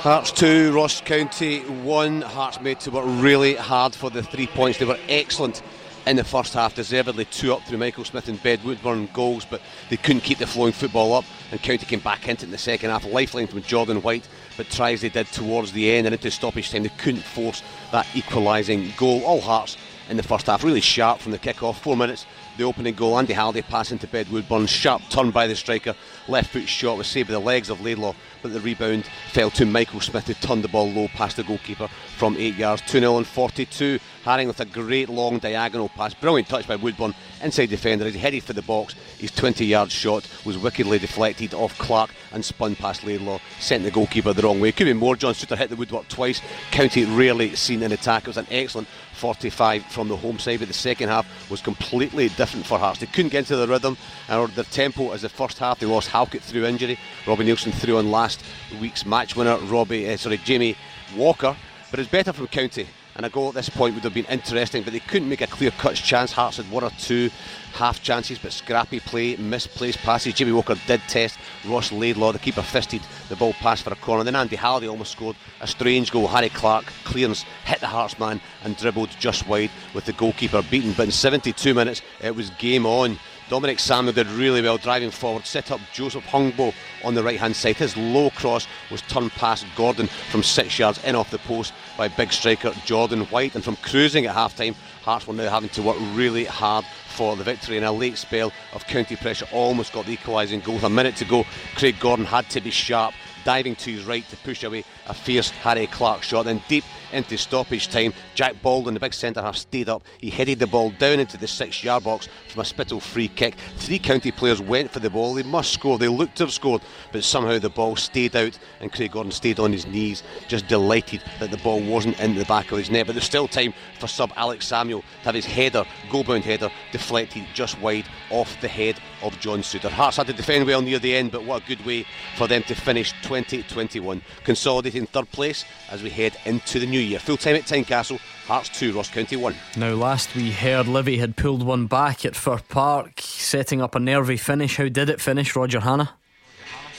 Hearts 0.00 0.32
2, 0.32 0.72
Ross 0.72 1.02
County 1.02 1.60
1. 1.60 2.22
Hearts 2.22 2.58
made 2.62 2.80
to 2.80 2.90
work 2.90 3.04
really 3.06 3.54
hard 3.54 3.94
for 3.94 4.08
the 4.08 4.22
three 4.22 4.46
points. 4.46 4.78
They 4.78 4.86
were 4.86 4.98
excellent 5.10 5.60
in 6.06 6.16
the 6.16 6.24
first 6.24 6.54
half, 6.54 6.74
deservedly 6.74 7.26
two 7.26 7.52
up 7.52 7.60
through 7.64 7.76
Michael 7.76 8.06
Smith 8.06 8.26
and 8.26 8.42
Ben 8.42 8.60
Woodburn 8.64 9.10
goals, 9.12 9.44
but 9.44 9.60
they 9.90 9.98
couldn't 9.98 10.22
keep 10.22 10.38
the 10.38 10.46
flowing 10.46 10.72
football 10.72 11.12
up. 11.12 11.26
And 11.50 11.60
County 11.60 11.84
came 11.84 12.00
back 12.00 12.28
into 12.28 12.44
it 12.44 12.46
in 12.46 12.50
the 12.50 12.56
second 12.56 12.88
half. 12.88 13.04
Lifeline 13.04 13.46
from 13.46 13.60
Jordan 13.60 14.00
White, 14.00 14.26
but 14.56 14.70
tries 14.70 15.02
they 15.02 15.10
did 15.10 15.26
towards 15.26 15.72
the 15.72 15.92
end 15.92 16.06
and 16.06 16.14
into 16.14 16.30
stoppage 16.30 16.70
time, 16.70 16.82
they 16.82 16.88
couldn't 16.96 17.20
force 17.20 17.62
that 17.92 18.06
equalising 18.14 18.94
goal. 18.96 19.22
All 19.24 19.42
Hearts 19.42 19.76
in 20.08 20.16
the 20.16 20.22
first 20.22 20.46
half, 20.46 20.64
really 20.64 20.80
sharp 20.80 21.20
from 21.20 21.32
the 21.32 21.38
kick-off. 21.38 21.82
Four 21.82 21.98
minutes, 21.98 22.24
the 22.60 22.66
opening 22.66 22.94
goal. 22.94 23.18
Andy 23.18 23.32
Halliday 23.32 23.62
passing 23.62 23.98
to 24.00 24.06
Ben 24.06 24.26
Woodburn, 24.30 24.66
sharp 24.66 25.00
turn 25.08 25.30
by 25.30 25.46
the 25.46 25.56
striker, 25.56 25.94
left 26.28 26.52
foot 26.52 26.68
shot 26.68 26.98
was 26.98 27.06
saved 27.06 27.28
by 27.28 27.32
the 27.32 27.38
legs 27.38 27.70
of 27.70 27.80
Laidlaw 27.80 28.14
but 28.42 28.52
the 28.52 28.60
rebound 28.60 29.04
fell 29.28 29.50
to 29.50 29.66
Michael 29.66 30.00
Smith 30.00 30.26
who 30.26 30.34
turned 30.34 30.64
the 30.64 30.68
ball 30.68 30.88
low 30.90 31.08
past 31.08 31.36
the 31.36 31.42
goalkeeper 31.42 31.88
from 32.16 32.36
8 32.36 32.56
yards. 32.56 32.82
2 32.82 33.00
0 33.00 33.18
and 33.18 33.26
42 33.26 33.98
Haring 34.24 34.46
with 34.46 34.60
a 34.60 34.64
great 34.66 35.08
long 35.08 35.38
diagonal 35.38 35.88
pass. 35.88 36.12
Brilliant 36.14 36.48
touch 36.48 36.68
by 36.68 36.76
Woodburn 36.76 37.14
inside 37.42 37.70
defender. 37.70 38.06
As 38.06 38.14
he 38.14 38.20
headed 38.20 38.44
for 38.44 38.52
the 38.52 38.62
box. 38.62 38.94
His 39.18 39.30
20 39.30 39.64
yard 39.64 39.90
shot 39.90 40.28
was 40.44 40.58
wickedly 40.58 40.98
deflected 40.98 41.54
off 41.54 41.76
Clark 41.78 42.10
and 42.32 42.44
spun 42.44 42.76
past 42.76 43.04
Laidlaw. 43.04 43.38
Sent 43.58 43.82
the 43.82 43.90
goalkeeper 43.90 44.32
the 44.32 44.42
wrong 44.42 44.60
way. 44.60 44.72
Could 44.72 44.84
be 44.84 44.92
more 44.92 45.16
John 45.16 45.34
Souttar 45.34 45.56
hit 45.56 45.70
the 45.70 45.76
woodwork 45.76 46.08
twice. 46.08 46.40
County 46.70 47.04
rarely 47.04 47.54
seen 47.56 47.82
an 47.82 47.92
attack. 47.92 48.24
It 48.24 48.28
was 48.28 48.36
an 48.36 48.46
excellent 48.50 48.88
45 49.20 49.84
from 49.84 50.08
the 50.08 50.16
home 50.16 50.38
side, 50.38 50.60
but 50.60 50.68
the 50.68 50.74
second 50.74 51.10
half 51.10 51.26
was 51.50 51.60
completely 51.60 52.30
different 52.30 52.64
for 52.64 52.78
Hearts. 52.78 53.00
They 53.00 53.06
couldn't 53.06 53.30
get 53.30 53.40
into 53.40 53.56
the 53.56 53.68
rhythm 53.68 53.98
or 54.30 54.48
their 54.48 54.64
tempo 54.64 55.12
as 55.12 55.20
the 55.20 55.28
first 55.28 55.58
half. 55.58 55.78
They 55.78 55.86
lost 55.86 56.08
Halkett 56.08 56.40
through 56.40 56.64
injury. 56.64 56.98
Robbie 57.26 57.44
Neilson 57.44 57.72
threw 57.72 57.98
on 57.98 58.10
last 58.10 58.42
week's 58.80 59.04
match 59.04 59.36
winner, 59.36 59.58
Robbie, 59.58 60.08
uh, 60.08 60.16
sorry, 60.16 60.38
Jamie 60.38 60.74
Walker. 61.14 61.54
But 61.90 62.00
it's 62.00 62.10
better 62.10 62.32
from 62.32 62.46
County 62.46 62.86
and 63.20 63.26
a 63.26 63.28
goal 63.28 63.48
at 63.48 63.54
this 63.54 63.68
point 63.68 63.94
would 63.94 64.02
have 64.02 64.14
been 64.14 64.24
interesting, 64.30 64.82
but 64.82 64.94
they 64.94 64.98
couldn't 64.98 65.28
make 65.28 65.42
a 65.42 65.46
clear 65.46 65.70
cut 65.72 65.94
chance. 65.94 66.32
Hearts 66.32 66.56
had 66.56 66.70
one 66.70 66.82
or 66.82 66.90
two 66.98 67.28
half 67.74 68.02
chances, 68.02 68.38
but 68.38 68.50
scrappy 68.50 68.98
play, 68.98 69.36
misplaced 69.36 69.98
passes. 69.98 70.32
Jimmy 70.32 70.52
Walker 70.52 70.74
did 70.86 71.02
test 71.06 71.38
Ross 71.66 71.92
Laidlaw. 71.92 72.32
The 72.32 72.38
keeper 72.38 72.62
fisted 72.62 73.02
the 73.28 73.36
ball 73.36 73.52
past 73.52 73.82
for 73.82 73.92
a 73.92 73.96
corner. 73.96 74.24
Then 74.24 74.36
Andy 74.36 74.56
Halliday 74.56 74.88
almost 74.88 75.12
scored 75.12 75.36
a 75.60 75.66
strange 75.66 76.10
goal. 76.10 76.28
Harry 76.28 76.48
Clark 76.48 76.86
clearance 77.04 77.44
hit 77.66 77.80
the 77.80 77.88
Hearts 77.88 78.18
man 78.18 78.40
and 78.64 78.74
dribbled 78.78 79.10
just 79.18 79.46
wide 79.46 79.70
with 79.92 80.06
the 80.06 80.14
goalkeeper 80.14 80.62
beaten. 80.70 80.94
But 80.94 81.04
in 81.04 81.12
72 81.12 81.74
minutes, 81.74 82.00
it 82.22 82.34
was 82.34 82.48
game 82.58 82.86
on. 82.86 83.18
Dominic 83.50 83.80
Samuel 83.80 84.12
did 84.12 84.28
really 84.28 84.62
well 84.62 84.78
driving 84.78 85.10
forward, 85.10 85.44
set 85.44 85.72
up 85.72 85.80
Joseph 85.92 86.24
Hungbo 86.26 86.72
on 87.02 87.14
the 87.16 87.22
right 87.24 87.38
hand 87.38 87.56
side. 87.56 87.76
His 87.76 87.96
low 87.96 88.30
cross 88.30 88.68
was 88.92 89.02
turned 89.02 89.32
past 89.32 89.66
Gordon 89.74 90.06
from 90.06 90.44
six 90.44 90.78
yards 90.78 91.02
in 91.02 91.16
off 91.16 91.32
the 91.32 91.38
post 91.38 91.72
by 91.98 92.06
big 92.06 92.32
striker 92.32 92.72
Jordan 92.84 93.22
White. 93.26 93.56
And 93.56 93.64
from 93.64 93.74
cruising 93.76 94.26
at 94.26 94.34
half 94.34 94.56
time, 94.56 94.76
Hearts 95.02 95.26
were 95.26 95.32
now 95.32 95.48
having 95.48 95.70
to 95.70 95.82
work 95.82 95.96
really 96.12 96.44
hard 96.44 96.84
for 97.08 97.34
the 97.34 97.42
victory 97.42 97.78
in 97.78 97.84
a 97.84 97.92
late 97.92 98.18
spell 98.18 98.52
of 98.74 98.86
county 98.86 99.16
pressure. 99.16 99.46
Almost 99.50 99.94
got 99.94 100.04
the 100.04 100.12
equalising 100.12 100.60
goal. 100.60 100.74
With 100.74 100.84
a 100.84 100.90
minute 100.90 101.16
to 101.16 101.24
go, 101.24 101.46
Craig 101.74 101.96
Gordon 101.98 102.26
had 102.26 102.48
to 102.50 102.60
be 102.60 102.70
sharp 102.70 103.14
diving 103.44 103.76
to 103.76 103.92
his 103.92 104.04
right 104.04 104.28
to 104.28 104.36
push 104.38 104.64
away 104.64 104.84
a 105.08 105.14
fierce 105.14 105.50
Harry 105.50 105.86
Clark 105.86 106.22
shot. 106.22 106.44
Then 106.44 106.62
deep 106.68 106.84
into 107.12 107.36
stoppage 107.36 107.88
time, 107.88 108.12
Jack 108.34 108.54
Baldwin, 108.62 108.94
the 108.94 109.00
big 109.00 109.14
centre 109.14 109.42
half, 109.42 109.56
stayed 109.56 109.88
up. 109.88 110.02
He 110.18 110.30
headed 110.30 110.58
the 110.58 110.66
ball 110.66 110.90
down 110.90 111.20
into 111.20 111.36
the 111.36 111.48
six 111.48 111.82
yard 111.82 112.04
box 112.04 112.28
from 112.48 112.62
a 112.62 112.64
spittle 112.64 113.00
free 113.00 113.28
kick. 113.28 113.56
Three 113.76 113.98
county 113.98 114.30
players 114.30 114.60
went 114.60 114.90
for 114.90 115.00
the 115.00 115.10
ball. 115.10 115.34
They 115.34 115.42
must 115.42 115.72
score. 115.72 115.98
They 115.98 116.08
looked 116.08 116.36
to 116.36 116.44
have 116.44 116.52
scored, 116.52 116.82
but 117.12 117.24
somehow 117.24 117.58
the 117.58 117.70
ball 117.70 117.96
stayed 117.96 118.36
out 118.36 118.58
and 118.80 118.92
Craig 118.92 119.12
Gordon 119.12 119.32
stayed 119.32 119.58
on 119.58 119.72
his 119.72 119.86
knees, 119.86 120.22
just 120.48 120.68
delighted 120.68 121.22
that 121.40 121.50
the 121.50 121.56
ball 121.58 121.80
wasn't 121.80 122.18
in 122.20 122.34
the 122.34 122.44
back 122.44 122.70
of 122.72 122.78
his 122.78 122.90
net. 122.90 123.06
But 123.06 123.14
there's 123.14 123.24
still 123.24 123.48
time 123.48 123.74
for 123.98 124.06
sub 124.06 124.32
Alex 124.36 124.66
Samuel 124.66 125.00
to 125.00 125.24
have 125.24 125.34
his 125.34 125.46
header, 125.46 125.84
goal 126.10 126.24
bound 126.24 126.44
header, 126.44 126.70
deflected 126.92 127.44
just 127.54 127.80
wide 127.80 128.06
off 128.30 128.60
the 128.60 128.68
head 128.68 129.00
of 129.22 129.38
John 129.40 129.60
Souttar. 129.60 129.90
Hearts 129.90 130.16
had 130.16 130.26
to 130.28 130.32
defend 130.32 130.66
well 130.66 130.82
near 130.82 130.98
the 130.98 131.14
end, 131.14 131.32
but 131.32 131.44
what 131.44 131.62
a 131.62 131.66
good 131.66 131.84
way 131.84 132.06
for 132.36 132.46
them 132.46 132.62
to 132.64 132.74
finish 132.74 133.12
2021, 133.44 134.22
consolidating 134.44 135.06
third 135.06 135.30
place 135.32 135.64
as 135.90 136.02
we 136.02 136.10
head 136.10 136.36
into 136.44 136.78
the 136.78 136.86
new 136.86 137.00
year. 137.00 137.18
Full 137.18 137.36
time 137.36 137.56
at 137.56 137.62
Tynecastle, 137.62 138.18
Hearts 138.46 138.68
2, 138.70 138.92
Ross 138.92 139.10
County 139.10 139.36
1. 139.36 139.54
Now, 139.76 139.94
last 139.94 140.34
we 140.34 140.50
heard 140.50 140.88
Livy 140.88 141.18
had 141.18 141.36
pulled 141.36 141.62
one 141.62 141.86
back 141.86 142.24
at 142.24 142.36
Fir 142.36 142.58
Park, 142.68 143.20
setting 143.20 143.80
up 143.80 143.94
a 143.94 144.00
nervy 144.00 144.36
finish. 144.36 144.76
How 144.76 144.88
did 144.88 145.08
it 145.08 145.20
finish, 145.20 145.54
Roger 145.54 145.80
Hannah? 145.80 146.14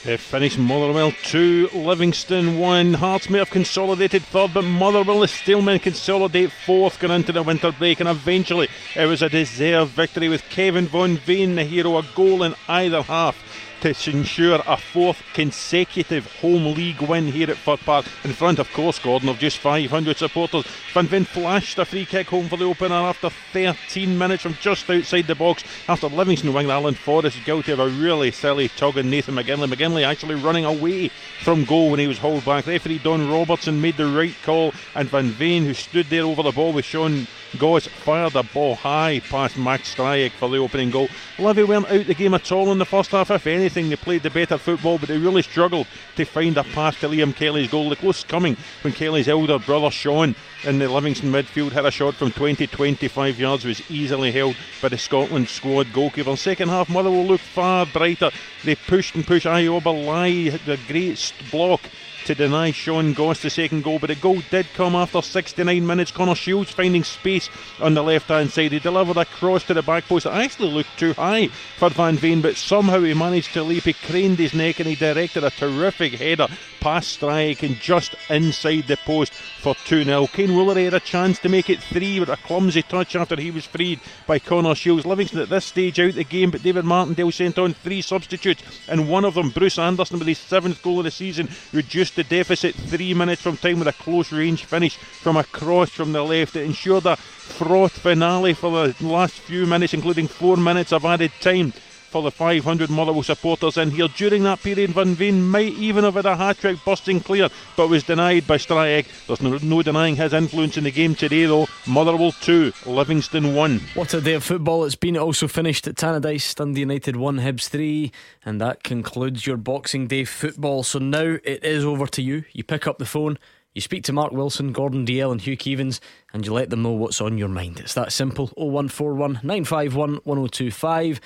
It 0.04 0.18
finished 0.18 0.58
Motherwell 0.58 1.12
2, 1.22 1.68
Livingston 1.74 2.58
1. 2.58 2.94
Hearts 2.94 3.30
may 3.30 3.38
have 3.38 3.50
consolidated 3.50 4.22
third, 4.22 4.52
but 4.52 4.64
Motherwell 4.64 5.22
is 5.22 5.30
still 5.30 5.62
men 5.62 5.78
consolidate 5.78 6.50
fourth 6.50 6.98
going 6.98 7.14
into 7.14 7.30
the 7.30 7.40
winter 7.44 7.70
break. 7.70 8.00
And 8.00 8.08
eventually, 8.08 8.68
it 8.96 9.06
was 9.06 9.22
a 9.22 9.28
deserved 9.28 9.92
victory 9.92 10.28
with 10.28 10.42
Kevin 10.50 10.88
Van 10.88 11.18
Veen, 11.18 11.54
the 11.54 11.62
hero, 11.62 11.98
a 11.98 12.02
goal 12.16 12.42
in 12.42 12.56
either 12.66 13.00
half 13.02 13.36
to 13.82 14.10
ensure 14.10 14.62
a 14.64 14.76
fourth 14.76 15.20
consecutive 15.34 16.24
home 16.36 16.72
league 16.74 17.00
win 17.00 17.26
here 17.26 17.50
at 17.50 17.56
Fir 17.56 17.76
Park 17.76 18.06
in 18.22 18.32
front, 18.32 18.60
of 18.60 18.72
course, 18.72 19.00
Gordon, 19.00 19.28
of 19.28 19.40
just 19.40 19.58
500 19.58 20.16
supporters. 20.16 20.64
Van 20.92 21.06
Veen 21.08 21.24
flashed 21.24 21.78
a 21.78 21.84
free 21.84 22.04
kick 22.04 22.28
home 22.28 22.48
for 22.48 22.56
the 22.56 22.64
opener 22.64 22.94
after 22.94 23.28
13 23.52 24.16
minutes 24.16 24.44
from 24.44 24.54
just 24.60 24.88
outside 24.88 25.26
the 25.26 25.34
box 25.34 25.64
after 25.88 26.06
Livingston 26.06 26.52
winged 26.52 26.70
Alan 26.70 26.94
Forrest 26.94 27.44
guilty 27.44 27.72
of 27.72 27.80
a 27.80 27.88
really 27.88 28.30
silly 28.30 28.68
tug 28.68 28.98
on 28.98 29.10
Nathan 29.10 29.34
McGinley. 29.34 29.72
McGinley 29.72 30.04
actually 30.04 30.36
running 30.36 30.64
away 30.64 31.08
from 31.42 31.64
goal 31.64 31.90
when 31.90 31.98
he 31.98 32.06
was 32.06 32.18
hauled 32.18 32.44
back. 32.44 32.68
Referee 32.68 32.98
Don 32.98 33.28
Robertson 33.28 33.80
made 33.80 33.96
the 33.96 34.06
right 34.06 34.36
call, 34.44 34.72
and 34.94 35.08
Van 35.08 35.30
Veen, 35.30 35.64
who 35.64 35.74
stood 35.74 36.06
there 36.06 36.22
over 36.22 36.44
the 36.44 36.52
ball 36.52 36.72
with 36.72 36.84
Sean 36.84 37.26
Goss, 37.58 37.86
fired 37.86 38.32
the 38.32 38.42
ball 38.44 38.76
high 38.76 39.20
past 39.28 39.58
Max 39.58 39.94
Stryjek 39.94 40.30
for 40.32 40.48
the 40.48 40.56
opening 40.56 40.90
goal. 40.90 41.08
Livy 41.38 41.64
weren't 41.64 41.90
out 41.90 42.06
the 42.06 42.14
game 42.14 42.32
at 42.32 42.50
all 42.50 42.72
in 42.72 42.78
the 42.78 42.86
first 42.86 43.10
half. 43.10 43.30
If 43.30 43.46
anything, 43.46 43.71
they 43.74 43.96
played 43.96 44.22
the 44.22 44.30
better 44.30 44.58
football, 44.58 44.98
but 44.98 45.08
they 45.08 45.16
really 45.16 45.42
struggled 45.42 45.86
to 46.16 46.24
find 46.24 46.56
a 46.56 46.64
pass 46.64 46.98
to 47.00 47.08
Liam 47.08 47.34
Kelly's 47.34 47.70
goal. 47.70 47.88
The 47.88 47.96
close 47.96 48.22
coming 48.22 48.56
when 48.82 48.92
Kelly's 48.92 49.28
elder 49.28 49.58
brother 49.58 49.90
Sean 49.90 50.34
in 50.64 50.78
the 50.78 50.88
Livingston 50.88 51.32
midfield 51.32 51.72
had 51.72 51.86
a 51.86 51.90
shot 51.90 52.14
from 52.14 52.32
20 52.32 52.66
25 52.66 53.40
yards, 53.40 53.64
was 53.64 53.90
easily 53.90 54.30
held 54.30 54.56
by 54.80 54.88
the 54.88 54.98
Scotland 54.98 55.48
squad 55.48 55.92
goalkeeper. 55.92 56.36
Second 56.36 56.68
half, 56.68 56.88
Motherwell 56.88 57.24
looked 57.26 57.44
far 57.44 57.86
brighter. 57.86 58.30
They 58.64 58.74
pushed 58.74 59.14
and 59.14 59.26
pushed. 59.26 59.46
Ioba 59.46 60.06
Lai, 60.06 60.56
the 60.66 60.78
great 60.86 61.32
block 61.50 61.80
to 62.24 62.34
deny 62.34 62.70
Sean 62.70 63.12
Goss 63.12 63.42
the 63.42 63.50
second 63.50 63.84
goal, 63.84 63.98
but 63.98 64.08
the 64.08 64.14
goal 64.14 64.42
did 64.50 64.66
come 64.74 64.94
after 64.94 65.22
69 65.22 65.86
minutes. 65.86 66.10
Connor 66.10 66.34
Shields 66.34 66.70
finding 66.70 67.04
space 67.04 67.48
on 67.80 67.94
the 67.94 68.02
left 68.02 68.28
hand 68.28 68.50
side. 68.50 68.72
He 68.72 68.78
delivered 68.78 69.16
a 69.16 69.24
cross 69.24 69.64
to 69.64 69.74
the 69.74 69.82
back 69.82 70.04
post 70.04 70.24
that 70.24 70.34
actually 70.34 70.70
looked 70.70 70.98
too 70.98 71.12
high 71.14 71.48
for 71.78 71.90
Van 71.90 72.16
Veen, 72.16 72.40
but 72.40 72.56
somehow 72.56 73.00
he 73.00 73.14
managed 73.14 73.52
to 73.54 73.62
leap. 73.62 73.84
He 73.84 73.92
craned 73.92 74.38
his 74.38 74.54
neck 74.54 74.80
and 74.80 74.88
he 74.88 74.94
directed 74.94 75.44
a 75.44 75.50
terrific 75.50 76.14
header 76.14 76.48
past 76.80 77.20
Stryjek 77.20 77.62
and 77.62 77.76
just 77.76 78.16
inside 78.28 78.88
the 78.88 78.96
post 79.04 79.32
for 79.32 79.74
2 79.86 80.04
0. 80.04 80.26
Kaiyne 80.26 80.48
Woolery 80.48 80.84
had 80.84 80.94
a 80.94 81.00
chance 81.00 81.38
to 81.38 81.48
make 81.48 81.70
it 81.70 81.80
3 81.80 82.20
with 82.20 82.28
a 82.28 82.36
clumsy 82.38 82.82
touch 82.82 83.14
after 83.14 83.40
he 83.40 83.50
was 83.50 83.64
freed 83.64 84.00
by 84.26 84.38
Connor 84.38 84.74
Shields. 84.74 85.06
Livingston 85.06 85.40
at 85.40 85.48
this 85.48 85.64
stage 85.64 86.00
out 86.00 86.14
the 86.14 86.24
game, 86.24 86.50
but 86.50 86.62
David 86.62 86.84
Martindale 86.84 87.30
sent 87.30 87.58
on 87.58 87.74
three 87.74 88.02
substitutes, 88.02 88.62
and 88.88 89.08
one 89.08 89.24
of 89.24 89.34
them, 89.34 89.50
Bruce 89.50 89.78
Anderson, 89.78 90.18
with 90.18 90.28
his 90.28 90.38
seventh 90.38 90.82
goal 90.82 90.98
of 90.98 91.04
the 91.04 91.10
season, 91.10 91.48
reduced 91.72 92.11
the 92.14 92.24
deficit 92.24 92.74
three 92.74 93.14
minutes 93.14 93.42
from 93.42 93.56
time 93.56 93.78
with 93.78 93.88
a 93.88 93.92
close 93.92 94.32
range 94.32 94.64
finish 94.64 94.96
from 94.96 95.36
a 95.36 95.44
cross 95.44 95.90
from 95.90 96.12
the 96.12 96.22
left. 96.22 96.56
It 96.56 96.64
ensured 96.64 97.06
a 97.06 97.16
froth 97.16 97.98
finale 97.98 98.54
for 98.54 98.70
the 98.70 99.06
last 99.06 99.34
few 99.34 99.66
minutes, 99.66 99.94
including 99.94 100.28
four 100.28 100.56
minutes 100.56 100.92
of 100.92 101.04
added 101.04 101.32
time 101.40 101.72
for 102.12 102.22
the 102.22 102.30
500 102.30 102.90
Motherwell 102.90 103.22
supporters 103.22 103.78
in 103.78 103.90
here. 103.90 104.06
During 104.06 104.42
that 104.42 104.62
period, 104.62 104.90
Van 104.90 105.14
Veen 105.14 105.48
might 105.48 105.72
even 105.72 106.04
have 106.04 106.14
had 106.14 106.26
a 106.26 106.36
hat 106.36 106.58
trick 106.58 106.76
busting 106.84 107.20
clear, 107.20 107.48
but 107.74 107.88
was 107.88 108.04
denied 108.04 108.46
by 108.46 108.58
Stryjek. 108.58 109.06
There's 109.26 109.40
no, 109.40 109.56
no, 109.62 109.82
denying 109.82 110.16
his 110.16 110.34
influence 110.34 110.76
in 110.76 110.84
the 110.84 110.90
game 110.90 111.14
today, 111.14 111.46
though. 111.46 111.66
Motherwell 111.86 112.32
2, 112.32 112.74
Livingston 112.84 113.54
1. 113.54 113.80
What 113.94 114.12
a 114.12 114.20
day 114.20 114.34
of 114.34 114.44
football 114.44 114.84
it's 114.84 114.94
been. 114.94 115.16
It 115.16 115.20
also 115.20 115.48
finished 115.48 115.86
at 115.88 115.94
Tannadice, 115.94 116.54
Dundee 116.54 116.80
United 116.80 117.16
1, 117.16 117.38
Hibs 117.38 117.68
3, 117.68 118.12
and 118.44 118.60
that 118.60 118.82
concludes 118.82 119.46
your 119.46 119.56
Boxing 119.56 120.06
Day 120.06 120.26
football. 120.26 120.82
So 120.82 120.98
now 120.98 121.38
it 121.42 121.64
is 121.64 121.82
over 121.82 122.06
to 122.08 122.20
you. 122.20 122.44
You 122.52 122.62
pick 122.62 122.86
up 122.86 122.98
the 122.98 123.06
phone. 123.06 123.38
You 123.74 123.80
speak 123.80 124.04
to 124.04 124.12
Mark 124.12 124.32
Wilson, 124.32 124.72
Gordon 124.72 125.06
Dalziel, 125.06 125.32
and 125.32 125.40
Hugh 125.40 125.56
Keevins, 125.56 125.98
and 126.34 126.44
you 126.44 126.52
let 126.52 126.68
them 126.68 126.82
know 126.82 126.90
what's 126.90 127.22
on 127.22 127.38
your 127.38 127.48
mind. 127.48 127.80
It's 127.80 127.94
that 127.94 128.12
simple 128.12 128.48
0141 128.56 129.40
951 129.42 130.20
1025. 130.24 131.20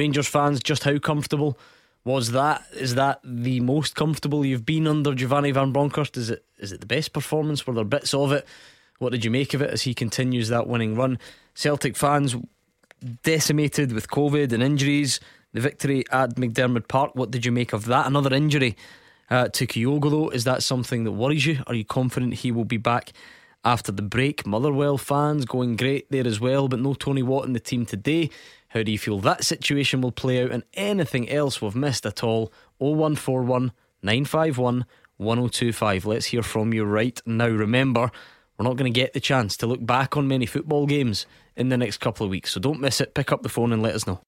Rangers 0.00 0.28
fans, 0.28 0.62
just 0.62 0.84
how 0.84 0.98
comfortable 0.98 1.58
was 2.04 2.30
that? 2.30 2.64
Is 2.72 2.94
that 2.94 3.20
the 3.22 3.60
most 3.60 3.94
comfortable 3.94 4.46
you've 4.46 4.64
been 4.64 4.86
under 4.86 5.14
Giovanni 5.14 5.50
Van 5.50 5.72
Bronckhorst? 5.72 6.16
Is 6.16 6.30
it 6.30 6.42
is 6.58 6.72
it 6.72 6.80
the 6.80 6.86
best 6.86 7.12
performance? 7.12 7.66
Were 7.66 7.74
there 7.74 7.84
bits 7.84 8.14
of 8.14 8.32
it? 8.32 8.46
What 8.98 9.12
did 9.12 9.26
you 9.26 9.30
make 9.30 9.52
of 9.52 9.60
it 9.60 9.68
as 9.68 9.82
he 9.82 9.92
continues 9.92 10.48
that 10.48 10.66
winning 10.66 10.96
run? 10.96 11.18
Celtic 11.52 11.98
fans 11.98 12.34
decimated 13.24 13.92
with 13.92 14.08
COVID 14.08 14.54
and 14.54 14.62
injuries. 14.62 15.20
The 15.52 15.60
victory 15.60 16.04
at 16.10 16.36
McDiarmid 16.36 16.88
Park. 16.88 17.14
What 17.14 17.30
did 17.30 17.44
you 17.44 17.52
make 17.52 17.74
of 17.74 17.84
that? 17.84 18.06
Another 18.06 18.32
injury 18.32 18.78
uh, 19.28 19.48
to 19.48 19.66
Kyogo 19.66 20.10
though. 20.10 20.28
Is 20.30 20.44
that 20.44 20.62
something 20.62 21.04
that 21.04 21.12
worries 21.12 21.44
you? 21.44 21.62
Are 21.66 21.74
you 21.74 21.84
confident 21.84 22.32
he 22.36 22.52
will 22.52 22.64
be 22.64 22.78
back 22.78 23.12
after 23.66 23.92
the 23.92 24.00
break? 24.00 24.46
Motherwell 24.46 24.96
fans 24.96 25.44
going 25.44 25.76
great 25.76 26.10
there 26.10 26.26
as 26.26 26.40
well, 26.40 26.68
but 26.68 26.80
no 26.80 26.94
Tony 26.94 27.22
Watt 27.22 27.44
in 27.44 27.52
the 27.52 27.60
team 27.60 27.84
today. 27.84 28.30
How 28.70 28.84
do 28.84 28.92
you 28.92 28.98
feel 28.98 29.18
that 29.20 29.44
situation 29.44 30.00
will 30.00 30.12
play 30.12 30.42
out 30.42 30.52
and 30.52 30.62
anything 30.74 31.28
else 31.28 31.60
we've 31.60 31.74
missed 31.74 32.06
at 32.06 32.22
all? 32.22 32.52
0141 32.78 33.72
951 34.02 34.86
1025. 35.16 36.06
Let's 36.06 36.26
hear 36.26 36.42
from 36.42 36.72
you 36.72 36.84
right 36.84 37.20
now. 37.26 37.48
Remember, 37.48 38.12
we're 38.56 38.64
not 38.64 38.76
going 38.76 38.92
to 38.92 39.00
get 39.00 39.12
the 39.12 39.20
chance 39.20 39.56
to 39.58 39.66
look 39.66 39.84
back 39.84 40.16
on 40.16 40.28
many 40.28 40.46
football 40.46 40.86
games 40.86 41.26
in 41.56 41.68
the 41.68 41.76
next 41.76 41.98
couple 41.98 42.24
of 42.24 42.30
weeks, 42.30 42.52
so 42.52 42.60
don't 42.60 42.80
miss 42.80 43.00
it. 43.00 43.14
Pick 43.14 43.32
up 43.32 43.42
the 43.42 43.48
phone 43.48 43.72
and 43.72 43.82
let 43.82 43.94
us 43.94 44.06
know. 44.06 44.20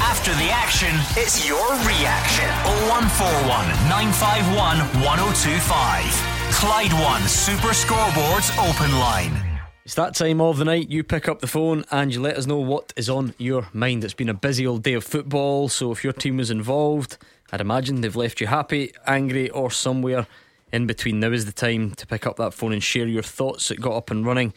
After 0.00 0.32
the 0.34 0.50
action, 0.50 0.94
it's 1.16 1.48
your 1.48 1.70
reaction. 1.88 2.50
0141 2.92 3.48
951 3.88 4.76
1025. 5.02 6.40
Clyde 6.52 6.92
One 6.92 7.22
Super 7.22 7.72
Scoreboards 7.72 8.52
Open 8.68 8.92
Line. 8.98 9.49
It's 9.90 9.96
that 9.96 10.14
time 10.14 10.40
of 10.40 10.56
the 10.56 10.64
night. 10.64 10.88
You 10.88 11.02
pick 11.02 11.28
up 11.28 11.40
the 11.40 11.48
phone 11.48 11.84
and 11.90 12.14
you 12.14 12.20
let 12.20 12.36
us 12.36 12.46
know 12.46 12.58
what 12.58 12.92
is 12.94 13.10
on 13.10 13.34
your 13.38 13.66
mind. 13.72 14.04
It's 14.04 14.14
been 14.14 14.28
a 14.28 14.34
busy 14.34 14.64
old 14.64 14.84
day 14.84 14.92
of 14.92 15.02
football, 15.02 15.68
so 15.68 15.90
if 15.90 16.04
your 16.04 16.12
team 16.12 16.36
was 16.36 16.48
involved, 16.48 17.18
I'd 17.50 17.60
imagine 17.60 18.00
they've 18.00 18.14
left 18.14 18.40
you 18.40 18.46
happy, 18.46 18.92
angry, 19.04 19.50
or 19.50 19.68
somewhere 19.68 20.28
in 20.70 20.86
between. 20.86 21.18
Now 21.18 21.32
is 21.32 21.44
the 21.44 21.50
time 21.50 21.90
to 21.96 22.06
pick 22.06 22.24
up 22.24 22.36
that 22.36 22.54
phone 22.54 22.72
and 22.72 22.80
share 22.80 23.08
your 23.08 23.24
thoughts. 23.24 23.72
It 23.72 23.80
got 23.80 23.96
up 23.96 24.12
and 24.12 24.24
running 24.24 24.54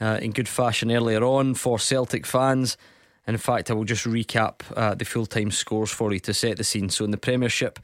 uh, 0.00 0.18
in 0.22 0.30
good 0.30 0.48
fashion 0.48 0.90
earlier 0.90 1.22
on 1.22 1.52
for 1.52 1.78
Celtic 1.78 2.24
fans. 2.24 2.78
In 3.26 3.36
fact, 3.36 3.70
I 3.70 3.74
will 3.74 3.84
just 3.84 4.06
recap 4.06 4.62
uh, 4.74 4.94
the 4.94 5.04
full 5.04 5.26
time 5.26 5.50
scores 5.50 5.90
for 5.90 6.10
you 6.10 6.20
to 6.20 6.32
set 6.32 6.56
the 6.56 6.64
scene. 6.64 6.88
So 6.88 7.04
in 7.04 7.10
the 7.10 7.18
Premiership, 7.18 7.80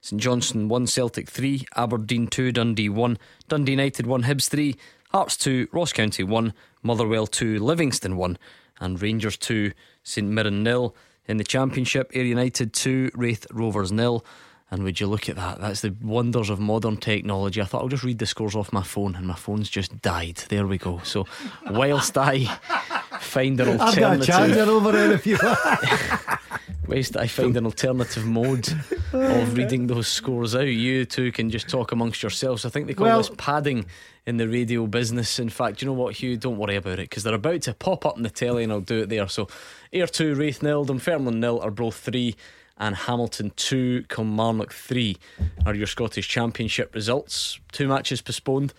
St 0.00 0.20
Johnstone 0.20 0.68
1, 0.68 0.88
Celtic 0.88 1.30
3, 1.30 1.64
Aberdeen 1.76 2.26
2, 2.26 2.50
Dundee 2.50 2.88
1, 2.88 3.18
Dundee 3.48 3.72
United 3.72 4.08
1, 4.08 4.24
Hibs 4.24 4.48
3, 4.48 4.74
Hearts 5.14 5.36
2, 5.36 5.68
Ross 5.70 5.92
County 5.92 6.24
1, 6.24 6.52
Motherwell 6.82 7.28
2, 7.28 7.60
Livingston 7.60 8.16
1, 8.16 8.36
and 8.80 9.00
Rangers 9.00 9.36
2, 9.36 9.70
St 10.02 10.26
Mirren 10.26 10.64
0. 10.64 10.92
In 11.28 11.36
the 11.36 11.44
Championship, 11.44 12.10
Ayr 12.14 12.24
United 12.24 12.72
2, 12.72 13.12
Raith 13.14 13.46
Rovers 13.52 13.90
0. 13.90 14.24
And 14.72 14.82
would 14.82 14.98
you 14.98 15.06
look 15.06 15.28
at 15.28 15.36
that? 15.36 15.60
That's 15.60 15.82
the 15.82 15.94
wonders 16.02 16.50
of 16.50 16.58
modern 16.58 16.96
technology. 16.96 17.60
I 17.62 17.64
thought 17.64 17.82
I'll 17.82 17.88
just 17.88 18.02
read 18.02 18.18
the 18.18 18.26
scores 18.26 18.56
off 18.56 18.72
my 18.72 18.82
phone, 18.82 19.14
and 19.14 19.24
my 19.24 19.36
phone's 19.36 19.70
just 19.70 20.02
died. 20.02 20.42
There 20.48 20.66
we 20.66 20.78
go. 20.78 21.00
So, 21.04 21.28
whilst 21.70 22.18
I 22.18 22.46
find 23.20 23.60
an 23.60 23.78
alternative, 23.78 24.02
I've 24.04 24.18
got 24.18 24.20
a 24.20 24.26
charger 24.26 24.68
over 24.68 24.90
there 24.90 25.12
if 25.12 25.28
you 25.28 25.38
Whilst 26.94 27.16
I 27.16 27.26
find 27.26 27.56
an 27.56 27.64
alternative 27.66 28.24
mode 28.24 28.68
of 29.12 29.56
reading 29.56 29.88
those 29.88 30.06
scores 30.06 30.54
out, 30.54 30.60
you 30.68 31.04
two 31.04 31.32
can 31.32 31.50
just 31.50 31.68
talk 31.68 31.90
amongst 31.90 32.22
yourselves. 32.22 32.64
I 32.64 32.68
think 32.68 32.86
they 32.86 32.94
call 32.94 33.06
Well- 33.08 33.18
this 33.18 33.32
padding 33.36 33.86
in 34.26 34.36
the 34.36 34.46
radio 34.48 34.86
business. 34.86 35.40
In 35.40 35.48
fact, 35.48 35.82
you 35.82 35.86
know 35.86 35.92
what, 35.92 36.14
Hugh? 36.14 36.36
Don't 36.36 36.56
worry 36.56 36.76
about 36.76 37.00
it 37.00 37.10
because 37.10 37.24
they're 37.24 37.34
about 37.34 37.62
to 37.62 37.74
pop 37.74 38.06
up 38.06 38.16
in 38.16 38.22
the 38.22 38.30
telly 38.30 38.62
and 38.62 38.72
I'll 38.72 38.80
do 38.80 39.00
it 39.00 39.08
there. 39.08 39.26
So, 39.26 39.48
Ayr 39.92 40.06
2, 40.06 40.36
Raith 40.36 40.62
nil, 40.62 40.84
Dunfermline 40.84 41.40
nil, 41.40 41.58
Arbroath 41.60 41.96
3, 41.96 42.36
and 42.78 42.94
Hamilton 42.94 43.50
2, 43.56 44.04
Kilmarnock 44.08 44.72
3 44.72 45.16
are 45.66 45.74
your 45.74 45.88
Scottish 45.88 46.28
Championship 46.28 46.94
results. 46.94 47.58
Two 47.72 47.88
matches 47.88 48.22
postponed 48.22 48.72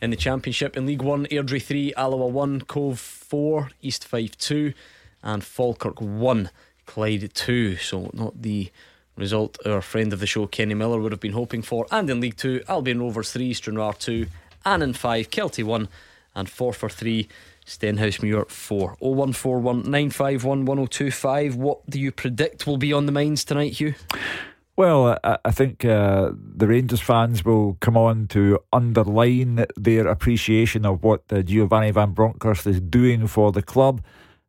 in 0.00 0.08
the 0.08 0.16
Championship. 0.16 0.74
In 0.74 0.86
League 0.86 1.02
1, 1.02 1.26
Airdrie 1.26 1.62
3, 1.62 1.92
Alloa 1.98 2.28
1, 2.28 2.62
Cove 2.62 2.98
4, 2.98 3.68
East 3.82 4.06
Fife 4.06 4.38
2, 4.38 4.72
and 5.22 5.44
Falkirk 5.44 6.00
1, 6.00 6.48
Clyde 6.88 7.30
2. 7.34 7.76
So, 7.76 8.10
not 8.14 8.40
the 8.40 8.70
result 9.14 9.58
our 9.66 9.82
friend 9.82 10.12
of 10.12 10.20
the 10.20 10.26
show, 10.26 10.46
Kenny 10.46 10.74
Miller, 10.74 10.98
would 10.98 11.12
have 11.12 11.20
been 11.20 11.32
hoping 11.32 11.62
for. 11.62 11.86
And 11.90 12.08
in 12.08 12.20
League 12.20 12.36
2, 12.36 12.62
Albion 12.66 13.00
Rovers 13.00 13.30
3, 13.30 13.52
Stranraer 13.52 13.92
2, 13.92 14.26
Annan 14.64 14.94
5, 14.94 15.30
Kelty 15.30 15.62
1, 15.62 15.88
and 16.34 16.48
Forfar 16.48 16.90
3. 16.90 17.28
Stenhousemuir 17.66 18.48
4 18.48 18.96
0141 19.00 19.82
951 19.82 20.64
1025. 20.64 21.56
What 21.56 21.90
do 21.90 22.00
you 22.00 22.10
predict 22.10 22.66
will 22.66 22.78
be 22.78 22.94
on 22.94 23.04
the 23.04 23.12
minds 23.12 23.44
tonight, 23.44 23.74
Hugh? 23.74 23.94
Well, 24.74 25.18
I, 25.22 25.36
I 25.44 25.50
think 25.50 25.84
uh, 25.84 26.30
the 26.34 26.66
Rangers 26.66 27.02
fans 27.02 27.44
will 27.44 27.76
come 27.80 27.94
on 27.94 28.26
to 28.28 28.60
underline 28.72 29.66
their 29.76 30.06
appreciation 30.06 30.86
of 30.86 31.02
what 31.02 31.24
uh, 31.30 31.42
Giovanni 31.42 31.90
Van 31.90 32.12
Bronckhorst 32.12 32.66
is 32.66 32.80
doing 32.80 33.26
for 33.26 33.52
the 33.52 33.60
club. 33.60 34.00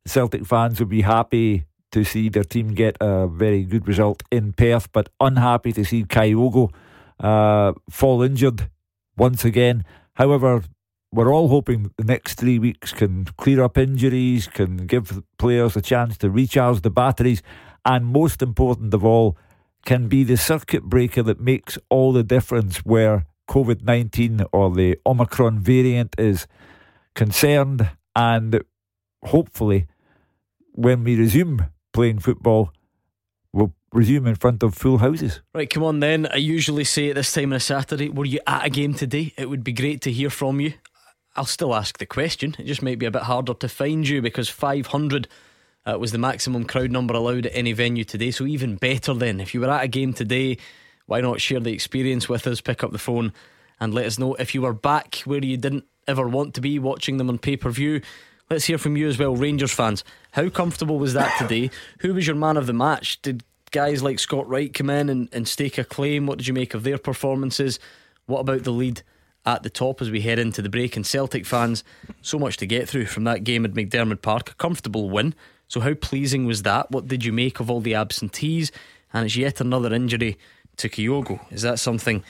Celtic 0.06 0.46
fans 0.46 0.80
will 0.80 0.88
be 0.88 1.02
happy 1.02 1.66
to 1.92 2.04
see 2.04 2.30
their 2.30 2.44
team 2.44 2.74
get 2.74 2.98
a 3.02 3.28
very 3.28 3.64
good 3.64 3.88
result 3.88 4.24
in 4.32 4.54
Perth, 4.54 4.92
but 4.92 5.10
unhappy 5.20 5.74
to 5.74 5.84
see 5.84 6.04
Kyogo 6.04 6.72
uh, 7.20 7.74
fall 7.90 8.22
injured 8.22 8.70
once 9.18 9.44
again. 9.44 9.84
However, 10.14 10.64
we're 11.12 11.34
all 11.34 11.48
hoping 11.48 11.92
the 11.98 12.04
next 12.04 12.36
three 12.36 12.60
weeks 12.60 12.94
can 12.94 13.26
clear 13.38 13.64
up 13.64 13.78
injuries, 13.78 14.48
can 14.48 14.86
give 14.86 15.24
players 15.38 15.76
a 15.76 15.82
chance 15.82 16.18
to 16.20 16.30
recharge 16.30 16.82
the 16.82 16.92
batteries, 16.92 17.42
and 17.86 18.06
most 18.06 18.42
important 18.42 18.94
of 18.94 19.04
all, 19.04 19.38
can 19.86 20.08
be 20.08 20.24
the 20.24 20.38
circuit 20.38 20.84
breaker 20.84 21.24
that 21.24 21.40
makes 21.40 21.78
all 21.90 22.12
the 22.14 22.24
difference 22.24 22.80
where 22.80 23.26
COVID 23.50 23.84
19 23.84 24.44
or 24.52 24.70
the 24.70 25.00
Omicron 25.06 25.60
variant 25.60 26.14
is 26.18 26.46
concerned. 27.16 27.90
And 28.16 28.62
hopefully, 29.24 29.88
when 30.74 31.04
we 31.04 31.16
resume 31.16 31.66
playing 32.00 32.20
football, 32.20 32.72
we'll 33.52 33.74
resume 33.92 34.26
in 34.26 34.36
front 34.36 34.64
of 34.64 34.74
full 34.74 35.00
houses. 35.00 35.42
Right, 35.54 35.70
come 35.70 35.84
on 35.84 36.00
then. 36.00 36.28
I 36.28 36.38
usually 36.38 36.86
say 36.86 37.10
at 37.10 37.16
this 37.16 37.34
time 37.34 37.52
on 37.52 37.58
a 37.58 37.60
Saturday, 37.60 38.08
were 38.08 38.24
you 38.24 38.40
at 38.48 38.66
a 38.66 38.70
game 38.70 38.94
today? 38.94 39.34
It 39.38 39.50
would 39.50 39.66
be 39.66 39.74
great 39.74 40.00
to 40.04 40.12
hear 40.14 40.30
from 40.30 40.62
you. 40.62 40.76
I'll 41.36 41.44
still 41.44 41.76
ask 41.76 41.98
the 41.98 42.06
question. 42.06 42.56
It 42.58 42.68
just 42.68 42.82
might 42.82 43.00
be 43.00 43.06
a 43.06 43.12
bit 43.12 43.24
harder 43.24 43.54
to 43.54 43.68
find 43.68 44.08
you 44.08 44.22
because 44.22 44.48
500 44.48 45.28
uh, 45.86 45.98
was 46.00 46.14
the 46.14 46.18
maximum 46.18 46.64
crowd 46.64 46.90
number 46.90 47.14
allowed 47.16 47.48
at 47.48 47.52
any 47.54 47.74
venue 47.74 48.06
today. 48.06 48.32
So, 48.32 48.46
even 48.46 48.78
better 48.78 49.14
then. 49.14 49.42
If 49.42 49.54
you 49.54 49.60
were 49.60 49.70
at 49.70 49.84
a 49.84 49.90
game 49.90 50.14
today, 50.14 50.58
why 51.06 51.20
not 51.20 51.42
share 51.42 51.60
the 51.60 51.74
experience 51.74 52.30
with 52.30 52.48
us? 52.48 52.62
Pick 52.62 52.82
up 52.82 52.94
the 52.94 52.98
phone 52.98 53.34
and 53.78 53.94
let 53.94 54.06
us 54.06 54.18
know 54.18 54.36
if 54.36 54.56
you 54.56 54.62
were 54.62 54.74
back 54.74 55.18
where 55.26 55.44
you 55.44 55.58
didn't 55.58 55.84
ever 56.08 56.30
want 56.30 56.54
to 56.54 56.62
be 56.62 56.80
watching 56.80 57.18
them 57.18 57.28
on 57.28 57.40
pay 57.40 57.58
per 57.58 57.70
view. 57.70 58.00
Let's 58.52 58.66
hear 58.66 58.80
from 58.80 58.98
you 58.98 59.08
as 59.08 59.20
well, 59.20 59.36
Rangers 59.36 59.72
fans. 59.72 60.04
How 60.32 60.50
comfortable 60.50 60.98
was 60.98 61.14
that 61.14 61.38
today? 61.38 61.70
Who 62.00 62.16
was 62.16 62.26
your 62.26 62.36
man 62.36 62.58
of 62.58 62.66
the 62.66 62.74
match? 62.74 63.22
Did 63.22 63.44
guys 63.70 64.02
like 64.02 64.18
Scott 64.18 64.50
Wright 64.50 64.74
come 64.74 64.90
in 64.90 65.08
and, 65.08 65.30
and 65.32 65.48
stake 65.48 65.78
a 65.78 65.84
claim? 65.84 66.26
What 66.26 66.40
did 66.40 66.48
you 66.48 66.56
make 66.56 66.74
of 66.74 66.82
their 66.82 66.98
performances? 66.98 67.80
What 68.26 68.40
about 68.40 68.64
the 68.64 68.72
lead 68.72 69.04
at 69.46 69.62
the 69.62 69.70
top 69.70 70.02
as 70.02 70.10
we 70.10 70.22
head 70.22 70.40
into 70.40 70.64
the 70.64 70.70
break? 70.70 70.96
And 70.96 71.06
Celtic 71.06 71.46
fans, 71.46 71.84
so 72.24 72.40
much 72.40 72.58
to 72.58 72.66
get 72.66 72.90
through 72.90 73.06
from 73.06 73.24
that 73.26 73.44
game 73.44 73.66
at 73.66 73.74
McDiarmid 73.74 74.24
Park. 74.24 74.50
A 74.50 74.56
comfortable 74.56 75.12
win. 75.12 75.36
So, 75.68 75.80
how 75.80 75.94
pleasing 75.94 76.48
was 76.48 76.64
that? 76.64 76.90
What 76.90 77.08
did 77.08 77.24
you 77.24 77.32
make 77.32 77.60
of 77.60 77.70
all 77.70 77.82
the 77.82 77.94
absentees? 77.94 78.72
And 79.14 79.28
it's 79.28 79.36
yet 79.36 79.62
another 79.62 79.94
injury 79.94 80.40
to 80.78 80.90
Kyogo. 80.90 81.40
Is 81.52 81.62
that 81.62 81.78
something 81.78 82.24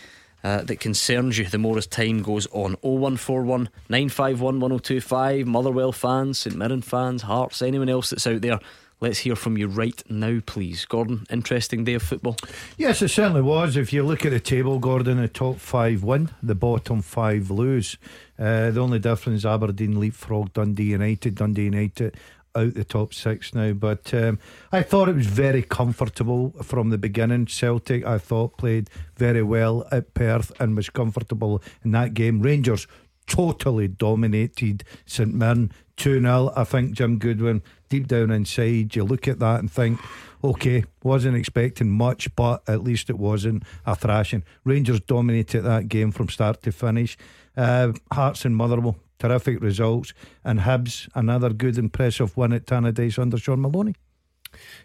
uh, 0.44 0.62
that 0.64 0.80
concerns 0.80 1.38
you 1.38 1.46
the 1.46 1.58
more 1.58 1.78
as 1.78 1.88
time 1.88 2.22
goes 2.22 2.48
on? 2.48 2.76
0141 2.82 3.70
951 3.90 4.60
1025. 4.60 5.48
Motherwell 5.48 5.92
fans, 5.92 6.40
St 6.40 6.56
Mirren 6.56 6.82
fans, 6.82 7.24
Hearts, 7.24 7.62
anyone 7.62 7.90
else 7.90 8.10
that's 8.10 8.28
out 8.28 8.42
there. 8.42 8.60
Let's 9.02 9.20
hear 9.20 9.38
from 9.38 9.58
you 9.58 9.68
right 9.68 10.04
now, 10.10 10.42
please. 10.46 10.84
Gordon, 10.84 11.26
interesting 11.30 11.86
day 11.86 11.94
of 11.94 12.04
football. 12.04 12.36
Yes, 12.78 13.02
it 13.02 13.08
certainly 13.08 13.42
was. 13.42 13.78
If 13.78 13.94
you 13.94 14.04
look 14.04 14.26
at 14.26 14.32
the 14.32 14.42
table, 14.42 14.78
Gordon, 14.78 15.22
the 15.22 15.30
top 15.30 15.58
five 15.58 16.04
win, 16.04 16.32
the 16.44 16.56
bottom 16.56 17.02
five 17.02 17.50
lose. 17.50 17.98
Uh, 18.38 18.72
the 18.72 18.82
only 18.82 19.00
difference 19.00 19.46
Aberdeen 19.46 20.02
leapfrog 20.02 20.52
Dundee 20.52 20.84
United. 20.84 21.36
Dundee 21.36 21.66
United 21.66 22.18
out 22.60 22.74
the 22.74 22.84
top 22.84 23.14
six 23.14 23.54
now. 23.54 23.74
But 23.74 24.14
um, 24.14 24.40
I 24.72 24.82
thought 24.84 25.10
it 25.10 25.16
was 25.16 25.28
very 25.28 25.64
comfortable 25.64 26.52
from 26.62 26.90
the 26.90 26.98
beginning. 26.98 27.48
Celtic, 27.48 28.06
I 28.06 28.18
thought, 28.18 28.58
played 28.58 28.90
very 29.16 29.44
well 29.44 29.88
at 29.92 30.14
Perth 30.14 30.52
and 30.60 30.76
was 30.76 30.90
comfortable 30.90 31.62
in 31.84 31.92
that 31.92 32.14
game. 32.14 32.42
Rangers 32.42 32.88
totally 33.28 33.88
dominated 33.88 34.84
St 35.06 35.34
Mirren 35.34 35.72
2 35.98 36.20
0. 36.22 36.54
I 36.56 36.64
think 36.64 36.94
Jim 36.94 37.18
Goodwin, 37.18 37.62
deep 37.90 38.08
down 38.08 38.32
inside, 38.32 38.96
you 38.96 39.04
look 39.04 39.28
at 39.28 39.40
that 39.40 39.60
and 39.60 39.72
think, 39.72 40.00
okay, 40.44 40.84
wasn't 41.04 41.38
expecting 41.38 41.90
much, 41.92 42.34
but 42.36 42.68
at 42.68 42.84
least 42.84 43.10
it 43.10 43.18
wasn't 43.18 43.64
a 43.86 43.96
thrashing. 43.96 44.44
Rangers 44.64 45.00
dominated 45.02 45.62
that 45.62 45.88
game 45.88 46.12
from 46.12 46.30
start 46.30 46.62
to 46.64 46.72
finish. 46.72 47.18
Uh, 47.56 47.94
Hearts 48.12 48.46
and 48.46 48.56
Motherwell 48.56 48.96
terrific 49.20 49.62
results. 49.62 50.14
And 50.44 50.62
Hibs, 50.62 51.08
another 51.14 51.50
good, 51.50 51.78
impressive 51.78 52.36
win 52.36 52.54
at 52.54 52.66
Tannadice 52.66 53.20
under 53.20 53.38
Shaun 53.38 53.62
Maloney. 53.62 53.96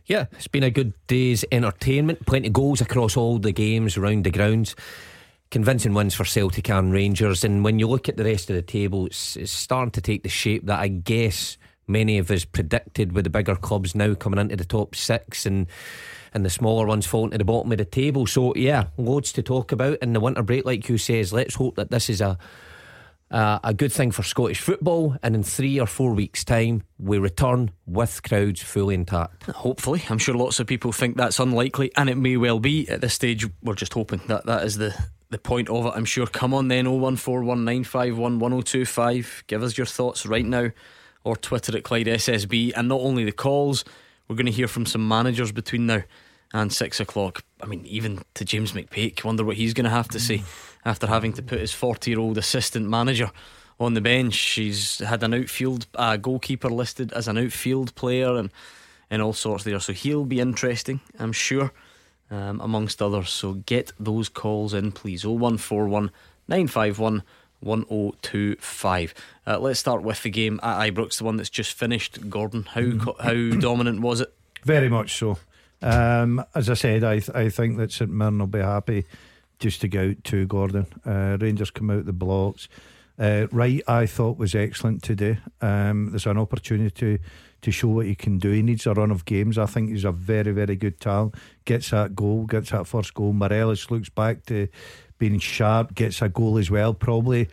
Yeah, 0.06 0.26
it's 0.32 0.48
been 0.48 0.62
a 0.62 0.70
good 0.70 0.92
day's 1.06 1.44
entertainment. 1.50 2.26
Plenty 2.26 2.48
of 2.48 2.52
goals 2.52 2.80
across 2.80 3.16
all 3.16 3.38
the 3.38 3.52
games 3.52 3.96
around 3.96 4.24
the 4.24 4.30
grounds. 4.30 4.76
Convincing 5.50 5.94
wins 5.94 6.14
for 6.14 6.24
Celtic 6.24 6.68
and 6.68 6.92
Rangers. 6.92 7.44
And 7.44 7.64
when 7.64 7.78
you 7.78 7.88
look 7.88 8.08
at 8.08 8.16
the 8.16 8.24
rest 8.24 8.50
of 8.50 8.56
the 8.56 8.62
table, 8.62 9.06
it's, 9.06 9.36
it's 9.36 9.52
starting 9.52 9.92
to 9.92 10.00
take 10.00 10.22
the 10.22 10.28
shape 10.28 10.66
that 10.66 10.80
I 10.80 10.88
guess 10.88 11.56
many 11.86 12.18
of 12.18 12.30
us 12.30 12.44
predicted 12.44 13.12
with 13.12 13.24
the 13.24 13.30
bigger 13.30 13.56
clubs 13.56 13.94
now 13.94 14.14
coming 14.14 14.40
into 14.40 14.56
the 14.56 14.64
top 14.64 14.94
six 14.94 15.46
and 15.46 15.66
and 16.32 16.44
the 16.44 16.50
smaller 16.50 16.86
ones 16.86 17.06
falling 17.06 17.30
to 17.30 17.38
the 17.38 17.44
bottom 17.44 17.70
of 17.70 17.78
the 17.78 17.84
table. 17.84 18.26
So 18.26 18.54
yeah, 18.56 18.86
loads 18.96 19.32
to 19.34 19.42
talk 19.42 19.70
about 19.70 19.98
in 19.98 20.14
the 20.14 20.20
winter 20.20 20.42
break, 20.42 20.64
like 20.64 20.88
you 20.88 20.98
says. 20.98 21.32
Let's 21.32 21.54
hope 21.54 21.76
that 21.76 21.92
this 21.92 22.10
is 22.10 22.20
a 22.20 22.36
uh, 23.30 23.58
a 23.64 23.72
good 23.74 23.92
thing 23.92 24.10
for 24.10 24.22
Scottish 24.22 24.60
football, 24.60 25.16
and 25.22 25.34
in 25.34 25.42
three 25.42 25.80
or 25.80 25.86
four 25.86 26.12
weeks' 26.12 26.44
time, 26.44 26.82
we 26.98 27.16
return 27.18 27.70
with 27.86 28.22
crowds 28.22 28.62
fully 28.62 28.94
intact. 28.94 29.44
Hopefully, 29.44 30.02
I'm 30.08 30.18
sure 30.18 30.34
lots 30.34 30.60
of 30.60 30.66
people 30.66 30.92
think 30.92 31.16
that's 31.16 31.40
unlikely, 31.40 31.90
and 31.96 32.10
it 32.10 32.16
may 32.16 32.36
well 32.36 32.60
be. 32.60 32.88
At 32.88 33.00
this 33.00 33.14
stage, 33.14 33.46
we're 33.62 33.74
just 33.74 33.94
hoping 33.94 34.20
that 34.28 34.46
that 34.46 34.64
is 34.64 34.76
the 34.76 34.94
the 35.30 35.38
point 35.38 35.68
of 35.68 35.86
it. 35.86 35.92
I'm 35.96 36.04
sure. 36.04 36.26
Come 36.26 36.54
on, 36.54 36.68
then, 36.68 36.86
01419511025. 36.86 39.46
Give 39.46 39.62
us 39.62 39.76
your 39.76 39.86
thoughts 39.86 40.26
right 40.26 40.44
now, 40.44 40.70
or 41.24 41.36
Twitter 41.36 41.76
at 41.76 41.84
Clyde 41.84 42.06
SSB, 42.06 42.72
and 42.76 42.88
not 42.88 43.00
only 43.00 43.24
the 43.24 43.32
calls. 43.32 43.84
We're 44.28 44.36
going 44.36 44.46
to 44.46 44.52
hear 44.52 44.68
from 44.68 44.86
some 44.86 45.06
managers 45.06 45.52
between 45.52 45.84
now 45.86 46.02
and 46.54 46.72
six 46.72 47.00
o'clock. 47.00 47.44
I 47.60 47.66
mean, 47.66 47.84
even 47.84 48.22
to 48.34 48.44
James 48.44 48.72
McPake. 48.72 49.24
Wonder 49.24 49.44
what 49.44 49.56
he's 49.56 49.74
going 49.74 49.84
to 49.84 49.90
have 49.90 50.08
to 50.08 50.20
say 50.20 50.42
after 50.84 51.06
having 51.06 51.32
to 51.34 51.42
put 51.42 51.60
his 51.60 51.72
40 51.72 52.10
year 52.10 52.20
old 52.20 52.38
assistant 52.38 52.88
manager 52.88 53.30
on 53.80 53.94
the 53.94 54.00
bench. 54.00 54.38
He's 54.38 54.98
had 54.98 55.22
an 55.22 55.34
outfield 55.34 55.86
uh, 55.94 56.16
goalkeeper 56.16 56.68
listed 56.68 57.12
as 57.12 57.28
an 57.28 57.38
outfield 57.38 57.94
player 57.94 58.36
and, 58.36 58.50
and 59.10 59.22
all 59.22 59.32
sorts 59.32 59.64
there. 59.64 59.80
So 59.80 59.92
he'll 59.92 60.24
be 60.24 60.40
interesting, 60.40 61.00
I'm 61.18 61.32
sure, 61.32 61.72
um, 62.30 62.60
amongst 62.60 63.02
others. 63.02 63.30
So 63.30 63.54
get 63.54 63.92
those 63.98 64.28
calls 64.28 64.74
in, 64.74 64.92
please. 64.92 65.24
0141 65.24 66.10
951 66.48 67.22
1025. 67.60 69.14
Uh, 69.46 69.58
let's 69.58 69.80
start 69.80 70.02
with 70.02 70.22
the 70.22 70.30
game 70.30 70.60
at 70.62 70.92
Ibrox, 70.92 71.18
the 71.18 71.24
one 71.24 71.36
that's 71.36 71.50
just 71.50 71.72
finished. 71.72 72.28
Gordon, 72.28 72.64
how, 72.64 72.80
mm. 72.82 73.20
how 73.20 73.58
dominant 73.60 74.00
was 74.00 74.20
it? 74.20 74.32
Very 74.64 74.88
much 74.88 75.16
so. 75.16 75.38
Um, 75.82 76.44
as 76.54 76.70
I 76.70 76.74
said, 76.74 77.04
I, 77.04 77.18
th- 77.18 77.36
I 77.36 77.48
think 77.48 77.76
that 77.78 77.92
St 77.92 78.10
Mirren 78.10 78.38
will 78.38 78.46
be 78.46 78.60
happy 78.60 79.04
just 79.64 79.80
to 79.80 79.88
go 79.88 80.10
out 80.10 80.22
to 80.24 80.44
Gordon. 80.44 80.86
Uh, 81.06 81.38
Rangers 81.40 81.70
come 81.70 81.88
out 81.88 82.04
the 82.04 82.12
blocks. 82.12 82.68
Uh, 83.18 83.46
Wright, 83.50 83.80
I 83.88 84.04
thought 84.04 84.36
was 84.36 84.54
excellent 84.54 85.02
today. 85.02 85.38
Um, 85.62 86.10
there's 86.10 86.26
an 86.26 86.36
opportunity 86.36 86.90
to, 86.90 87.18
to 87.62 87.70
show 87.70 87.88
what 87.88 88.04
he 88.04 88.14
can 88.14 88.36
do. 88.36 88.50
He 88.50 88.60
needs 88.60 88.86
a 88.86 88.92
run 88.92 89.10
of 89.10 89.24
games. 89.24 89.56
I 89.56 89.64
think 89.64 89.88
he's 89.88 90.04
a 90.04 90.12
very, 90.12 90.52
very 90.52 90.76
good 90.76 91.00
talent. 91.00 91.36
Gets 91.64 91.92
that 91.92 92.14
goal, 92.14 92.44
gets 92.44 92.72
that 92.72 92.86
first 92.86 93.14
goal. 93.14 93.32
Morelos 93.32 93.90
looks 93.90 94.10
back 94.10 94.44
to 94.46 94.68
being 95.16 95.38
sharp, 95.38 95.94
gets 95.94 96.20
a 96.20 96.28
goal 96.28 96.58
as 96.58 96.70
well, 96.70 96.92
probably. 96.92 97.48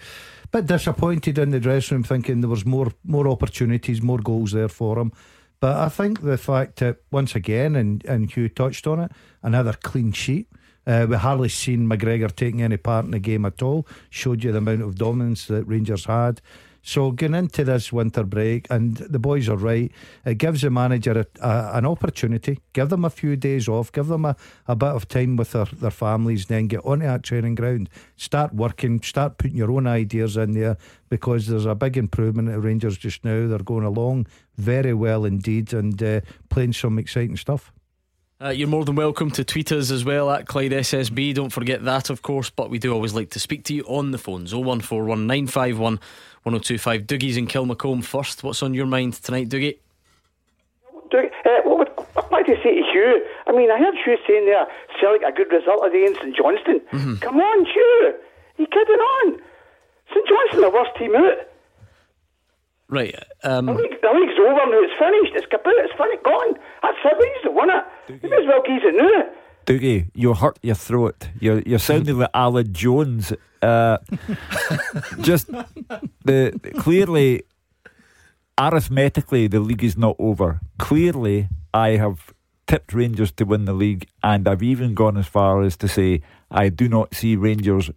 But 0.51 0.65
disappointed 0.65 1.37
in 1.37 1.51
the 1.51 1.61
dressing 1.61 1.95
room, 1.95 2.03
thinking 2.03 2.41
there 2.41 2.49
was 2.49 2.65
more 2.65 2.91
more 3.05 3.29
opportunities, 3.29 4.01
more 4.01 4.17
goals 4.17 4.51
there 4.51 4.67
for 4.67 4.99
him. 4.99 5.13
But 5.61 5.77
I 5.77 5.87
think 5.87 6.23
the 6.23 6.37
fact 6.37 6.79
that 6.79 6.97
once 7.09 7.35
again, 7.35 7.77
and, 7.77 8.03
and 8.03 8.29
Hugh 8.29 8.49
touched 8.49 8.85
on 8.85 8.99
it, 8.99 9.11
another 9.41 9.71
clean 9.81 10.11
sheet. 10.11 10.49
Uh, 10.85 11.05
we 11.09 11.15
hardly 11.15 11.49
seen 11.49 11.87
McGregor 11.87 12.33
taking 12.35 12.61
any 12.61 12.77
part 12.77 13.05
in 13.05 13.11
the 13.11 13.19
game 13.19 13.45
at 13.45 13.61
all. 13.61 13.87
Showed 14.09 14.43
you 14.43 14.51
the 14.51 14.57
amount 14.57 14.81
of 14.81 14.95
dominance 14.95 15.45
that 15.47 15.65
Rangers 15.65 16.05
had. 16.05 16.41
So 16.83 17.11
going 17.11 17.35
into 17.35 17.63
this 17.63 17.93
winter 17.93 18.23
break, 18.23 18.65
and 18.71 18.97
the 18.97 19.19
boys 19.19 19.47
are 19.47 19.57
right, 19.57 19.91
it 20.25 20.39
gives 20.39 20.61
the 20.61 20.71
manager 20.71 21.11
a, 21.11 21.47
a, 21.47 21.77
an 21.77 21.85
opportunity. 21.85 22.59
Give 22.73 22.89
them 22.89 23.05
a 23.05 23.11
few 23.11 23.35
days 23.35 23.67
off, 23.67 23.91
give 23.91 24.07
them 24.07 24.25
a, 24.25 24.35
a 24.67 24.75
bit 24.75 24.89
of 24.89 25.07
time 25.07 25.35
with 25.35 25.51
their, 25.51 25.65
their 25.65 25.91
families, 25.91 26.47
then 26.47 26.67
get 26.67 26.83
onto 26.83 27.05
that 27.05 27.21
training 27.21 27.55
ground, 27.55 27.87
start 28.17 28.53
working, 28.55 28.99
start 29.03 29.37
putting 29.37 29.57
your 29.57 29.71
own 29.71 29.85
ideas 29.85 30.37
in 30.37 30.53
there 30.53 30.77
because 31.09 31.45
there's 31.47 31.67
a 31.67 31.75
big 31.75 31.97
improvement 31.97 32.49
at 32.49 32.63
Rangers 32.63 32.97
just 32.97 33.23
now. 33.23 33.47
They're 33.47 33.59
going 33.59 33.85
along 33.85 34.25
very 34.57 34.95
well 34.95 35.23
indeed 35.25 35.73
and 35.73 36.01
uh, 36.01 36.21
playing 36.49 36.73
some 36.73 36.97
exciting 36.97 37.37
stuff. 37.37 37.71
Uh, 38.43 38.49
you're 38.49 38.67
more 38.67 38.83
than 38.83 38.95
welcome 38.95 39.29
to 39.29 39.43
tweet 39.43 39.71
us 39.71 39.91
as 39.91 40.03
well 40.03 40.31
at 40.31 40.47
Clyde 40.47 40.71
SSB. 40.71 41.35
Don't 41.35 41.51
forget 41.51 41.83
that, 41.83 42.09
of 42.09 42.23
course, 42.23 42.49
but 42.49 42.71
we 42.71 42.79
do 42.79 42.91
always 42.91 43.13
like 43.13 43.29
to 43.31 43.39
speak 43.39 43.63
to 43.65 43.73
you 43.75 43.83
on 43.83 44.09
the 44.09 44.17
phones 44.17 44.51
0141 44.51 45.27
951 45.27 45.99
1025. 46.41 47.01
Dougie's 47.03 47.37
in 47.37 47.45
Kilmacolm 47.45 48.03
first. 48.03 48.43
What's 48.43 48.63
on 48.63 48.73
your 48.73 48.87
mind 48.87 49.13
tonight, 49.13 49.47
Dougie? 49.47 49.77
Dougie 51.11 51.29
uh, 51.45 51.61
what 51.65 51.77
would 51.79 52.07
I'd 52.17 52.31
like 52.31 52.47
to 52.47 52.55
say 52.63 52.73
to 52.73 52.83
Hugh, 52.91 53.23
I 53.45 53.51
mean, 53.51 53.69
I 53.69 53.77
heard 53.77 53.93
Hugh 54.03 54.17
saying 54.27 54.45
there, 54.47 54.65
Celtic 54.99 55.21
a 55.21 55.31
good 55.31 55.51
result 55.51 55.85
against 55.85 56.21
St 56.21 56.35
Johnstone. 56.35 56.79
Mm-hmm. 56.79 57.15
Come 57.17 57.39
on, 57.39 57.65
Hugh. 57.65 58.15
You 58.57 58.65
kidding 58.65 58.95
on? 58.95 59.39
St 60.09 60.27
Johnstone, 60.27 60.61
the 60.61 60.69
worst 60.71 60.97
team 60.97 61.15
out. 61.15 61.50
Right. 62.91 63.15
Um, 63.43 63.67
the, 63.67 63.73
league, 63.73 64.01
the 64.01 64.11
league's 64.13 64.37
over 64.37 64.53
now. 64.53 64.83
It's 64.83 64.93
finished. 64.99 65.33
It's 65.33 65.47
kaput. 65.49 65.73
It's 65.77 65.93
finished. 65.97 66.23
Gone. 66.23 66.59
That's 66.83 66.97
it. 67.05 67.17
He's 67.17 67.43
the 67.45 67.51
winner. 67.51 67.83
You 68.09 68.29
may 68.29 68.35
as 68.35 68.47
well 68.47 68.61
give 68.67 68.83
it 68.83 68.95
now. 68.95 69.31
Dougie, 69.65 70.09
you 70.13 70.33
hurt 70.33 70.59
your 70.61 70.75
throat. 70.75 71.29
You're 71.39 71.61
you're 71.61 71.79
sounding 71.79 72.17
like 72.17 72.29
Alan 72.33 72.73
Jones. 72.73 73.31
Uh, 73.61 73.99
just 75.21 75.47
the 76.25 76.59
clearly, 76.79 77.43
arithmetically, 78.59 79.47
the 79.47 79.61
league 79.61 79.83
is 79.83 79.97
not 79.97 80.17
over. 80.19 80.59
Clearly, 80.77 81.47
I 81.73 81.91
have 81.91 82.33
tipped 82.67 82.93
Rangers 82.93 83.31
to 83.33 83.45
win 83.45 83.65
the 83.65 83.73
league, 83.73 84.07
and 84.21 84.47
I've 84.47 84.63
even 84.63 84.95
gone 84.95 85.15
as 85.15 85.27
far 85.27 85.61
as 85.61 85.77
to 85.77 85.87
say 85.87 86.21
I 86.49 86.69
do 86.69 86.89
not 86.89 87.13
see 87.15 87.35
Rangers 87.37 87.91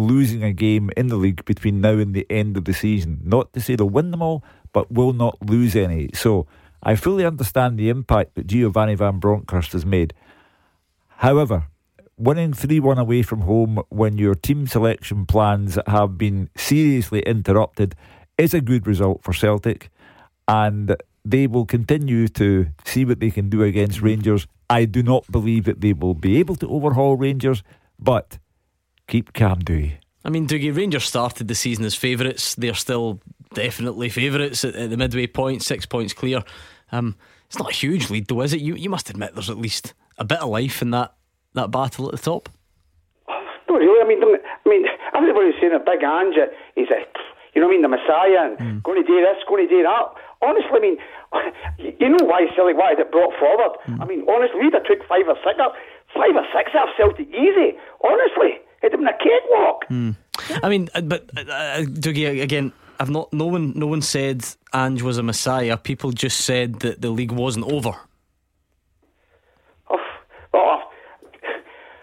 losing 0.00 0.42
a 0.42 0.52
game 0.52 0.90
in 0.96 1.08
the 1.08 1.16
league 1.16 1.44
between 1.44 1.80
now 1.80 1.98
and 1.98 2.14
the 2.14 2.26
end 2.30 2.56
of 2.56 2.64
the 2.64 2.72
season. 2.72 3.20
Not 3.24 3.52
to 3.52 3.60
say 3.60 3.76
they'll 3.76 3.88
win 3.88 4.10
them 4.10 4.22
all, 4.22 4.42
but 4.72 4.90
will 4.90 5.12
not 5.12 5.36
lose 5.42 5.76
any. 5.76 6.10
So 6.14 6.46
I 6.82 6.96
fully 6.96 7.24
understand 7.24 7.78
the 7.78 7.88
impact 7.88 8.34
that 8.34 8.46
Giovanni 8.46 8.94
Van 8.94 9.18
Bronckhorst 9.18 9.72
has 9.72 9.84
made. 9.84 10.14
However, 11.18 11.66
winning 12.16 12.52
3 12.52 12.80
1 12.80 12.98
away 12.98 13.22
from 13.22 13.42
home 13.42 13.82
when 13.88 14.18
your 14.18 14.34
team 14.34 14.66
selection 14.66 15.26
plans 15.26 15.78
have 15.86 16.16
been 16.16 16.48
seriously 16.56 17.20
interrupted 17.20 17.94
is 18.38 18.54
a 18.54 18.60
good 18.60 18.86
result 18.86 19.22
for 19.22 19.34
Celtic, 19.34 19.90
and 20.48 20.96
they 21.24 21.46
will 21.46 21.66
continue 21.66 22.28
to 22.28 22.68
see 22.84 23.04
what 23.04 23.20
they 23.20 23.30
can 23.30 23.50
do 23.50 23.62
against 23.62 24.00
Rangers. 24.00 24.46
I 24.70 24.86
do 24.86 25.02
not 25.02 25.30
believe 25.30 25.64
that 25.64 25.80
they 25.82 25.92
will 25.92 26.14
be 26.14 26.38
able 26.38 26.56
to 26.56 26.70
overhaul 26.70 27.16
Rangers, 27.16 27.62
but 27.98 28.38
keep 29.10 29.32
calm, 29.34 29.58
Dewey. 29.58 29.98
I 30.24 30.30
mean, 30.30 30.46
Dougie, 30.46 30.74
Rangers 30.74 31.04
started 31.04 31.48
the 31.48 31.54
season 31.54 31.84
as 31.84 31.94
favourites. 31.94 32.54
They're 32.54 32.74
still 32.74 33.20
definitely 33.54 34.08
favourites 34.08 34.64
at, 34.64 34.74
at, 34.74 34.90
the 34.90 34.96
midway 34.96 35.26
point, 35.26 35.62
six 35.62 35.84
points 35.84 36.12
clear. 36.12 36.42
Um, 36.92 37.16
it's 37.46 37.58
not 37.58 37.70
a 37.70 37.74
huge 37.74 38.10
lead, 38.10 38.26
though, 38.28 38.42
is 38.42 38.52
it? 38.52 38.60
You 38.60 38.76
you 38.76 38.88
must 38.88 39.10
admit 39.10 39.34
there's 39.34 39.50
at 39.50 39.58
least 39.58 39.94
a 40.18 40.24
bit 40.24 40.40
of 40.40 40.48
life 40.48 40.82
in 40.82 40.90
that, 40.92 41.14
that 41.54 41.70
battle 41.70 42.06
at 42.06 42.12
the 42.12 42.22
top. 42.22 42.48
Not 43.28 43.80
really. 43.80 44.00
I 44.00 44.06
mean, 44.06 44.22
I 44.22 44.68
mean, 44.68 44.86
everybody's 45.14 45.54
saying 45.60 45.74
a 45.74 45.80
big 45.80 46.02
Ange. 46.04 46.38
He's 46.76 46.90
a, 46.90 47.02
you 47.54 47.60
know, 47.60 47.66
what 47.66 47.74
I 47.74 47.78
mean, 47.78 47.82
the 47.82 47.88
Messiah 47.88 48.40
and 48.46 48.58
mm. 48.58 48.82
going 48.82 49.02
to 49.02 49.06
do 49.06 49.18
this, 49.18 49.42
going 49.48 49.66
to 49.66 49.72
do 49.72 49.82
that. 49.82 50.14
Honestly, 50.42 50.70
I 50.70 50.80
mean, 50.80 50.96
you 51.98 52.08
know 52.08 52.22
why 52.24 52.46
Celtic 52.54 52.76
wanted 52.76 53.00
it 53.00 53.10
brought 53.10 53.34
forward. 53.40 53.74
Mm. 53.88 54.02
I 54.02 54.04
mean, 54.06 54.22
honestly, 54.30 54.60
we'd 54.60 54.74
have 54.74 54.86
took 54.86 55.02
five 55.08 55.26
or 55.26 55.36
six 55.42 55.58
up, 55.58 55.74
five 56.14 56.36
or 56.36 56.46
six 56.54 56.70
off 56.78 56.94
Celtic 56.94 57.26
easy. 57.34 57.74
Honestly, 58.04 58.62
it'd 58.82 58.92
have 58.92 59.00
been 59.00 59.08
a 59.08 59.18
cakewalk. 59.18 59.84
Mm. 59.88 60.16
I 60.62 60.68
mean, 60.68 60.88
uh, 60.94 61.00
but 61.02 61.30
uh, 61.36 61.40
uh, 61.40 61.80
Dougie, 61.82 62.42
again, 62.42 62.72
I've 62.98 63.10
not. 63.10 63.32
No 63.32 63.46
one, 63.46 63.72
no 63.76 63.86
one 63.86 64.02
said 64.02 64.44
Ange 64.74 65.02
was 65.02 65.18
a 65.18 65.22
messiah. 65.22 65.76
People 65.76 66.12
just 66.12 66.40
said 66.40 66.80
that 66.80 67.00
the 67.00 67.10
league 67.10 67.32
wasn't 67.32 67.66
over. 67.66 67.92
Oh, 69.90 69.98
well, 70.52 70.90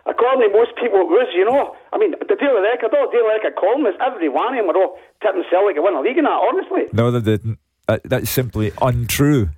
according 0.05 0.49
to 0.49 0.57
most 0.57 0.71
people, 0.75 1.01
it 1.01 1.09
was. 1.09 1.27
You 1.35 1.45
know, 1.45 1.75
I 1.93 1.97
mean, 1.97 2.11
the 2.11 2.35
Daily 2.35 2.61
Record, 2.61 2.93
all 2.93 3.11
Daily 3.11 3.27
Record 3.27 3.55
columnists, 3.59 3.99
every 4.05 4.29
one 4.29 4.53
of 4.53 4.57
them 4.57 4.67
were 4.67 4.81
all 4.81 4.99
tipping 5.21 5.43
Celtic 5.51 5.75
to 5.75 5.81
win 5.81 5.93
the 5.93 6.01
league 6.01 6.17
and 6.17 6.27
that. 6.27 6.31
Honestly, 6.31 6.83
no, 6.93 7.11
they 7.11 7.21
didn't. 7.21 7.59
Uh, 7.87 7.99
that's 8.03 8.29
simply 8.29 8.71
untrue. 8.81 9.49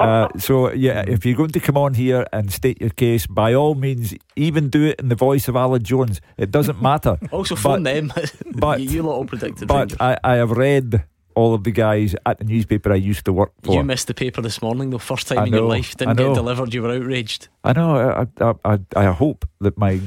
Uh, 0.00 0.28
so 0.38 0.72
yeah, 0.72 1.04
if 1.06 1.26
you're 1.26 1.36
going 1.36 1.50
to 1.50 1.60
come 1.60 1.76
on 1.76 1.94
here 1.94 2.26
and 2.32 2.50
state 2.52 2.80
your 2.80 2.90
case, 2.90 3.26
by 3.26 3.54
all 3.54 3.74
means, 3.74 4.14
even 4.36 4.70
do 4.70 4.86
it 4.86 4.98
in 4.98 5.08
the 5.08 5.14
voice 5.14 5.46
of 5.48 5.56
Alan 5.56 5.82
Jones. 5.82 6.20
It 6.36 6.50
doesn't 6.50 6.80
matter. 6.90 7.18
also, 7.30 7.56
phone 7.56 7.82
but, 7.82 7.94
them. 7.94 8.12
but 8.54 8.80
you 8.80 9.02
lot 9.02 9.14
all 9.14 9.24
predicted. 9.24 9.68
But 9.68 10.00
I, 10.00 10.18
I, 10.24 10.34
have 10.36 10.52
read 10.52 11.04
all 11.34 11.54
of 11.54 11.64
the 11.64 11.70
guys 11.70 12.14
at 12.26 12.38
the 12.38 12.44
newspaper 12.44 12.92
I 12.92 12.96
used 12.96 13.24
to 13.26 13.32
work 13.32 13.52
for. 13.62 13.74
You 13.74 13.84
missed 13.84 14.06
the 14.06 14.14
paper 14.14 14.40
this 14.42 14.62
morning, 14.62 14.90
the 14.90 14.98
first 14.98 15.28
time 15.28 15.46
in 15.46 15.52
your 15.52 15.62
life. 15.62 15.96
Didn't 15.96 16.16
get 16.16 16.34
delivered. 16.34 16.72
You 16.74 16.82
were 16.82 16.92
outraged. 16.92 17.48
I 17.62 17.72
know. 17.72 18.26
I, 18.40 18.44
I, 18.44 18.54
I, 18.64 18.78
I 18.96 19.04
hope 19.12 19.46
that 19.60 19.76
my 19.78 20.00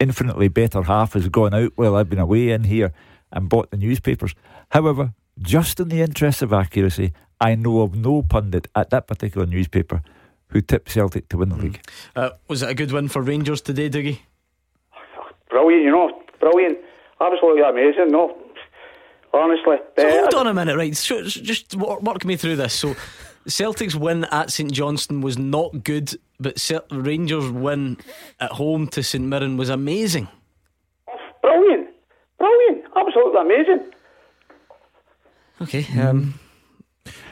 infinitely 0.00 0.48
better 0.48 0.82
half 0.82 1.14
has 1.14 1.28
gone 1.28 1.54
out 1.54 1.72
while 1.74 1.96
I've 1.96 2.08
been 2.08 2.18
away 2.18 2.50
in 2.50 2.64
here 2.64 2.92
and 3.32 3.48
bought 3.48 3.70
the 3.70 3.76
newspapers. 3.76 4.34
However, 4.70 5.14
just 5.40 5.80
in 5.80 5.88
the 5.88 6.00
interest 6.00 6.42
of 6.42 6.52
accuracy, 6.52 7.12
I 7.42 7.56
know 7.56 7.80
of 7.80 7.96
no 7.96 8.22
pundit 8.22 8.68
at 8.76 8.90
that 8.90 9.08
particular 9.08 9.46
newspaper 9.46 10.00
who 10.48 10.60
tipped 10.60 10.90
Celtic 10.90 11.28
to 11.30 11.38
win 11.38 11.48
the 11.48 11.56
mm. 11.56 11.62
league. 11.62 11.80
Uh, 12.14 12.30
was 12.46 12.62
it 12.62 12.70
a 12.70 12.74
good 12.74 12.92
win 12.92 13.08
for 13.08 13.20
Rangers 13.20 13.60
today, 13.60 13.90
Dougie? 13.90 14.20
Brilliant, 15.50 15.82
you 15.82 15.90
know, 15.90 16.22
brilliant. 16.38 16.78
Absolutely 17.20 17.62
amazing, 17.62 18.12
no. 18.12 18.38
Honestly. 19.34 19.76
So 19.98 20.08
uh, 20.08 20.20
hold 20.20 20.34
on 20.34 20.46
a 20.46 20.54
minute, 20.54 20.76
right? 20.76 20.92
Just 20.92 21.74
work 21.74 22.24
me 22.24 22.36
through 22.36 22.56
this. 22.56 22.74
So, 22.74 22.94
Celtic's 23.48 23.96
win 23.96 24.24
at 24.26 24.52
St 24.52 24.70
Johnstone 24.70 25.20
was 25.20 25.36
not 25.36 25.82
good, 25.82 26.14
but 26.38 26.70
Rangers' 26.92 27.50
win 27.50 27.96
at 28.38 28.52
home 28.52 28.86
to 28.88 29.02
St 29.02 29.24
Mirren 29.24 29.56
was 29.56 29.68
amazing. 29.68 30.28
Brilliant, 31.40 31.88
brilliant, 32.38 32.84
absolutely 32.94 33.40
amazing. 33.40 33.92
Okay. 35.60 36.00
Um, 36.00 36.34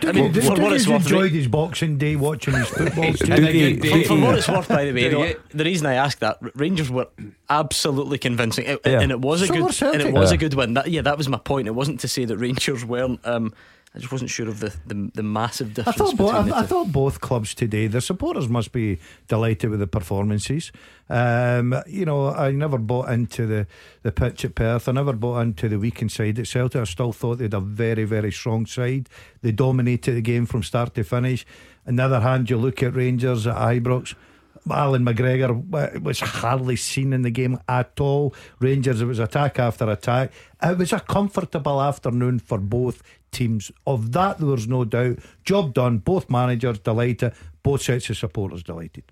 I 0.02 0.12
mean, 0.12 0.32
for, 0.32 0.40
for 0.40 0.62
what 0.62 0.72
it's 0.72 0.86
worth, 0.86 1.02
enjoyed 1.02 1.32
his 1.32 1.48
Boxing 1.48 1.98
Day 1.98 2.16
watching 2.16 2.54
his 2.54 2.68
football. 2.68 3.12
for, 3.14 3.26
for, 3.26 4.20
what 4.20 4.38
it's 4.38 4.48
worth, 4.48 4.68
by 4.68 4.84
the 4.86 4.92
way, 4.92 5.08
the, 5.08 5.38
the 5.54 5.64
reason 5.64 5.86
I 5.86 5.94
asked 5.94 6.20
that 6.20 6.38
Rangers 6.54 6.90
were 6.90 7.08
absolutely 7.48 8.18
convincing, 8.18 8.66
it, 8.66 8.80
yeah. 8.84 9.00
and 9.00 9.10
it 9.10 9.20
was 9.20 9.42
a 9.42 9.46
so 9.46 9.54
good, 9.54 9.82
and 9.94 10.02
it 10.02 10.12
was 10.12 10.30
yeah. 10.30 10.34
a 10.34 10.38
good 10.38 10.54
win. 10.54 10.74
That, 10.74 10.90
yeah, 10.90 11.02
that 11.02 11.18
was 11.18 11.28
my 11.28 11.38
point. 11.38 11.68
It 11.68 11.74
wasn't 11.74 12.00
to 12.00 12.08
say 12.08 12.24
that 12.24 12.36
Rangers 12.36 12.84
weren't. 12.84 13.20
Um, 13.26 13.52
I 13.92 13.98
just 13.98 14.12
wasn't 14.12 14.30
sure 14.30 14.48
of 14.48 14.60
the, 14.60 14.72
the, 14.86 15.10
the 15.14 15.22
massive 15.24 15.74
difference. 15.74 16.00
I 16.00 16.04
thought, 16.04 16.16
bo- 16.16 16.28
I, 16.28 16.60
I, 16.60 16.62
thought 16.62 16.92
both 16.92 17.20
clubs 17.20 17.54
today, 17.54 17.88
the 17.88 18.00
supporters 18.00 18.48
must 18.48 18.70
be 18.70 19.00
delighted 19.26 19.68
with 19.68 19.80
the 19.80 19.88
performances. 19.88 20.70
Um, 21.08 21.74
you 21.88 22.04
know, 22.04 22.28
I 22.28 22.52
never 22.52 22.78
bought 22.78 23.10
into 23.10 23.46
the, 23.46 23.66
the 24.02 24.12
pitch 24.12 24.44
at 24.44 24.54
Perth. 24.54 24.88
I 24.88 24.92
never 24.92 25.12
bought 25.12 25.40
into 25.40 25.68
the 25.68 25.78
weakened 25.78 26.12
side 26.12 26.38
at 26.38 26.46
Celtic. 26.46 26.80
I 26.80 26.84
still 26.84 27.12
thought 27.12 27.38
they 27.38 27.44
had 27.46 27.54
a 27.54 27.60
very, 27.60 28.04
very 28.04 28.30
strong 28.30 28.64
side. 28.64 29.08
They 29.42 29.50
dominated 29.50 30.12
the 30.12 30.22
game 30.22 30.46
from 30.46 30.62
start 30.62 30.94
to 30.94 31.02
finish. 31.02 31.44
On 31.84 31.96
the 31.96 32.04
other 32.04 32.20
hand, 32.20 32.48
you 32.48 32.58
look 32.58 32.84
at 32.84 32.94
Rangers 32.94 33.48
at 33.48 33.56
Ibrox. 33.56 34.14
Allan 34.70 35.04
McGregor 35.04 36.00
was 36.00 36.20
hardly 36.20 36.76
seen 36.76 37.12
in 37.12 37.22
the 37.22 37.30
game 37.30 37.58
at 37.68 37.98
all. 37.98 38.34
Rangers, 38.60 39.00
it 39.00 39.06
was 39.06 39.18
attack 39.18 39.58
after 39.58 39.90
attack. 39.90 40.32
It 40.62 40.78
was 40.78 40.92
a 40.92 41.00
comfortable 41.00 41.80
afternoon 41.80 42.38
for 42.38 42.58
both 42.58 43.02
teams. 43.30 43.70
Of 43.86 44.12
that, 44.12 44.38
there 44.38 44.48
was 44.48 44.66
no 44.68 44.84
doubt. 44.84 45.18
Job 45.44 45.74
done. 45.74 45.98
Both 45.98 46.30
managers 46.30 46.78
delighted. 46.78 47.32
Both 47.62 47.82
sets 47.82 48.10
of 48.10 48.16
supporters 48.16 48.62
delighted. 48.62 49.04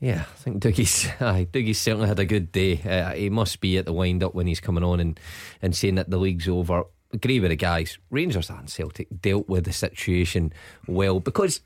Yeah, 0.00 0.22
I 0.22 0.36
think 0.38 0.58
Dougie's, 0.58 1.08
aye, 1.20 1.46
Dougie's 1.52 1.80
certainly 1.80 2.08
had 2.08 2.18
a 2.18 2.24
good 2.24 2.50
day. 2.50 2.80
Uh, 2.82 3.14
he 3.14 3.30
must 3.30 3.60
be 3.60 3.78
at 3.78 3.86
the 3.86 3.92
wind 3.92 4.24
up 4.24 4.34
when 4.34 4.48
he's 4.48 4.58
coming 4.58 4.82
on 4.82 4.98
and, 4.98 5.18
and 5.62 5.76
saying 5.76 5.94
that 5.94 6.10
the 6.10 6.16
league's 6.16 6.48
over. 6.48 6.84
Agree 7.12 7.38
with 7.38 7.50
the 7.50 7.56
guys. 7.56 7.98
Rangers 8.10 8.50
and 8.50 8.68
Celtic 8.68 9.06
dealt 9.20 9.48
with 9.48 9.64
the 9.64 9.72
situation 9.72 10.52
well 10.88 11.20
because 11.20 11.60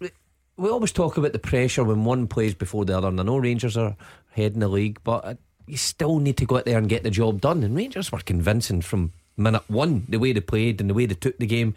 we 0.59 0.69
always 0.69 0.93
talk 0.93 1.17
about 1.17 1.33
the 1.33 1.39
pressure 1.39 1.85
when 1.85 2.05
one 2.05 2.27
plays 2.27 2.55
before 2.55 2.85
the 2.85 2.99
other. 2.99 3.09
And 3.09 3.19
I 3.19 3.23
know 3.23 3.39
Rangers 3.39 3.77
are 3.77 3.97
heading 4.33 4.61
the 4.61 4.69
league, 4.69 5.01
but 5.03 5.25
uh, 5.25 5.35
you 5.67 5.77
still 5.77 6.19
need 6.19 6.37
to 6.37 6.47
go 6.47 6.59
out 6.59 6.67
there 6.67 6.79
and 6.79 6.89
get 6.89 7.05
the 7.05 7.11
job 7.11 7.41
done. 7.41 7.63
And 7.63 7.77
Rangers 7.77 8.13
were 8.13 8.19
convincing 8.19 8.83
from 8.83 9.13
minute 9.37 9.63
one, 9.69 10.07
the 10.09 10.19
way 10.19 10.33
they 10.33 10.41
played 10.41 10.81
and 10.81 10.91
the 10.91 10.95
way 10.95 11.07
they 11.07 11.15
took 11.15 11.39
the 11.39 11.47
game 11.47 11.75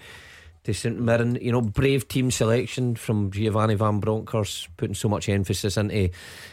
to 0.64 0.74
St 0.74 0.99
Mirren. 0.99 1.38
You 1.41 1.51
know, 1.51 1.62
brave 1.62 2.07
team 2.07 2.32
selection 2.32 2.95
from 2.95 3.32
Giovanni 3.32 3.76
Van 3.76 3.99
Bronckhorst, 3.99 4.70
putting 4.78 4.95
so 4.95 5.10
much 5.10 5.30
emphasis 5.30 5.78
into 5.78 6.10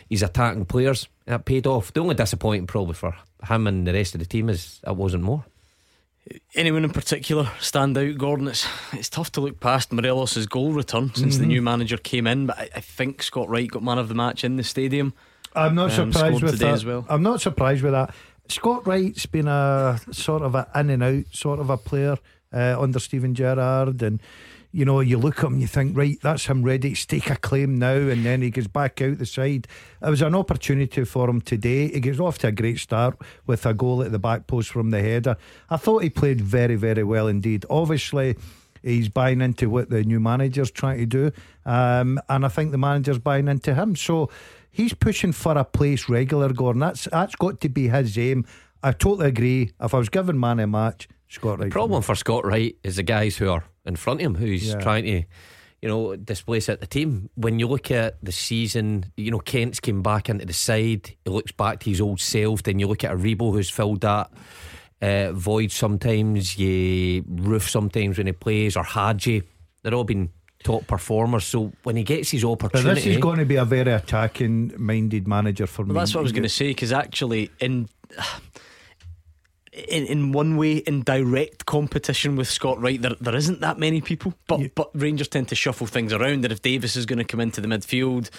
his 0.09 0.23
attacking 0.23 0.67
players. 0.67 1.09
That 1.27 1.45
paid 1.45 1.67
off. 1.67 1.93
The 1.93 2.01
only 2.01 2.15
disappointing 2.15 2.67
probably 2.67 2.95
for 2.95 3.17
him 3.49 3.67
and 3.67 3.87
the 3.87 3.93
rest 3.93 4.15
of 4.15 4.21
the 4.21 4.27
team 4.27 4.49
is 4.49 4.81
it 4.87 4.97
wasn't 4.97 5.25
more. 5.25 5.45
Anyone 6.57 6.85
in 6.85 6.91
particular 6.91 7.49
stand 7.61 7.97
out, 7.97 8.19
Gordon? 8.19 8.49
It's 8.49 8.67
it's 8.93 9.09
tough 9.09 9.31
to 9.33 9.41
look 9.41 9.61
past 9.61 9.93
Morelos' 9.93 10.47
goal 10.47 10.73
return 10.73 11.15
since 11.15 11.35
mm-hmm. 11.35 11.43
the 11.43 11.47
new 11.47 11.63
manager 11.63 11.97
came 11.97 12.27
in, 12.27 12.47
but 12.47 12.59
I, 12.59 12.69
I, 12.77 12.81
think 12.81 13.23
Scott 13.23 13.49
Wright 13.49 13.71
got 13.71 13.85
man 13.85 13.99
of 13.99 14.09
the 14.09 14.15
match 14.17 14.43
in 14.43 14.57
the 14.57 14.65
stadium. 14.65 15.13
I'm 15.55 15.77
not 15.77 15.97
um, 15.97 16.13
surprised 16.13 16.43
with 16.43 16.59
that. 16.59 16.85
Well. 16.85 17.07
I'm 17.09 17.23
not 17.23 17.41
surprised 17.41 17.83
with 17.83 17.93
that. 17.93 18.13
Scott 18.49 18.87
Wright's 18.87 19.27
been 19.27 19.49
a 19.49 20.01
sort 20.13 20.43
of 20.43 20.55
a 20.55 20.69
in 20.75 20.91
and 20.91 21.03
out 21.03 21.25
sort 21.33 21.61
of 21.61 21.71
a 21.71 21.77
player 21.77 22.17
uh, 22.53 22.77
under 22.81 22.99
Steven 22.99 23.35
Gerrard, 23.35 24.03
and 24.03 24.21
you 24.73 24.85
know 24.85 25.01
you 25.01 25.19
look 25.19 25.39
at 25.39 25.47
him, 25.47 25.59
you 25.59 25.67
think 25.67 25.97
right, 25.97 26.19
that's 26.23 26.47
him 26.47 26.63
ready 26.63 26.91
to 26.91 26.97
stake 26.97 27.31
a 27.31 27.37
claim 27.37 27.79
now, 27.79 27.95
and 27.95 28.25
then 28.25 28.43
he 28.43 28.51
goes 28.51 28.69
back 28.69 29.01
out 29.03 29.19
the 29.19 29.27
side. 29.27 29.67
It 30.03 30.11
was 30.11 30.23
an 30.23 30.35
opportunity 30.35 31.05
for 31.05 31.29
him 31.29 31.41
today. 31.41 31.89
He 31.89 32.01
gets 32.01 32.21
off 32.21 32.39
to 32.39 32.49
a 32.49 32.53
great 32.53 32.79
start 32.79 33.19
with 33.47 33.67
a 33.67 33.75
goal 33.75 34.03
at 34.03 34.13
the 34.13 34.19
back 34.19 34.47
post 34.47 34.71
from 34.71 34.91
the 34.91 35.01
header. 35.01 35.37
I 35.71 35.77
thought 35.77 36.03
he 36.03 36.11
played 36.11 36.41
very 36.41 36.77
very 36.77 37.05
well 37.05 37.29
indeed. 37.29 37.65
Obviously 37.69 38.37
he's 38.83 39.09
buying 39.09 39.41
into 39.41 39.69
what 39.69 39.91
the 39.91 40.05
new 40.05 40.21
manager's 40.21 40.71
trying 40.71 40.99
to 40.99 41.07
do, 41.07 41.33
um, 41.65 42.21
and 42.29 42.45
I 42.45 42.49
think 42.49 42.71
the 42.71 42.79
manager's 42.79 43.19
buying 43.19 43.49
into 43.49 43.75
him. 43.75 43.97
So 43.97 44.31
he's 44.77 44.93
pushing 44.93 45.33
for 45.33 45.57
a 45.57 45.65
place 45.65 46.09
regular, 46.09 46.53
Gordon. 46.53 46.81
That's 46.81 47.09
that's 47.11 47.35
got 47.35 47.61
to 47.63 47.69
be 47.69 47.89
his 47.89 48.19
aim. 48.19 48.45
I 48.83 48.93
totally 48.93 49.29
agree. 49.29 49.73
If 49.81 49.95
I 49.95 49.99
was 49.99 50.11
given 50.11 50.39
man 50.39 50.61
a 50.61 50.67
match, 50.67 51.09
Scott 51.29 51.59
Wright. 51.59 51.71
The 51.71 51.73
problem 51.73 52.03
for 52.03 52.15
Scott 52.15 52.45
Wright 52.45 52.77
is 52.85 52.97
the 52.97 53.03
guys 53.03 53.37
who 53.37 53.49
are 53.51 53.65
in 53.85 53.97
front 53.97 54.21
of 54.21 54.27
him, 54.27 54.35
who's 54.35 54.69
yeah. 54.69 54.81
trying 54.81 55.05
to, 55.05 55.23
you 55.83 55.89
know, 55.89 56.15
displace 56.15 56.69
at 56.69 56.81
the 56.81 56.87
team. 56.87 57.31
When 57.35 57.59
you 57.59 57.67
look 57.67 57.91
at 57.91 58.23
the 58.23 58.33
season, 58.33 59.13
you 59.17 59.31
know, 59.31 59.39
Kent's 59.39 59.81
came 59.81 60.03
back 60.03 60.29
into 60.29 60.45
the 60.45 60.53
side. 60.53 61.17
He 61.25 61.31
looks 61.31 61.53
back 61.53 61.81
to 61.81 61.91
his 61.91 62.01
old 62.01 62.21
self. 62.21 62.63
Then 62.63 62.79
you 62.79 62.87
look 62.87 63.03
at 63.03 63.17
Aribo, 63.17 63.53
who's 63.53 63.71
filled 63.71 64.03
that 64.03 64.31
uh, 65.01 65.33
void 65.33 65.73
sometimes. 65.73 66.59
You 66.59 67.23
Roofe 67.23 67.69
sometimes 67.69 68.19
when 68.19 68.27
he 68.27 68.33
plays, 68.33 68.77
or 68.77 68.85
Hagi. 68.85 69.43
They're 69.83 69.95
all 69.95 70.05
been 70.05 70.31
top 70.67 70.87
performers. 70.87 71.45
So 71.45 71.73
when 71.85 71.97
he 71.97 72.03
gets 72.03 72.31
his 72.31 72.45
opportunity, 72.45 72.73
But 72.73 72.79
opportunity, 72.79 73.01
this 73.11 73.17
is 73.17 73.23
going 73.23 73.39
to 73.39 73.45
be 73.45 73.57
a 73.57 73.65
very 73.65 73.93
attacking 73.93 74.73
minded 74.77 75.29
manager 75.29 75.67
for 75.67 75.83
Well, 75.83 75.95
me. 75.95 76.01
that's 76.01 76.15
what 76.15 76.21
I 76.21 76.23
was 76.23 76.33
going 76.33 76.43
to 76.43 76.49
say 76.61 76.69
because 76.69 76.93
actually, 76.93 77.51
in 77.61 77.89
in 79.73 80.07
in 80.07 80.33
one 80.33 80.57
way, 80.57 80.79
in 80.79 81.03
direct 81.03 81.67
competition 81.67 82.35
with 82.37 82.49
Scott 82.49 82.81
Wright, 82.81 83.01
there 83.01 83.15
there 83.21 83.37
isn't 83.37 83.61
that 83.61 83.79
many 83.79 84.01
people. 84.01 84.35
But 84.47 84.75
but 84.75 84.91
Rangers 84.95 85.29
tend 85.29 85.49
to 85.49 85.55
shuffle 85.55 85.87
things 85.87 86.13
around. 86.13 86.43
That 86.43 86.53
if 86.53 86.63
Davis 86.63 86.97
is 86.97 87.07
going 87.07 87.19
to 87.19 87.25
come 87.25 87.41
into 87.41 87.61
the 87.61 87.69
midfield 87.69 88.31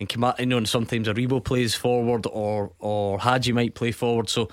and 0.00 0.08
come 0.08 0.24
out, 0.24 0.40
you 0.40 0.46
know, 0.46 0.56
and 0.56 0.68
sometimes 0.68 1.06
Aribo 1.08 1.42
plays 1.44 1.74
forward 1.74 2.26
or 2.26 2.72
or 2.78 3.18
Hagi 3.20 3.52
might 3.52 3.74
play 3.74 3.92
forward. 3.92 4.28
So 4.28 4.48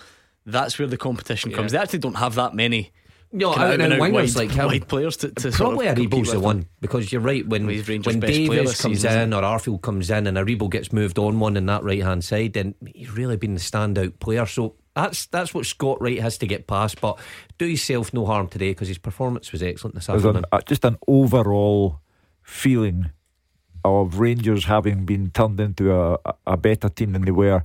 that's 0.46 0.78
where 0.78 0.88
the 0.88 0.98
competition 0.98 1.52
comes. 1.52 1.72
They 1.72 1.78
actually 1.78 2.00
don't 2.00 2.18
have 2.18 2.36
that 2.36 2.54
many. 2.54 2.92
No, 3.36 3.52
kind 3.54 3.64
of 3.74 3.80
out 3.80 3.82
and 3.82 3.94
out 3.94 4.00
wide, 4.00 4.14
wingers 4.14 4.36
like 4.38 4.52
him. 4.52 4.68
wide 4.68 4.88
players 4.88 5.18
to, 5.18 5.30
to 5.32 5.52
Probably 5.52 5.86
sort 5.88 5.88
of 5.88 5.96
compete 5.96 6.12
Aribo's 6.24 6.32
the 6.32 6.40
one 6.40 6.68
because 6.82 7.12
you're 7.12 7.20
right 7.22 7.46
when 7.48 7.66
Well, 7.66 7.76
he's 7.76 7.88
when 7.88 8.20
Davis 8.20 8.80
comes 8.80 9.02
season, 9.02 9.20
in 9.20 9.34
or 9.34 9.42
Arfield 9.42 9.82
comes 9.82 10.12
in 10.12 10.28
and 10.28 10.38
Aribo 10.38 10.70
gets 10.70 10.94
moved 10.94 11.18
on 11.18 11.40
one 11.40 11.58
in 11.58 11.66
that 11.66 11.84
right 11.84 12.04
hand 12.04 12.24
side, 12.24 12.54
then 12.54 12.76
he's 12.94 13.10
really 13.10 13.36
been 13.38 13.56
the 13.56 13.60
standout 13.60 14.20
player. 14.20 14.46
So 14.46 14.76
that's 14.96 15.26
that's 15.26 15.52
what 15.54 15.66
Scott 15.66 16.00
Wright 16.00 16.22
has 16.22 16.38
to 16.38 16.46
get 16.46 16.68
past. 16.68 17.02
But 17.02 17.18
do 17.58 17.66
yourself 17.66 18.14
no 18.14 18.26
harm 18.28 18.48
today 18.50 18.70
because 18.70 18.88
his 18.88 19.00
performance 19.00 19.52
was 19.52 19.64
excellent 19.64 19.96
this 19.96 20.06
There's 20.06 20.18
afternoon. 20.24 20.46
an, 20.52 20.60
uh, 20.60 20.62
just 20.62 20.86
an 20.86 20.98
overall 21.08 22.02
feeling 22.44 23.10
of 23.84 24.20
Rangers 24.20 24.66
having 24.66 25.06
been 25.06 25.32
turned 25.32 25.60
into 25.60 25.92
a, 25.92 26.14
a- 26.26 26.36
a 26.48 26.58
better 26.58 26.88
team 26.90 27.14
than 27.14 27.24
they 27.24 27.32
were 27.32 27.64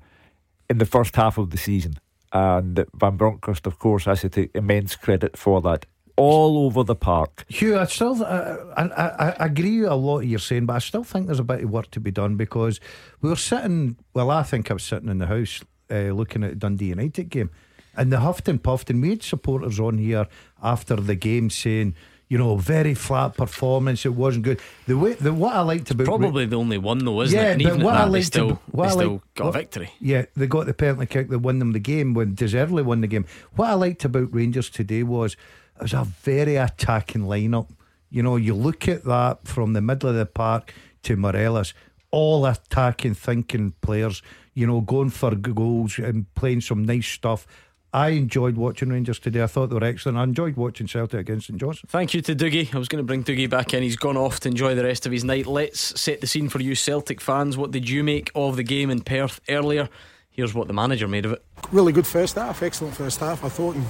in 0.71 0.79
the 0.79 0.87
first 0.87 1.15
half 1.17 1.37
of 1.39 1.51
the 1.51 1.59
season. 1.59 1.95
And 2.33 2.85
Van 2.95 3.17
Bronckhorst, 3.17 3.67
of 3.67 3.79
course, 3.79 4.05
has 4.05 4.21
to 4.21 4.29
take 4.29 4.51
immense 4.55 4.97
credit 4.97 5.37
for 5.37 5.61
that. 5.63 5.87
All 6.17 6.67
over 6.67 6.83
the 6.83 6.97
park. 6.97 7.45
Hugh, 7.49 7.79
I 7.79 7.85
still 7.85 8.23
uh, 8.25 8.57
I, 8.77 9.35
I, 9.39 9.47
agree 9.47 9.83
a 9.83 9.95
lot 9.95 10.21
you're 10.21 10.41
saying, 10.41 10.67
but 10.67 10.75
I 10.75 10.81
still 10.81 11.05
think 11.05 11.27
there's 11.27 11.39
a 11.39 11.45
bit 11.45 11.63
of 11.63 11.71
work 11.71 11.93
to 11.93 12.01
be 12.01 12.11
done 12.11 12.35
because 12.35 12.81
we 13.21 13.31
were 13.31 13.37
sitting. 13.37 13.97
Well, 14.15 14.31
I 14.31 14.43
think 14.43 14.69
I 14.69 14.75
was 14.75 14.83
sitting 14.83 15.09
in 15.09 15.19
the 15.19 15.29
house 15.29 15.63
uh, 15.91 16.11
looking 16.11 16.43
at 16.43 16.59
Dundee 16.59 16.87
United 16.87 17.31
game, 17.31 17.51
and 17.97 18.13
the 18.13 18.19
huffed 18.19 18.49
and 18.49 18.61
puffed, 18.61 18.91
and 18.91 19.01
we 19.01 19.11
had 19.11 19.23
supporters 19.23 19.79
on 19.79 19.99
here 19.99 20.27
after 20.61 20.97
the 20.97 21.15
game 21.15 21.51
saying, 21.51 21.95
you 22.29 22.37
know, 22.39 22.57
very 22.57 22.95
flat 22.95 23.37
performance. 23.37 24.05
It 24.05 24.15
wasn't 24.15 24.45
good. 24.45 24.61
The 24.87 24.97
way, 24.99 25.15
the 25.15 25.33
what 25.33 25.55
I 25.57 25.61
liked 25.63 25.91
about 25.91 26.05
Probably 26.07 26.45
the 26.47 26.57
only 26.57 26.79
one 26.79 26.99
though, 27.05 27.23
isn't 27.23 27.39
Yeah, 27.39 27.49
it? 27.49 27.53
And 27.55 27.63
but 27.63 27.69
even 27.73 27.83
what 27.85 27.95
at 27.95 28.01
I 28.01 28.05
that, 28.05 28.11
they 28.11 28.19
liked 28.19 28.27
still, 28.27 28.51
ab- 28.51 28.59
what 28.71 28.85
they 28.85 28.91
still 28.93 29.11
liked- 29.13 29.35
got 29.35 29.45
what- 29.47 29.55
a 29.55 29.59
victory. 29.59 29.91
Yeah, 30.01 30.25
they 30.37 30.47
got 30.47 30.67
the 30.67 30.75
penalty 30.75 31.07
kick 31.07 31.29
that 31.31 31.39
won 31.39 31.59
them 31.59 31.73
the 31.73 31.79
game 31.79 32.15
when 32.15 32.35
deservedly 32.35 32.83
won 32.83 33.01
the 33.01 33.07
game. 33.07 33.25
What 33.57 33.71
I 33.71 33.75
liked 33.75 34.05
about 34.05 34.33
Rangers 34.35 34.69
today 34.71 35.03
was 35.03 35.37
it 35.77 35.83
was 35.83 35.93
a 35.95 36.05
very 36.23 36.57
attacking 36.57 37.23
lineup. 37.23 37.69
You 38.11 38.23
know, 38.23 38.37
you 38.37 38.55
look 38.55 38.89
at 38.89 39.05
that 39.05 39.47
from 39.47 39.73
the 39.75 39.81
middle 39.81 40.09
of 40.09 40.17
the 40.17 40.27
park 40.27 40.73
to 41.05 41.17
Morelos, 41.17 41.73
all 42.11 42.45
attacking, 42.47 43.15
thinking 43.15 43.73
players. 43.81 44.23
You 44.55 44.67
know, 44.67 44.81
going 44.81 45.11
for 45.11 45.35
goals 45.37 45.99
and 45.99 46.27
playing 46.35 46.63
some 46.63 46.85
nice 46.85 47.07
stuff. 47.07 47.47
I 47.93 48.11
enjoyed 48.11 48.57
watching 48.57 48.91
Rangers 48.91 49.19
today. 49.19 49.43
I 49.43 49.47
thought 49.47 49.71
they 49.71 49.75
were 49.75 49.85
excellent. 49.85 50.19
I 50.19 50.25
enjoyed 50.25 50.57
watching 50.57 50.87
Celtic 50.87 51.21
against 51.21 51.47
St 51.47 51.59
Johnstone. 51.59 51.89
Thank 51.89 52.13
you 52.13 52.21
to 52.21 52.35
Doogie. 52.35 52.75
I 52.75 52.79
was 52.79 52.89
going 52.89 53.03
to 53.03 53.07
bring 53.07 53.25
Doogie 53.25 53.49
back 53.49 53.73
in. 53.73 53.83
He's 53.83 53.97
gone 53.97 54.17
off 54.17 54.41
to 54.41 54.49
enjoy 54.49 54.75
the 54.75 54.85
rest 54.85 55.07
of 55.07 55.13
his 55.13 55.25
night. 55.25 55.47
Let's 55.47 55.99
set 55.99 56.21
the 56.21 56.27
scene 56.27 56.49
for 56.51 56.61
you, 56.61 56.75
Celtic 56.75 57.21
fans. 57.21 57.57
What 57.57 57.71
did 57.71 57.89
you 57.89 58.05
make 58.05 58.31
of 58.35 58.57
the 58.57 58.63
game 58.63 58.91
in 58.91 59.01
Perth 59.01 59.41
earlier? 59.49 59.89
Here's 60.31 60.55
what 60.55 60.69
the 60.69 60.75
manager 60.75 61.09
made 61.09 61.25
of 61.25 61.33
it. 61.33 61.45
really 61.73 61.93
good 61.93 62.07
first 62.07 62.37
half, 62.37 62.63
excellent 62.63 62.95
first 62.95 63.21
half. 63.21 63.43
I 63.43 63.49
thought 63.49 63.75
in 63.75 63.85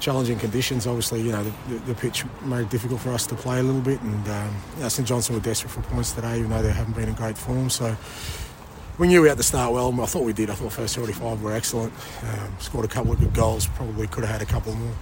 challenging 0.00 0.38
conditions. 0.38 0.86
Obviously, 0.86 1.20
you 1.20 1.32
know 1.32 1.44
the, 1.44 1.74
the, 1.74 1.78
the 1.86 1.94
pitch 1.94 2.24
made 2.42 2.62
it 2.62 2.70
difficult 2.70 3.00
for 3.00 3.10
us 3.10 3.26
to 3.26 3.34
play 3.34 3.60
a 3.60 3.62
little 3.62 3.80
bit, 3.80 4.00
and 4.00 4.28
um, 4.28 4.56
you 4.76 4.82
know, 4.82 4.88
St 4.88 5.06
Johnstone 5.06 5.36
were 5.36 5.42
desperate 5.42 5.70
for 5.70 5.82
points 5.82 6.12
today, 6.12 6.38
even 6.38 6.50
though 6.50 6.62
they 6.62 6.72
haven't 6.72 6.96
been 6.96 7.08
in 7.08 7.14
great 7.14 7.38
form. 7.38 7.70
So 7.70 7.96
we 8.98 9.06
knew 9.06 9.22
we 9.22 9.28
had 9.28 9.36
to 9.38 9.44
start 9.44 9.72
well. 9.72 9.88
and 9.88 10.00
I 10.00 10.06
thought 10.06 10.24
we 10.24 10.32
did. 10.32 10.50
I 10.50 10.54
thought 10.54 10.72
first 10.72 10.96
45 10.96 11.42
were 11.42 11.52
excellent. 11.52 11.92
Um, 12.22 12.56
scored 12.58 12.84
a 12.84 12.88
couple 12.88 13.12
of 13.12 13.20
good 13.20 13.32
goals. 13.32 13.66
Probably 13.68 14.06
could 14.08 14.24
have 14.24 14.40
had 14.40 14.42
a 14.42 14.50
couple 14.50 14.74
more. 14.74 14.94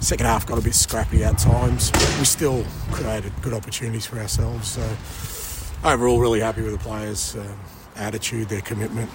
Second 0.00 0.26
half 0.26 0.46
got 0.46 0.58
a 0.58 0.62
bit 0.62 0.74
scrappy 0.74 1.24
at 1.24 1.38
times, 1.38 1.90
but 1.90 2.16
we 2.18 2.24
still 2.24 2.64
created 2.92 3.32
good 3.42 3.54
opportunities 3.54 4.04
for 4.04 4.18
ourselves. 4.18 4.68
So 4.68 5.88
overall, 5.88 6.20
really 6.20 6.40
happy 6.40 6.62
with 6.62 6.72
the 6.72 6.78
players' 6.78 7.34
um, 7.36 7.58
attitude, 7.96 8.48
their 8.48 8.60
commitment. 8.60 9.10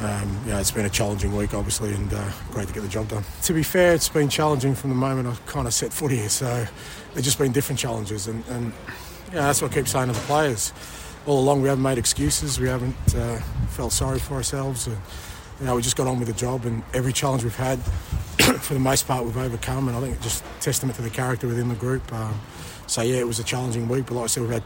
Um, 0.00 0.40
know, 0.46 0.58
it's 0.58 0.70
been 0.70 0.86
a 0.86 0.90
challenging 0.90 1.36
week, 1.36 1.54
obviously, 1.54 1.94
and 1.94 2.12
uh, 2.12 2.30
great 2.50 2.66
to 2.66 2.74
get 2.74 2.82
the 2.82 2.88
job 2.88 3.08
done. 3.08 3.22
To 3.42 3.52
be 3.52 3.62
fair, 3.62 3.94
it's 3.94 4.08
been 4.08 4.28
challenging 4.28 4.74
from 4.74 4.90
the 4.90 4.96
moment 4.96 5.28
I 5.28 5.36
kind 5.46 5.66
of 5.66 5.74
set 5.74 5.92
foot 5.92 6.10
here. 6.10 6.28
So 6.28 6.66
they've 7.14 7.22
just 7.22 7.38
been 7.38 7.52
different 7.52 7.78
challenges, 7.78 8.26
and, 8.26 8.44
and 8.48 8.72
yeah, 9.26 9.42
that's 9.42 9.62
what 9.62 9.70
I 9.70 9.74
keep 9.74 9.86
saying 9.86 10.08
to 10.08 10.14
the 10.14 10.20
players. 10.20 10.72
All 11.26 11.40
along, 11.40 11.62
we 11.62 11.68
haven't 11.68 11.82
made 11.82 11.96
excuses. 11.96 12.60
We 12.60 12.68
haven't 12.68 13.14
uh, 13.14 13.38
felt 13.68 13.92
sorry 13.92 14.18
for 14.18 14.34
ourselves. 14.34 14.86
And, 14.86 14.96
you 15.60 15.66
know, 15.66 15.76
we 15.76 15.82
just 15.82 15.96
got 15.96 16.06
on 16.06 16.18
with 16.18 16.28
the 16.28 16.34
job, 16.34 16.66
and 16.66 16.82
every 16.92 17.12
challenge 17.12 17.44
we've 17.44 17.56
had, 17.56 17.78
for 18.60 18.74
the 18.74 18.80
most 18.80 19.06
part, 19.06 19.24
we've 19.24 19.36
overcome. 19.36 19.88
And 19.88 19.96
I 19.96 20.00
think 20.00 20.16
it's 20.16 20.24
just 20.24 20.44
testament 20.60 20.96
to 20.96 21.02
the 21.02 21.10
character 21.10 21.46
within 21.46 21.68
the 21.70 21.74
group. 21.76 22.12
Um, 22.12 22.38
so 22.86 23.00
yeah, 23.00 23.16
it 23.16 23.26
was 23.26 23.38
a 23.38 23.44
challenging 23.44 23.88
week, 23.88 24.04
but 24.06 24.14
like 24.14 24.24
I 24.24 24.26
said, 24.26 24.42
we've 24.42 24.52
had 24.52 24.64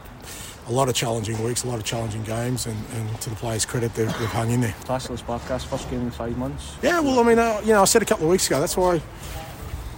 a 0.67 0.71
lot 0.71 0.89
of 0.89 0.95
challenging 0.95 1.41
weeks, 1.43 1.63
a 1.63 1.67
lot 1.67 1.77
of 1.79 1.85
challenging 1.85 2.23
games, 2.23 2.65
and, 2.65 2.77
and 2.93 3.21
to 3.21 3.29
the 3.29 3.35
players' 3.37 3.65
credit, 3.65 3.93
they've, 3.95 4.07
they've 4.19 4.27
hung 4.27 4.51
in 4.51 4.61
there. 4.61 4.75
Vasilis 4.83 5.23
Barkas, 5.23 5.65
first 5.65 5.89
game 5.89 6.01
in 6.01 6.11
five 6.11 6.37
months. 6.37 6.75
Yeah, 6.81 6.99
well, 6.99 7.19
I 7.19 7.23
mean, 7.23 7.39
uh, 7.39 7.61
you 7.63 7.73
know, 7.73 7.81
I 7.81 7.85
said 7.85 8.01
a 8.01 8.05
couple 8.05 8.25
of 8.25 8.31
weeks 8.31 8.47
ago. 8.47 8.59
That's 8.59 8.75
why, 8.75 8.95
you 8.95 9.01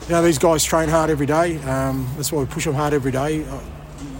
know, 0.09 0.21
these 0.21 0.37
guys 0.37 0.63
train 0.63 0.89
hard 0.89 1.09
every 1.09 1.25
day. 1.25 1.57
Um, 1.63 2.07
that's 2.15 2.31
why 2.31 2.39
we 2.41 2.45
push 2.45 2.65
them 2.65 2.75
hard 2.75 2.93
every 2.93 3.11
day. 3.11 3.43
Uh, 3.45 3.59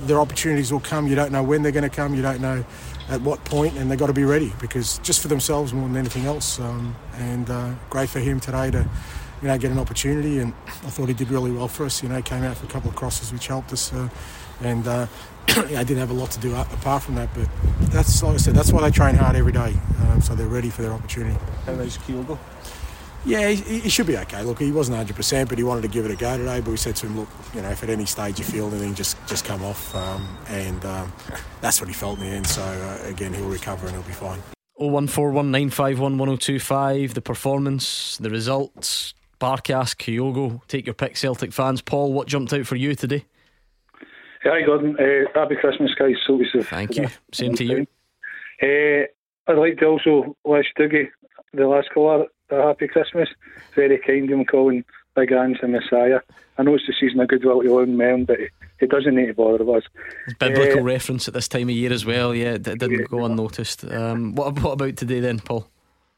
their 0.06 0.20
opportunities 0.20 0.72
will 0.72 0.80
come. 0.80 1.08
You 1.08 1.16
don't 1.16 1.32
know 1.32 1.44
when 1.44 1.64
they're 1.64 1.72
going 1.72 1.90
to 1.90 1.96
come. 1.96 2.14
You 2.16 2.22
don't 2.22 2.42
know 2.42 2.64
at 3.10 3.22
what 3.22 3.44
point, 3.46 3.78
and 3.78 3.90
they've 3.90 4.00
got 4.00 4.08
to 4.08 4.14
be 4.14 4.24
ready 4.24 4.54
because 4.60 5.00
just 5.00 5.22
for 5.22 5.28
themselves 5.28 5.74
more 5.74 5.88
than 5.88 5.98
anything 5.98 6.26
else. 6.26 6.60
Um, 6.60 6.96
and 7.16 7.50
uh, 7.50 7.74
great 7.90 8.10
for 8.10 8.20
him 8.20 8.40
today 8.40 8.72
to, 8.72 8.88
you 9.42 9.48
know, 9.48 9.58
get 9.58 9.72
an 9.72 9.80
opportunity. 9.80 10.40
And 10.40 10.54
I 10.66 10.90
thought 10.90 11.08
he 11.08 11.14
did 11.14 11.30
really 11.30 11.52
well 11.52 11.68
for 11.68 11.86
us. 11.86 12.02
You 12.04 12.10
know, 12.10 12.22
came 12.22 12.44
out 12.44 12.58
for 12.58 12.66
a 12.66 12.70
couple 12.70 12.90
of 12.90 12.96
crosses 12.96 13.32
which 13.32 13.48
helped 13.48 13.74
us. 13.74 13.94
Uh, 13.94 14.10
and 14.62 14.88
uh, 14.88 15.08
didn't 15.48 15.98
have 15.98 16.12
a 16.12 16.14
lot 16.14 16.32
to 16.32 16.40
do 16.40 16.56
apart 16.56 17.04
from 17.04 17.16
that. 17.16 17.30
But 17.34 17.48
that's 17.92 18.22
like 18.24 18.36
I 18.36 18.38
said, 18.38 18.54
that's 18.54 18.72
why 18.72 18.82
they 18.82 18.92
train 18.92 19.16
hard 19.16 19.36
every 19.36 19.52
day, 19.52 19.76
um, 20.02 20.22
so 20.22 20.36
they're 20.36 20.48
ready 20.48 20.70
for 20.70 20.82
their 20.82 20.94
opportunity. 20.94 21.38
How 21.66 21.74
is 21.74 21.98
Kyogo? 21.98 22.38
Yeah, 23.24 23.50
he, 23.50 23.82
he 23.82 23.90
should 23.90 24.08
be 24.08 24.18
okay. 24.18 24.42
Look, 24.44 24.60
he 24.60 24.72
wasn't 24.72 24.98
100%, 25.08 25.48
but 25.48 25.56
he 25.58 25.64
wanted 25.64 25.84
to 25.84 25.88
give 25.88 26.04
it 26.06 26.12
a 26.12 26.16
go 26.16 26.38
today. 26.38 26.60
But 26.60 26.72
we 26.72 26.78
said 26.78 26.96
to 26.98 27.06
him, 27.06 27.20
look, 27.20 27.30
you 27.54 27.62
know, 27.62 27.70
if 27.70 27.82
at 27.84 27.90
any 27.90 28.06
stage 28.06 28.40
you 28.40 28.46
feel 28.46 28.68
anything, 28.70 28.96
just 28.96 29.16
just 29.28 29.46
come 29.46 29.64
off. 29.64 29.96
Um, 29.96 30.28
and 30.48 30.84
um, 30.86 31.14
that's 31.62 31.80
what 31.80 31.88
he 31.88 31.94
felt 31.94 32.20
in 32.20 32.26
the 32.26 32.32
end. 32.32 32.48
So 32.48 32.62
uh, 32.64 32.98
again, 33.08 33.34
he'll 33.34 33.48
recover 33.48 33.86
and 33.88 33.96
he'll 33.96 34.06
be 34.06 34.12
fine. 34.14 34.40
01419511025. 34.80 37.14
The 37.14 37.22
performance, 37.22 38.18
the 38.18 38.32
results, 38.32 39.14
Barkas, 39.40 39.96
Kyogo. 39.96 40.62
Take 40.68 40.88
your 40.88 40.96
pick, 40.96 41.16
Celtic 41.16 41.54
fans. 41.54 41.82
Paul, 41.82 42.12
what 42.14 42.28
jumped 42.28 42.52
out 42.54 42.66
for 42.66 42.76
you 42.76 42.96
today? 42.96 43.26
Hi, 44.44 44.64
Gordon. 44.66 44.98
Uh, 45.00 45.26
happy 45.36 45.56
Christmas, 45.56 45.94
guys. 45.94 46.16
So 46.26 46.42
Thank 46.64 46.98
you. 46.98 47.08
Same 47.32 47.54
to 47.54 47.64
you. 47.64 47.86
Uh, 48.64 49.06
I'd 49.48 49.58
like 49.58 49.78
to 49.78 49.86
also 49.86 50.36
wish 50.44 50.66
Dougie, 50.80 51.10
the 51.54 51.68
last 51.68 51.90
caller, 51.94 52.26
a 52.52 52.62
happy 52.68 52.88
Christmas. 52.88 53.30
Very 53.76 53.98
kind 54.00 54.26
of 54.26 54.40
him 54.40 54.46
calling 54.46 54.84
Big 55.16 55.32
Ange 55.32 55.60
the 55.62 55.68
Messiah. 55.68 56.20
I 56.58 56.64
know 56.64 56.76
it's 56.76 56.88
the 56.88 56.94
season 57.00 57.20
of 57.20 57.28
goodwill 57.28 57.62
to 57.62 57.74
Lone 57.74 57.98
Men, 57.98 58.26
but 58.26 58.40
he, 58.40 58.48
he 58.80 58.88
doesn't 58.88 59.16
need 59.16 59.28
to 59.28 59.34
bother 59.34 59.70
us. 59.76 59.84
Biblical 60.40 60.80
Uh, 60.80 60.84
reference 60.84 61.28
at 61.28 61.34
this 61.34 61.48
time 61.48 61.70
of 61.70 61.76
year 61.76 61.92
as 61.92 62.06
well. 62.06 62.34
Yeah, 62.36 62.54
it 62.54 62.64
didn't 62.64 63.10
go 63.10 63.26
unnoticed. 63.26 63.86
Um, 63.86 64.36
what, 64.36 64.60
what 64.62 64.74
about 64.74 64.98
today 64.98 65.20
then, 65.20 65.40
Paul? 65.40 65.68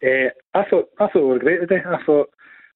Uh, 0.03 0.29
I 0.53 0.63
thought 0.69 0.89
I 0.99 1.07
thought 1.07 1.15
we 1.15 1.21
were 1.21 1.39
great 1.39 1.61
today. 1.61 1.81
I 1.85 2.03
thought 2.03 2.29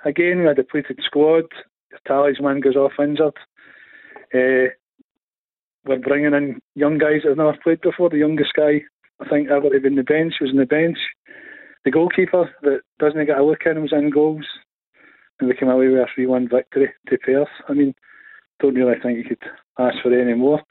again 0.06 0.40
we 0.40 0.46
had 0.46 0.58
a 0.58 0.64
depleted 0.64 1.00
squad. 1.04 1.46
The 1.92 1.98
talisman 2.08 2.62
goes 2.62 2.76
off 2.76 2.94
injured. 3.00 3.34
Uh, 4.34 4.72
we're 5.86 6.00
bringing 6.00 6.34
in 6.34 6.62
young 6.76 6.98
guys 6.98 7.22
that 7.24 7.30
have 7.30 7.38
never 7.38 7.58
played 7.64 7.82
before. 7.82 8.10
The 8.10 8.18
youngest 8.18 8.54
guy 8.54 8.82
I 9.20 9.28
think 9.30 9.50
ever 9.50 9.70
to 9.70 9.80
be 9.80 9.90
on 9.90 9.96
the 9.96 10.04
bench 10.04 10.36
was 10.40 10.52
on 10.52 10.58
the 10.58 10.66
bench. 10.66 10.98
The 11.88 11.92
goalkeeper 11.92 12.54
that 12.64 12.82
doesn't 13.00 13.28
get 13.28 13.38
a 13.38 13.44
look 13.46 13.62
in 13.66 13.82
was 13.82 13.94
in 13.94 14.10
goals, 14.10 14.46
and 15.40 15.48
we 15.48 15.56
came 15.56 15.70
away 15.70 15.88
with 15.88 16.02
a 16.02 16.06
three-one 16.14 16.50
victory 16.50 16.90
to 17.08 17.18
Perth. 17.18 17.48
I 17.70 17.72
mean, 17.72 17.96
don't 18.60 18.76
really 18.76 19.00
think 19.02 19.18
you 19.18 19.24
could 19.24 19.50
ask 19.80 19.96
for 20.04 20.14
any 20.14 20.34
more. 20.34 20.62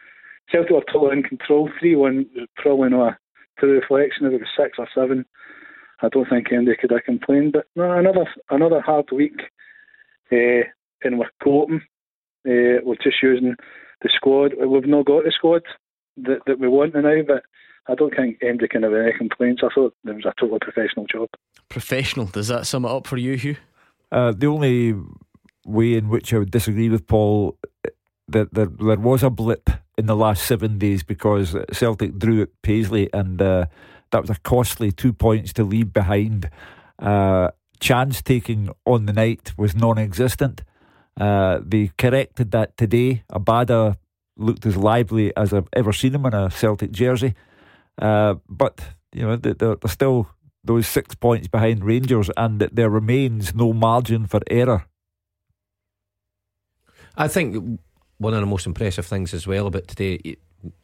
Celtic 0.52 0.72
were 0.72 0.84
totally 0.93 1.16
in 1.16 1.22
control. 1.22 1.70
Three-one, 1.80 2.26
probably 2.56 2.90
not 2.90 3.12
a 3.12 3.18
true 3.59 3.80
reflection. 3.80 4.26
If 4.26 4.34
it 4.34 4.40
was 4.43 4.48
six 4.59 4.76
or 4.78 4.86
seven, 4.94 5.24
I 6.02 6.10
don't 6.10 6.28
think 6.28 6.52
anybody 6.52 6.76
could 6.78 6.90
have 6.90 7.05
complained. 7.05 7.55
But 7.55 7.64
no, 7.76 7.93
another 7.93 8.26
another 8.51 8.82
hard 8.82 9.09
week, 9.10 9.40
uh, 10.30 10.68
and 11.02 11.18
we're 11.18 11.30
coping. 11.43 11.80
Uh, 12.47 12.84
we're 12.84 13.02
just 13.02 13.22
using 13.22 13.55
the 14.02 14.10
squad. 14.14 14.52
We've 14.59 14.84
not 14.84 15.06
got 15.06 15.24
the 15.24 15.32
squad 15.34 15.62
that, 16.18 16.40
that 16.47 16.59
we 16.59 16.68
want 16.68 16.94
now, 16.94 17.22
but 17.26 17.43
I 17.88 17.94
don't 17.94 18.14
think 18.14 18.38
anybody 18.42 18.68
can 18.68 18.82
have 18.82 18.92
any 18.92 19.12
complaints. 19.12 19.62
I 19.64 19.68
thought 19.74 19.94
it 20.04 20.14
was 20.14 20.24
a 20.24 20.34
totally 20.40 20.58
professional 20.60 21.06
job. 21.06 21.28
Professional. 21.68 22.26
Does 22.26 22.48
that 22.48 22.66
sum 22.66 22.84
it 22.84 22.90
up 22.90 23.06
for 23.06 23.16
you, 23.16 23.36
Hugh? 23.36 23.56
Uh, 24.10 24.32
the 24.36 24.46
only 24.46 24.94
way 25.64 25.94
in 25.94 26.08
which 26.08 26.32
I 26.32 26.38
would 26.38 26.50
disagree 26.50 26.88
with 26.88 27.06
Paul 27.06 27.58
that 28.28 28.52
there, 28.52 28.66
there 28.66 28.98
was 28.98 29.22
a 29.22 29.30
blip 29.30 29.70
in 29.96 30.06
the 30.06 30.16
last 30.16 30.44
seven 30.44 30.78
days 30.78 31.02
because 31.02 31.56
Celtic 31.72 32.18
drew 32.18 32.42
at 32.42 32.48
Paisley 32.62 33.08
and 33.12 33.40
uh, 33.40 33.66
that 34.10 34.22
was 34.22 34.30
a 34.30 34.38
costly 34.40 34.92
two 34.92 35.12
points 35.12 35.52
to 35.54 35.64
leave 35.64 35.92
behind. 35.92 36.50
Uh, 36.98 37.50
chance 37.80 38.22
taking 38.22 38.70
on 38.84 39.06
the 39.06 39.12
night 39.12 39.52
was 39.56 39.74
non 39.74 39.98
existent. 39.98 40.62
Uh, 41.18 41.60
they 41.64 41.90
corrected 41.96 42.50
that 42.50 42.76
today. 42.76 43.22
Abada 43.32 43.96
looked 44.36 44.66
as 44.66 44.76
lively 44.76 45.34
as 45.36 45.52
I've 45.52 45.68
ever 45.72 45.92
seen 45.92 46.14
him 46.14 46.26
in 46.26 46.34
a 46.34 46.50
Celtic 46.50 46.92
jersey. 46.92 47.34
Uh, 47.98 48.35
but, 48.48 48.81
you 49.12 49.23
know, 49.23 49.36
they're, 49.36 49.77
still 49.86 50.28
those 50.64 50.86
six 50.86 51.14
points 51.14 51.48
behind 51.48 51.85
Rangers 51.85 52.31
and 52.36 52.60
there 52.60 52.90
remains 52.90 53.55
no 53.55 53.73
margin 53.73 54.27
for 54.27 54.40
error. 54.51 54.86
I 57.16 57.28
think 57.28 57.81
one 58.18 58.35
of 58.35 58.40
the 58.40 58.47
most 58.47 58.66
impressive 58.66 59.06
things 59.06 59.32
as 59.32 59.47
well 59.47 59.66
about 59.66 59.89
today, 59.89 60.18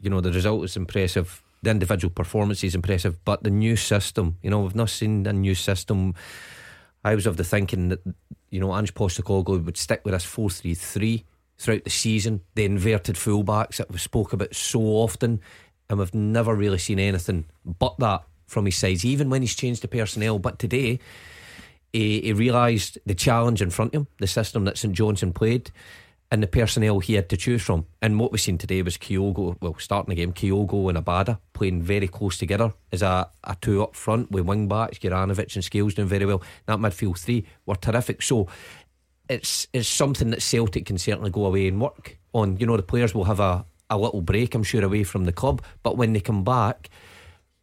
you 0.00 0.10
know, 0.10 0.20
the 0.20 0.32
result 0.32 0.64
is 0.64 0.76
impressive, 0.76 1.42
the 1.62 1.70
individual 1.70 2.10
performance 2.10 2.64
is 2.64 2.74
impressive, 2.74 3.22
but 3.24 3.42
the 3.42 3.50
new 3.50 3.76
system, 3.76 4.38
you 4.42 4.50
know, 4.50 4.60
we've 4.60 4.74
not 4.74 4.90
seen 4.90 5.26
a 5.26 5.32
new 5.32 5.54
system. 5.54 6.14
I 7.04 7.14
was 7.14 7.26
of 7.26 7.36
the 7.36 7.44
thinking 7.44 7.88
that, 7.88 8.00
you 8.50 8.60
know, 8.60 8.74
Ange 8.74 8.94
Postecoglou 8.94 9.64
would 9.64 9.76
stick 9.76 10.02
with 10.04 10.14
us 10.14 10.24
4 10.24 10.50
3 10.50 10.74
3 10.74 11.24
throughout 11.58 11.84
the 11.84 11.90
season, 11.90 12.40
the 12.54 12.64
inverted 12.64 13.16
fullbacks 13.16 13.76
that 13.76 13.90
we 13.90 13.98
spoke 13.98 14.32
about 14.32 14.54
so 14.54 14.80
often, 14.80 15.40
and 15.92 15.98
we've 15.98 16.14
never 16.14 16.54
really 16.54 16.78
seen 16.78 16.98
anything 16.98 17.44
but 17.66 17.98
that 17.98 18.22
from 18.46 18.64
his 18.64 18.76
sides, 18.76 19.04
even 19.04 19.28
when 19.28 19.42
he's 19.42 19.54
changed 19.54 19.82
the 19.82 19.88
personnel. 19.88 20.38
But 20.38 20.58
today, 20.58 20.98
he, 21.92 22.22
he 22.22 22.32
realised 22.32 22.98
the 23.04 23.14
challenge 23.14 23.60
in 23.60 23.68
front 23.68 23.94
of 23.94 24.00
him, 24.00 24.08
the 24.18 24.26
system 24.26 24.64
that 24.64 24.78
St 24.78 24.94
Johnstone 24.94 25.34
played 25.34 25.70
and 26.30 26.42
the 26.42 26.46
personnel 26.46 27.00
he 27.00 27.12
had 27.12 27.28
to 27.28 27.36
choose 27.36 27.60
from. 27.60 27.84
And 28.00 28.18
what 28.18 28.32
we've 28.32 28.40
seen 28.40 28.56
today 28.56 28.80
was 28.80 28.96
Kyogo, 28.96 29.54
well, 29.60 29.76
starting 29.78 30.08
the 30.08 30.16
game, 30.16 30.32
Kyogo 30.32 30.88
and 30.88 30.96
Abada 30.96 31.38
playing 31.52 31.82
very 31.82 32.08
close 32.08 32.38
together 32.38 32.72
as 32.90 33.02
a, 33.02 33.28
a 33.44 33.54
two 33.60 33.82
up 33.82 33.94
front 33.94 34.30
with 34.30 34.46
wing 34.46 34.68
backs, 34.68 34.98
Juranovic 34.98 35.54
and 35.54 35.62
Scales 35.62 35.92
doing 35.92 36.08
very 36.08 36.24
well. 36.24 36.42
That 36.64 36.78
midfield 36.78 37.18
three 37.18 37.44
were 37.66 37.76
terrific. 37.76 38.22
So 38.22 38.48
it's 39.28 39.66
it's 39.74 39.88
something 39.88 40.30
that 40.30 40.40
Celtic 40.40 40.86
can 40.86 40.96
certainly 40.96 41.30
go 41.30 41.44
away 41.44 41.68
and 41.68 41.78
work 41.78 42.18
on. 42.32 42.56
You 42.56 42.66
know, 42.66 42.78
the 42.78 42.82
players 42.82 43.14
will 43.14 43.24
have 43.24 43.40
a, 43.40 43.66
a 43.92 43.96
little 43.96 44.22
break, 44.22 44.54
I'm 44.54 44.62
sure, 44.62 44.84
away 44.84 45.04
from 45.04 45.24
the 45.24 45.32
club, 45.32 45.62
but 45.82 45.96
when 45.96 46.12
they 46.12 46.20
come 46.20 46.42
back, 46.42 46.90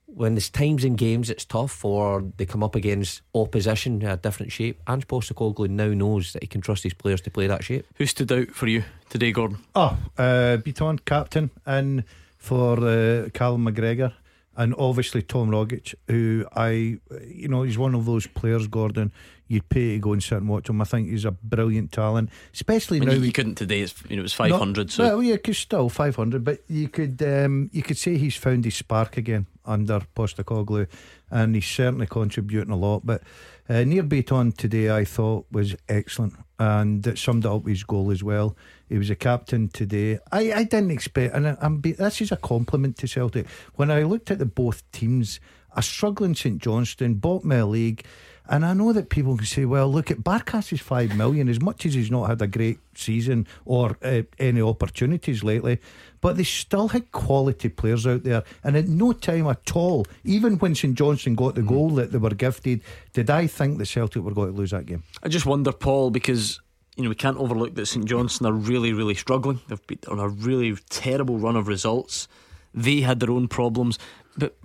when 0.06 0.34
there's 0.34 0.50
times 0.50 0.84
in 0.84 0.96
games 0.96 1.30
it's 1.30 1.46
tough 1.46 1.86
or 1.86 2.24
they 2.38 2.46
come 2.46 2.64
up 2.64 2.76
against 2.76 3.22
opposition 3.36 4.02
in 4.02 4.08
a 4.08 4.18
different 4.18 4.52
shape, 4.52 4.82
Ange 4.88 5.08
Postecoglou 5.08 5.70
now 5.70 5.90
knows 5.90 6.34
that 6.34 6.44
he 6.44 6.48
can 6.48 6.62
trust 6.62 6.84
his 6.84 6.94
players 6.94 7.22
to 7.22 7.32
play 7.32 7.48
that 7.48 7.64
shape. 7.64 7.86
Who 7.96 8.06
stood 8.06 8.32
out 8.32 8.50
for 8.50 8.68
you 8.68 8.84
today, 9.10 9.32
Gordon? 9.32 9.60
Oh, 9.76 9.98
uh, 10.18 10.58
Bitton, 10.58 11.04
captain, 11.06 11.52
and 11.66 12.04
for 12.38 12.80
uh, 12.80 13.30
Callum 13.34 13.66
McGregor. 13.66 14.14
And 14.58 14.76
obviously 14.78 15.22
Tom 15.22 15.52
Rogic, 15.52 15.96
who 16.08 16.46
I, 16.54 17.00
you 17.26 17.48
know, 17.48 17.64
he's 17.64 17.78
one 17.78 17.96
of 17.96 18.06
those 18.06 18.28
players, 18.28 18.68
Gordon, 18.68 19.14
you'd 19.50 19.68
pay 19.68 19.96
to 19.96 20.00
go 20.00 20.14
and 20.14 20.24
sit 20.24 20.38
and 20.38 20.48
watch 20.48 20.70
him. 20.70 20.80
I 20.80 20.86
think 20.86 21.10
he's 21.10 21.26
a 21.26 21.32
brilliant 21.32 21.92
talent, 21.92 22.30
especially 22.54 22.98
I 22.98 23.00
mean, 23.02 23.10
now. 23.10 23.16
You, 23.16 23.24
you 23.24 23.32
couldn't 23.34 23.56
today. 23.56 23.82
It's 23.82 23.94
you 24.08 24.16
know 24.16 24.22
it 24.22 24.24
was 24.24 24.34
five 24.34 24.52
hundred. 24.52 24.92
So 24.92 25.04
well, 25.04 25.24
yeah, 25.24 25.36
cause 25.36 25.58
still 25.58 25.90
five 25.90 26.16
hundred, 26.16 26.46
but 26.46 26.62
you 26.70 26.88
could 26.88 27.22
um, 27.24 27.70
you 27.74 27.84
could 27.84 27.98
say 27.98 28.18
he's 28.18 28.38
found 28.38 28.64
his 28.64 28.76
spark 28.76 29.18
again 29.18 29.48
under 29.66 30.00
Postecoglou, 30.16 30.88
and 31.30 31.56
he's 31.56 31.66
certainly 31.66 32.08
contributing 32.08 32.72
a 32.72 32.78
lot. 32.78 33.06
But 33.06 33.24
uh, 33.68 33.84
Nir 33.84 34.04
Bitton 34.04 34.56
today, 34.56 34.90
I 34.90 35.04
thought 35.04 35.48
was 35.52 35.76
excellent, 35.90 36.36
and 36.60 37.06
it 37.06 37.18
summed 37.18 37.46
up 37.46 37.68
his 37.68 37.84
goal 37.84 38.12
as 38.12 38.24
well. 38.24 38.56
He 38.88 38.98
was 38.98 39.10
a 39.10 39.16
captain 39.16 39.68
today. 39.68 40.20
I, 40.32 40.54
I 40.54 40.64
didn't 40.64 40.92
expect, 40.92 41.36
and 41.36 41.48
I, 41.48 41.68
be, 41.70 41.94
this 41.94 42.22
is 42.22 42.32
a 42.32 42.38
compliment 42.38 42.98
to 42.98 43.08
Celtic. 43.08 43.48
When 43.76 43.92
I 43.92 44.04
looked 44.04 44.32
at 44.32 44.40
the 44.40 44.46
both 44.46 44.90
teams, 44.92 45.40
a 45.76 45.82
struggling 45.82 46.36
St 46.36 46.60
Johnstone, 46.62 47.16
bottom 47.16 47.52
of 47.52 47.58
the 47.58 47.66
league. 47.66 48.06
And 48.50 48.66
I 48.66 48.74
know 48.74 48.92
that 48.94 49.10
people 49.10 49.38
can 49.38 49.46
say, 49.46 49.66
well, 49.66 49.88
look 49.88 50.10
at 50.10 50.22
Barkas 50.22 50.74
is 50.74 50.82
five 50.82 51.16
million, 51.16 51.48
as 51.48 51.62
much 51.62 51.86
as 51.86 51.94
he's 51.94 52.10
not 52.10 52.30
had 52.30 52.42
a 52.42 52.48
great 52.48 52.80
season 52.96 53.48
or 53.64 53.96
uh, 54.02 54.24
any 54.40 54.60
opportunities 54.60 55.44
lately, 55.44 55.80
but 56.20 56.36
they 56.36 56.44
still 56.44 56.88
had 56.88 57.12
quality 57.12 57.70
players 57.70 58.08
out 58.08 58.24
there. 58.24 58.44
And 58.64 58.76
at 58.76 58.88
no 58.88 59.14
time 59.14 59.46
at 59.46 59.76
all, 59.76 60.08
even 60.24 60.58
when 60.58 60.74
St 60.74 60.96
Johnstone 60.96 61.36
got 61.36 61.54
the 61.54 61.62
goal 61.62 61.92
that 61.92 62.12
they 62.12 62.18
were 62.18 62.32
gifted, 62.32 62.82
did 63.14 63.30
I 63.30 63.46
think 63.46 63.78
that 63.78 63.86
Celtic 63.86 64.24
were 64.24 64.34
going 64.34 64.52
to 64.52 64.58
lose 64.58 64.72
that 64.72 64.88
game. 64.88 65.04
I 65.22 65.30
just 65.30 65.46
wonder, 65.46 65.72
Paul, 65.72 66.10
because 66.10 66.60
you 66.96 67.04
know 67.04 67.10
we 67.10 67.16
can't 67.16 67.38
overlook 67.38 67.76
that 67.76 67.86
St 67.86 68.06
Johnstone 68.06 68.52
are 68.52 68.56
really, 68.56 68.94
really 68.94 69.14
struggling. 69.14 69.60
They've 69.68 69.88
been 69.88 70.00
on 70.08 70.20
a 70.20 70.28
really 70.28 70.76
terrible 70.90 71.38
run 71.38 71.56
of 71.56 71.68
results. 71.68 72.28
They 72.74 73.02
had 73.02 73.20
their 73.20 73.30
own 73.30 73.48
problems, 73.48 74.00
but 74.36 74.58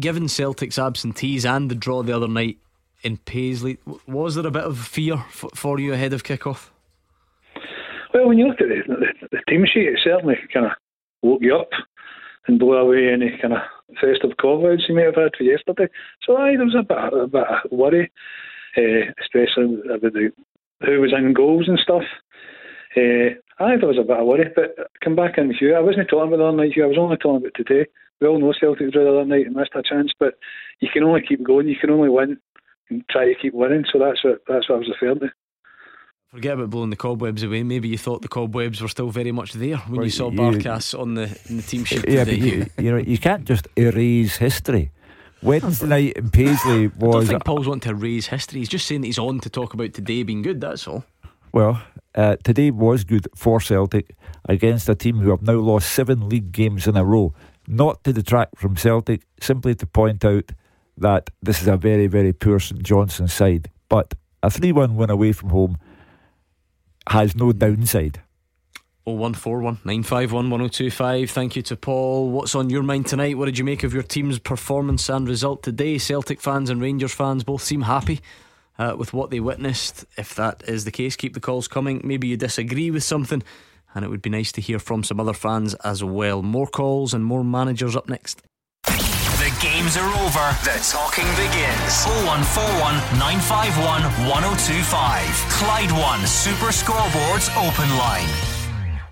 given 0.00 0.26
Celtic's 0.26 0.76
absentees 0.76 1.46
and 1.46 1.70
the 1.70 1.76
draw 1.76 2.02
the 2.02 2.14
other 2.14 2.28
night 2.28 2.58
in 3.02 3.18
Paisley, 3.18 3.78
was 4.06 4.34
there 4.34 4.46
a 4.46 4.50
bit 4.50 4.64
of 4.64 4.78
fear 4.78 5.14
f- 5.14 5.50
for 5.54 5.78
you 5.78 5.92
ahead 5.92 6.12
of 6.12 6.24
kick-off? 6.24 6.72
Well, 8.14 8.28
when 8.28 8.38
you 8.38 8.48
look 8.48 8.60
at 8.60 8.68
the, 8.68 8.82
the, 8.86 9.28
the 9.30 9.42
team 9.48 9.64
sheet, 9.66 9.88
it 9.88 10.00
certainly 10.02 10.36
kind 10.52 10.66
of 10.66 10.72
woke 11.22 11.42
you 11.42 11.56
up 11.56 11.70
and 12.46 12.58
blew 12.58 12.74
away 12.74 13.08
any 13.12 13.36
kind 13.40 13.54
of 13.54 13.60
festive 14.00 14.36
call-outs 14.40 14.84
you 14.88 14.94
may 14.94 15.02
have 15.02 15.16
had 15.16 15.32
for 15.36 15.44
yesterday. 15.44 15.88
So, 16.24 16.36
aye, 16.36 16.56
there 16.56 16.64
was 16.64 16.76
a 16.78 16.82
bit, 16.82 16.96
a 16.96 17.26
bit 17.26 17.44
of 17.46 17.70
worry, 17.70 18.10
uh, 18.76 19.12
especially 19.20 19.80
about 19.84 20.12
the, 20.12 20.32
who 20.84 21.00
was 21.00 21.12
in 21.12 21.34
goals 21.34 21.68
and 21.68 21.78
stuff. 21.78 22.04
Uh, 22.96 23.36
aye, 23.58 23.76
there 23.76 23.88
was 23.88 23.98
a 23.98 24.06
bit 24.06 24.18
of 24.18 24.26
worry, 24.26 24.50
but 24.54 24.90
come 25.02 25.16
back 25.16 25.38
in 25.38 25.52
Hugh. 25.52 25.74
I 25.74 25.80
wasn't 25.80 26.08
talking 26.08 26.28
about 26.28 26.38
the 26.38 26.44
other 26.44 26.56
night, 26.56 26.72
Hugh. 26.72 26.84
I 26.84 26.88
was 26.88 26.98
only 26.98 27.16
talking 27.16 27.44
about 27.44 27.54
today. 27.54 27.86
We 28.20 28.28
all 28.28 28.40
know 28.40 28.54
Celtic 28.58 28.92
drew 28.92 29.04
the 29.04 29.10
other 29.10 29.24
night 29.26 29.46
and 29.46 29.54
missed 29.54 29.72
a 29.74 29.82
chance, 29.82 30.12
but 30.18 30.34
you 30.80 30.88
can 30.90 31.02
only 31.02 31.20
keep 31.20 31.42
going. 31.42 31.68
You 31.68 31.76
can 31.76 31.90
only 31.90 32.08
win 32.08 32.38
and 32.90 33.04
try 33.10 33.24
to 33.26 33.34
keep 33.40 33.54
winning. 33.54 33.84
So 33.92 33.98
that's 33.98 34.22
what 34.24 34.40
that's 34.48 34.68
what 34.68 34.76
I 34.76 34.78
was 34.78 34.88
referring 34.88 35.20
to. 35.20 35.28
Forget 36.30 36.54
about 36.54 36.70
blowing 36.70 36.90
the 36.90 36.96
cobwebs 36.96 37.42
away. 37.42 37.62
Maybe 37.62 37.88
you 37.88 37.96
thought 37.98 38.20
the 38.20 38.28
cobwebs 38.28 38.82
were 38.82 38.88
still 38.88 39.10
very 39.10 39.32
much 39.32 39.52
there 39.52 39.76
when 39.76 39.96
Well, 39.98 40.04
you 40.04 40.10
saw 40.10 40.30
you- 40.30 40.38
Barkas 40.38 40.98
on 40.98 41.14
the 41.14 41.24
in 41.48 41.56
the 41.58 41.62
team 41.62 41.84
sheet 41.84 42.04
Yeah, 42.08 42.24
today. 42.24 42.38
but 42.38 42.46
you, 42.46 42.66
you 42.84 42.90
know 42.90 42.98
you 42.98 43.18
can't 43.18 43.44
just 43.44 43.68
erase 43.76 44.36
history. 44.36 44.90
Wednesday 45.42 45.86
night 45.96 46.12
in 46.16 46.30
Paisley 46.30 46.88
was. 46.88 47.14
I 47.14 47.18
don't 47.18 47.26
think 47.26 47.44
Paul's 47.44 47.68
wanting 47.68 47.90
to 47.90 47.94
raise 47.94 48.26
history. 48.26 48.58
He's 48.60 48.68
just 48.68 48.86
saying 48.86 49.02
that 49.02 49.06
he's 49.06 49.18
on 49.18 49.40
to 49.40 49.50
talk 49.50 49.74
about 49.74 49.94
today 49.94 50.22
being 50.24 50.42
good. 50.42 50.60
That's 50.60 50.86
all. 50.88 51.04
well. 51.52 51.82
Uh, 52.14 52.34
today 52.44 52.70
was 52.70 53.04
good 53.04 53.28
for 53.36 53.60
Celtic 53.60 54.16
against 54.48 54.88
a 54.88 54.94
team 54.94 55.18
who 55.18 55.28
have 55.28 55.42
now 55.42 55.52
lost 55.56 55.92
seven 55.92 56.30
league 56.30 56.50
games 56.50 56.86
in 56.86 56.96
a 56.96 57.04
row. 57.04 57.34
Not 57.68 58.02
to 58.04 58.12
detract 58.14 58.56
from 58.56 58.74
Celtic, 58.74 59.20
simply 59.38 59.74
to 59.74 59.86
point 59.86 60.24
out 60.24 60.50
that 60.98 61.30
this 61.42 61.62
is 61.62 61.68
a 61.68 61.76
very, 61.76 62.06
very 62.06 62.32
poor 62.32 62.58
St 62.58 62.82
Johnstone 62.82 63.28
side. 63.28 63.70
But 63.88 64.14
a 64.42 64.50
3 64.50 64.72
1 64.72 64.96
win 64.96 65.10
away 65.10 65.32
from 65.32 65.50
home 65.50 65.78
has 67.08 67.36
no 67.36 67.52
downside. 67.52 68.20
0141 69.04 69.78
951 69.84 70.50
1025. 70.50 71.30
Thank 71.30 71.54
you 71.54 71.62
to 71.62 71.76
Paul. 71.76 72.30
What's 72.30 72.56
on 72.56 72.70
your 72.70 72.82
mind 72.82 73.06
tonight? 73.06 73.38
What 73.38 73.46
did 73.46 73.56
you 73.56 73.64
make 73.64 73.84
of 73.84 73.94
your 73.94 74.02
team's 74.02 74.40
performance 74.40 75.08
and 75.08 75.28
result 75.28 75.62
today? 75.62 75.98
Celtic 75.98 76.40
fans 76.40 76.70
and 76.70 76.80
Rangers 76.80 77.14
fans 77.14 77.44
both 77.44 77.62
seem 77.62 77.82
happy 77.82 78.20
uh, 78.78 78.96
with 78.98 79.12
what 79.12 79.30
they 79.30 79.38
witnessed. 79.38 80.04
If 80.16 80.34
that 80.34 80.64
is 80.66 80.84
the 80.84 80.90
case, 80.90 81.14
keep 81.14 81.34
the 81.34 81.40
calls 81.40 81.68
coming. 81.68 82.00
Maybe 82.02 82.26
you 82.26 82.36
disagree 82.36 82.90
with 82.90 83.04
something, 83.04 83.44
and 83.94 84.04
it 84.04 84.08
would 84.08 84.22
be 84.22 84.30
nice 84.30 84.50
to 84.52 84.60
hear 84.60 84.80
from 84.80 85.04
some 85.04 85.20
other 85.20 85.34
fans 85.34 85.74
as 85.84 86.02
well. 86.02 86.42
More 86.42 86.66
calls 86.66 87.14
and 87.14 87.24
more 87.24 87.44
managers 87.44 87.94
up 87.94 88.08
next. 88.08 88.42
Games 89.60 89.96
are 89.96 90.04
over. 90.04 90.46
The 90.64 90.76
talking 90.92 91.24
begins. 91.32 92.04
0141 92.28 92.92
951 93.18 94.02
1025. 94.28 95.24
Clyde 95.48 95.90
One 95.92 96.26
Super 96.26 96.66
Scoreboards 96.66 97.48
Open 97.56 97.88
Line. 97.96 98.28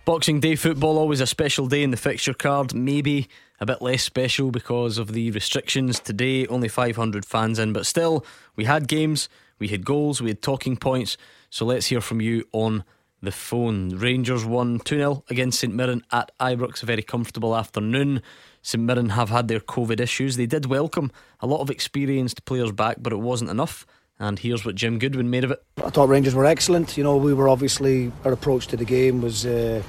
Boxing 0.04 0.40
Day 0.40 0.54
football, 0.54 0.98
always 0.98 1.22
a 1.22 1.26
special 1.26 1.66
day 1.66 1.82
in 1.82 1.92
the 1.92 1.96
fixture 1.96 2.34
card. 2.34 2.74
Maybe 2.74 3.26
a 3.58 3.64
bit 3.64 3.80
less 3.80 4.02
special 4.02 4.50
because 4.50 4.98
of 4.98 5.14
the 5.14 5.30
restrictions 5.30 5.98
today. 5.98 6.46
Only 6.46 6.68
500 6.68 7.24
fans 7.24 7.58
in, 7.58 7.72
but 7.72 7.86
still, 7.86 8.26
we 8.54 8.64
had 8.64 8.86
games, 8.86 9.30
we 9.58 9.68
had 9.68 9.86
goals, 9.86 10.20
we 10.20 10.28
had 10.28 10.42
talking 10.42 10.76
points. 10.76 11.16
So 11.48 11.64
let's 11.64 11.86
hear 11.86 12.02
from 12.02 12.20
you 12.20 12.44
on 12.52 12.84
the 13.22 13.32
phone. 13.32 13.96
Rangers 13.96 14.44
won 14.44 14.78
2 14.80 14.96
0 14.96 15.24
against 15.30 15.60
St 15.60 15.74
Mirren 15.74 16.02
at 16.12 16.30
Ibrox. 16.38 16.82
A 16.82 16.86
very 16.86 17.02
comfortable 17.02 17.56
afternoon. 17.56 18.20
St 18.64 18.82
Mirren 18.82 19.10
have 19.10 19.28
had 19.28 19.48
their 19.48 19.60
COVID 19.60 20.00
issues. 20.00 20.36
They 20.36 20.46
did 20.46 20.64
welcome 20.64 21.12
a 21.40 21.46
lot 21.46 21.60
of 21.60 21.68
experienced 21.68 22.46
players 22.46 22.72
back, 22.72 22.96
but 22.98 23.12
it 23.12 23.20
wasn't 23.20 23.50
enough. 23.50 23.86
And 24.18 24.38
here's 24.38 24.64
what 24.64 24.74
Jim 24.74 24.98
Goodwin 24.98 25.28
made 25.28 25.44
of 25.44 25.50
it. 25.50 25.62
I 25.84 25.90
thought 25.90 26.08
Rangers 26.08 26.34
were 26.34 26.46
excellent. 26.46 26.96
You 26.96 27.04
know, 27.04 27.18
we 27.18 27.34
were 27.34 27.46
obviously 27.46 28.10
our 28.24 28.32
approach 28.32 28.68
to 28.68 28.78
the 28.78 28.86
game 28.86 29.20
was, 29.20 29.44
uh, 29.44 29.82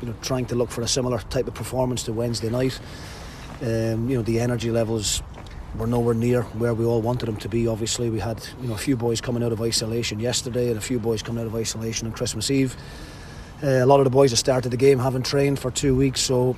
you 0.00 0.08
know, 0.08 0.14
trying 0.22 0.46
to 0.46 0.54
look 0.54 0.70
for 0.70 0.80
a 0.80 0.88
similar 0.88 1.18
type 1.18 1.46
of 1.46 1.52
performance 1.52 2.04
to 2.04 2.14
Wednesday 2.14 2.48
night. 2.48 2.80
Um, 3.60 4.08
you 4.08 4.16
know, 4.16 4.22
the 4.22 4.40
energy 4.40 4.70
levels 4.70 5.22
were 5.76 5.86
nowhere 5.86 6.14
near 6.14 6.42
where 6.42 6.72
we 6.72 6.86
all 6.86 7.02
wanted 7.02 7.26
them 7.26 7.36
to 7.36 7.50
be. 7.50 7.68
Obviously, 7.68 8.08
we 8.08 8.18
had 8.18 8.42
you 8.62 8.68
know 8.68 8.74
a 8.74 8.78
few 8.78 8.96
boys 8.96 9.20
coming 9.20 9.42
out 9.42 9.52
of 9.52 9.60
isolation 9.60 10.20
yesterday 10.20 10.68
and 10.68 10.78
a 10.78 10.80
few 10.80 10.98
boys 10.98 11.22
coming 11.22 11.42
out 11.42 11.48
of 11.48 11.54
isolation 11.54 12.06
on 12.06 12.14
Christmas 12.14 12.50
Eve. 12.50 12.76
Uh, 13.62 13.84
a 13.84 13.86
lot 13.86 14.00
of 14.00 14.04
the 14.04 14.10
boys 14.10 14.30
that 14.30 14.38
started 14.38 14.70
the 14.70 14.76
game 14.78 14.98
haven't 14.98 15.26
trained 15.26 15.58
for 15.58 15.70
two 15.70 15.94
weeks, 15.94 16.22
so 16.22 16.56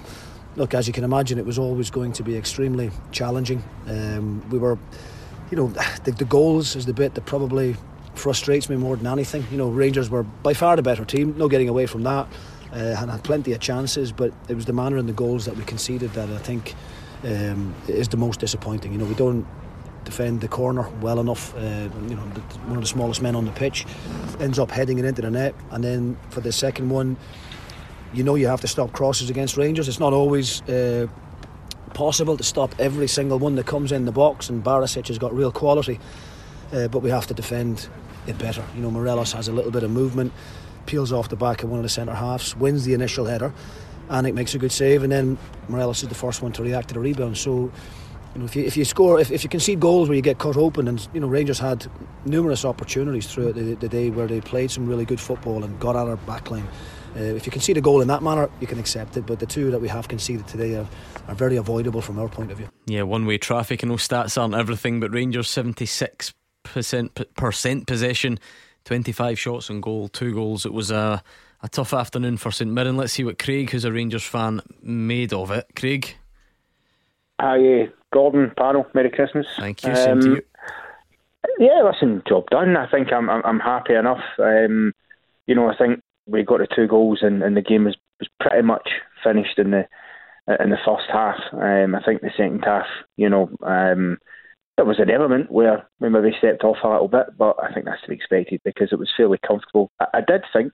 look, 0.56 0.74
as 0.74 0.86
you 0.86 0.93
can 0.93 1.05
imagine, 1.05 1.39
it 1.39 1.47
was 1.47 1.59
always 1.59 1.90
going 1.90 2.12
to 2.12 2.22
be 2.22 2.36
extremely 2.36 2.90
challenging. 3.12 3.62
Um, 3.86 4.48
we 4.51 4.59
were, 4.59 4.78
you 5.51 5.56
know, 5.56 5.66
the, 6.05 6.12
the 6.12 6.24
goals 6.24 6.76
is 6.76 6.86
the 6.86 6.94
bit 6.94 7.14
that 7.14 7.26
probably 7.26 7.76
frustrates 8.14 8.68
me 8.68 8.76
more 8.76 8.97
than 8.97 9.06
anything. 9.06 9.44
You 9.51 9.59
know, 9.59 9.68
Rangers 9.68 10.09
were 10.10 10.22
by 10.22 10.55
far 10.55 10.76
the 10.76 10.82
better 10.82 11.05
team, 11.05 11.36
no 11.36 11.48
getting 11.48 11.68
away 11.68 11.86
from 11.86 12.05
that, 12.05 12.26
uh, 12.72 12.76
and 12.98 13.10
had 13.10 13.24
plenty 13.24 13.52
of 13.52 13.60
chances, 13.60 14.12
but 14.12 14.32
it 14.48 14.55
was 14.55 14.66
the 14.66 14.72
manner 14.72 14.97
and 14.97 15.09
the 15.09 15.12
goals 15.12 15.44
that 15.47 15.56
we 15.56 15.64
conceded 15.64 16.12
that 16.12 16.28
I 16.28 16.39
think 16.39 16.74
um, 17.24 17.74
is 17.89 18.09
the 18.09 18.16
most 18.16 18.40
disappointing. 18.40 18.93
You 18.93 18.98
know, 18.98 19.05
we 19.05 19.14
don't 19.14 19.47
defend 20.05 20.40
the 20.43 20.48
corner 20.48 20.89
well 21.01 21.18
enough. 21.18 21.55
Uh, 21.56 21.89
you 22.09 22.14
know, 22.14 22.22
one 22.66 22.76
of 22.76 22.82
the 22.82 22.86
smallest 22.86 23.22
men 23.22 23.35
on 23.35 23.47
the 23.47 23.52
pitch 23.52 23.86
ends 24.39 24.59
up 24.59 24.70
heading 24.70 24.98
it 24.98 25.05
into 25.05 25.22
the 25.22 25.31
net, 25.31 25.55
and 25.70 25.82
then 25.82 26.16
for 26.31 26.40
the 26.40 26.52
second 26.52 26.90
one, 26.90 27.16
you 28.15 28.23
know 28.23 28.35
you 28.35 28.47
have 28.47 28.61
to 28.61 28.69
stop 28.69 28.93
crosses 28.93 29.31
against 29.31 29.57
Rangers. 29.57 29.89
It's 29.89 30.01
not 30.01 30.12
always. 30.12 30.62
Uh, 30.62 31.09
possible 31.95 32.36
to 32.36 32.43
stop 32.43 32.74
every 32.81 33.07
single 33.07 33.39
one 33.39 33.55
that 33.55 33.66
comes 33.66 33.93
in 33.93 34.05
the 34.05 34.12
box 34.12 34.51
and 34.51 34.65
Barisic 34.65 35.07
has 35.07 35.16
got 35.16 35.32
real 35.32 35.53
quality 35.53 36.01
uh, 36.73 36.89
but 36.89 36.99
we 36.99 37.09
have 37.09 37.27
to 37.28 37.35
defend 37.35 37.89
it 38.27 38.36
better 38.36 38.65
you 38.74 38.82
know 38.82 38.91
Morelos 38.91 39.32
has 39.32 39.47
a 39.47 39.53
little 39.53 39.70
bit 39.70 39.85
of 39.85 39.93
movement 39.93 40.32
peels 40.86 41.12
off 41.12 41.28
the 41.28 41.36
back 41.36 41.62
of 41.62 41.70
one 41.70 41.78
of 41.78 41.85
the 41.85 41.89
centre 41.89 42.15
halves 42.15 42.57
wins 42.57 42.85
the 42.85 42.95
initial 42.95 43.24
header 43.24 43.55
and 44.09 44.27
it 44.27 44.35
makes 44.35 44.55
a 44.55 44.59
good 44.59 44.73
save 44.73 45.05
and 45.05 45.12
then 45.12 45.39
Morelos 45.69 46.03
is 46.03 46.09
the 46.09 46.15
first 46.15 46.43
one 46.43 46.53
to 46.53 46.62
react 46.62 46.89
to 46.89 46.95
the 46.95 47.01
rebound 47.01 47.39
so 47.39 47.70
you 48.35 48.41
know, 48.41 48.45
if 48.47 48.57
you 48.57 48.65
if 48.65 48.77
you 48.77 48.85
score 48.85 49.20
if, 49.20 49.31
if 49.31 49.45
you 49.45 49.49
concede 49.49 49.78
goals 49.78 50.09
where 50.09 50.16
you 50.16 50.23
get 50.23 50.39
cut 50.39 50.57
open 50.57 50.89
and 50.89 51.07
you 51.15 51.20
know 51.20 51.28
Rangers 51.28 51.61
had 51.61 51.86
numerous 52.27 52.65
opportunities 52.65 53.28
throughout 53.28 53.55
the, 53.55 53.74
the 53.74 53.89
day 53.89 54.11
where 54.11 54.27
they 54.27 54.41
played 54.41 54.70
some 54.73 54.89
really 54.89 55.05
good 55.05 55.20
football 55.20 55.62
and 55.62 55.78
got 55.78 55.95
at 55.95 56.09
our 56.09 56.16
backline 56.16 56.66
uh, 57.16 57.20
if 57.20 57.47
you 57.47 57.53
concede 57.53 57.77
a 57.77 57.81
goal 57.81 58.01
in 58.01 58.09
that 58.09 58.23
manner, 58.23 58.51
you 58.61 58.66
can 58.66 58.78
accept 58.78 59.16
it. 59.16 59.24
But 59.27 59.39
the 59.39 59.47
two 59.47 59.70
that 59.70 59.81
we 59.81 59.89
have 59.89 60.09
conceded 60.09 60.47
today 60.49 60.74
are, 60.74 60.86
are 61.28 61.35
very 61.35 61.57
avoidable 61.57 62.01
from 62.01 62.19
our 62.19 62.28
point 62.28 62.51
of 62.51 62.59
view. 62.59 62.69
Yeah, 62.86 63.03
one 63.03 63.24
way 63.27 63.39
traffic. 63.39 63.82
and 63.82 63.91
no 63.91 63.97
stats 63.97 64.41
aren't 64.41 64.55
everything, 64.55 65.01
but 65.01 65.12
Rangers 65.12 65.49
76% 65.49 66.35
possession, 67.86 68.39
25 68.85 69.39
shots 69.39 69.70
on 69.70 69.81
goal, 69.81 70.09
two 70.09 70.35
goals. 70.35 70.66
It 70.66 70.73
was 70.73 70.91
a, 70.91 71.23
a 71.62 71.69
tough 71.69 71.95
afternoon 71.95 72.36
for 72.36 72.51
St 72.51 72.70
Mirren. 72.70 72.97
Let's 72.97 73.12
see 73.12 73.24
what 73.24 73.39
Craig, 73.39 73.70
who's 73.70 73.85
a 73.85 73.93
Rangers 73.93 74.24
fan, 74.24 74.61
made 74.82 75.32
of 75.32 75.51
it. 75.53 75.66
Craig? 75.77 76.16
Hi, 77.41 77.89
Gordon, 78.12 78.53
panel. 78.57 78.86
Merry 78.95 79.11
Christmas. 79.11 79.47
Thank 79.59 79.85
you. 79.85 79.95
Same 79.95 80.12
um, 80.12 80.20
to 80.20 80.31
you. 80.31 80.43
Yeah, 81.59 81.82
listen, 81.82 82.23
job 82.28 82.49
done. 82.51 82.77
I 82.77 82.91
think 82.91 83.12
I'm 83.12 83.28
I'm, 83.31 83.43
I'm 83.45 83.61
happy 83.61 83.95
enough. 83.95 84.23
Um, 84.39 84.93
you 85.47 85.55
know, 85.55 85.69
I 85.69 85.77
think 85.77 86.01
we 86.26 86.42
got 86.42 86.59
the 86.59 86.68
two 86.74 86.86
goals 86.86 87.20
and, 87.22 87.42
and 87.42 87.56
the 87.56 87.62
game 87.62 87.84
was, 87.84 87.96
was 88.18 88.28
pretty 88.40 88.62
much 88.62 88.88
finished 89.22 89.59
in 89.59 89.70
the 89.70 89.86
in 90.60 90.70
the 90.70 90.76
first 90.84 91.05
half. 91.10 91.36
Um, 91.52 91.94
I 91.94 92.02
think 92.05 92.20
the 92.20 92.30
second 92.36 92.64
half, 92.64 92.86
you 93.16 93.30
know, 93.30 93.48
um, 93.62 94.18
there 94.76 94.84
was 94.84 94.98
an 94.98 95.10
element 95.10 95.51
where 95.51 95.88
we 96.01 96.10
maybe 96.10 96.36
stepped 96.36 96.64
off 96.64 96.76
a 96.84 96.88
little 96.88 97.09
bit, 97.09 97.38
but 97.38 97.56
I 97.62 97.72
think 97.72 97.86
that's 97.86 98.02
to 98.02 98.09
be 98.09 98.14
expected 98.14 98.60
because 98.64 98.88
it 98.92 98.98
was 98.98 99.12
fairly 99.16 99.38
comfortable. 99.46 99.90
I, 100.01 100.06
I 100.14 100.20
did 100.20 100.42
think, 100.52 100.72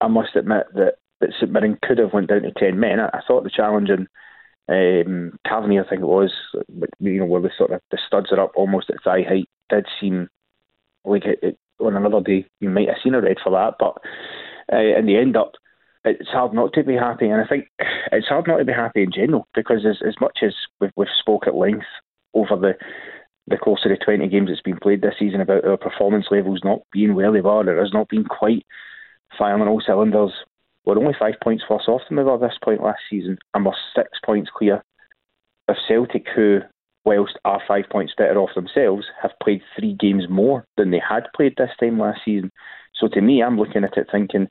I 0.00 0.08
must 0.08 0.34
admit, 0.34 0.66
that, 0.74 0.94
that 1.20 1.30
St 1.38 1.52
Mirren 1.52 1.78
could 1.82 1.98
have 1.98 2.12
went 2.12 2.28
down 2.28 2.42
to 2.42 2.50
10 2.50 2.80
men. 2.80 2.98
I, 2.98 3.06
I 3.12 3.20
thought 3.28 3.44
the 3.44 3.50
challenge 3.50 3.90
in 3.90 4.08
um, 4.68 5.38
Tavernier, 5.46 5.84
I 5.84 5.88
think 5.88 6.02
it 6.02 6.06
was, 6.06 6.32
you 6.98 7.20
know, 7.20 7.26
where 7.26 7.42
the 7.42 7.50
sort 7.56 7.72
of 7.72 7.80
the 7.90 7.98
studs 8.06 8.32
are 8.32 8.40
up 8.40 8.52
almost 8.56 8.90
at 8.90 9.02
thigh 9.04 9.22
height, 9.22 9.48
did 9.68 9.86
seem 10.00 10.28
like 11.04 11.24
it, 11.24 11.38
it 11.42 11.58
on 11.78 11.96
another 11.96 12.20
day 12.20 12.46
you 12.60 12.68
might 12.68 12.88
have 12.88 12.96
seen 13.02 13.14
a 13.14 13.20
red 13.20 13.38
for 13.42 13.50
that, 13.50 13.74
but 13.78 13.96
uh, 14.72 14.98
in 14.98 15.06
the 15.06 15.16
end 15.16 15.36
up, 15.36 15.52
it's 16.04 16.28
hard 16.28 16.54
not 16.54 16.72
to 16.74 16.84
be 16.84 16.94
happy. 16.94 17.28
And 17.28 17.40
I 17.40 17.46
think 17.46 17.66
it's 18.12 18.28
hard 18.28 18.46
not 18.46 18.58
to 18.58 18.64
be 18.64 18.72
happy 18.72 19.02
in 19.02 19.12
general 19.12 19.46
because 19.54 19.84
as, 19.86 19.98
as 20.06 20.14
much 20.20 20.38
as 20.42 20.54
we've, 20.80 20.90
we've 20.96 21.08
spoke 21.20 21.46
at 21.46 21.54
length 21.54 21.86
over 22.34 22.56
the 22.56 22.74
the 23.46 23.56
course 23.56 23.80
of 23.84 23.90
the 23.90 23.96
20 23.96 24.28
games 24.28 24.48
that's 24.48 24.62
been 24.62 24.78
played 24.78 25.02
this 25.02 25.14
season 25.18 25.40
about 25.40 25.64
our 25.64 25.76
performance 25.76 26.26
levels 26.30 26.60
not 26.62 26.80
being 26.92 27.14
where 27.14 27.32
they 27.32 27.40
were, 27.40 27.68
it 27.68 27.82
has 27.82 27.92
not 27.92 28.08
been 28.08 28.24
quite 28.24 28.64
firing 29.36 29.60
on 29.60 29.66
all 29.66 29.82
cylinders. 29.84 30.32
We're 30.84 30.98
only 30.98 31.14
five 31.18 31.34
points 31.42 31.64
worse 31.68 31.88
off 31.88 32.02
than 32.08 32.18
we 32.18 32.24
were 32.24 32.34
at 32.34 32.40
this 32.40 32.58
point 32.62 32.82
last 32.82 33.00
season, 33.10 33.38
and 33.52 33.64
we're 33.64 33.72
six 33.94 34.10
points 34.24 34.50
clear 34.56 34.84
of 35.68 35.76
Celtic, 35.88 36.26
who, 36.34 36.60
whilst 37.04 37.38
are 37.44 37.62
five 37.66 37.84
points 37.90 38.12
better 38.16 38.38
off 38.38 38.50
themselves, 38.54 39.06
have 39.22 39.32
played 39.42 39.62
three 39.78 39.94
games 39.94 40.24
more 40.28 40.64
than 40.76 40.90
they 40.90 41.00
had 41.06 41.24
played 41.34 41.54
this 41.56 41.70
time 41.78 41.98
last 41.98 42.20
season. 42.24 42.50
So 42.94 43.08
to 43.08 43.20
me, 43.20 43.42
I'm 43.42 43.58
looking 43.58 43.84
at 43.84 43.96
it 43.96 44.08
thinking 44.10 44.48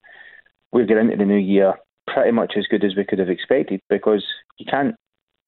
we're 0.72 0.86
getting 0.86 1.12
into 1.12 1.18
the 1.18 1.26
new 1.26 1.38
year 1.38 1.76
pretty 2.08 2.32
much 2.32 2.54
as 2.58 2.66
good 2.68 2.84
as 2.84 2.96
we 2.96 3.06
could 3.06 3.20
have 3.20 3.30
expected 3.30 3.82
because 3.90 4.24
you 4.58 4.66
can't 4.70 4.96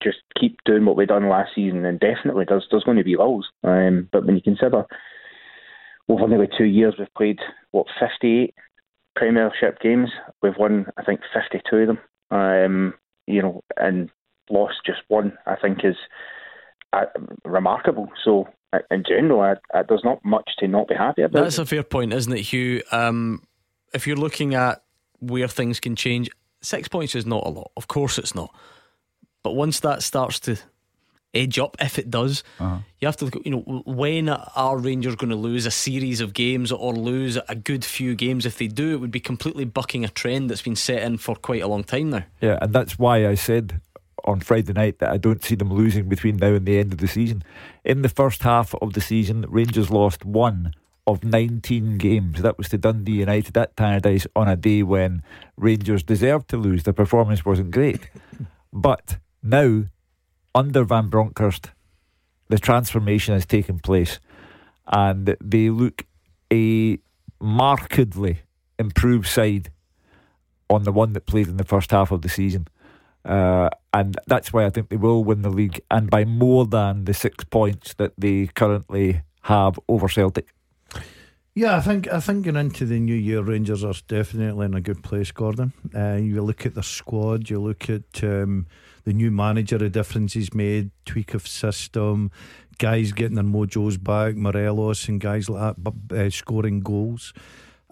just 0.03 0.19
keep 0.40 0.57
doing 0.65 0.86
what 0.86 0.95
we've 0.95 1.07
done 1.07 1.30
last 1.30 1.52
season 1.56 1.86
indefinitely. 1.86 2.45
There's 2.48 2.68
there's 2.72 2.84
going 2.84 2.98
to 2.98 3.03
be 3.03 3.15
lulls, 3.15 3.48
um, 3.64 4.10
but 4.11 4.26
when 4.26 4.36
you 4.36 4.41
consider 4.41 4.86
over 6.10 6.28
nearly 6.28 6.49
two 6.57 6.65
years 6.65 6.95
we've 6.98 7.14
played 7.15 7.40
what 7.72 7.88
58 7.99 8.53
Premiership 9.15 9.80
games, 9.82 10.10
we've 10.41 10.57
won 10.57 10.88
I 10.98 11.03
think 11.03 11.22
52 11.34 11.76
of 11.76 11.88
them. 11.88 11.99
Um, 12.32 12.94
you 13.28 13.41
know, 13.41 13.61
and 13.78 14.10
lost 14.49 14.78
just 14.86 15.02
one. 15.07 15.38
I 15.45 15.56
think 15.56 15.80
is 15.84 15.95
uh, 16.93 17.05
remarkable. 17.45 18.09
So 18.23 18.47
in 18.89 19.03
general, 19.07 19.41
I, 19.41 19.55
I, 19.77 19.84
there's 19.84 20.03
not 20.03 20.23
much 20.23 20.49
to 20.59 20.68
not 20.68 20.88
be 20.88 20.95
happy 20.95 21.23
about. 21.23 21.43
That's 21.43 21.57
a 21.57 21.65
fair 21.65 21.84
point, 21.84 22.13
isn't 22.13 22.31
it, 22.31 22.41
Hugh? 22.41 22.81
Um, 22.91 23.43
if 23.93 24.07
you're 24.07 24.18
looking 24.18 24.55
at 24.55 24.84
where 25.19 25.47
things 25.47 25.80
can 25.80 25.95
change, 25.95 26.30
six 26.61 26.88
points 26.88 27.15
is 27.15 27.26
not 27.26 27.45
a 27.45 27.49
lot. 27.49 27.72
Of 27.76 27.88
course, 27.88 28.18
it's 28.18 28.35
not. 28.35 28.53
But 29.43 29.53
once 29.53 29.80
that 29.81 30.03
starts 30.03 30.39
to 30.41 30.57
edge 31.34 31.57
up, 31.57 31.76
if 31.80 31.97
it 31.97 32.09
does, 32.09 32.43
uh-huh. 32.59 32.80
you 32.99 33.05
have 33.07 33.18
to 33.18 33.26
look 33.26 33.35
at, 33.38 33.45
you 33.45 33.51
know, 33.51 33.84
when 33.85 34.30
are 34.30 34.77
Rangers 34.77 35.15
going 35.15 35.30
to 35.30 35.35
lose 35.35 35.65
a 35.65 35.72
series 35.72 36.22
of 36.22 36.34
games 36.34 36.72
or 36.72 36.93
lose 36.93 37.38
a 37.47 37.55
good 37.55 37.84
few 37.84 38.15
games? 38.15 38.45
If 38.45 38.57
they 38.57 38.68
do, 38.68 38.93
it 38.93 38.97
would 38.97 39.11
be 39.11 39.19
completely 39.19 39.65
bucking 39.65 40.05
a 40.05 40.09
trend 40.09 40.49
that's 40.49 40.61
been 40.61 40.76
set 40.76 41.01
in 41.03 41.18
for 41.18 41.35
quite 41.35 41.61
a 41.61 41.68
long 41.68 41.84
time 41.84 42.11
now. 42.11 42.26
Yeah, 42.41 42.59
and 42.61 42.73
that's 42.73 42.99
why 42.99 43.27
I 43.27 43.35
said 43.35 43.81
on 44.26 44.39
Friday 44.39 44.73
night 44.73 44.99
that 44.99 45.11
I 45.11 45.18
don't 45.18 45.43
see 45.43 45.56
them 45.56 45.73
losing 45.73 46.10
between 46.10 46.38
now 46.38 46.53
and 46.53 46.65
the 46.65 46.80
end 46.80 46.93
of 46.93 46.99
the 46.99 47.07
season. 47.07 47.43
In 47.84 48.02
the 48.02 48.10
first 48.10 48.43
half 48.43 48.76
of 48.81 48.93
the 48.93 49.02
season, 49.02 49.45
Rangers 49.48 49.89
lost 49.89 50.26
one 50.26 50.73
of 51.07 51.23
19 51.23 51.98
games. 51.98 52.41
That 52.41 52.57
was 52.57 52.69
to 52.69 52.77
Dundee 52.77 53.14
United 53.14 53.57
at 53.57 53.76
Tannadice 53.76 54.27
on 54.35 54.48
a 54.48 54.56
day 54.56 54.84
when 54.84 55.23
Rangers 55.57 56.03
deserved 56.03 56.49
to 56.49 56.57
lose. 56.57 56.84
The 56.84 56.93
performance 56.93 57.43
wasn't 57.43 57.72
great. 57.72 58.10
but 58.73 59.18
now, 59.43 59.85
under 60.53 60.84
Van 60.84 61.10
Bronckhorst, 61.10 61.72
the 62.49 62.60
transformation 62.60 63.34
has 63.34 63.45
taken 63.45 63.80
place 63.80 64.19
and 64.88 65.35
they 65.41 65.69
look 65.69 66.06
a 66.52 66.99
markedly 67.39 68.41
improved 68.77 69.27
side 69.27 69.72
on 70.69 70.84
the 70.84 70.91
one 70.91 71.14
that 71.14 71.26
played 71.26 71.48
in 71.48 71.57
the 71.57 71.64
first 71.64 71.91
half 71.91 72.11
of 72.11 72.22
the 72.22 72.30
season. 72.30 72.68
Uh, 73.23 73.69
and 73.93 74.18
that's 74.27 74.52
why 74.52 74.65
I 74.65 74.69
think 74.69 74.89
they 74.89 74.98
will 74.98 75.23
win 75.23 75.41
the 75.41 75.49
league, 75.49 75.81
and 75.91 76.10
by 76.10 76.26
more 76.26 76.65
than 76.65 77.06
the 77.06 77.14
six 77.14 77.43
points 77.43 77.93
that 77.95 78.14
they 78.18 78.48
currently 78.48 79.22
have 79.43 79.80
over 79.88 80.07
Celtic. 80.07 80.53
Yeah, 81.53 81.76
I 81.76 81.81
think 81.81 82.07
I 82.07 82.22
think 82.22 82.45
going 82.45 82.56
into 82.56 82.85
the 82.85 82.99
new 82.99 83.15
year, 83.15 83.41
Rangers 83.41 83.84
are 83.84 83.93
definitely 84.07 84.65
in 84.65 84.73
a 84.73 84.80
good 84.81 85.03
place, 85.03 85.31
Gordon. 85.31 85.73
Uh, 85.93 86.14
you 86.14 86.41
look 86.41 86.65
at 86.65 86.76
the 86.76 86.84
squad, 86.84 87.49
you 87.49 87.60
look 87.60 87.89
at 87.89 88.23
um, 88.23 88.68
the 89.03 89.11
new 89.11 89.31
manager, 89.31 89.77
the 89.77 89.89
difference 89.89 90.34
he's 90.34 90.53
made, 90.53 90.91
tweak 91.06 91.34
of 91.34 91.45
system, 91.45 92.31
guys 92.77 93.11
getting 93.11 93.35
their 93.35 93.43
mojos 93.43 93.98
back, 94.02 94.35
Morelos 94.35 95.10
and 95.10 95.19
guys 95.19 95.49
like 95.49 95.76
that 95.77 96.18
uh, 96.18 96.30
scoring 96.30 96.80
goals. 96.80 97.34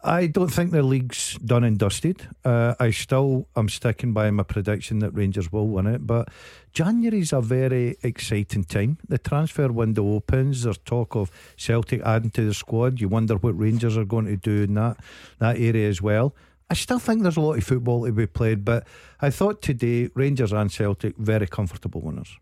I 0.03 0.27
don't 0.27 0.49
think 0.49 0.71
the 0.71 0.83
league's 0.83 1.37
done 1.37 1.63
and 1.63 1.77
dusted. 1.77 2.27
Uh, 2.45 2.75
I 2.79 2.91
still 2.91 3.47
am 3.55 3.67
sticking 3.69 4.13
by 4.13 4.31
my 4.31 4.43
prediction 4.43 4.99
that 4.99 5.11
Rangers 5.11 5.51
will 5.51 5.67
win 5.67 5.87
it, 5.87 6.07
but 6.07 6.29
January's 6.73 7.33
a 7.33 7.41
very 7.41 7.97
exciting 8.03 8.63
time. 8.63 8.97
The 9.07 9.17
transfer 9.17 9.71
window 9.71 10.13
opens. 10.13 10.63
There's 10.63 10.77
talk 10.77 11.15
of 11.15 11.31
Celtic 11.57 12.01
adding 12.01 12.31
to 12.31 12.45
the 12.45 12.53
squad. 12.53 13.01
You 13.01 13.09
wonder 13.09 13.35
what 13.35 13.59
Rangers 13.59 13.97
are 13.97 14.05
going 14.05 14.25
to 14.25 14.37
do 14.37 14.63
in 14.63 14.75
that 14.75 14.97
that 15.39 15.57
area 15.57 15.89
as 15.89 16.01
well. 16.01 16.35
I 16.69 16.75
still 16.75 16.99
think 16.99 17.23
there's 17.23 17.37
a 17.37 17.41
lot 17.41 17.57
of 17.57 17.63
football 17.63 18.05
to 18.05 18.11
be 18.11 18.27
played, 18.27 18.63
but 18.63 18.87
I 19.21 19.31
thought 19.31 19.61
today 19.61 20.09
Rangers 20.13 20.53
and 20.53 20.71
Celtic 20.71 21.17
very 21.17 21.47
comfortable 21.47 22.01
winners. 22.01 22.37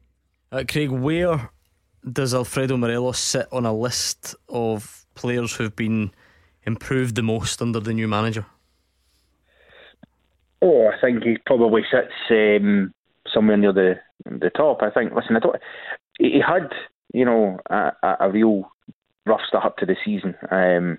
Uh, 0.51 0.63
Craig, 0.67 0.91
where 0.91 1.49
does 2.11 2.33
Alfredo 2.33 2.77
Morelos 2.77 3.19
sit 3.19 3.47
on 3.51 3.65
a 3.65 3.73
list 3.73 4.35
of 4.49 5.05
players 5.15 5.53
who've 5.53 5.75
been 5.75 6.11
improved 6.67 7.15
the 7.15 7.23
most 7.23 7.61
under 7.61 7.79
the 7.79 7.93
new 7.93 8.07
manager? 8.07 8.45
Oh, 10.61 10.87
I 10.87 10.99
think 10.99 11.23
he 11.23 11.37
probably 11.45 11.81
sits 11.89 12.13
um, 12.29 12.93
somewhere 13.33 13.57
near 13.57 13.73
the 13.73 13.95
the 14.25 14.51
top. 14.51 14.81
I 14.81 14.91
think. 14.91 15.13
Listen, 15.13 15.37
I 15.37 15.39
don't. 15.39 15.55
He 16.19 16.41
had, 16.45 16.69
you 17.13 17.25
know, 17.25 17.59
a, 17.69 17.91
a 18.19 18.29
real 18.29 18.71
rough 19.25 19.41
start 19.47 19.65
up 19.65 19.77
to 19.77 19.85
the 19.85 19.95
season. 20.03 20.35
Um, 20.51 20.97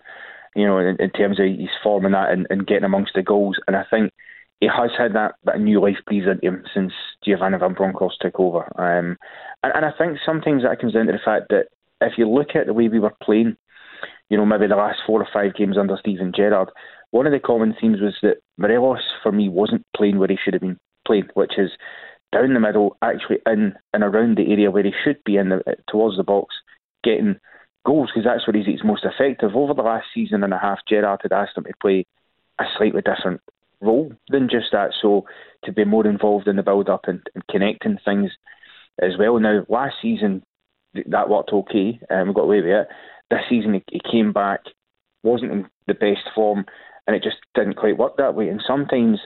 you 0.55 0.67
know, 0.67 0.79
in, 0.79 0.97
in 0.99 1.11
terms 1.11 1.39
of 1.39 1.47
his 1.47 1.69
form 1.83 2.05
and 2.05 2.15
that 2.15 2.31
and, 2.31 2.47
and 2.51 2.67
getting 2.67 2.85
amongst 2.85 3.13
the 3.15 3.23
goals. 3.23 3.57
And 3.67 3.77
I 3.77 3.85
think 3.89 4.13
he 4.61 4.67
has 4.67 4.91
had 4.97 5.15
that, 5.15 5.35
that 5.45 5.61
new 5.61 5.81
life 5.81 5.99
breathed 6.07 6.27
into 6.27 6.47
him 6.47 6.65
since 6.75 6.93
Giovanni 7.25 7.59
Van 7.59 7.75
Bronckhorst 7.75 8.21
took 8.21 8.41
over. 8.41 8.65
Um, 8.77 9.17
and, 9.63 9.73
and 9.75 9.85
I 9.85 9.93
think 9.97 10.19
sometimes 10.25 10.63
that 10.63 10.81
comes 10.81 10.95
down 10.95 11.07
to 11.07 11.13
the 11.13 11.19
fact 11.25 11.51
that 11.51 11.67
if 12.01 12.15
you 12.17 12.29
look 12.29 12.57
at 12.57 12.67
the 12.67 12.75
way 12.75 12.89
we 12.89 12.99
were 12.99 13.15
playing, 13.23 13.57
you 14.29 14.37
know, 14.37 14.47
maybe 14.47 14.67
the 14.67 14.77
last 14.77 14.99
four 15.07 15.21
or 15.21 15.29
five 15.33 15.55
games 15.55 15.79
under 15.79 15.97
Steven 15.99 16.33
Gerrard, 16.35 16.69
one 17.11 17.27
of 17.27 17.33
the 17.33 17.41
common 17.41 17.75
themes 17.81 18.01
was 18.01 18.17
that 18.23 18.39
Morelos, 18.59 19.01
for 19.23 19.33
me, 19.33 19.49
wasn't 19.49 19.87
playing 19.97 20.19
where 20.19 20.29
he 20.29 20.37
should 20.43 20.55
have 20.55 20.61
been 20.61 20.79
playing, 21.07 21.29
which 21.35 21.53
is 21.59 21.71
down 22.33 22.53
the 22.53 22.61
middle, 22.61 22.97
actually 23.03 23.39
in 23.47 23.75
and 23.95 24.05
around 24.05 24.37
the 24.37 24.53
area 24.53 24.71
where 24.71 24.83
he 24.85 24.93
should 25.05 25.23
be 25.25 25.37
in 25.37 25.49
the, 25.49 25.63
towards 25.91 26.17
the 26.17 26.23
box, 26.23 26.55
getting 27.03 27.41
goals 27.87 28.11
because 28.13 28.27
that's 28.27 28.47
where 28.47 28.63
he's, 28.63 28.85
most 28.85 29.05
effective. 29.05 29.57
Over 29.57 29.73
the 29.73 29.83
last 29.83 30.07
season 30.15 30.45
and 30.45 30.53
a 30.53 30.59
half, 30.59 30.81
Gerrard 30.87 31.21
had 31.23 31.33
asked 31.33 31.57
him 31.57 31.65
to 31.65 31.73
play 31.81 32.05
a 32.59 32.65
slightly 32.77 33.01
different 33.01 33.41
role 33.81 34.13
than 34.29 34.49
just 34.51 34.67
that. 34.73 34.91
So 35.01 35.25
to 35.65 35.73
be 35.73 35.85
more 35.85 36.07
involved 36.07 36.49
in 36.49 36.57
the 36.57 36.63
build 36.63 36.91
up 36.91 37.05
and, 37.05 37.23
and 37.35 37.47
connecting 37.51 37.99
things 38.05 38.31
as 39.01 39.13
well. 39.19 39.39
Now, 39.39 39.65
last 39.69 39.95
season 40.03 40.43
that 40.95 41.29
worked 41.29 41.53
okay, 41.53 42.01
and 42.11 42.23
um, 42.23 42.29
we 42.29 42.35
got 42.35 42.43
away 42.43 42.61
with 42.61 42.67
it. 42.67 42.89
This 43.31 43.41
season 43.49 43.81
he, 43.91 44.01
came 44.11 44.33
back, 44.33 44.61
wasn't 45.23 45.53
in 45.53 45.67
the 45.87 45.95
best 45.95 46.29
form, 46.35 46.65
and 47.07 47.15
it 47.15 47.23
just 47.23 47.37
didn't 47.55 47.77
quite 47.77 47.99
work 47.99 48.17
that 48.17 48.35
way. 48.35 48.49
And 48.49 48.63
sometimes 48.67 49.21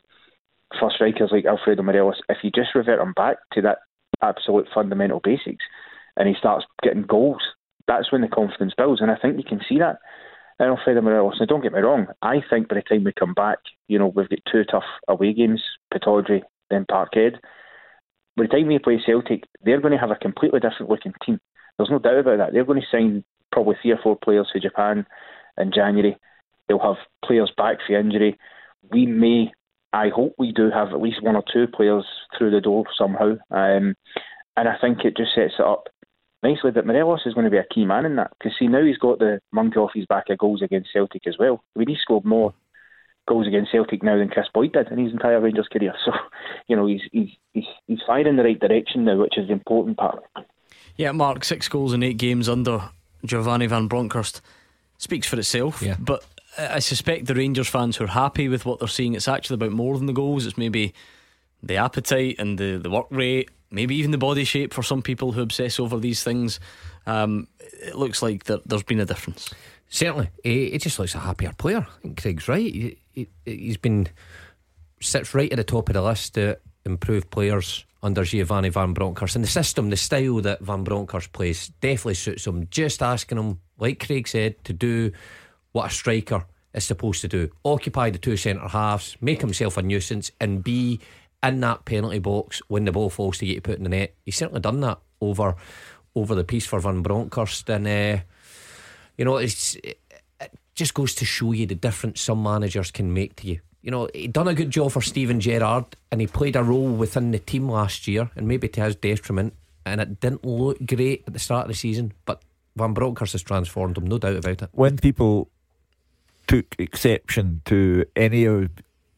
for 0.79 0.91
strikers 0.91 1.31
like 1.33 1.45
Alfredo 1.45 1.83
Morelos, 1.83 2.21
if 2.29 2.39
you 2.43 2.51
just 2.51 2.75
revert 2.75 3.01
him 3.01 3.13
back 3.15 3.37
to 3.53 3.63
that 3.63 3.79
absolute 4.23 4.69
fundamental 4.75 5.21
basics, 5.23 5.65
and 6.17 6.29
he 6.29 6.35
starts 6.39 6.67
getting 6.83 7.03
goals, 7.03 7.43
that's 7.87 8.13
when 8.13 8.21
the 8.21 8.29
confidence 8.29 8.75
builds. 8.77 9.01
And 9.01 9.11
I 9.11 9.17
think 9.17 9.37
you 9.37 9.45
can 9.45 9.61
see 9.69 9.79
that 9.79 9.99
in 10.61 10.67
Alfredo 10.67 11.01
Morelos. 11.01 11.37
Now, 11.41 11.47
don't 11.47 11.63
get 11.63 11.73
me 11.73 11.81
wrong, 11.81 12.07
I 12.23 12.37
think 12.49 12.69
by 12.69 12.77
the 12.77 12.83
time 12.83 13.05
we 13.05 13.13
come 13.13 13.35
back, 13.35 13.59
you 13.89 13.99
know, 13.99 14.13
we've 14.15 14.29
got 14.29 14.39
two 14.51 14.65
tough 14.65 14.85
away 15.09 15.33
games, 15.33 15.63
Pittodrie, 15.93 16.43
then 16.71 16.87
Parkhead. 16.91 17.35
By 18.37 18.45
the 18.45 18.49
time 18.49 18.67
we 18.67 18.79
play 18.79 19.01
Celtic, 19.05 19.45
they're 19.63 19.81
going 19.81 19.93
to 19.93 19.99
have 19.99 20.11
a 20.11 20.17
completely 20.17 20.61
different 20.61 20.91
looking 20.91 21.13
team. 21.25 21.41
There's 21.77 21.91
no 21.91 21.99
doubt 21.99 22.19
about 22.19 22.39
that. 22.39 22.53
They're 22.53 22.65
going 22.65 22.81
to 22.81 22.87
sign 22.91 23.25
probably 23.53 23.77
three 23.81 23.93
or 23.93 24.01
four 24.03 24.17
players 24.17 24.49
for 24.53 24.59
Japan 24.59 25.07
in 25.59 25.73
January. 25.73 26.17
They'll 26.69 26.79
have 26.79 26.97
players 27.25 27.53
back 27.57 27.79
for 27.87 27.99
injury. 27.99 28.39
We 28.91 29.07
may, 29.07 29.53
I 29.93 30.09
hope 30.09 30.35
we 30.39 30.53
do 30.53 30.71
have 30.71 30.89
at 30.89 31.01
least 31.01 31.23
one 31.23 31.37
or 31.37 31.45
two 31.53 31.67
players 31.67 32.05
through 32.37 32.51
the 32.51 32.61
door 32.61 32.85
somehow. 32.97 33.37
Um, 33.51 33.95
and 34.57 34.69
I 34.69 34.77
think 34.81 35.05
it 35.05 35.17
just 35.17 35.35
sets 35.35 35.55
it 35.59 35.65
up 35.65 35.89
nicely. 36.43 36.71
that 36.73 36.87
Morelos 36.87 37.27
is 37.27 37.35
going 37.35 37.45
to 37.45 37.51
be 37.51 37.59
a 37.59 37.67
key 37.73 37.85
man 37.85 38.05
in 38.05 38.17
that 38.17 38.33
because 38.39 38.57
see 38.59 38.67
now 38.67 38.85
he's 38.85 38.99
got 38.99 39.19
the 39.19 39.41
monkey 39.53 39.77
off 39.77 39.93
his 39.95 40.07
back 40.07 40.25
of 40.31 40.39
goals 40.39 40.63
against 40.63 40.93
Celtic 40.93 41.27
as 41.27 41.37
well. 41.39 41.63
I 41.75 41.79
mean, 41.79 41.89
he 41.89 41.97
scored 42.01 42.25
more 42.25 42.55
goals 43.29 43.47
against 43.47 43.73
Celtic 43.73 44.03
now 44.03 44.19
than 44.19 44.29
Kris 44.29 44.47
Boyd 44.53 44.73
did 44.73 44.89
in 44.89 44.99
his 44.99 45.13
entire 45.13 45.41
Rangers 45.41 45.69
career. 45.73 45.95
So, 46.05 46.13
you 46.67 46.77
know, 46.77 46.87
he's 46.87 47.03
he's 47.13 47.29
he's, 47.53 47.65
he's 47.87 48.01
firing 48.07 48.27
in 48.27 48.37
the 48.37 48.45
right 48.45 48.59
direction 48.59 49.05
now, 49.05 49.17
which 49.17 49.39
is 49.39 49.47
the 49.47 49.53
important 49.53 49.97
part. 49.97 50.23
Yeah, 50.97 51.13
Mark, 51.13 51.45
six 51.45 51.69
goals 51.69 51.93
in 51.93 52.03
eight 52.03 52.19
games 52.19 52.49
under 52.49 52.91
Giovanni 53.25 53.67
Van 53.67 53.89
Bronckhorst 53.89 54.41
speaks 54.99 55.27
for 55.27 55.39
itself. 55.39 55.83
Yeah. 55.83 55.97
But 55.99 56.25
I 56.59 56.81
suspect 56.81 57.27
the 57.27 57.35
Rangers 57.35 57.69
fans 57.69 57.97
who 57.97 58.05
are 58.05 58.09
happy 58.09 58.49
with 58.49 58.67
what 58.67 58.79
they're 58.79 58.89
seeing, 58.89 59.15
it's 59.15 59.29
actually 59.29 59.55
about 59.55 59.73
more 59.73 59.97
than 59.97 60.07
the 60.07 60.13
goals. 60.13 60.47
It's 60.47 60.59
maybe 60.59 60.95
the 61.63 61.77
appetite 61.77 62.37
and 62.39 62.59
the, 62.59 62.79
the 62.79 62.91
work 62.91 63.07
rate, 63.11 63.51
maybe 63.71 63.95
even 63.97 64.11
the 64.11 64.19
body 64.19 64.45
shape 64.45 64.75
for 64.75 64.83
some 64.83 65.03
people 65.03 65.33
who 65.33 65.41
obsess 65.41 65.81
over 65.81 65.99
these 65.99 66.23
things. 66.23 66.61
Um, 67.07 67.49
it 67.59 67.97
looks 67.97 68.23
like 68.23 68.45
that 68.45 68.69
there's 68.69 68.83
been 68.83 69.01
a 69.01 69.07
difference. 69.07 69.53
Certainly, 69.89 70.31
it 70.43 70.79
just 70.79 70.99
looks 70.99 71.15
a 71.15 71.19
happier 71.19 71.53
player. 71.53 71.87
I 71.87 72.01
think 72.01 72.21
Craig's 72.21 72.49
right. 72.49 72.73
He, 72.73 72.99
he, 73.13 73.69
has 73.69 73.77
been 73.77 74.09
sits 75.01 75.35
right 75.35 75.53
at 75.53 75.57
the 75.57 75.65
top 75.65 75.89
of 75.89 75.95
the 75.95 76.03
list 76.03 76.35
to 76.35 76.59
improve 76.85 77.31
players 77.31 77.85
under 78.03 78.25
Giovanni 78.25 78.69
Van 78.69 78.93
Bronckhorst. 78.93 79.37
And 79.37 79.45
the 79.45 79.49
system, 79.49 79.91
the 79.91 79.97
style 79.97 80.41
that 80.41 80.61
Van 80.61 80.83
Bronckhorst 80.83 81.33
plays, 81.33 81.69
definitely 81.81 82.15
suits 82.15 82.47
him. 82.47 82.67
Just 82.71 83.03
asking 83.03 83.39
him, 83.39 83.61
like 83.79 84.05
Craig 84.05 84.27
said, 84.27 84.63
to 84.65 84.73
do 84.73 85.13
what 85.73 85.87
a 85.87 85.95
striker 85.95 86.45
is 86.75 86.85
supposed 86.85 87.21
to 87.21 87.29
do 87.29 87.51
occupy 87.65 88.11
the 88.11 88.19
two 88.19 88.37
centre 88.37 88.67
halves, 88.69 89.17
make 89.21 89.41
himself 89.41 89.77
a 89.77 89.83
nuisance, 89.83 90.31
and 90.41 90.65
be 90.65 91.01
in 91.43 91.61
that 91.61 91.85
penalty 91.85 92.19
box 92.19 92.61
when 92.69 92.85
the 92.85 92.93
ball 92.93 93.11
falls 93.11 93.39
to 93.39 93.47
get 93.47 93.63
put 93.63 93.77
in 93.77 93.85
the 93.85 93.91
net. 93.91 94.15
He's 94.25 94.37
certainly 94.37 94.61
done 94.61 94.81
that 94.81 94.99
over 95.21 95.55
over 96.15 96.35
the 96.35 96.45
piece 96.45 96.67
for 96.67 96.79
Van 96.79 97.03
Bronckhorst. 97.03 97.71
And, 97.71 97.87
uh, 97.87 98.23
you 99.17 99.25
know, 99.25 99.39
it's, 99.39 99.77
it 99.77 99.99
just 100.75 100.93
goes 100.93 101.15
to 101.15 101.25
show 101.25 101.53
you 101.53 101.67
the 101.67 101.75
difference 101.75 102.21
some 102.21 102.43
managers 102.43 102.91
can 102.91 103.15
make 103.15 103.37
to 103.37 103.47
you 103.47 103.61
you 103.83 103.91
know, 103.91 104.09
he 104.15 104.29
done 104.29 104.49
a 104.49 104.55
good 104.55 104.71
job 104.71 104.93
for 104.93 105.03
Steven 105.03 105.41
Gerrard 105.41 105.85
and 106.11 106.21
he 106.21 106.27
played 106.27 106.57
a 106.57 106.63
role 106.63 106.89
within 106.89 107.33
the 107.33 107.39
team 107.39 107.69
last 107.69 108.07
year 108.07 108.31
and 108.37 108.47
maybe 108.47 108.69
to 108.69 108.83
his 108.83 108.97
detriment 108.97 109.55
and 109.85 110.01
it 110.01 110.21
didn't 110.21 110.45
look 110.45 110.79
great 110.87 111.25
at 111.27 111.33
the 111.33 111.39
start 111.39 111.65
of 111.65 111.69
the 111.69 111.75
season, 111.75 112.13
but 112.25 112.41
Van 112.77 112.95
Bronckhorst 112.95 113.33
has 113.33 113.43
transformed 113.43 113.99
him, 113.99 114.07
no 114.07 114.19
doubt 114.19 114.37
about 114.37 114.63
it. 114.63 114.69
When 114.73 114.97
people 114.97 115.51
took 116.47 116.75
exception 116.79 117.63
to 117.67 118.05
any 118.17 118.45
of 118.45 118.71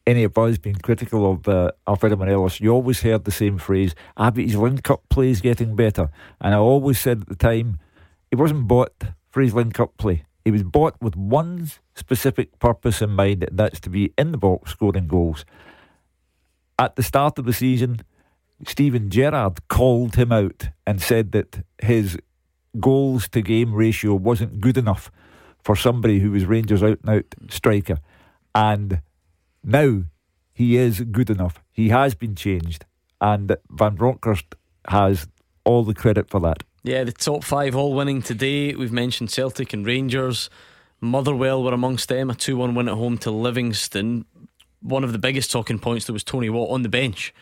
any 0.07 0.23
of 0.23 0.37
us 0.37 0.59
being 0.59 0.75
critical 0.75 1.31
of 1.31 1.47
uh, 1.47 1.71
Alfredo 1.87 2.15
Morelos, 2.15 2.59
you 2.59 2.69
always 2.69 3.01
heard 3.01 3.25
the 3.25 3.31
same 3.31 3.57
phrase, 3.57 3.95
ah, 4.17 4.29
but 4.29 4.43
his 4.43 4.55
link 4.55 4.87
up 4.89 5.01
play 5.09 5.29
is 5.29 5.41
getting 5.41 5.75
better. 5.75 6.09
And 6.39 6.53
I 6.53 6.57
always 6.57 6.99
said 6.99 7.21
at 7.21 7.27
the 7.27 7.35
time, 7.35 7.79
he 8.29 8.35
wasn't 8.35 8.67
bought 8.67 8.93
for 9.31 9.41
his 9.41 9.55
link 9.55 9.79
up 9.79 9.97
play. 9.97 10.23
He 10.45 10.51
was 10.51 10.63
bought 10.63 10.95
with 11.01 11.15
one 11.15 11.71
specific 11.95 12.59
purpose 12.59 13.01
in 13.01 13.09
mind, 13.09 13.49
that's 13.51 13.79
to 13.81 13.89
be 13.89 14.13
in 14.15 14.31
the 14.31 14.37
box 14.37 14.71
scoring 14.71 15.07
goals. 15.07 15.43
At 16.77 16.95
the 16.95 17.03
start 17.03 17.39
of 17.39 17.45
the 17.45 17.53
season, 17.53 18.01
Steven 18.65 19.09
Gerrard 19.09 19.67
called 19.67 20.15
him 20.15 20.31
out 20.31 20.69
and 20.85 21.01
said 21.01 21.31
that 21.31 21.65
his 21.81 22.17
goals 22.79 23.27
to 23.29 23.41
game 23.41 23.73
ratio 23.73 24.13
wasn't 24.13 24.61
good 24.61 24.77
enough 24.77 25.11
for 25.63 25.75
somebody 25.75 26.19
who 26.19 26.31
was 26.31 26.45
Rangers 26.45 26.83
out 26.83 26.99
and 27.01 27.09
out 27.09 27.35
striker. 27.49 27.97
And 28.53 29.01
now 29.63 30.03
he 30.53 30.77
is 30.77 31.01
good 31.01 31.31
enough. 31.31 31.63
He 31.71 31.89
has 31.89 32.13
been 32.13 32.35
changed. 32.35 32.85
And 33.19 33.57
Van 33.71 33.95
Bronckhorst 33.95 34.55
has 34.89 35.27
all 35.63 35.83
the 35.83 35.95
credit 35.95 36.29
for 36.29 36.39
that. 36.41 36.63
Yeah, 36.85 37.03
the 37.03 37.11
top 37.11 37.43
five 37.43 37.75
all 37.75 37.95
winning 37.95 38.21
today. 38.21 38.75
We've 38.75 38.91
mentioned 38.91 39.31
Celtic 39.31 39.73
and 39.73 39.83
Rangers. 39.87 40.51
Motherwell 41.01 41.63
were 41.63 41.73
amongst 41.73 42.09
them, 42.09 42.29
a 42.29 42.35
2 42.35 42.55
1 42.57 42.75
win 42.75 42.87
at 42.87 42.93
home 42.93 43.17
to 43.19 43.31
Livingston. 43.31 44.25
One 44.81 45.03
of 45.03 45.11
the 45.11 45.17
biggest 45.17 45.51
talking 45.51 45.79
points 45.79 46.05
there 46.05 46.13
was 46.13 46.23
Tony 46.23 46.47
Watt 46.47 46.69
on 46.69 46.83
the 46.83 46.89
bench 46.89 47.33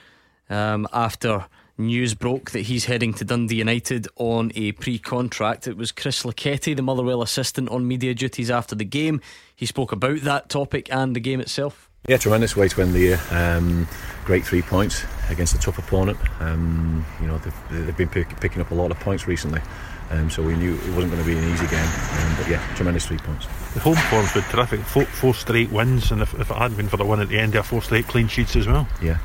um, 0.49 0.87
after 0.93 1.47
news 1.77 2.13
broke 2.13 2.51
that 2.51 2.61
he's 2.61 2.85
heading 2.85 3.13
to 3.15 3.25
Dundee 3.25 3.57
United 3.57 4.07
on 4.15 4.53
a 4.55 4.71
pre 4.71 4.97
contract. 4.97 5.67
It 5.67 5.75
was 5.75 5.91
Chris 5.91 6.23
Lucketti, 6.23 6.73
the 6.73 6.81
Motherwell 6.81 7.21
assistant, 7.21 7.67
on 7.67 7.85
media 7.85 8.13
duties 8.13 8.49
after 8.49 8.75
the 8.75 8.85
game. 8.85 9.19
He 9.53 9.65
spoke 9.65 9.91
about 9.91 10.21
that 10.21 10.47
topic 10.47 10.87
and 10.89 11.13
the 11.13 11.19
game 11.19 11.41
itself. 11.41 11.89
Yeah, 12.05 12.17
tremendous 12.17 12.57
way 12.57 12.67
to 12.67 12.77
win 12.77 12.91
the 12.91 12.99
year. 12.99 13.21
Um, 13.31 13.87
great 14.25 14.45
three 14.45 14.61
points 14.61 15.05
against 15.29 15.55
a 15.55 15.57
tough 15.57 15.77
opponent. 15.77 16.17
Um, 16.41 17.05
you 17.21 17.27
know, 17.27 17.37
they've, 17.37 17.85
they've 17.85 17.95
been 17.95 18.09
pick, 18.09 18.41
picking 18.41 18.61
up 18.61 18.71
a 18.71 18.75
lot 18.75 18.91
of 18.91 18.99
points 18.99 19.25
recently. 19.25 19.61
Um, 20.09 20.29
so 20.29 20.43
we 20.43 20.53
knew 20.57 20.73
it 20.73 20.95
wasn't 20.95 21.13
going 21.13 21.19
to 21.19 21.25
be 21.25 21.37
an 21.37 21.53
easy 21.53 21.65
game. 21.67 21.87
Um, 21.87 22.35
but 22.37 22.49
yeah, 22.49 22.75
tremendous 22.75 23.05
three 23.05 23.19
points. 23.19 23.45
The 23.73 23.79
home 23.79 23.95
form's 23.95 24.33
been 24.33 24.43
terrific. 24.43 24.81
Four, 24.81 25.05
four 25.05 25.33
straight 25.33 25.71
wins, 25.71 26.11
and 26.11 26.21
if, 26.21 26.33
if, 26.33 26.51
it 26.51 26.57
hadn't 26.57 26.75
been 26.75 26.89
for 26.89 26.97
the 26.97 27.05
win 27.05 27.21
at 27.21 27.29
the 27.29 27.39
end, 27.39 27.53
there 27.53 27.63
four 27.63 27.81
straight 27.81 28.05
clean 28.05 28.27
sheets 28.27 28.57
as 28.57 28.67
well. 28.67 28.85
Yeah. 29.01 29.19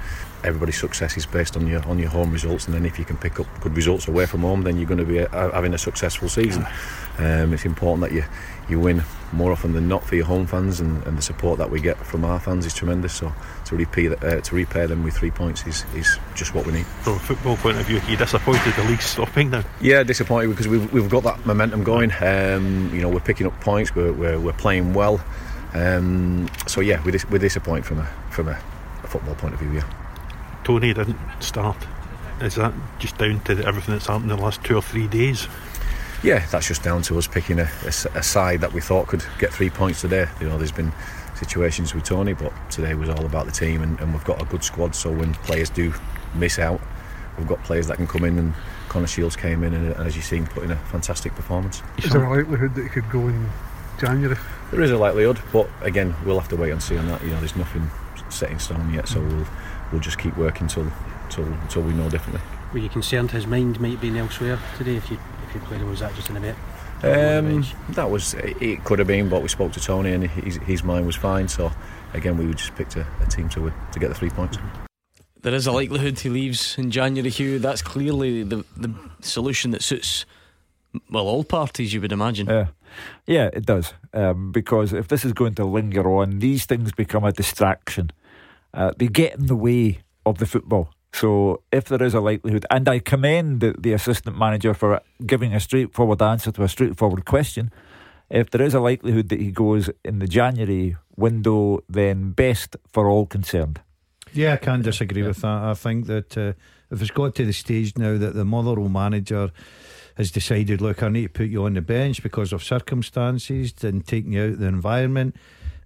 Everybody's 0.45 0.79
success 0.79 1.17
is 1.17 1.27
based 1.27 1.57
on 1.57 1.67
your 1.67 1.85
on 1.89 1.99
your 1.99 2.11
home 2.11 2.31
results, 2.31 2.67
and 2.67 2.75
then 2.77 2.87
if 2.87 2.97
you 2.97 3.05
can 3.05 3.17
pick 3.17 3.41
up 3.41 3.47
good 3.61 3.75
results 3.75 4.07
away 4.07 4.25
from 4.25 4.43
home, 4.43 4.63
then 4.63 4.77
you're 4.77 4.87
going 4.87 5.01
to 5.01 5.05
be 5.05 5.19
uh, 5.19 5.51
having 5.51 5.75
a 5.75 5.79
successful 5.79 6.29
season. 6.29 6.65
Um, 7.19 7.53
it's 7.53 7.65
important 7.65 8.09
that 8.09 8.13
you 8.15 8.23
you 8.69 8.81
win 8.81 9.03
more 9.33 9.53
often 9.53 9.73
than 9.73 9.89
not 9.89 10.05
for 10.05 10.17
your 10.17 10.25
home 10.25 10.47
fans, 10.47 10.81
and, 10.81 11.07
and 11.07 11.19
the 11.19 11.23
support 11.23 11.59
that 11.59 11.71
we 11.71 11.81
get 11.81 11.97
from 11.99 12.25
our 12.25 12.41
fans 12.41 12.67
is 12.67 12.75
tremendous. 12.75 13.15
So 13.15 13.33
to 13.67 13.77
repay 13.77 14.09
uh, 14.09 14.41
to 14.41 14.55
repay 14.55 14.87
them 14.87 15.05
with 15.05 15.17
three 15.17 15.31
points 15.31 15.67
is, 15.67 15.85
is 15.95 16.19
just 16.35 16.55
what 16.55 16.67
we 16.67 16.73
need. 16.73 16.87
From 16.87 17.15
a 17.15 17.19
football 17.19 17.57
point 17.57 17.79
of 17.79 17.87
view, 17.87 17.99
are 17.99 18.11
you 18.11 18.17
disappointed 18.17 18.75
the 18.75 18.85
league's 18.85 19.05
stopping 19.05 19.51
now? 19.51 19.65
Yeah, 19.81 20.03
disappointed 20.03 20.49
because 20.49 20.69
we've, 20.69 20.93
we've 20.93 21.11
got 21.11 21.23
that 21.25 21.45
momentum 21.47 21.85
going. 21.85 22.13
Um, 22.21 22.91
you 22.95 23.03
know, 23.03 23.09
we're 23.09 23.21
picking 23.21 23.47
up 23.47 23.61
points, 23.61 23.95
we're, 23.95 24.13
we're, 24.13 24.41
we're 24.41 24.53
playing 24.53 24.95
well. 24.95 25.21
Um, 25.75 26.49
so 26.67 26.81
yeah, 26.81 27.03
we're, 27.05 27.13
dis- 27.13 27.29
we're 27.29 27.39
disappointed 27.39 27.85
from 27.85 28.01
a 28.01 28.07
from 28.31 28.49
a, 28.49 28.59
a 29.03 29.07
football 29.07 29.35
point 29.35 29.55
of 29.55 29.61
view. 29.61 29.73
Yeah. 29.73 29.95
Tony 30.65 30.93
didn't 30.95 31.19
start. 31.41 31.77
Is 32.41 32.55
that 32.55 32.73
just 32.99 33.19
down 33.19 33.41
to 33.41 33.65
everything 33.67 33.95
that's 33.95 34.07
happened 34.07 34.31
in 34.31 34.37
the 34.37 34.43
last 34.43 34.63
two 34.63 34.77
or 34.77 34.83
three 34.83 35.09
days? 35.09 35.49
Yeah, 36.23 36.45
that's 36.51 36.67
just 36.67 36.83
down 36.83 37.03
to 37.03 37.19
us 37.19 37.29
picking 37.29 37.61
a, 37.61 37.71
a, 37.85 38.19
a, 38.19 38.23
side 38.23 38.61
that 38.63 38.73
we 38.73 38.81
thought 38.81 39.07
could 39.07 39.25
get 39.39 39.53
three 39.53 39.71
points 39.71 40.01
today. 40.01 40.27
You 40.41 40.49
know, 40.49 40.59
there's 40.59 40.73
been 40.73 40.93
situations 41.37 41.95
with 41.95 42.03
Tony, 42.03 42.33
but 42.33 42.53
today 42.71 42.95
was 42.95 43.09
all 43.09 43.25
about 43.25 43.47
the 43.47 43.53
team, 43.53 43.83
and, 43.83 43.99
and 44.01 44.13
we've 44.13 44.25
got 44.25 44.43
a 44.43 44.45
good 44.47 44.65
squad. 44.65 44.97
So 44.97 45.13
when 45.13 45.35
players 45.35 45.71
do 45.71 45.95
miss 46.35 46.59
out, 46.59 46.81
we've 47.39 47.47
got 47.47 47.63
players 47.63 47.87
that 47.87 47.99
can 47.99 48.09
come 48.09 48.25
in. 48.25 48.37
And 48.37 48.55
Connor 48.89 49.07
Shields 49.07 49.37
came 49.37 49.63
in, 49.63 49.75
and, 49.75 49.93
and 49.93 50.07
as 50.07 50.17
you've 50.17 50.25
seen, 50.25 50.47
put 50.47 50.65
in 50.65 50.73
a 50.73 50.77
fantastic 50.77 51.35
performance. 51.37 51.83
Is 51.99 52.11
there 52.11 52.25
a 52.25 52.37
likelihood 52.37 52.75
that 52.75 52.83
he 52.83 52.89
could 52.89 53.09
go 53.11 53.21
in 53.21 53.49
January? 54.01 54.37
There 54.73 54.83
is 54.83 54.91
a 54.91 54.99
likelihood, 54.99 55.41
but 55.53 55.69
again, 55.83 56.17
we'll 56.25 56.41
have 56.41 56.49
to 56.49 56.57
wait 56.57 56.73
and 56.73 56.83
see 56.83 56.97
on 56.99 57.07
that. 57.07 57.23
You 57.23 57.31
know, 57.31 57.39
there's 57.39 57.57
nothing 57.57 57.89
set 58.29 58.51
in 58.51 58.59
stone 58.59 58.93
yet, 58.93 59.07
so 59.07 59.21
we'll 59.21 59.47
we'll 59.93 60.01
just 60.01 60.19
keep 60.19 60.37
working 60.37 60.67
till 60.67 60.91
till 61.31 61.47
till 61.69 61.83
we 61.83 61.93
know 61.93 62.11
differently. 62.11 62.43
Were 62.73 62.81
you 62.81 62.89
concerned 62.89 63.31
his 63.31 63.47
mind 63.47 63.81
might 63.81 64.01
be 64.01 64.17
elsewhere 64.19 64.59
today 64.77 64.97
if 64.97 65.11
you 65.11 65.19
if 65.49 65.55
you 65.55 65.61
played, 65.61 65.81
or 65.83 65.87
was 65.87 66.01
that 66.01 66.15
just 66.15 66.31
in 66.31 66.37
a 66.37 66.41
bit? 66.41 66.57
Um, 67.03 67.65
that 67.91 68.11
was 68.11 68.35
it. 68.35 68.85
Could 68.85 68.99
have 68.99 69.09
been, 69.09 69.29
but 69.29 69.43
we 69.43 69.49
spoke 69.49 69.73
to 69.73 69.81
Tony, 69.81 70.13
and 70.13 70.25
his, 70.25 70.57
his 70.57 70.83
mind 70.83 71.07
was 71.07 71.17
fine. 71.17 71.49
So 71.49 71.71
again, 72.13 72.37
we 72.37 72.53
just 72.55 72.75
picked 72.75 72.97
a, 72.97 73.07
a 73.23 73.27
team 73.27 73.49
to 73.51 73.73
to 73.93 73.99
get 73.99 74.09
the 74.09 74.15
three 74.15 74.31
points. 74.31 74.59
There 75.41 75.55
is 75.55 75.67
a 75.67 75.73
likelihood 75.73 76.19
he 76.19 76.29
leaves 76.29 76.77
in 76.77 76.91
January, 76.91 77.31
Hugh. 77.31 77.59
That's 77.59 77.83
clearly 77.83 78.43
the 78.43 78.65
the 78.77 78.93
solution 79.21 79.71
that 79.71 79.83
suits 79.83 80.27
well 81.11 81.27
all 81.27 81.45
parties, 81.45 81.93
you 81.93 82.01
would 82.01 82.13
imagine. 82.13 82.49
Yeah, 82.49 82.67
yeah, 83.27 83.51
it 83.53 83.65
does. 83.65 83.93
Um, 84.13 84.53
because 84.53 84.93
if 84.93 85.09
this 85.09 85.25
is 85.25 85.33
going 85.33 85.55
to 85.57 85.65
linger 85.65 86.09
on, 86.11 86.41
these 86.41 86.67
things 86.67 86.93
become 86.93 87.25
a 87.25 87.33
distraction. 87.33 88.11
Uh, 88.75 88.93
they 88.97 89.09
get 89.09 89.39
in 89.39 89.47
the 89.47 89.57
way 89.57 90.01
of 90.27 90.39
the 90.39 90.47
football. 90.47 90.91
So 91.13 91.63
if 91.73 91.87
there 91.87 92.03
is 92.03 92.15
a 92.15 92.21
likelihood, 92.21 92.67
and 92.71 92.89
I 92.89 92.99
commend 92.99 93.61
the, 93.61 93.75
the 93.79 93.93
assistant 93.93 94.39
manager 94.39 94.75
for 94.75 95.01
giving 95.27 95.55
a 95.55 95.61
straightforward 95.61 96.23
answer 96.23 96.53
to 96.53 96.63
a 96.63 96.69
straightforward 96.69 97.25
question. 97.25 97.73
If 98.31 98.51
there 98.51 98.63
is 98.63 98.75
a 98.75 98.81
likelihood 98.81 99.31
that 99.31 99.41
he 99.41 99.51
goes 99.51 99.91
in 100.05 100.19
the 100.19 100.29
January 100.29 100.97
window, 101.17 101.83
then 101.89 102.33
best 102.33 102.77
for 102.87 103.09
all 103.09 103.27
concerned. 103.27 103.81
Yeah, 104.35 104.53
I 104.53 104.57
can't 104.59 104.83
disagree 104.83 105.23
with 105.23 105.41
that. 105.41 105.63
I 105.65 105.75
think 105.75 106.07
that 106.07 106.37
uh, 106.37 106.53
if 106.91 107.01
it's 107.01 107.11
got 107.11 107.35
to 107.37 107.45
the 107.45 107.53
stage 107.53 107.97
now 107.97 108.19
that 108.19 108.35
the 108.35 108.45
Motherwell 108.45 108.91
manager 108.91 109.51
has 110.17 110.31
decided, 110.31 110.81
look, 110.81 111.03
I 111.03 111.09
need 111.09 111.23
to 111.23 111.29
put 111.29 111.49
you 111.49 111.65
on 111.65 111.75
the 111.75 111.81
bench 111.81 112.23
because 112.23 112.53
of 112.53 112.63
circumstances 112.63 113.73
and 113.83 114.07
taking 114.07 114.33
you 114.33 114.43
out 114.43 114.51
of 114.51 114.59
the 114.59 114.67
environment, 114.67 115.37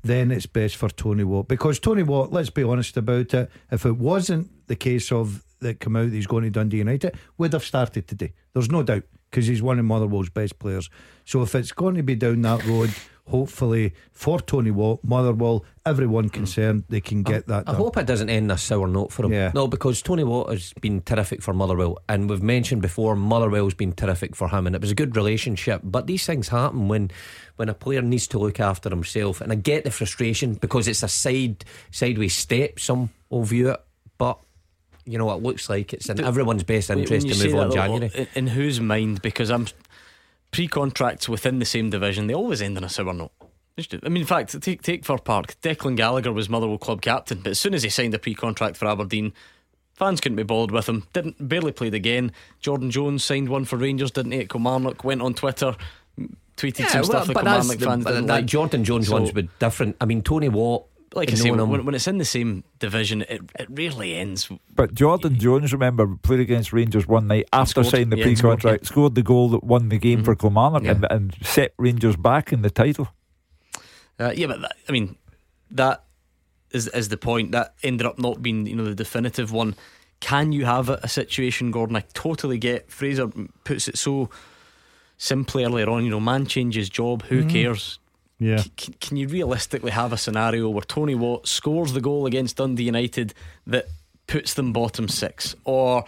then 0.03 0.31
it's 0.31 0.47
best 0.47 0.77
for 0.77 0.89
Tony 0.89 1.25
Watt. 1.25 1.49
Because 1.49 1.79
Tony 1.79 2.03
Watt, 2.03 2.33
let's 2.33 2.51
be 2.51 2.63
honest 2.63 2.97
about 2.97 3.35
it, 3.35 3.51
if 3.71 3.87
it 3.87 3.97
wasn't 3.97 4.51
the 4.67 4.77
case 4.77 5.13
of 5.13 5.45
that 5.61 5.81
come 5.81 5.97
out 5.97 6.11
that 6.11 6.15
he's 6.15 6.27
going 6.27 6.45
to 6.45 6.51
Dundee 6.51 6.79
United, 6.79 7.17
would 7.39 7.53
have 7.53 7.65
started 7.65 8.09
today. 8.09 8.33
There's 8.53 8.71
no 8.71 8.83
doubt 8.83 9.05
because 9.31 9.47
he's 9.47 9.63
one 9.63 9.79
of 9.79 9.85
Motherwell's 9.85 10.29
best 10.29 10.59
players. 10.59 10.91
So 11.25 11.43
if 11.43 11.55
it's 11.55 11.73
going 11.73 11.95
to 11.95 12.03
be 12.03 12.17
down 12.17 12.43
that 12.43 12.65
road, 12.67 12.91
hopefully 13.33 13.95
for 14.13 14.39
Tony 14.41 14.71
Watt, 14.71 15.03
Motherwell, 15.03 15.65
everyone 15.87 16.29
concerned, 16.29 16.85
they 16.91 17.01
can 17.01 17.23
get 17.23 17.47
that. 17.47 17.67
I 17.67 17.73
hope 17.73 17.97
it 17.97 18.07
doesn't 18.07 18.29
end 18.29 18.53
a 18.53 18.59
sour 18.59 18.87
note 18.87 19.11
for 19.11 19.25
him. 19.25 19.33
Yeah. 19.33 19.51
No, 19.55 19.67
because 19.67 20.03
Tony 20.03 20.23
Watt 20.23 20.51
has 20.51 20.75
been 20.75 21.01
terrific 21.01 21.41
for 21.43 21.55
Motherwell, 21.55 21.99
and 22.11 22.29
we've 22.29 22.43
mentioned 22.43 22.83
before 22.83 23.17
Motherwell's 23.17 23.73
been 23.75 23.95
terrific 23.95 24.37
for 24.37 24.49
him, 24.49 24.67
and 24.67 24.77
it 24.77 24.83
was 24.83 24.91
a 24.91 24.95
good 24.95 25.17
relationship. 25.17 25.81
But 25.83 26.07
these 26.07 26.27
things 26.27 26.49
happen 26.49 26.89
when 26.89 27.11
when 27.57 27.69
a 27.69 27.75
player 27.75 28.03
needs 28.03 28.27
to 28.29 28.39
look 28.39 28.61
after 28.61 28.91
himself, 28.91 29.41
and 29.41 29.51
I 29.51 29.55
get 29.57 29.85
the 29.85 29.91
frustration 29.91 30.55
because 30.55 30.87
it's 30.87 31.03
a 31.03 31.09
side 31.09 31.65
sideways 31.91 32.35
step. 32.35 32.79
Some 32.79 33.11
will 33.31 33.45
view 33.45 33.71
it, 33.71 33.81
but. 34.19 34.39
You 35.05 35.19
know, 35.19 35.33
it 35.33 35.43
looks 35.43 35.69
like 35.69 35.93
it's 35.93 36.09
in 36.09 36.19
Do- 36.19 36.25
everyone's 36.25 36.63
best 36.63 36.89
interest 36.89 37.27
to 37.27 37.35
move 37.45 37.57
on 37.57 37.71
that, 37.71 37.75
January. 37.75 38.11
In, 38.15 38.29
in 38.37 38.47
whose 38.47 38.79
mind? 38.79 39.21
Because 39.21 39.51
I'm 39.51 39.67
pre-contracts 40.53 41.29
within 41.29 41.59
the 41.59 41.65
same 41.65 41.91
division, 41.91 42.29
they 42.29 42.35
always 42.35 42.63
end 42.63 42.77
on 42.77 42.85
a 42.85 42.89
sour 42.89 43.13
note. 43.13 43.33
I 44.05 44.09
mean, 44.11 44.21
in 44.21 44.27
fact, 44.27 44.61
take 44.61 44.83
take 44.83 45.05
Fir 45.05 45.17
Park. 45.19 45.59
Declan 45.63 45.97
Gallagher 45.97 46.31
was 46.33 46.49
Motherwell 46.51 46.77
club 46.79 47.01
captain, 47.01 47.41
but 47.43 47.51
as 47.51 47.59
soon 47.59 47.73
as 47.75 47.83
he 47.83 47.89
signed 47.89 48.13
a 48.15 48.19
pre-contract 48.19 48.77
for 48.77 48.87
Aberdeen, 48.87 49.33
fans 49.95 50.21
couldn't 50.21 50.37
be 50.37 50.43
bothered 50.43 50.71
with 50.71 50.89
him. 50.89 51.05
Didn't 51.15 51.49
barely 51.49 51.73
played 51.73 51.95
again. 51.95 52.33
Jordan 52.61 52.91
Jones 52.91 53.25
signed 53.25 53.49
one 53.49 53.65
for 53.65 53.79
Rangers, 53.79 54.11
didn't 54.11 54.33
he? 54.33 54.41
At 54.41 54.51
Kilmarnock, 54.51 55.05
went 55.05 55.23
on 55.23 55.33
Twitter, 55.33 55.75
tweeted 56.59 56.87
some 56.91 57.03
stuff 57.05 57.27
that 57.29 57.33
but 57.35 57.45
that's 57.45 57.67
Kilmarnock 57.67 57.79
the- 57.79 57.87
fans 57.87 58.05
but 58.05 58.11
didn't 58.13 58.27
that 58.27 58.33
like. 58.35 58.47
Jordan 58.47 58.85
Jones 58.85 59.07
So- 59.09 59.15
one's 59.15 59.33
been 59.33 59.49
different. 59.59 59.97
I 60.03 60.05
mean, 60.05 60.21
Tony 60.21 60.51
Watt, 60.51 60.85
like 61.15 61.31
I 61.31 61.35
say, 61.35 61.51
when, 61.51 61.85
when 61.85 61.95
it's 61.95 62.07
in 62.09 62.19
the 62.19 62.25
same 62.25 62.65
division, 62.79 63.23
it, 63.23 63.43
it 63.59 63.67
rarely 63.71 64.15
ends. 64.17 64.49
But 64.75 64.95
Jordan 64.95 65.39
Jones, 65.39 65.73
remember, 65.73 66.07
played 66.23 66.41
against 66.41 66.73
Rangers 66.73 67.07
one 67.07 67.27
night 67.27 67.47
after 67.53 67.83
scored. 67.83 67.87
signing 67.87 68.11
the 68.11 68.19
Yeah, 68.19 68.25
pre-contract, 68.25 68.87
scored 68.87 69.15
the 69.15 69.23
goal 69.23 69.49
that 69.51 69.63
won 69.65 69.89
the 69.91 69.99
game 69.99 70.25
for 70.25 70.35
Kilmarnock 70.35 70.85
Yeah. 70.85 70.93
and, 70.93 71.07
and 71.11 71.37
set 71.43 71.75
Rangers 71.79 72.17
back 72.17 72.53
in 72.53 72.63
the 72.63 72.71
title. 72.71 73.09
Uh, 74.19 74.33
yeah, 74.35 74.47
but 74.47 74.61
that, 74.63 74.77
I 74.89 74.93
mean, 74.93 75.17
that 75.71 76.05
is 76.71 76.89
is 76.89 77.09
the 77.09 77.17
point. 77.17 77.53
That 77.53 77.75
ended 77.83 78.07
up 78.07 78.19
not 78.19 78.43
being 78.43 78.67
you 78.67 78.77
know 78.77 78.85
the 78.85 78.95
definitive 78.95 79.53
one. 79.53 79.75
Can 80.21 80.53
you 80.53 80.65
have 80.65 80.89
a, 80.89 81.01
a 81.03 81.09
situation, 81.09 81.71
Gordon? 81.73 81.97
I 81.97 82.05
totally 82.15 82.57
get. 82.59 82.91
Fraser 82.91 83.29
puts 83.65 83.89
it 83.89 83.99
so 83.99 84.31
simply 85.19 85.65
earlier 85.65 85.89
on. 85.91 86.05
You 86.05 86.11
know, 86.11 86.21
man 86.21 86.47
changes 86.47 86.89
job. 86.89 87.23
Who 87.25 87.43
Mhm. 87.45 87.51
cares? 87.51 87.99
Yeah. 88.43 88.63
C- 88.77 88.95
can 89.01 89.17
you 89.17 89.29
realistically 89.29 89.91
have 89.91 90.13
a 90.13 90.17
scenario 90.17 90.69
where 90.69 90.83
Tony 90.83 91.15
Watt 91.15 91.47
scores 91.47 91.93
the 91.93 92.01
goal 92.01 92.27
against 92.27 92.57
Dundee 92.57 92.85
United 92.85 93.35
that 93.67 93.87
puts 94.27 94.55
them 94.55 94.73
bottom 94.73 95.09
six, 95.09 95.55
or 95.65 96.05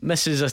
misses 0.00 0.42
a 0.42 0.50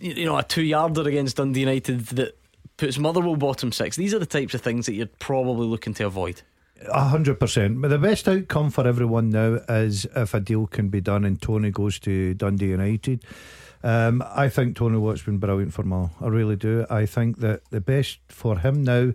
you 0.00 0.24
know 0.24 0.36
a 0.38 0.42
two 0.42 0.62
yarder 0.62 1.08
against 1.08 1.36
Dundee 1.36 1.60
United 1.60 2.06
that 2.06 2.38
puts 2.76 2.98
Motherwell 2.98 3.36
bottom 3.36 3.72
six? 3.72 3.96
These 3.96 4.14
are 4.14 4.18
the 4.18 4.26
types 4.26 4.54
of 4.54 4.60
things 4.60 4.86
that 4.86 4.94
you're 4.94 5.06
probably 5.18 5.66
looking 5.66 5.94
to 5.94 6.06
avoid. 6.06 6.42
A 6.88 7.04
hundred 7.04 7.38
percent. 7.38 7.80
But 7.80 7.88
the 7.88 7.98
best 7.98 8.28
outcome 8.28 8.70
for 8.70 8.86
everyone 8.86 9.30
now 9.30 9.60
is 9.68 10.06
if 10.16 10.34
a 10.34 10.40
deal 10.40 10.66
can 10.66 10.88
be 10.88 11.00
done 11.00 11.24
and 11.24 11.40
Tony 11.40 11.70
goes 11.70 11.98
to 12.00 12.34
Dundee 12.34 12.70
United. 12.70 13.24
Um, 13.84 14.22
I 14.26 14.48
think 14.48 14.76
Tony 14.76 14.98
Watt's 14.98 15.22
been 15.22 15.38
brilliant 15.38 15.74
for 15.74 15.82
Mull. 15.82 16.12
I 16.20 16.28
really 16.28 16.56
do. 16.56 16.86
I 16.88 17.06
think 17.06 17.38
that 17.38 17.62
the 17.70 17.80
best 17.80 18.18
for 18.28 18.58
him 18.58 18.82
now 18.84 19.12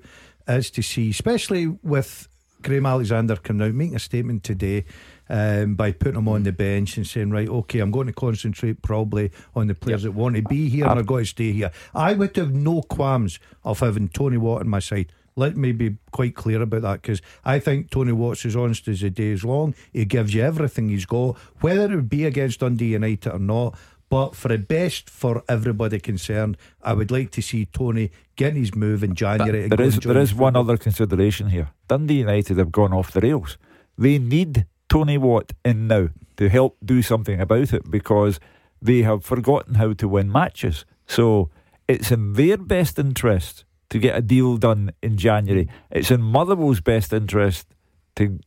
is 0.47 0.69
to 0.71 0.81
see, 0.81 1.09
especially 1.09 1.67
with 1.67 2.27
Graham 2.61 2.85
Alexander 2.85 3.35
coming 3.35 3.67
out, 3.67 3.73
making 3.73 3.95
a 3.95 3.99
statement 3.99 4.43
today 4.43 4.85
um, 5.29 5.75
by 5.75 5.91
putting 5.91 6.17
him 6.17 6.27
on 6.27 6.43
the 6.43 6.51
bench 6.51 6.97
and 6.97 7.05
saying, 7.05 7.31
right, 7.31 7.47
okay, 7.47 7.79
I'm 7.79 7.91
going 7.91 8.07
to 8.07 8.13
concentrate 8.13 8.81
probably 8.81 9.31
on 9.55 9.67
the 9.67 9.75
players 9.75 10.03
that 10.03 10.11
want 10.11 10.35
to 10.35 10.41
be 10.41 10.69
here 10.69 10.87
and 10.87 10.99
are 10.99 11.03
going 11.03 11.25
to 11.25 11.29
stay 11.29 11.51
here. 11.51 11.71
I 11.93 12.13
would 12.13 12.35
have 12.35 12.53
no 12.53 12.81
qualms 12.81 13.39
of 13.63 13.79
having 13.79 14.09
Tony 14.09 14.37
Watt 14.37 14.61
on 14.61 14.69
my 14.69 14.79
side. 14.79 15.11
Let 15.35 15.55
me 15.55 15.71
be 15.71 15.97
quite 16.11 16.33
clear 16.33 16.63
about 16.63 16.81
that 16.81 17.03
because 17.03 17.21
I 17.45 17.59
think 17.59 17.91
Tony 17.91 18.11
Watt's 18.11 18.43
as 18.43 18.55
honest 18.55 18.87
as 18.87 19.01
the 19.01 19.11
day 19.11 19.27
is 19.27 19.45
long. 19.45 19.75
He 19.93 20.03
gives 20.03 20.33
you 20.33 20.41
everything 20.41 20.89
he's 20.89 21.05
got, 21.05 21.37
whether 21.61 21.91
it 21.91 21.95
would 21.95 22.09
be 22.09 22.25
against 22.25 22.61
Dundee 22.61 22.93
United 22.93 23.31
or 23.31 23.39
not. 23.39 23.77
But 24.09 24.35
for 24.35 24.47
the 24.47 24.57
best 24.57 25.09
for 25.09 25.43
everybody 25.49 25.99
concerned, 25.99 26.57
I 26.81 26.93
would 26.93 27.11
like 27.11 27.31
to 27.31 27.41
see 27.41 27.65
Tony 27.65 28.11
getting 28.35 28.61
his 28.61 28.73
move 28.73 29.03
in 29.03 29.15
January. 29.15 29.67
There 29.67 29.81
is 29.81 29.99
there 29.99 30.17
is 30.17 30.33
one 30.33 30.55
other 30.55 30.77
consideration 30.77 31.49
here. 31.49 31.69
Dundee 31.87 32.19
United 32.19 32.57
have 32.57 32.71
gone 32.71 32.93
off 32.93 33.11
the 33.11 33.19
rails. 33.19 33.57
They 33.97 34.17
need 34.17 34.65
Tony 34.87 35.17
Watt 35.17 35.51
in 35.65 35.87
now 35.87 36.09
to 36.37 36.47
help 36.47 36.77
do 36.85 37.01
something 37.01 37.41
about 37.41 37.73
it 37.73 37.89
because 37.91 38.39
they 38.81 39.01
have 39.01 39.25
forgotten 39.25 39.75
how 39.75 39.93
to 39.93 40.07
win 40.07 40.31
matches. 40.31 40.85
So 41.05 41.49
it's 41.87 42.11
in 42.11 42.33
their 42.33 42.57
best 42.57 42.99
interest 42.99 43.65
to 43.89 43.99
get 43.99 44.17
a 44.17 44.21
deal 44.21 44.57
done 44.57 44.91
in 45.01 45.17
January. 45.17 45.67
It's 45.91 46.11
in 46.11 46.21
Motherwell's 46.21 46.81
best 46.81 47.11
interest 47.11 47.67
to 48.15 48.39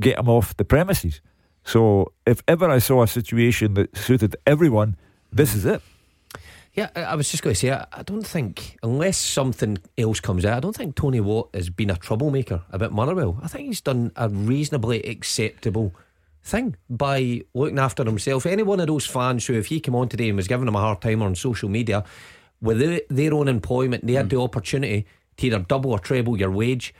get 0.00 0.18
him 0.18 0.28
off 0.28 0.56
the 0.56 0.64
premises. 0.64 1.20
So 1.64 2.12
if 2.26 2.42
ever 2.46 2.68
I 2.68 2.78
saw 2.78 3.02
a 3.02 3.08
situation 3.08 3.74
that 3.74 3.96
suited 3.96 4.36
everyone, 4.46 4.96
this 5.34 5.54
is 5.54 5.66
it. 5.66 5.82
Yeah, 6.74 6.90
I 6.96 7.14
was 7.14 7.30
just 7.30 7.42
going 7.44 7.54
to 7.54 7.58
say, 7.58 7.70
I 7.70 8.02
don't 8.04 8.26
think, 8.26 8.78
unless 8.82 9.16
something 9.16 9.78
else 9.96 10.18
comes 10.18 10.44
out, 10.44 10.56
I 10.56 10.60
don't 10.60 10.74
think 10.74 10.96
Tony 10.96 11.20
Watt 11.20 11.50
has 11.54 11.70
been 11.70 11.88
a 11.88 11.96
troublemaker 11.96 12.62
about 12.72 12.90
Motherwell. 12.90 13.38
I 13.42 13.46
think 13.46 13.68
he's 13.68 13.80
done 13.80 14.10
a 14.16 14.28
reasonably 14.28 15.00
acceptable 15.02 15.94
thing 16.42 16.74
by 16.90 17.42
looking 17.54 17.78
after 17.78 18.04
himself. 18.04 18.44
Any 18.44 18.64
one 18.64 18.80
of 18.80 18.88
those 18.88 19.06
fans 19.06 19.46
who, 19.46 19.54
if 19.54 19.66
he 19.66 19.78
came 19.78 19.94
on 19.94 20.08
today 20.08 20.28
and 20.28 20.36
was 20.36 20.48
giving 20.48 20.66
him 20.66 20.74
a 20.74 20.80
hard 20.80 21.00
time 21.00 21.22
on 21.22 21.36
social 21.36 21.68
media, 21.68 22.04
with 22.60 22.80
their, 22.80 23.02
their 23.08 23.34
own 23.34 23.46
employment, 23.46 24.04
they 24.04 24.14
had 24.14 24.28
the 24.28 24.40
opportunity 24.40 25.06
to 25.36 25.46
either 25.46 25.60
double 25.60 25.92
or 25.92 26.00
treble 26.00 26.36
your 26.36 26.50
wage, 26.50 26.92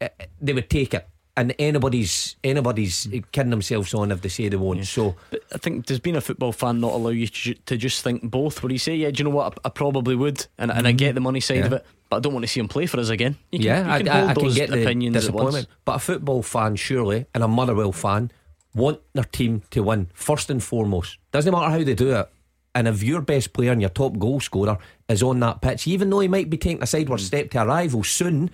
eh, 0.00 0.08
eh, 0.18 0.26
they 0.40 0.52
would 0.52 0.68
take 0.68 0.92
it. 0.92 1.06
And 1.36 1.52
anybody's 1.58 2.36
anybody's 2.44 3.08
kidding 3.32 3.50
themselves 3.50 3.92
on 3.92 4.12
if 4.12 4.20
they 4.22 4.28
say 4.28 4.48
they 4.48 4.56
won't. 4.56 4.86
So 4.86 5.16
But 5.30 5.40
I 5.52 5.58
think 5.58 5.84
does 5.84 5.98
being 5.98 6.14
a 6.14 6.20
football 6.20 6.52
fan 6.52 6.80
not 6.80 6.92
allow 6.92 7.08
you 7.10 7.26
to, 7.26 7.54
to 7.54 7.76
just 7.76 8.02
think 8.04 8.22
both? 8.30 8.62
Where 8.62 8.70
you 8.70 8.78
say, 8.78 8.94
yeah, 8.94 9.10
do 9.10 9.18
you 9.18 9.24
know 9.24 9.34
what? 9.34 9.58
I, 9.64 9.66
I 9.68 9.70
probably 9.70 10.14
would, 10.14 10.46
and, 10.58 10.70
and 10.70 10.86
I 10.86 10.92
get 10.92 11.16
the 11.16 11.20
money 11.20 11.40
side 11.40 11.66
of 11.66 11.72
it, 11.72 11.84
but 12.08 12.18
I 12.18 12.20
don't 12.20 12.34
want 12.34 12.44
to 12.44 12.48
see 12.48 12.60
him 12.60 12.68
play 12.68 12.86
for 12.86 13.00
us 13.00 13.08
again. 13.08 13.36
Can, 13.50 13.62
yeah, 13.62 13.96
you 13.98 14.04
can 14.04 14.08
I, 14.08 14.20
I- 14.26 14.30
I 14.30 14.34
can 14.34 14.48
get 14.50 14.70
the 14.70 15.10
disappointment. 15.10 15.66
But 15.84 15.96
a 15.96 15.98
football 15.98 16.42
fan, 16.44 16.76
surely, 16.76 17.26
and 17.34 17.42
a 17.42 17.48
Motherwell 17.48 17.90
fan, 17.90 18.30
want 18.72 19.00
their 19.14 19.24
team 19.24 19.62
to 19.70 19.82
win 19.82 20.08
first 20.14 20.50
and 20.50 20.62
foremost. 20.62 21.18
Doesn't 21.32 21.50
matter 21.52 21.68
how 21.70 21.82
they 21.82 21.94
do 21.94 22.14
it. 22.14 22.28
And 22.76 22.86
if 22.86 23.02
your 23.02 23.20
best 23.20 23.52
player 23.52 23.72
and 23.72 23.80
your 23.80 23.90
top 23.90 24.18
goal 24.18 24.38
scorer 24.40 24.78
is 25.08 25.20
on 25.22 25.40
that 25.40 25.60
pitch, 25.60 25.88
even 25.88 26.10
though 26.10 26.20
he 26.20 26.28
might 26.28 26.48
be 26.50 26.56
taking 26.58 26.80
a 26.82 26.86
sideward 26.86 27.18
Hmm. 27.20 27.26
step 27.26 27.50
to 27.50 27.62
a 27.62 27.66
rival 27.66 28.04
soon, 28.04 28.50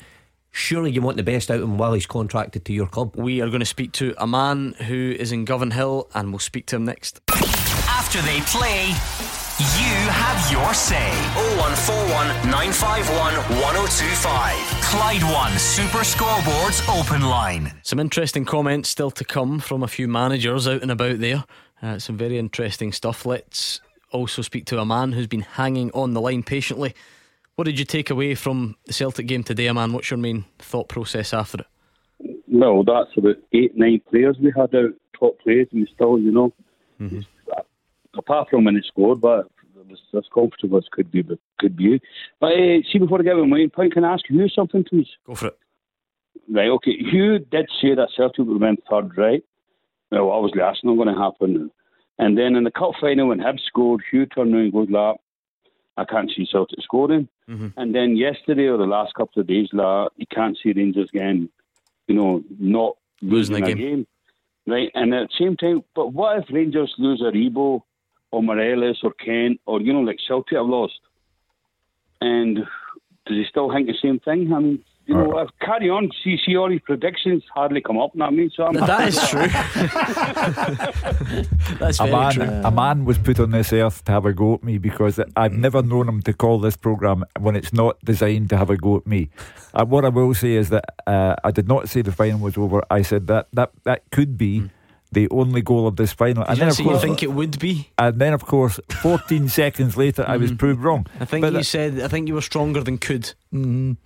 surely 0.51 0.91
you 0.91 1.01
want 1.01 1.17
the 1.17 1.23
best 1.23 1.51
out 1.51 1.59
of 1.59 1.63
him 1.63 1.79
while 1.79 1.93
he's 1.93 2.07
contracted 2.07 2.65
to 2.67 2.73
your 2.73 2.87
club. 2.87 3.17
We 3.17 3.41
are 3.41 3.49
going 3.49 3.61
to 3.61 3.67
speak 3.67 3.93
to 3.93 4.15
a 4.19 4.27
man 4.27 4.75
who 4.87 5.15
is 5.19 5.33
in 5.33 5.45
Govanhill, 5.45 6.09
and 6.15 6.31
we'll 6.31 6.39
speak 6.39 6.67
to 6.67 6.77
him 6.77 6.85
next. 6.85 7.21
After 7.31 8.21
they 8.23 8.41
play, 8.43 8.89
You 9.61 9.93
have 10.11 10.51
your 10.51 10.73
say. 10.73 11.11
0141 11.59 12.51
951 12.51 13.35
1025. 13.61 14.57
Clyde 14.85 15.23
One 15.23 15.59
Super 15.59 15.99
Scoreboards 15.99 16.89
Open 16.99 17.23
Line. 17.23 17.73
Some 17.83 18.01
interesting 18.01 18.45
comments 18.45 18.89
still 18.89 19.11
to 19.13 19.25
come 19.25 19.61
from 19.61 19.83
a 19.83 19.89
few 19.89 20.09
managers 20.09 20.67
out 20.67 20.83
and 20.83 20.91
about 20.91 21.19
there. 21.21 21.45
Uh, 21.83 21.99
some 21.99 22.17
very 22.17 22.39
interesting 22.39 22.91
stuff. 22.93 23.27
Let's 23.27 23.81
also 24.13 24.43
speak 24.43 24.65
to 24.67 24.81
a 24.81 24.85
man 24.87 25.13
who's 25.13 25.27
been 25.27 25.43
hanging 25.43 25.91
on 25.93 26.15
the 26.15 26.21
line 26.21 26.43
patiently. 26.43 26.95
What 27.61 27.67
did 27.67 27.79
you 27.79 27.85
take 27.85 28.09
away 28.09 28.35
from 28.37 28.75
the 28.87 28.95
Celtic 28.95 29.27
game 29.27 29.43
today, 29.43 29.71
man? 29.71 29.93
What's 29.93 30.11
your 30.11 30.17
main 30.17 30.47
thought 30.59 30.89
process 30.89 31.35
after 31.35 31.59
it? 31.59 32.39
Well, 32.49 32.83
that's 32.85 33.11
about 33.19 33.37
eight, 33.53 33.77
nine 33.77 34.01
players 34.09 34.39
we 34.41 34.51
had 34.57 34.75
out, 34.75 34.93
top 35.19 35.39
players, 35.41 35.69
and 35.71 35.83
we 35.83 35.89
still, 35.95 36.19
you 36.19 36.33
know, 36.33 36.55
Mm-hmm. 36.99 37.21
apart 38.17 38.49
from 38.49 38.65
when 38.65 38.77
it 38.77 38.87
scored, 38.87 39.21
but 39.21 39.41
it 39.79 39.87
was 39.87 40.01
as 40.17 40.25
comfortable 40.33 40.79
as 40.79 40.87
could 40.91 41.11
be, 41.11 41.21
but 41.21 41.39
could 41.59 41.77
be. 41.77 42.01
But 42.41 42.53
uh, 42.53 42.79
see, 42.91 42.99
before 42.99 43.21
I 43.21 43.25
get 43.25 43.37
my 43.37 43.45
main 43.45 43.69
point, 43.69 43.93
can 43.93 44.05
I 44.05 44.15
ask 44.15 44.25
you 44.31 44.49
something, 44.49 44.83
please? 44.89 45.09
Go 45.27 45.35
for 45.35 45.49
it. 45.49 45.59
Right, 46.51 46.71
okay. 46.71 46.93
Hugh 46.97 47.41
did 47.41 47.69
say 47.83 47.95
that 47.95 48.09
Celtic 48.17 48.47
would 48.47 48.59
win 48.59 48.79
third, 48.89 49.19
right? 49.19 49.45
Well, 50.11 50.31
obviously 50.31 50.61
that's 50.61 50.83
not 50.83 50.97
going 50.97 51.15
to 51.15 51.21
happen. 51.23 51.71
And 52.19 52.39
then 52.39 52.57
in 52.57 52.65
the 52.65 52.71
cup 52.71 52.93
final, 52.99 53.29
when 53.29 53.39
Hibs 53.39 53.61
scored, 53.67 54.01
Hugh 54.11 54.25
turned 54.25 54.55
around 54.55 54.63
and 54.65 54.73
goes, 54.73 54.89
"La, 54.89 55.17
I 56.01 56.05
can't 56.05 56.31
see 56.35 56.47
Celtic 56.51 56.83
scoring." 56.83 57.29
Mm-hmm. 57.49 57.69
And 57.77 57.95
then 57.95 58.17
yesterday 58.17 58.67
or 58.67 58.79
the 58.79 58.93
last 58.97 59.15
couple 59.15 59.41
of 59.41 59.47
days, 59.47 59.69
la, 59.73 60.09
you 60.17 60.27
can't 60.39 60.57
see 60.63 60.73
Rangers 60.73 61.09
again, 61.15 61.49
you 62.09 62.15
know, 62.15 62.43
not 62.59 62.97
Losing 63.23 63.57
losing, 63.57 63.65
a 63.65 63.67
a 63.67 63.75
game. 63.75 63.79
game. 63.79 64.07
Right, 64.67 64.91
and 64.95 65.15
at 65.15 65.29
the 65.29 65.35
same 65.45 65.57
time, 65.57 65.83
but 65.95 66.13
what 66.13 66.39
if 66.39 66.45
Rangers 66.51 66.95
lose 66.99 67.21
a 67.23 67.33
Rebo 67.33 67.83
or 68.31 68.43
Morelos 68.43 69.01
or 69.03 69.13
Kent 69.13 69.61
or, 69.67 69.81
you 69.81 69.93
know, 69.93 70.01
like 70.01 70.19
Celtic 70.27 70.57
have 70.57 70.67
lost? 70.67 71.01
And 72.21 72.57
does 73.27 73.37
he 73.37 73.45
still 73.49 73.73
think 73.73 73.89
the 73.89 73.95
same 74.01 74.21
thing? 74.21 74.53
I 74.53 74.59
mean, 74.61 74.85
you 75.11 75.17
know, 75.17 75.39
if 75.41 75.49
carry 75.61 75.91
on, 75.91 76.09
see, 76.23 76.39
see 76.47 76.57
all 76.57 76.69
these 76.69 76.81
predictions 76.83 77.43
hardly 77.53 77.81
come 77.81 77.99
up, 77.99 78.15
know 78.15 78.27
I 78.27 78.31
mean? 78.31 78.49
So 78.55 78.65
I'm 78.65 78.75
That 78.75 79.09
is 79.09 79.29
true. 79.29 79.41
That's 81.81 81.99
a 81.99 82.07
man, 82.07 82.33
true. 82.33 82.45
Aman 82.65 83.05
was 83.05 83.19
put 83.19 83.41
on 83.41 83.51
this 83.51 83.73
earth 83.73 84.05
to 84.05 84.13
have 84.13 84.25
a 84.25 84.33
go 84.33 84.55
at 84.55 84.63
me 84.63 84.79
because 84.79 85.19
I've 85.35 85.53
never 85.53 85.83
known 85.83 86.09
him 86.09 86.23
to 86.23 86.33
call 86.33 86.61
this 86.61 86.77
program 86.77 87.25
when 87.41 87.57
it's 87.57 87.73
not 87.73 87.99
designed 88.05 88.51
to 88.51 88.57
have 88.57 88.71
a 88.71 88.77
go 88.77 88.97
at 88.99 89.07
me. 89.07 89.31
Uh, 89.75 89.85
what 89.85 90.05
I 90.05 90.11
will 90.11 90.33
say 90.33 90.53
is 90.53 90.71
that 90.71 90.85
uh, 91.09 91.35
I 91.43 91.51
did 91.51 91.67
not 91.67 91.89
say 91.89 92.03
the 92.03 92.13
final 92.13 92.39
was 92.39 92.57
over. 92.57 92.81
I 92.89 93.03
said 93.03 93.27
that 93.27 93.49
that, 93.55 93.73
that 93.83 94.09
could 94.13 94.39
be 94.39 94.71
the 95.11 95.29
only 95.31 95.61
goal 95.61 95.89
of 95.89 95.97
this 95.97 96.13
final. 96.13 96.45
Did 96.45 96.59
you 96.59 96.71
say 96.71 96.85
you 96.85 96.99
think 97.01 97.25
it 97.25 97.33
would 97.33 97.59
be? 97.59 97.91
and 97.99 98.21
then 98.21 98.33
of 98.33 98.47
course, 98.47 98.79
14 99.03 99.49
seconds 99.61 99.97
later, 99.97 100.25
I 100.25 100.37
was 100.37 100.53
proved 100.53 100.81
wrong. 100.81 101.07
I 101.19 101.25
think 101.25 101.43
But 101.43 101.51
you 101.53 101.59
that- 101.59 101.65
said. 101.65 102.01
I 102.01 102.07
think 102.07 102.29
you 102.29 102.35
were 102.35 102.43
stronger 102.43 102.81
than 102.85 102.99
could. 102.99 103.35
Mm. 103.53 103.97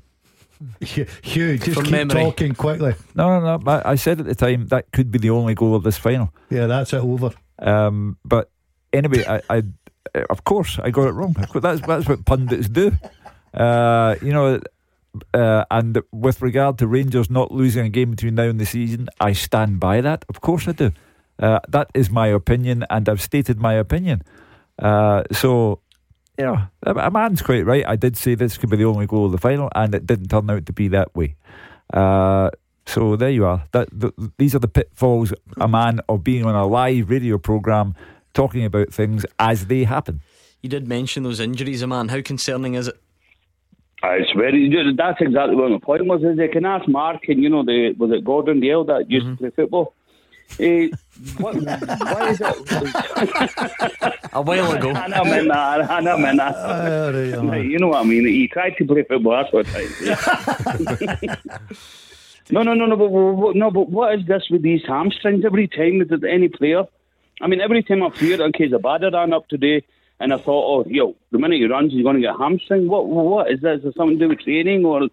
Hugh, 0.81 1.59
just 1.59 1.83
keep 1.83 1.91
memory. 1.91 2.23
talking 2.23 2.55
quickly. 2.55 2.95
No, 3.15 3.41
no, 3.41 3.57
no. 3.57 3.71
I 3.71 3.93
I 3.93 3.95
said 3.97 4.21
at 4.21 4.27
the 4.27 4.35
time 4.35 4.67
that 4.69 4.91
could 4.93 5.11
be 5.11 5.19
the 5.19 5.31
only 5.31 5.55
goal 5.55 5.75
of 5.75 5.83
this 5.83 5.97
final. 5.97 6.33
Yeah, 6.51 6.67
that's 6.67 6.93
it 6.93 7.03
over. 7.03 7.31
Um, 7.59 8.19
but 8.25 8.51
anyway, 8.93 9.25
I, 9.27 9.41
I, 9.49 9.63
of 10.31 10.45
course, 10.45 10.79
I 10.83 10.91
got 10.91 11.09
it 11.09 11.13
wrong. 11.13 11.35
That's 11.55 11.81
that's 11.87 12.09
what 12.09 12.25
pundits 12.25 12.69
do. 12.69 12.93
Uh, 13.53 14.17
you 14.21 14.33
know, 14.33 14.61
uh, 15.33 15.65
and 15.71 16.01
with 16.13 16.43
regard 16.43 16.79
to 16.79 16.87
Rangers 16.87 17.31
not 17.31 17.53
losing 17.53 17.87
a 17.87 17.89
game 17.89 18.11
between 18.11 18.35
now 18.35 18.45
and 18.45 18.61
the 18.61 18.67
season, 18.67 19.09
I 19.21 19.33
stand 19.33 19.81
by 19.81 20.01
that. 20.01 20.25
Of 20.29 20.41
course, 20.41 20.67
I 20.69 20.73
do. 20.73 20.93
Uh, 21.39 21.61
that 21.69 21.91
is 21.95 22.11
my 22.11 22.29
opinion, 22.29 22.85
and 22.91 23.09
I've 23.09 23.23
stated 23.23 23.61
my 23.61 23.75
opinion. 23.75 24.23
Uh, 24.79 25.23
so, 25.33 25.81
you 26.39 26.45
know, 26.45 26.59
a, 26.83 26.95
Aman's 27.07 27.43
quite 27.43 27.65
right. 27.67 27.87
I 27.87 27.97
did 27.97 28.17
say 28.17 28.35
this 28.35 28.57
could 28.57 28.71
be 28.71 28.77
the 28.77 28.85
only 28.85 29.07
goal 29.07 29.27
of 29.27 29.33
the 29.33 29.39
final, 29.39 29.69
and 29.75 29.95
it 29.95 30.07
didn't 30.07 30.29
turn 30.29 30.51
out 30.51 30.67
to 30.67 30.73
be 30.73 30.89
that 30.89 31.15
way. 31.15 31.37
Uh, 31.93 32.51
so 32.87 33.17
there 33.17 33.31
you 33.31 33.47
are. 33.47 33.65
That 33.73 33.89
th 33.99 34.13
these 34.39 34.55
are 34.55 34.59
the 34.59 34.69
pitfalls, 34.69 35.33
Aman, 35.61 36.01
of 36.09 36.25
being 36.25 36.45
on 36.45 36.55
a 36.55 36.67
live 36.67 37.09
radio 37.11 37.39
program, 37.39 37.95
talking 38.35 38.65
about 38.65 38.93
things 38.93 39.25
as 39.39 39.67
they 39.67 39.85
happen. 39.85 40.21
You 40.63 40.69
did 40.69 40.89
mention 40.89 41.23
those 41.23 41.41
injuries, 41.41 41.83
Aman. 41.83 42.09
How 42.09 42.21
concerning 42.23 42.75
is 42.75 42.89
it? 42.89 42.97
Uh, 44.03 44.11
It's 44.13 44.33
very. 44.33 44.69
That's 44.97 45.21
exactly 45.21 45.57
what 45.57 45.71
my 45.71 45.79
point 45.79 46.07
was. 46.07 46.23
Is 46.23 46.37
they 46.37 46.49
can 46.49 46.67
ask 46.67 46.87
Mark 46.89 47.29
and 47.29 47.43
you 47.43 47.49
know 47.49 47.65
the 47.65 47.95
was 47.99 48.11
it 48.11 48.25
Gordon 48.25 48.61
Dalziel 48.61 48.87
that 48.87 49.11
used 49.11 49.27
to 49.27 49.37
play 49.37 49.51
football. 49.51 49.95
Eh, 50.61 50.89
what, 51.39 51.57
why 51.57 52.29
is 52.31 52.41
it? 52.41 54.15
A 54.33 54.41
while 54.43 54.73
ago. 54.73 54.91
I 54.93 55.09
know, 55.09 55.25
man. 55.25 55.51
I 55.51 56.01
know, 56.01 56.19
man. 56.19 56.37
Right, 56.39 57.65
you 57.65 57.79
know 57.79 57.89
what 57.89 58.01
I 58.03 58.05
mean. 58.05 58.27
He 58.27 58.47
tried 58.49 58.77
to 58.79 58.85
play 58.85 59.03
football. 59.03 59.33
That's 59.33 59.53
what 59.53 59.67
I 59.75 61.39
no, 62.51 62.63
no, 62.63 62.75
no, 62.75 62.87
no. 62.87 62.97
But, 62.97 63.09
but- 63.43 63.57
no, 63.57 63.71
but 63.71 63.89
what 63.91 64.15
is 64.19 64.27
this 64.27 64.45
with 64.51 64.63
these 64.63 64.83
hamstrings? 64.87 65.45
Every 65.45 65.67
time 65.67 65.99
that 66.07 66.25
any 66.31 66.49
player, 66.49 66.85
I 67.41 67.47
mean, 67.47 67.61
every 67.61 67.83
time 67.83 68.03
I 68.03 68.11
fear 68.11 68.45
in 68.45 68.53
case 68.53 68.71
Abada 68.73 69.13
ran 69.13 69.33
up 69.33 69.49
today, 69.49 69.83
and 70.21 70.33
I 70.33 70.37
thought, 70.37 70.87
oh, 70.87 70.89
yo, 70.89 71.17
the 71.33 71.39
minute 71.39 71.59
he 71.59 71.67
runs, 71.67 71.93
he's 71.93 72.03
going 72.05 72.17
to 72.17 72.23
get 72.23 72.35
a 72.35 72.39
hamstring. 72.39 72.87
What, 72.87 73.07
what 73.09 73.51
is 73.51 73.61
that? 73.63 73.77
Is 73.77 73.83
there 73.83 73.93
something 73.97 74.19
to 74.19 74.25
do 74.27 74.29
with 74.29 74.41
training, 74.41 74.85
or? 74.85 75.09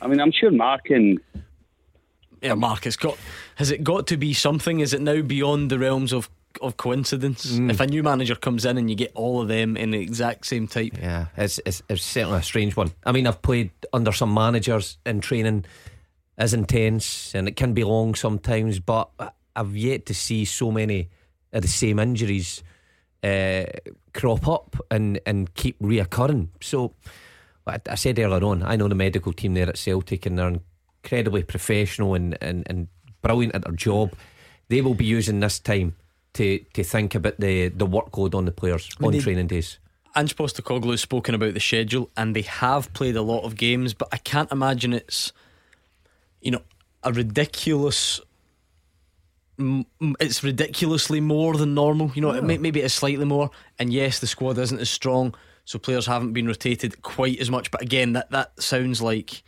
I 0.00 0.06
mean, 0.08 0.20
I'm 0.20 0.32
sure 0.32 0.50
Mark 0.50 0.90
and 0.90 1.20
Yeah, 2.40 2.54
Mark, 2.54 2.86
it's 2.86 2.96
got. 2.96 3.18
Has 3.56 3.70
it 3.70 3.84
got 3.84 4.06
to 4.08 4.16
be 4.16 4.34
something? 4.34 4.80
Is 4.80 4.92
it 4.92 5.00
now 5.00 5.22
beyond 5.22 5.70
the 5.70 5.78
realms 5.78 6.12
of 6.12 6.28
of 6.60 6.76
coincidence? 6.76 7.52
Mm. 7.52 7.70
If 7.70 7.80
a 7.80 7.86
new 7.86 8.02
manager 8.02 8.34
comes 8.34 8.64
in 8.64 8.76
and 8.76 8.90
you 8.90 8.96
get 8.96 9.12
all 9.14 9.40
of 9.40 9.48
them 9.48 9.76
in 9.76 9.90
the 9.92 10.00
exact 10.00 10.46
same 10.46 10.68
type, 10.68 10.92
Yeah, 11.00 11.26
it's, 11.36 11.60
it's 11.64 11.82
it's 11.88 12.02
certainly 12.02 12.38
a 12.38 12.42
strange 12.42 12.76
one. 12.76 12.92
I 13.04 13.12
mean, 13.12 13.26
I've 13.26 13.42
played 13.42 13.70
under 13.92 14.12
some 14.12 14.34
managers 14.34 14.98
in 15.06 15.20
training 15.20 15.64
is 16.38 16.54
intense 16.54 17.34
and 17.34 17.46
it 17.48 17.56
can 17.56 17.72
be 17.72 17.84
long 17.84 18.14
sometimes, 18.14 18.80
but 18.80 19.10
I've 19.54 19.76
yet 19.76 20.06
to 20.06 20.14
see 20.14 20.44
so 20.44 20.70
many 20.70 21.08
of 21.52 21.62
the 21.62 21.68
same 21.68 21.98
injuries 21.98 22.62
uh, 23.22 23.64
crop 24.14 24.48
up 24.48 24.76
and, 24.90 25.20
and 25.26 25.52
keep 25.54 25.78
reoccurring. 25.80 26.48
So, 26.60 26.94
I, 27.66 27.78
I 27.88 27.94
said 27.94 28.18
earlier 28.18 28.44
on, 28.44 28.62
I 28.62 28.76
know 28.76 28.88
the 28.88 28.94
medical 28.94 29.32
team 29.32 29.54
there 29.54 29.68
at 29.68 29.78
Celtic 29.78 30.26
and 30.26 30.38
they're 30.38 30.56
incredibly 31.04 31.42
professional 31.42 32.14
and, 32.14 32.36
and, 32.40 32.64
and 32.66 32.88
brilliant 33.22 33.54
at 33.54 33.64
their 33.64 33.72
job. 33.72 34.12
They 34.68 34.80
will 34.80 34.94
be 34.94 35.04
using 35.04 35.40
this 35.40 35.58
time 35.58 35.96
to, 36.34 36.58
to 36.58 36.84
think 36.84 37.14
about 37.14 37.38
the, 37.38 37.68
the 37.68 37.86
workload 37.86 38.34
on 38.34 38.44
the 38.44 38.52
players 38.52 38.88
I 38.98 39.02
mean, 39.02 39.14
on 39.14 39.20
training 39.20 39.46
days. 39.48 39.78
Ange 40.14 40.34
has 40.36 41.00
spoken 41.00 41.34
about 41.34 41.54
the 41.54 41.60
schedule, 41.60 42.10
and 42.16 42.36
they 42.36 42.42
have 42.42 42.92
played 42.92 43.16
a 43.16 43.22
lot 43.22 43.44
of 43.44 43.56
games, 43.56 43.94
but 43.94 44.08
I 44.12 44.18
can't 44.18 44.52
imagine 44.52 44.92
it's, 44.92 45.32
you 46.40 46.50
know, 46.50 46.62
a 47.02 47.12
ridiculous. 47.12 48.20
It's 50.20 50.42
ridiculously 50.42 51.20
more 51.20 51.56
than 51.56 51.74
normal. 51.74 52.12
You 52.14 52.22
know, 52.22 52.32
it 52.32 52.44
may, 52.44 52.58
maybe 52.58 52.80
it's 52.80 52.94
slightly 52.94 53.24
more. 53.24 53.50
And 53.78 53.92
yes, 53.92 54.18
the 54.18 54.26
squad 54.26 54.58
isn't 54.58 54.80
as 54.80 54.90
strong, 54.90 55.34
so 55.64 55.78
players 55.78 56.06
haven't 56.06 56.32
been 56.32 56.46
rotated 56.46 57.02
quite 57.02 57.38
as 57.40 57.50
much. 57.50 57.70
But 57.70 57.82
again, 57.82 58.12
that 58.12 58.30
that 58.32 58.60
sounds 58.60 59.00
like, 59.00 59.42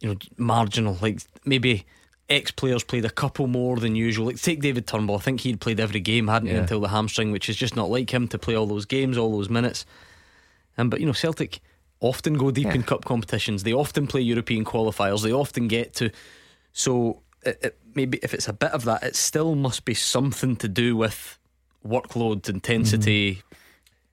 you 0.00 0.08
know, 0.08 0.16
marginal. 0.36 0.98
Like 1.00 1.20
maybe 1.44 1.86
ex 2.28 2.50
players 2.50 2.82
played 2.84 3.04
a 3.04 3.10
couple 3.10 3.46
more 3.46 3.76
than 3.76 3.94
usual. 3.94 4.26
Like 4.26 4.40
take 4.40 4.60
David 4.60 4.86
Turnbull. 4.86 5.16
I 5.16 5.20
think 5.20 5.40
he'd 5.40 5.60
played 5.60 5.80
every 5.80 6.00
game, 6.00 6.28
hadn't 6.28 6.48
he, 6.48 6.54
until 6.54 6.80
the 6.80 6.88
hamstring, 6.88 7.32
which 7.32 7.48
is 7.48 7.56
just 7.56 7.76
not 7.76 7.90
like 7.90 8.12
him 8.12 8.28
to 8.28 8.38
play 8.38 8.54
all 8.54 8.66
those 8.66 8.86
games, 8.86 9.18
all 9.18 9.32
those 9.32 9.50
minutes. 9.50 9.84
Um, 10.76 10.90
but 10.90 11.00
you 11.00 11.06
know, 11.06 11.12
Celtic 11.12 11.60
often 12.00 12.34
go 12.34 12.50
deep 12.50 12.74
in 12.74 12.82
cup 12.82 13.04
competitions. 13.04 13.62
They 13.62 13.72
often 13.72 14.06
play 14.06 14.20
European 14.20 14.64
qualifiers. 14.64 15.22
They 15.22 15.32
often 15.32 15.68
get 15.68 15.94
to. 15.94 16.10
So 16.72 17.22
it, 17.42 17.58
it, 17.62 17.78
maybe 17.94 18.18
if 18.22 18.34
it's 18.34 18.48
a 18.48 18.52
bit 18.52 18.72
of 18.72 18.84
that, 18.84 19.02
it 19.02 19.16
still 19.16 19.54
must 19.54 19.84
be 19.84 19.94
something 19.94 20.56
to 20.56 20.68
do 20.68 20.96
with 20.96 21.38
workload, 21.86 22.48
intensity. 22.48 23.42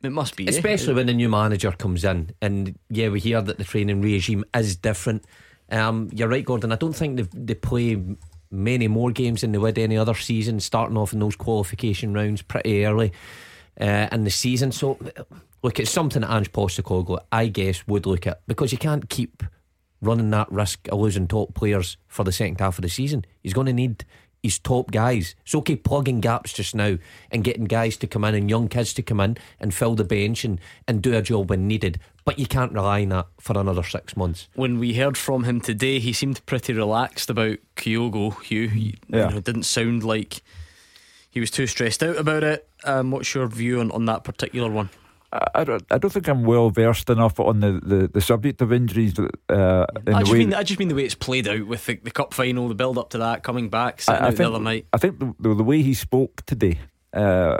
It 0.03 0.11
must 0.11 0.35
be, 0.35 0.47
eh? 0.47 0.49
Especially 0.49 0.93
when 0.93 1.09
a 1.09 1.13
new 1.13 1.29
manager 1.29 1.71
comes 1.71 2.03
in, 2.03 2.31
and 2.41 2.77
yeah, 2.89 3.09
we 3.09 3.19
hear 3.19 3.41
that 3.41 3.57
the 3.57 3.63
training 3.63 4.01
regime 4.01 4.43
is 4.55 4.75
different. 4.75 5.25
Um, 5.72 6.10
you're 6.14 6.27
right, 6.27 6.45
Gordon. 6.45 6.72
I 6.72 6.76
don't 6.76 6.93
think 6.93 7.31
they 7.34 7.56
play 7.56 8.03
many 8.52 8.88
more 8.88 9.11
games 9.11 9.41
than 9.41 9.53
they 9.53 9.57
would 9.57 9.77
any 9.77 9.98
other 9.98 10.14
season, 10.14 10.60
starting 10.60 10.98
off 10.98 11.14
in 11.14 11.19
those 11.19 11.35
qualification 11.35 12.14
rounds 12.14 12.41
pretty 12.41 12.85
early 12.85 13.14
uh, 13.80 14.07
in 14.11 14.26
the 14.26 14.30
season. 14.30 14.72
So, 14.72 14.99
look, 15.64 15.80
it's 15.80 15.89
something 15.89 16.22
that 16.22 16.31
Ange 16.31 16.52
Postecoglou, 16.52 17.19
I 17.31 17.48
guess, 17.48 17.88
would 17.88 18.06
look 18.06 18.27
at 18.27 18.41
because 18.48 18.72
you 18.72 18.77
can't 18.77 19.10
keep 19.10 19.43
running 20.02 20.31
that 20.31 20.52
risk 20.52 20.88
of 20.91 20.99
losing 20.99 21.27
top 21.27 21.53
players 21.53 21.98
for 22.07 22.23
the 22.23 22.31
second 22.31 22.60
half 22.60 22.77
of 22.77 22.81
the 22.81 22.89
season. 22.89 23.23
He's 23.41 23.53
going 23.53 23.68
to 23.68 23.73
need 23.73 24.03
his 24.43 24.57
top 24.59 24.91
guys. 24.91 25.35
It's 25.45 25.53
okay 25.55 25.76
plugging 25.76 26.19
gaps 26.19 26.53
just 26.53 26.73
now 26.73 26.97
and 27.31 27.43
getting 27.43 27.65
guys 27.65 27.95
to 27.97 28.07
come 28.07 28.23
in 28.23 28.34
and 28.35 28.49
young 28.49 28.68
kids 28.68 28.93
to 28.95 29.03
come 29.03 29.19
in 29.19 29.38
and 29.59 29.73
fill 29.73 29.95
the 29.95 30.03
bench 30.03 30.43
and, 30.43 30.59
and 30.88 31.01
do 31.01 31.15
a 31.15 31.22
job 31.22 31.49
when 31.49 31.68
needed. 31.68 31.99
But 32.26 32.39
you 32.39 32.45
can't 32.47 32.72
rely 32.73 33.03
on 33.03 33.09
that 33.09 33.27
for 33.39 33.57
another 33.59 33.84
six 33.84 34.15
months. 34.18 34.47
when 34.55 34.80
we 34.80 34.93
heard 34.95 35.18
from 35.18 35.43
him 35.43 35.61
today, 35.61 35.99
he 35.99 36.13
seemed 36.13 36.45
pretty 36.45 36.73
relaxed 36.73 37.30
about 37.30 37.57
Kyogo. 37.76 38.39
Hugh, 38.41 38.69
He- 38.69 38.95
Yeah. 39.07 39.26
you 39.26 39.31
know, 39.31 39.38
it 39.38 39.43
didn't 39.43 39.63
sound 39.63 40.03
like 40.03 40.41
he 41.30 41.39
was 41.39 41.51
too 41.51 41.68
stressed 41.68 42.03
out 42.03 42.18
about 42.18 42.43
it. 42.43 42.68
Um, 42.84 43.11
what's 43.11 43.34
your 43.35 43.47
view 43.47 43.80
on, 43.80 43.91
on 43.91 44.05
that 44.05 44.23
particular 44.23 44.69
one? 44.69 44.89
I, 45.31 45.63
don't, 45.63 45.83
I 45.89 45.97
don't 45.97 46.11
think 46.11 46.27
I'm 46.27 46.43
well 46.43 46.69
versed 46.69 47.09
enough 47.09 47.39
on 47.39 47.61
the, 47.61 47.79
the, 47.83 48.07
the 48.07 48.21
subject 48.21 48.61
of 48.61 48.73
injuries. 48.73 49.17
Uh, 49.49 49.85
I, 50.07 50.23
just 50.23 50.33
mean, 50.33 50.53
I 50.53 50.63
just 50.63 50.79
mean 50.79 50.89
the 50.89 50.95
way 50.95 51.05
it's 51.05 51.15
played 51.15 51.47
out 51.47 51.67
with 51.67 51.85
the, 51.85 51.95
the 51.95 52.11
cup 52.11 52.33
final, 52.33 52.67
the 52.67 52.75
build 52.75 52.97
up 52.97 53.11
to 53.11 53.17
that, 53.19 53.43
coming 53.43 53.69
back, 53.69 54.01
I, 54.07 54.15
I 54.15 54.25
think, 54.27 54.37
the 54.37 54.47
other 54.47 54.59
night. 54.59 54.87
I 54.91 54.97
think 54.97 55.19
the, 55.19 55.33
the, 55.39 55.55
the 55.55 55.63
way 55.63 55.81
he 55.81 55.93
spoke 55.93 56.45
today, 56.45 56.79
uh, 57.13 57.57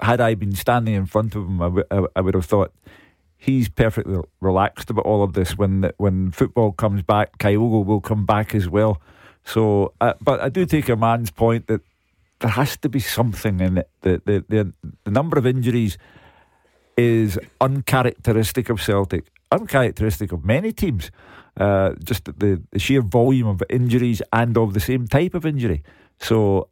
had 0.00 0.20
I 0.20 0.34
been 0.34 0.54
standing 0.54 0.94
in 0.94 1.06
front 1.06 1.34
of 1.36 1.44
him, 1.44 1.62
I, 1.62 1.66
w- 1.66 1.86
I, 1.90 2.02
I 2.16 2.20
would 2.20 2.34
have 2.34 2.46
thought 2.46 2.72
he's 3.36 3.68
perfectly 3.68 4.18
relaxed 4.40 4.90
about 4.90 5.06
all 5.06 5.22
of 5.22 5.34
this. 5.34 5.56
When 5.56 5.90
when 5.98 6.32
football 6.32 6.72
comes 6.72 7.02
back, 7.02 7.38
Kyogo 7.38 7.84
will 7.84 8.00
come 8.00 8.26
back 8.26 8.54
as 8.54 8.68
well. 8.68 9.00
So, 9.44 9.92
uh, 10.00 10.14
but 10.20 10.40
I 10.40 10.48
do 10.48 10.66
take 10.66 10.88
Aman's 10.88 11.30
point 11.30 11.68
that 11.68 11.82
there 12.40 12.50
has 12.50 12.76
to 12.78 12.88
be 12.88 12.98
something 12.98 13.60
in 13.60 13.78
it. 13.78 13.90
The 14.00 14.20
the 14.24 14.44
the, 14.48 14.72
the 15.04 15.10
number 15.10 15.38
of 15.38 15.46
injuries 15.46 15.96
is 16.96 17.38
uncharacteristic 17.60 18.70
of 18.70 18.82
Celtic, 18.82 19.26
uncharacteristic 19.52 20.32
of 20.32 20.44
many 20.44 20.72
teams. 20.72 21.12
Uh, 21.56 21.94
just 22.04 22.24
the, 22.26 22.60
the 22.70 22.78
sheer 22.78 23.00
volume 23.00 23.46
of 23.46 23.62
injuries 23.70 24.20
and 24.32 24.58
of 24.58 24.74
the 24.74 24.80
same 24.80 25.08
type 25.08 25.34
of 25.34 25.46
injury. 25.46 25.82
So 26.20 26.68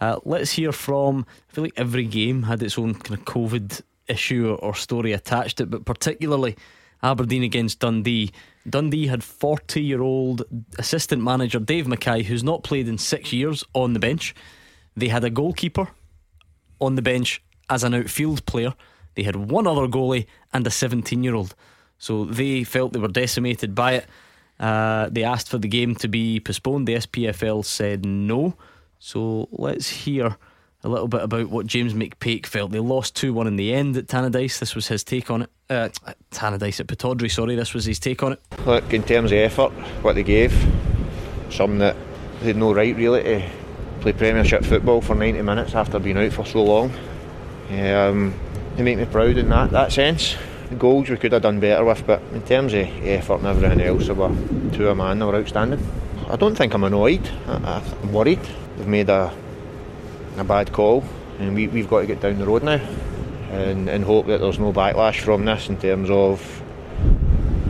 Uh, 0.00 0.18
let's 0.24 0.52
hear 0.52 0.72
from. 0.72 1.26
I 1.48 1.52
feel 1.52 1.64
like 1.64 1.74
every 1.76 2.04
game 2.04 2.42
had 2.42 2.62
its 2.62 2.78
own 2.78 2.94
kind 2.94 3.18
of 3.18 3.24
COVID 3.24 3.82
issue 4.08 4.50
or, 4.50 4.56
or 4.56 4.74
story 4.74 5.12
attached 5.12 5.58
to 5.58 5.62
it, 5.62 5.70
but 5.70 5.84
particularly 5.84 6.56
Aberdeen 7.02 7.42
against 7.42 7.80
Dundee. 7.80 8.30
Dundee 8.68 9.06
had 9.06 9.24
40 9.24 9.82
year 9.82 10.02
old 10.02 10.42
assistant 10.78 11.22
manager 11.22 11.58
Dave 11.58 11.88
Mackay, 11.88 12.22
who's 12.22 12.44
not 12.44 12.62
played 12.62 12.88
in 12.88 12.98
six 12.98 13.32
years, 13.32 13.64
on 13.74 13.92
the 13.92 13.98
bench. 13.98 14.34
They 14.96 15.08
had 15.08 15.24
a 15.24 15.30
goalkeeper 15.30 15.88
on 16.80 16.96
the 16.96 17.02
bench 17.02 17.42
as 17.68 17.84
an 17.84 17.94
outfield 17.94 18.44
player. 18.46 18.74
They 19.14 19.22
had 19.22 19.36
one 19.36 19.66
other 19.66 19.86
goalie 19.86 20.26
and 20.52 20.66
a 20.66 20.70
17 20.70 21.22
year 21.22 21.34
old. 21.34 21.54
So 21.98 22.24
they 22.24 22.64
felt 22.64 22.92
they 22.92 22.98
were 22.98 23.08
decimated 23.08 23.74
by 23.74 23.92
it. 23.94 24.06
Uh, 24.58 25.08
they 25.10 25.24
asked 25.24 25.48
for 25.48 25.58
the 25.58 25.68
game 25.68 25.94
to 25.96 26.08
be 26.08 26.40
postponed. 26.40 26.86
The 26.86 26.96
SPFL 26.96 27.64
said 27.64 28.04
no. 28.04 28.54
So 28.98 29.48
let's 29.50 29.88
hear 29.88 30.36
a 30.84 30.88
little 30.88 31.08
bit 31.08 31.22
about 31.22 31.48
what 31.48 31.66
James 31.66 31.94
McPake 31.94 32.46
felt. 32.46 32.72
They 32.72 32.80
lost 32.80 33.14
2 33.16 33.32
1 33.32 33.46
in 33.46 33.56
the 33.56 33.72
end 33.72 33.96
at 33.96 34.06
Tannadice. 34.06 34.58
This 34.58 34.74
was 34.74 34.88
his 34.88 35.04
take 35.04 35.30
on 35.30 35.42
it. 35.42 35.50
Uh, 35.70 35.88
Tannadice 36.30 36.80
at 36.80 36.86
Pittodrie, 36.86 37.30
sorry. 37.30 37.54
This 37.54 37.72
was 37.72 37.84
his 37.84 37.98
take 37.98 38.22
on 38.22 38.32
it. 38.32 38.40
Look, 38.66 38.92
in 38.92 39.02
terms 39.02 39.32
of 39.32 39.38
effort, 39.38 39.70
what 40.02 40.14
they 40.14 40.22
gave, 40.22 40.52
something 41.50 41.78
that 41.78 41.96
they 42.40 42.48
had 42.48 42.56
no 42.56 42.74
right 42.74 42.96
really 42.96 43.22
to 43.22 43.50
play 44.00 44.12
Premiership 44.12 44.64
football 44.64 45.00
for 45.00 45.14
90 45.14 45.42
minutes 45.42 45.74
after 45.74 45.98
being 45.98 46.18
out 46.18 46.32
for 46.32 46.44
so 46.44 46.62
long. 46.62 46.92
Um, 47.70 48.34
they 48.76 48.82
make 48.82 48.98
me 48.98 49.04
proud 49.04 49.36
in 49.36 49.48
that, 49.50 49.70
that 49.70 49.92
sense. 49.92 50.36
The 50.68 50.74
goals 50.76 51.08
we 51.08 51.16
could 51.16 51.32
have 51.32 51.42
done 51.42 51.60
better 51.60 51.84
with, 51.84 52.04
but 52.06 52.20
in 52.32 52.42
terms 52.42 52.72
of 52.72 52.80
effort 53.06 53.38
and 53.38 53.46
everything 53.46 53.80
else, 53.80 54.06
they 54.08 54.12
were 54.14 54.34
to 54.72 54.90
a 54.90 54.94
man, 54.94 55.20
they 55.20 55.24
were 55.24 55.36
outstanding. 55.36 55.86
I 56.28 56.36
don't 56.36 56.56
think 56.56 56.74
I'm 56.74 56.84
annoyed, 56.84 57.28
I, 57.46 57.82
I'm 58.02 58.12
worried. 58.12 58.40
They've 58.76 58.86
made 58.88 59.10
a 59.10 59.32
a 60.36 60.44
bad 60.44 60.72
call, 60.72 61.04
and 61.38 61.54
we, 61.54 61.68
we've 61.68 61.88
got 61.88 62.00
to 62.00 62.06
get 62.06 62.20
down 62.20 62.38
the 62.38 62.46
road 62.46 62.62
now 62.62 62.80
and, 63.52 63.88
and 63.88 64.02
hope 64.02 64.26
that 64.26 64.40
there's 64.40 64.58
no 64.58 64.72
backlash 64.72 65.20
from 65.20 65.44
this 65.44 65.68
in 65.68 65.76
terms 65.76 66.08
of 66.10 66.62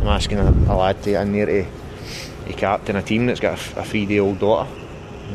I'm 0.01 0.09
asking 0.09 0.39
a, 0.39 0.51
a 0.51 0.75
lad 0.75 1.03
to 1.03 1.11
get 1.11 1.23
in 1.23 1.33
there 1.33 1.47
to, 1.47 1.67
to 2.47 2.53
captain 2.53 2.97
a 2.97 3.03
team 3.03 3.27
that's 3.27 3.41
got 3.41 3.59
a, 3.77 3.81
a 3.81 3.85
three 3.85 4.07
day 4.07 4.21
old 4.21 4.39
daughter. 4.39 4.71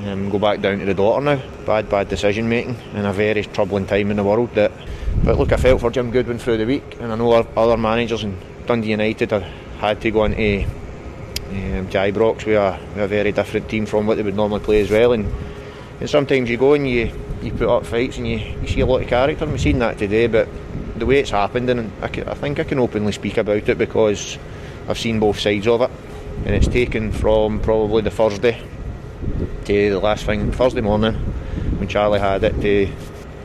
Um, 0.05 0.29
go 0.29 0.39
back 0.39 0.61
down 0.61 0.79
to 0.79 0.85
the 0.85 0.93
daughter 0.93 1.23
now. 1.23 1.41
Bad, 1.65 1.89
bad 1.89 2.07
decision 2.07 2.47
making 2.47 2.77
in 2.93 3.05
a 3.05 3.13
very 3.13 3.43
troubling 3.43 3.87
time 3.87 4.11
in 4.11 4.17
the 4.17 4.23
world. 4.23 4.53
That, 4.55 4.71
but 5.23 5.37
look, 5.37 5.51
I 5.51 5.57
felt 5.57 5.81
for 5.81 5.89
Jim 5.89 6.11
Goodwin 6.11 6.39
through 6.39 6.57
the 6.57 6.65
week, 6.65 6.97
and 6.99 7.11
I 7.11 7.15
know 7.15 7.31
other 7.31 7.77
managers 7.77 8.23
in 8.23 8.37
Dundee 8.67 8.91
United 8.91 9.31
have 9.31 9.43
had 9.79 10.01
to 10.01 10.11
go 10.11 10.25
into 10.25 10.63
um, 10.63 11.87
Ibrox 11.87 12.45
with 12.45 12.55
a, 12.57 13.03
a 13.03 13.07
very 13.07 13.31
different 13.31 13.69
team 13.69 13.85
from 13.85 14.05
what 14.05 14.15
they 14.17 14.23
would 14.23 14.35
normally 14.35 14.63
play 14.63 14.81
as 14.81 14.91
well. 14.91 15.13
And 15.13 15.33
and 15.99 16.09
sometimes 16.09 16.49
you 16.49 16.57
go 16.57 16.73
and 16.73 16.87
you, 16.87 17.11
you 17.41 17.51
put 17.51 17.69
up 17.69 17.85
fights 17.85 18.17
and 18.17 18.27
you, 18.27 18.37
you 18.37 18.67
see 18.67 18.81
a 18.81 18.85
lot 18.85 19.01
of 19.01 19.07
character. 19.07 19.45
We've 19.45 19.59
seen 19.59 19.79
that 19.79 19.97
today, 19.97 20.27
but 20.27 20.47
the 20.95 21.05
way 21.05 21.19
it's 21.19 21.31
happened, 21.31 21.69
and 21.69 21.91
I, 22.01 22.05
I 22.05 22.33
think 22.35 22.59
I 22.59 22.63
can 22.63 22.79
openly 22.79 23.11
speak 23.11 23.37
about 23.37 23.67
it 23.67 23.77
because 23.77 24.37
I've 24.87 24.99
seen 24.99 25.19
both 25.19 25.39
sides 25.39 25.67
of 25.67 25.81
it. 25.81 25.91
And 26.45 26.49
it's 26.49 26.67
taken 26.67 27.11
from 27.11 27.59
probably 27.61 28.03
the 28.03 28.11
Thursday 28.11 28.61
to 29.65 29.89
the 29.89 29.99
last 29.99 30.25
thing, 30.25 30.51
Thursday 30.51 30.81
morning, 30.81 31.15
when 31.15 31.87
Charlie 31.87 32.19
had 32.19 32.43
it, 32.43 32.61
to 32.61 32.93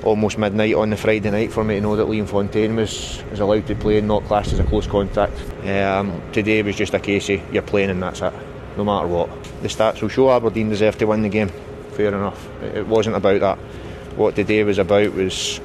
almost 0.05 0.37
midnight 0.37 0.75
on 0.75 0.91
the 0.91 0.97
Friday 0.97 1.31
night 1.31 1.53
for 1.53 1.65
me 1.65 1.77
to 1.77 1.81
know 1.81 1.97
that 1.97 2.07
Liam 2.07 2.29
Fontaine 2.29 2.77
was, 2.77 3.23
was 3.31 3.41
allowed 3.41 3.67
to 3.69 3.75
play 3.75 3.99
and 3.99 4.09
not 4.09 4.25
classed 4.25 4.53
as 4.53 4.59
a 4.59 4.65
close 4.65 4.87
contact. 4.87 5.33
Um, 5.67 6.21
today 6.33 6.63
was 6.63 6.77
just 6.77 6.93
a 6.93 6.99
case 6.99 7.29
of 7.31 7.55
you're 7.55 7.63
playing 7.63 7.91
and 7.91 8.03
that's 8.03 8.21
it, 8.21 8.35
no 8.77 8.85
matter 8.85 9.07
what. 9.07 9.31
The 9.63 9.69
stats 9.69 10.03
will 10.03 10.09
show 10.09 10.31
Aberdeen 10.31 10.69
deserve 10.69 10.99
to 10.99 11.07
win 11.07 11.23
the 11.23 11.29
game 11.29 11.51
fair 11.93 12.09
enough. 12.09 12.49
It 12.63 12.87
wasn't 12.87 13.17
about 13.17 13.41
that. 13.41 13.59
What 14.17 14.37
the 14.37 14.45
day 14.45 14.65
was 14.65 14.79
about 14.79 15.13
was 15.15 15.61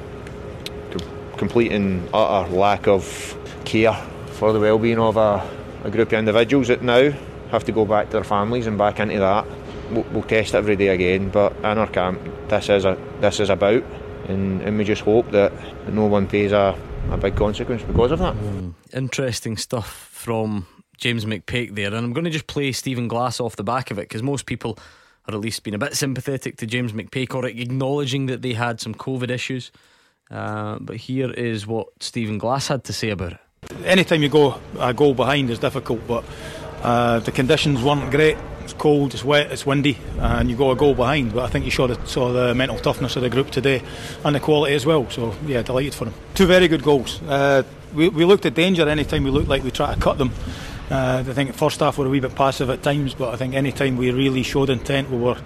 complete 1.36 1.72
and 1.72 2.08
utter 2.12 2.50
lack 2.52 2.88
of 2.88 3.36
care 3.64 3.94
for 4.32 4.52
the 4.52 4.60
well-being 4.60 4.98
of 4.98 5.16
a, 5.16 5.48
a 5.84 5.90
group 5.90 6.08
of 6.08 6.18
individuals 6.18 6.68
that 6.68 6.82
now 6.82 7.10
have 7.50 7.64
to 7.64 7.72
go 7.72 7.84
back 7.84 8.06
to 8.06 8.12
their 8.12 8.24
families 8.24 8.66
and 8.66 8.76
back 8.76 9.00
into 9.00 9.18
that. 9.18 9.46
We'll, 9.90 10.04
we'll 10.12 10.22
test 10.22 10.54
every 10.54 10.76
day 10.76 10.88
again, 10.88 11.30
but 11.30 11.56
in 11.56 11.64
our 11.64 11.86
camp, 11.86 12.20
this 12.48 12.68
is 12.68 12.84
a 12.84 12.98
this 13.20 13.40
is 13.40 13.50
about, 13.50 13.82
and, 14.28 14.60
and 14.62 14.76
we 14.76 14.84
just 14.84 15.02
hope 15.02 15.30
that 15.30 15.52
no 15.88 16.06
one 16.06 16.26
pays 16.26 16.52
a, 16.52 16.78
a 17.10 17.16
big 17.16 17.36
consequence 17.36 17.82
because 17.82 18.12
of 18.12 18.18
that. 18.18 18.34
Mm, 18.34 18.74
interesting 18.92 19.56
stuff 19.56 20.10
from 20.12 20.66
James 20.98 21.24
McPake 21.24 21.74
there, 21.74 21.86
and 21.86 21.96
I'm 21.96 22.12
going 22.12 22.24
to 22.24 22.30
just 22.30 22.46
play 22.46 22.72
Stephen 22.72 23.08
Glass 23.08 23.40
off 23.40 23.56
the 23.56 23.64
back 23.64 23.90
of 23.90 23.98
it 23.98 24.02
because 24.02 24.22
most 24.22 24.44
people 24.44 24.78
or 25.28 25.34
at 25.34 25.40
least 25.40 25.62
been 25.62 25.74
a 25.74 25.78
bit 25.78 25.94
sympathetic 25.94 26.56
to 26.56 26.66
James 26.66 26.92
McPake 26.92 27.34
or 27.34 27.46
acknowledging 27.46 28.26
that 28.26 28.40
they 28.40 28.54
had 28.54 28.80
some 28.80 28.94
COVID 28.94 29.30
issues. 29.30 29.70
Uh, 30.30 30.78
but 30.80 30.96
here 30.96 31.30
is 31.30 31.66
what 31.66 31.88
Stephen 32.00 32.38
Glass 32.38 32.68
had 32.68 32.84
to 32.84 32.92
say 32.92 33.10
about 33.10 33.32
it. 33.32 33.38
Anytime 33.84 34.22
you 34.22 34.28
go 34.28 34.58
a 34.78 34.94
goal 34.94 35.14
behind 35.14 35.50
is 35.50 35.58
difficult, 35.58 36.06
but 36.06 36.24
uh, 36.82 37.18
the 37.20 37.32
conditions 37.32 37.82
weren't 37.82 38.10
great. 38.10 38.38
It's 38.62 38.72
cold, 38.74 39.14
it's 39.14 39.24
wet, 39.24 39.50
it's 39.50 39.64
windy, 39.64 39.98
and 40.18 40.50
you 40.50 40.56
go 40.56 40.70
a 40.70 40.76
goal 40.76 40.94
behind. 40.94 41.34
But 41.34 41.44
I 41.44 41.48
think 41.48 41.64
you 41.64 41.70
saw 41.70 41.86
the, 41.86 42.06
saw 42.06 42.32
the 42.32 42.54
mental 42.54 42.78
toughness 42.78 43.16
of 43.16 43.22
the 43.22 43.30
group 43.30 43.50
today 43.50 43.82
and 44.24 44.34
the 44.34 44.40
quality 44.40 44.74
as 44.74 44.84
well. 44.84 45.08
So, 45.10 45.34
yeah, 45.46 45.62
delighted 45.62 45.94
for 45.94 46.04
them. 46.04 46.14
Two 46.34 46.46
very 46.46 46.68
good 46.68 46.82
goals. 46.82 47.20
Uh, 47.22 47.62
we, 47.94 48.10
we 48.10 48.24
looked 48.26 48.44
at 48.44 48.54
danger 48.54 48.86
anytime 48.86 49.24
we 49.24 49.30
looked 49.30 49.48
like 49.48 49.64
we 49.64 49.70
tried 49.70 49.94
to 49.94 50.00
cut 50.00 50.18
them. 50.18 50.32
Uh, 50.90 51.22
I 51.26 51.32
think 51.34 51.54
first 51.54 51.80
half 51.80 51.98
we 51.98 52.02
were 52.02 52.08
a 52.08 52.10
wee 52.10 52.20
bit 52.20 52.34
passive 52.34 52.70
at 52.70 52.82
times, 52.82 53.12
but 53.14 53.34
I 53.34 53.36
think 53.36 53.54
any 53.54 53.72
time 53.72 53.98
we 53.98 54.10
really 54.10 54.42
showed 54.42 54.70
intent, 54.70 55.10
we 55.10 55.18
were 55.18 55.36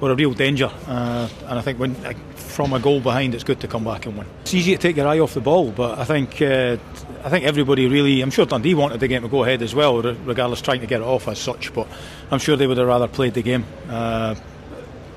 were 0.00 0.10
a 0.10 0.14
real 0.14 0.32
danger. 0.32 0.70
Uh, 0.86 1.28
and 1.46 1.58
I 1.58 1.62
think 1.62 1.78
when 1.78 1.94
from 2.34 2.72
a 2.72 2.80
goal 2.80 3.00
behind, 3.00 3.34
it's 3.34 3.44
good 3.44 3.60
to 3.60 3.68
come 3.68 3.84
back 3.84 4.06
and 4.06 4.16
win. 4.16 4.26
It's 4.42 4.52
easy 4.52 4.72
to 4.72 4.78
take 4.78 4.96
your 4.96 5.06
eye 5.06 5.18
off 5.18 5.34
the 5.34 5.40
ball, 5.40 5.70
but 5.70 5.98
I 5.98 6.04
think 6.04 6.42
uh, 6.42 6.76
I 7.24 7.30
think 7.30 7.44
everybody 7.46 7.86
really. 7.86 8.20
I'm 8.20 8.30
sure 8.30 8.44
Dundee 8.44 8.74
wanted 8.74 9.00
the 9.00 9.08
game 9.08 9.22
to 9.22 9.28
go 9.28 9.42
ahead 9.42 9.62
as 9.62 9.74
well, 9.74 10.02
regardless 10.02 10.60
trying 10.60 10.80
to 10.80 10.86
get 10.86 11.00
it 11.00 11.06
off 11.06 11.28
as 11.28 11.38
such. 11.38 11.72
But 11.72 11.86
I'm 12.30 12.38
sure 12.38 12.56
they 12.56 12.66
would 12.66 12.78
have 12.78 12.86
rather 12.86 13.08
played 13.08 13.34
the 13.34 13.42
game. 13.42 13.64
Uh, 13.88 14.34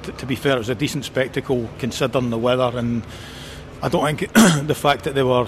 t- 0.03 0.13
to 0.13 0.25
be 0.25 0.35
fair, 0.35 0.55
it 0.55 0.59
was 0.59 0.69
a 0.69 0.75
decent 0.75 1.03
spectacle 1.03 1.69
considering 1.79 2.29
the 2.29 2.37
weather, 2.37 2.71
and 2.77 3.03
I 3.81 3.89
don't 3.89 4.17
think 4.17 4.31
the 4.67 4.75
fact 4.75 5.03
that 5.03 5.15
they 5.15 5.23
were 5.23 5.47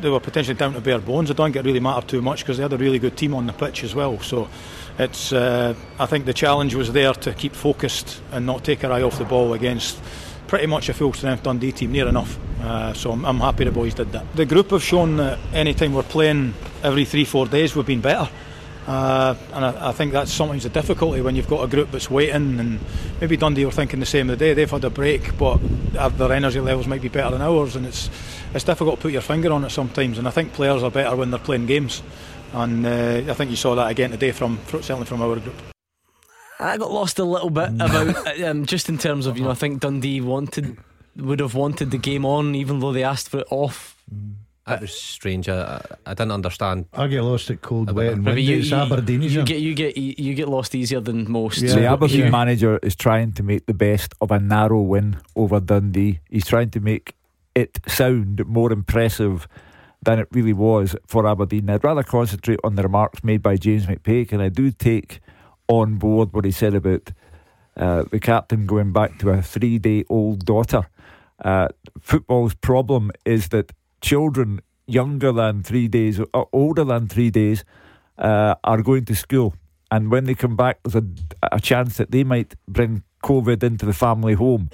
they 0.00 0.08
were 0.08 0.20
potentially 0.20 0.56
down 0.56 0.74
to 0.74 0.80
bare 0.80 0.98
bones. 0.98 1.30
I 1.30 1.34
don't 1.34 1.52
think 1.52 1.56
it 1.56 1.66
really 1.66 1.80
mattered 1.80 2.08
too 2.08 2.22
much 2.22 2.40
because 2.40 2.56
they 2.56 2.62
had 2.62 2.72
a 2.72 2.78
really 2.78 2.98
good 2.98 3.16
team 3.16 3.34
on 3.34 3.46
the 3.46 3.52
pitch 3.52 3.84
as 3.84 3.94
well. 3.94 4.18
So 4.20 4.48
it's 4.98 5.32
uh, 5.32 5.74
I 5.98 6.06
think 6.06 6.26
the 6.26 6.34
challenge 6.34 6.74
was 6.74 6.92
there 6.92 7.12
to 7.12 7.34
keep 7.34 7.54
focused 7.54 8.20
and 8.32 8.46
not 8.46 8.64
take 8.64 8.84
our 8.84 8.92
eye 8.92 9.02
off 9.02 9.18
the 9.18 9.24
ball 9.24 9.54
against 9.54 10.00
pretty 10.48 10.66
much 10.66 10.88
a 10.88 10.94
full 10.94 11.12
strength 11.12 11.42
Dundee 11.42 11.72
team, 11.72 11.92
near 11.92 12.08
enough. 12.08 12.38
Uh, 12.60 12.92
so 12.94 13.12
I'm, 13.12 13.24
I'm, 13.24 13.38
happy 13.38 13.64
the 13.64 13.70
boys 13.70 13.94
did 13.94 14.10
that. 14.12 14.34
The 14.34 14.46
group 14.46 14.70
have 14.70 14.82
shown 14.82 15.18
that 15.18 15.38
any 15.52 15.74
time 15.74 15.92
we're 15.94 16.02
playing 16.02 16.54
every 16.82 17.04
three, 17.04 17.24
four 17.24 17.46
days, 17.46 17.76
we've 17.76 17.86
been 17.86 18.00
better. 18.00 18.28
Uh, 18.86 19.36
and 19.52 19.64
I, 19.64 19.90
I, 19.90 19.92
think 19.92 20.12
that's 20.12 20.32
sometimes 20.32 20.64
a 20.64 20.70
difficulty 20.70 21.20
when 21.20 21.36
you've 21.36 21.46
got 21.46 21.62
a 21.62 21.68
group 21.68 21.90
that's 21.90 22.10
waiting. 22.10 22.58
And 22.58 22.80
maybe 23.20 23.36
Dundee 23.36 23.66
were 23.66 23.70
thinking 23.70 24.00
the 24.00 24.06
same 24.06 24.26
the 24.26 24.36
day. 24.36 24.54
They've 24.54 24.70
had 24.70 24.82
a 24.82 24.90
break, 24.90 25.36
but 25.36 25.58
their 25.92 26.32
energy 26.32 26.58
levels 26.58 26.86
might 26.86 27.02
be 27.02 27.08
better 27.08 27.32
than 27.32 27.42
ours. 27.42 27.76
And 27.76 27.84
it's 27.84 28.08
it's 28.58 28.64
difficult 28.66 28.96
to 28.96 29.02
put 29.02 29.12
your 29.12 29.22
finger 29.22 29.52
on 29.52 29.64
it 29.64 29.70
sometimes. 29.70 30.18
And 30.18 30.26
I 30.26 30.30
think 30.32 30.52
players 30.52 30.82
are 30.82 30.90
better 30.90 31.14
when 31.16 31.30
they're 31.30 31.38
playing 31.38 31.66
games. 31.66 32.02
And 32.52 32.84
uh, 32.84 33.22
I 33.30 33.34
think 33.34 33.50
you 33.50 33.56
saw 33.56 33.74
that 33.76 33.88
again 33.90 34.10
today 34.10 34.32
from 34.32 34.58
certainly 34.66 35.06
from 35.06 35.22
our 35.22 35.36
group. 35.36 35.54
I 36.58 36.76
got 36.76 36.90
lost 36.90 37.18
a 37.20 37.24
little 37.24 37.50
bit 37.50 37.70
about 37.80 38.40
um, 38.42 38.66
just 38.66 38.88
in 38.88 38.98
terms 38.98 39.26
of 39.26 39.38
you 39.38 39.44
know 39.44 39.50
I 39.50 39.54
think 39.54 39.80
Dundee 39.80 40.20
wanted 40.20 40.76
would 41.16 41.38
have 41.40 41.54
wanted 41.54 41.90
the 41.92 41.98
game 41.98 42.24
on 42.24 42.54
even 42.56 42.80
though 42.80 42.92
they 42.92 43.04
asked 43.04 43.28
for 43.28 43.38
it 43.40 43.46
off. 43.50 43.96
That 44.66 44.80
was 44.82 44.92
strange. 44.92 45.48
I, 45.48 45.80
I 46.04 46.12
didn't 46.12 46.32
understand. 46.32 46.86
I 46.92 47.06
get 47.06 47.22
lost 47.22 47.48
at 47.50 47.62
cold, 47.62 47.88
About 47.88 47.96
wet, 47.96 48.12
and 48.14 48.22
Maybe 48.24 48.42
windy. 48.42 48.52
you, 48.52 48.58
It's 48.58 48.70
you, 48.70 48.76
Aberdeen, 48.76 49.22
you 49.22 49.26
isn't 49.28 49.44
get 49.46 49.60
you 49.60 49.74
get 49.74 49.96
you 49.96 50.34
get 50.34 50.48
lost 50.48 50.74
easier 50.74 51.00
than 51.00 51.30
most. 51.30 51.60
So 51.60 51.76
the 51.76 51.86
Aberdeen 51.86 52.30
manager 52.30 52.78
is 52.82 52.96
trying 52.96 53.32
to 53.32 53.42
make 53.42 53.64
the 53.66 53.72
best 53.74 54.14
of 54.20 54.30
a 54.30 54.38
narrow 54.40 54.80
win 54.80 55.18
over 55.36 55.60
Dundee. 55.60 56.20
He's 56.28 56.46
trying 56.46 56.70
to 56.70 56.80
make 56.80 57.14
it 57.58 57.80
sound 57.86 58.46
more 58.46 58.72
impressive 58.72 59.48
than 60.02 60.18
it 60.20 60.28
really 60.30 60.52
was 60.52 60.94
for 61.06 61.26
Aberdeen. 61.26 61.68
I'd 61.68 61.82
rather 61.82 62.04
concentrate 62.04 62.60
on 62.62 62.76
the 62.76 62.84
remarks 62.84 63.24
made 63.24 63.42
by 63.42 63.56
James 63.56 63.86
McPake, 63.86 64.32
and 64.32 64.40
I 64.40 64.48
do 64.48 64.70
take 64.70 65.20
on 65.66 65.96
board 65.96 66.32
what 66.32 66.44
he 66.44 66.52
said 66.52 66.74
about 66.74 67.12
uh, 67.76 68.04
the 68.10 68.20
captain 68.20 68.66
going 68.66 68.92
back 68.92 69.18
to 69.18 69.30
a 69.30 69.42
three 69.42 69.78
day 69.78 70.04
old 70.08 70.44
daughter. 70.44 70.88
Uh, 71.44 71.68
football's 72.00 72.54
problem 72.54 73.10
is 73.24 73.48
that 73.48 73.72
children 74.00 74.60
younger 74.86 75.32
than 75.32 75.62
three 75.62 75.88
days 75.88 76.20
or 76.32 76.48
older 76.52 76.84
than 76.84 77.08
three 77.08 77.30
days 77.30 77.64
uh, 78.18 78.54
are 78.64 78.82
going 78.82 79.04
to 79.04 79.14
school. 79.14 79.54
And 79.90 80.10
when 80.10 80.24
they 80.24 80.34
come 80.34 80.56
back, 80.56 80.80
there's 80.82 80.96
a, 80.96 81.06
a 81.56 81.60
chance 81.60 81.96
that 81.96 82.10
they 82.10 82.24
might 82.24 82.54
bring 82.66 83.02
COVID 83.24 83.62
into 83.62 83.86
the 83.86 83.92
family 83.92 84.34
home. 84.34 84.70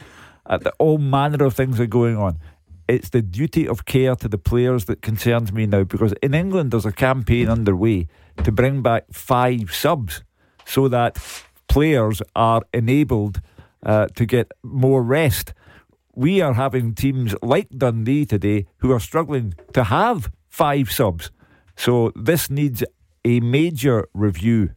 Uh, 0.47 0.59
all 0.79 0.99
manner 0.99 1.45
of 1.45 1.55
things 1.55 1.81
are 1.81 1.87
going 1.87 2.17
on. 2.17 2.39
It's 2.87 3.11
the 3.11 3.23
duty 3.23 3.67
of 3.67 3.87
care 3.87 4.15
to 4.17 4.29
the 4.29 4.39
players 4.39 4.85
that 4.87 5.01
concerns 5.01 5.53
me 5.53 5.67
now 5.67 5.85
because 5.85 6.13
in 6.23 6.35
England 6.35 6.71
there's 6.71 6.87
a 6.87 6.93
campaign 6.93 7.49
underway 7.49 8.09
to 8.43 8.53
bring 8.53 8.83
back 8.83 9.05
five 9.13 9.73
subs 9.73 10.23
so 10.67 10.89
that 10.89 11.19
players 11.69 12.21
are 12.37 12.63
enabled 12.73 13.41
uh, 13.85 14.07
to 14.15 14.27
get 14.27 14.53
more 14.63 15.03
rest. 15.03 15.55
We 16.15 16.41
are 16.41 16.55
having 16.55 16.95
teams 16.95 17.35
like 17.43 17.69
Dundee 17.71 18.27
today 18.27 18.67
who 18.79 18.93
are 18.93 19.01
struggling 19.01 19.55
to 19.73 19.85
have 19.85 20.31
five 20.49 20.93
subs. 20.93 21.31
So 21.77 22.13
this 22.15 22.51
needs 22.51 22.85
a 23.25 23.41
major 23.41 24.09
review. 24.15 24.71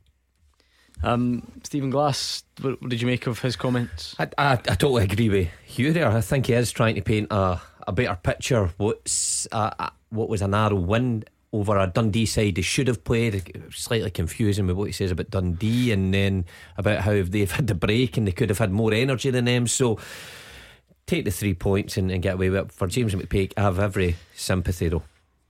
Um, 1.04 1.52
Stephen 1.64 1.90
Glass, 1.90 2.44
what, 2.62 2.82
what 2.82 2.90
did 2.90 3.02
you 3.02 3.08
make 3.08 3.28
of 3.28 3.40
his 3.40 3.56
comments? 3.56 4.16
I, 4.18 4.28
I, 4.38 4.52
I 4.54 4.58
totally 4.58 5.04
agree 5.04 5.30
with 5.30 5.50
Hugh 5.66 5.94
there. 5.94 6.10
I 6.10 6.22
think 6.22 6.48
he 6.48 6.54
is 6.54 6.72
trying 6.72 6.96
to 6.96 7.02
paint 7.02 7.28
a, 7.32 7.62
a 7.88 7.92
better 7.92 8.18
picture. 8.22 8.72
What's 8.78 9.48
what 9.52 10.30
was 10.30 10.42
a 10.42 10.48
narrow 10.48 10.76
win 10.76 11.24
over 11.54 11.78
a 11.78 11.88
Dundee 11.88 12.26
side 12.26 12.56
they 12.56 12.62
should 12.62 12.88
have 12.88 13.04
played. 13.04 13.70
Slightly 13.72 14.12
confusing 14.12 14.68
with 14.68 14.76
what 14.76 14.86
he 14.86 14.92
says 14.92 15.12
about 15.12 15.32
Dundee, 15.32 15.92
and 15.92 16.14
then 16.14 16.46
about 16.78 17.00
how 17.00 17.24
they've 17.24 17.52
had 17.60 17.68
the 17.68 17.76
break 17.76 18.18
and 18.18 18.28
they 18.28 18.32
could 18.32 18.50
have 18.50 18.60
had 18.60 18.72
more 18.72 18.94
energy 18.94 19.30
than 19.30 19.46
them. 19.46 19.68
So 19.68 19.98
take 21.06 21.26
the 21.26 21.32
three 21.32 21.54
points 21.54 21.98
and, 21.98 22.12
and 22.12 22.22
get 22.22 22.36
away 22.36 22.50
with 22.50 22.66
it. 22.66 22.72
For 22.72 22.88
James 22.88 23.16
McPake, 23.16 23.54
I 23.58 23.62
have 23.62 23.80
every 23.80 24.18
sympathy 24.36 24.90
though. 24.90 25.04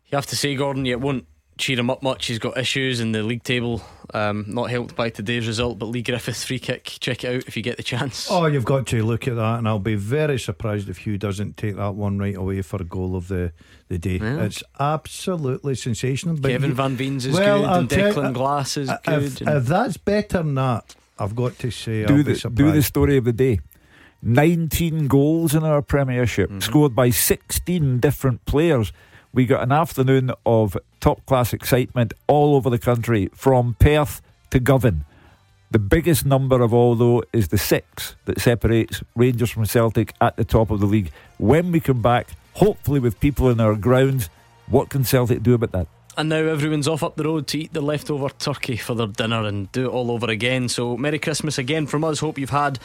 You 0.05 0.15
have 0.15 0.27
to 0.27 0.37
say, 0.37 0.55
Gordon, 0.55 0.85
it 0.85 1.01
won't 1.01 1.25
cheer 1.57 1.79
him 1.79 1.89
up 1.89 2.01
much. 2.03 2.27
He's 2.27 2.39
got 2.39 2.57
issues 2.57 2.99
in 2.99 3.11
the 3.11 3.23
league 3.23 3.43
table, 3.43 3.81
um, 4.13 4.45
not 4.47 4.69
helped 4.69 4.95
by 4.95 5.09
today's 5.09 5.47
result. 5.47 5.79
But 5.79 5.87
Leigh 5.87 6.01
Griffiths 6.03 6.43
free 6.45 6.59
kick, 6.59 6.83
check 6.99 7.23
it 7.23 7.35
out 7.35 7.47
if 7.47 7.55
you 7.57 7.63
get 7.63 7.77
the 7.77 7.83
chance. 7.83 8.27
Oh, 8.29 8.45
you've 8.45 8.65
got 8.65 8.87
to 8.87 9.03
look 9.03 9.27
at 9.27 9.35
that, 9.35 9.59
and 9.59 9.67
I'll 9.67 9.79
be 9.79 9.95
very 9.95 10.39
surprised 10.39 10.89
if 10.89 10.99
Hugh 10.99 11.17
doesn't 11.17 11.57
take 11.57 11.75
that 11.77 11.95
one 11.95 12.17
right 12.19 12.35
away 12.35 12.61
for 12.61 12.81
a 12.81 12.85
goal 12.85 13.15
of 13.15 13.27
the, 13.27 13.51
the 13.89 13.97
day. 13.97 14.17
Yeah. 14.17 14.43
It's 14.43 14.63
absolutely 14.79 15.75
sensational. 15.75 16.35
But 16.37 16.49
Kevin 16.51 16.69
you- 16.71 16.75
Van 16.75 16.95
Veen's 16.95 17.25
is 17.25 17.33
Well, 17.35 17.59
good, 17.61 17.67
I'll 17.67 17.79
and 17.79 17.89
tell- 17.89 18.13
Declan 18.13 18.33
Glass 18.33 18.77
is 18.77 18.89
if, 18.89 19.01
good. 19.03 19.23
If, 19.23 19.41
and- 19.47 19.65
that's 19.65 19.97
better 19.97 20.37
than 20.39 20.55
that, 20.55 20.95
I've 21.19 21.35
got 21.35 21.57
to 21.59 21.71
say, 21.71 22.01
I'll 22.01 22.07
do 22.07 22.17
be 22.17 22.23
the, 22.33 22.35
surprised. 22.35 22.57
do 22.57 22.71
the 22.71 22.83
story 22.83 23.17
of 23.17 23.23
the 23.25 23.33
day. 23.33 23.59
19 24.23 25.07
goals 25.07 25.53
in 25.53 25.63
our 25.63 25.81
Premiership, 25.81 26.49
Mm-hmm. 26.49 26.59
scored 26.59 26.95
by 26.95 27.09
16 27.11 27.99
different 27.99 28.45
players. 28.45 28.91
We 29.37 29.45
got 29.45 29.61
an 29.61 29.71
afternoon 29.71 30.31
of 30.47 30.75
top 30.99 31.23
class 31.27 31.53
excitement 31.53 32.11
all 32.25 32.55
over 32.55 32.71
the 32.71 32.79
country, 32.79 33.29
from 33.35 33.75
Perth 33.79 34.19
to 34.49 34.59
Govan. 34.59 35.05
The 35.69 35.77
biggest 35.77 36.25
number 36.25 36.63
of 36.63 36.73
all, 36.73 36.95
though, 36.95 37.21
is 37.33 37.49
the 37.49 37.59
six 37.59 38.15
that 38.25 38.41
separates 38.41 39.03
Rangers 39.15 39.51
from 39.51 39.67
Celtic 39.67 40.15
at 40.21 40.37
the 40.37 40.43
top 40.43 40.71
of 40.71 40.79
the 40.79 40.87
league. 40.87 41.11
When 41.37 41.71
we 41.71 41.79
come 41.79 42.01
back, 42.01 42.29
hopefully 42.53 42.99
with 42.99 43.19
people 43.19 43.51
in 43.51 43.59
our 43.59 43.75
grounds, 43.75 44.31
what 44.65 44.89
can 44.89 45.03
Celtic 45.03 45.43
do 45.43 45.53
about 45.53 45.71
that? 45.73 45.87
And 46.17 46.29
now 46.29 46.37
everyone's 46.37 46.87
off 46.87 47.03
up 47.03 47.15
the 47.15 47.25
road 47.25 47.45
to 47.49 47.59
eat 47.59 47.73
the 47.73 47.81
leftover 47.81 48.29
turkey 48.29 48.75
for 48.75 48.95
their 48.95 49.05
dinner 49.05 49.43
and 49.43 49.71
do 49.71 49.85
it 49.85 49.93
all 49.93 50.09
over 50.09 50.31
again. 50.31 50.67
So, 50.67 50.97
Merry 50.97 51.19
Christmas 51.19 51.59
again 51.59 51.85
from 51.85 52.03
us. 52.03 52.21
Hope 52.21 52.39
you've 52.39 52.49
had 52.49 52.79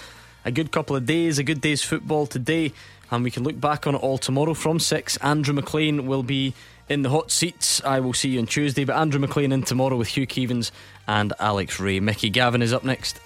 a 0.44 0.50
good 0.50 0.70
couple 0.70 0.96
of 0.96 1.06
days, 1.06 1.38
a 1.38 1.44
good 1.44 1.62
day's 1.62 1.82
football 1.82 2.26
today, 2.26 2.72
and 3.12 3.22
we 3.22 3.30
can 3.30 3.44
look 3.44 3.60
back 3.60 3.86
on 3.86 3.94
it 3.94 3.98
all 3.98 4.18
tomorrow 4.18 4.54
from 4.54 4.80
6. 4.80 5.16
Andrew 5.18 5.54
McLean 5.54 6.06
will 6.06 6.22
be 6.22 6.54
in 6.88 7.02
the 7.02 7.10
hot 7.10 7.30
seats. 7.30 7.82
I 7.84 8.00
will 8.00 8.14
see 8.14 8.30
you 8.30 8.40
on 8.40 8.46
Tuesday, 8.46 8.84
but 8.84 8.96
Andrew 8.96 9.20
McLean 9.20 9.52
in 9.52 9.62
tomorrow 9.62 9.96
with 9.96 10.08
Hugh 10.08 10.26
Keevins 10.26 10.72
and 11.06 11.32
Alex 11.38 11.78
Rae. 11.78 12.00
Mickey 12.00 12.30
Gavin 12.30 12.62
is 12.62 12.72
up 12.72 12.84
next. 12.84 13.20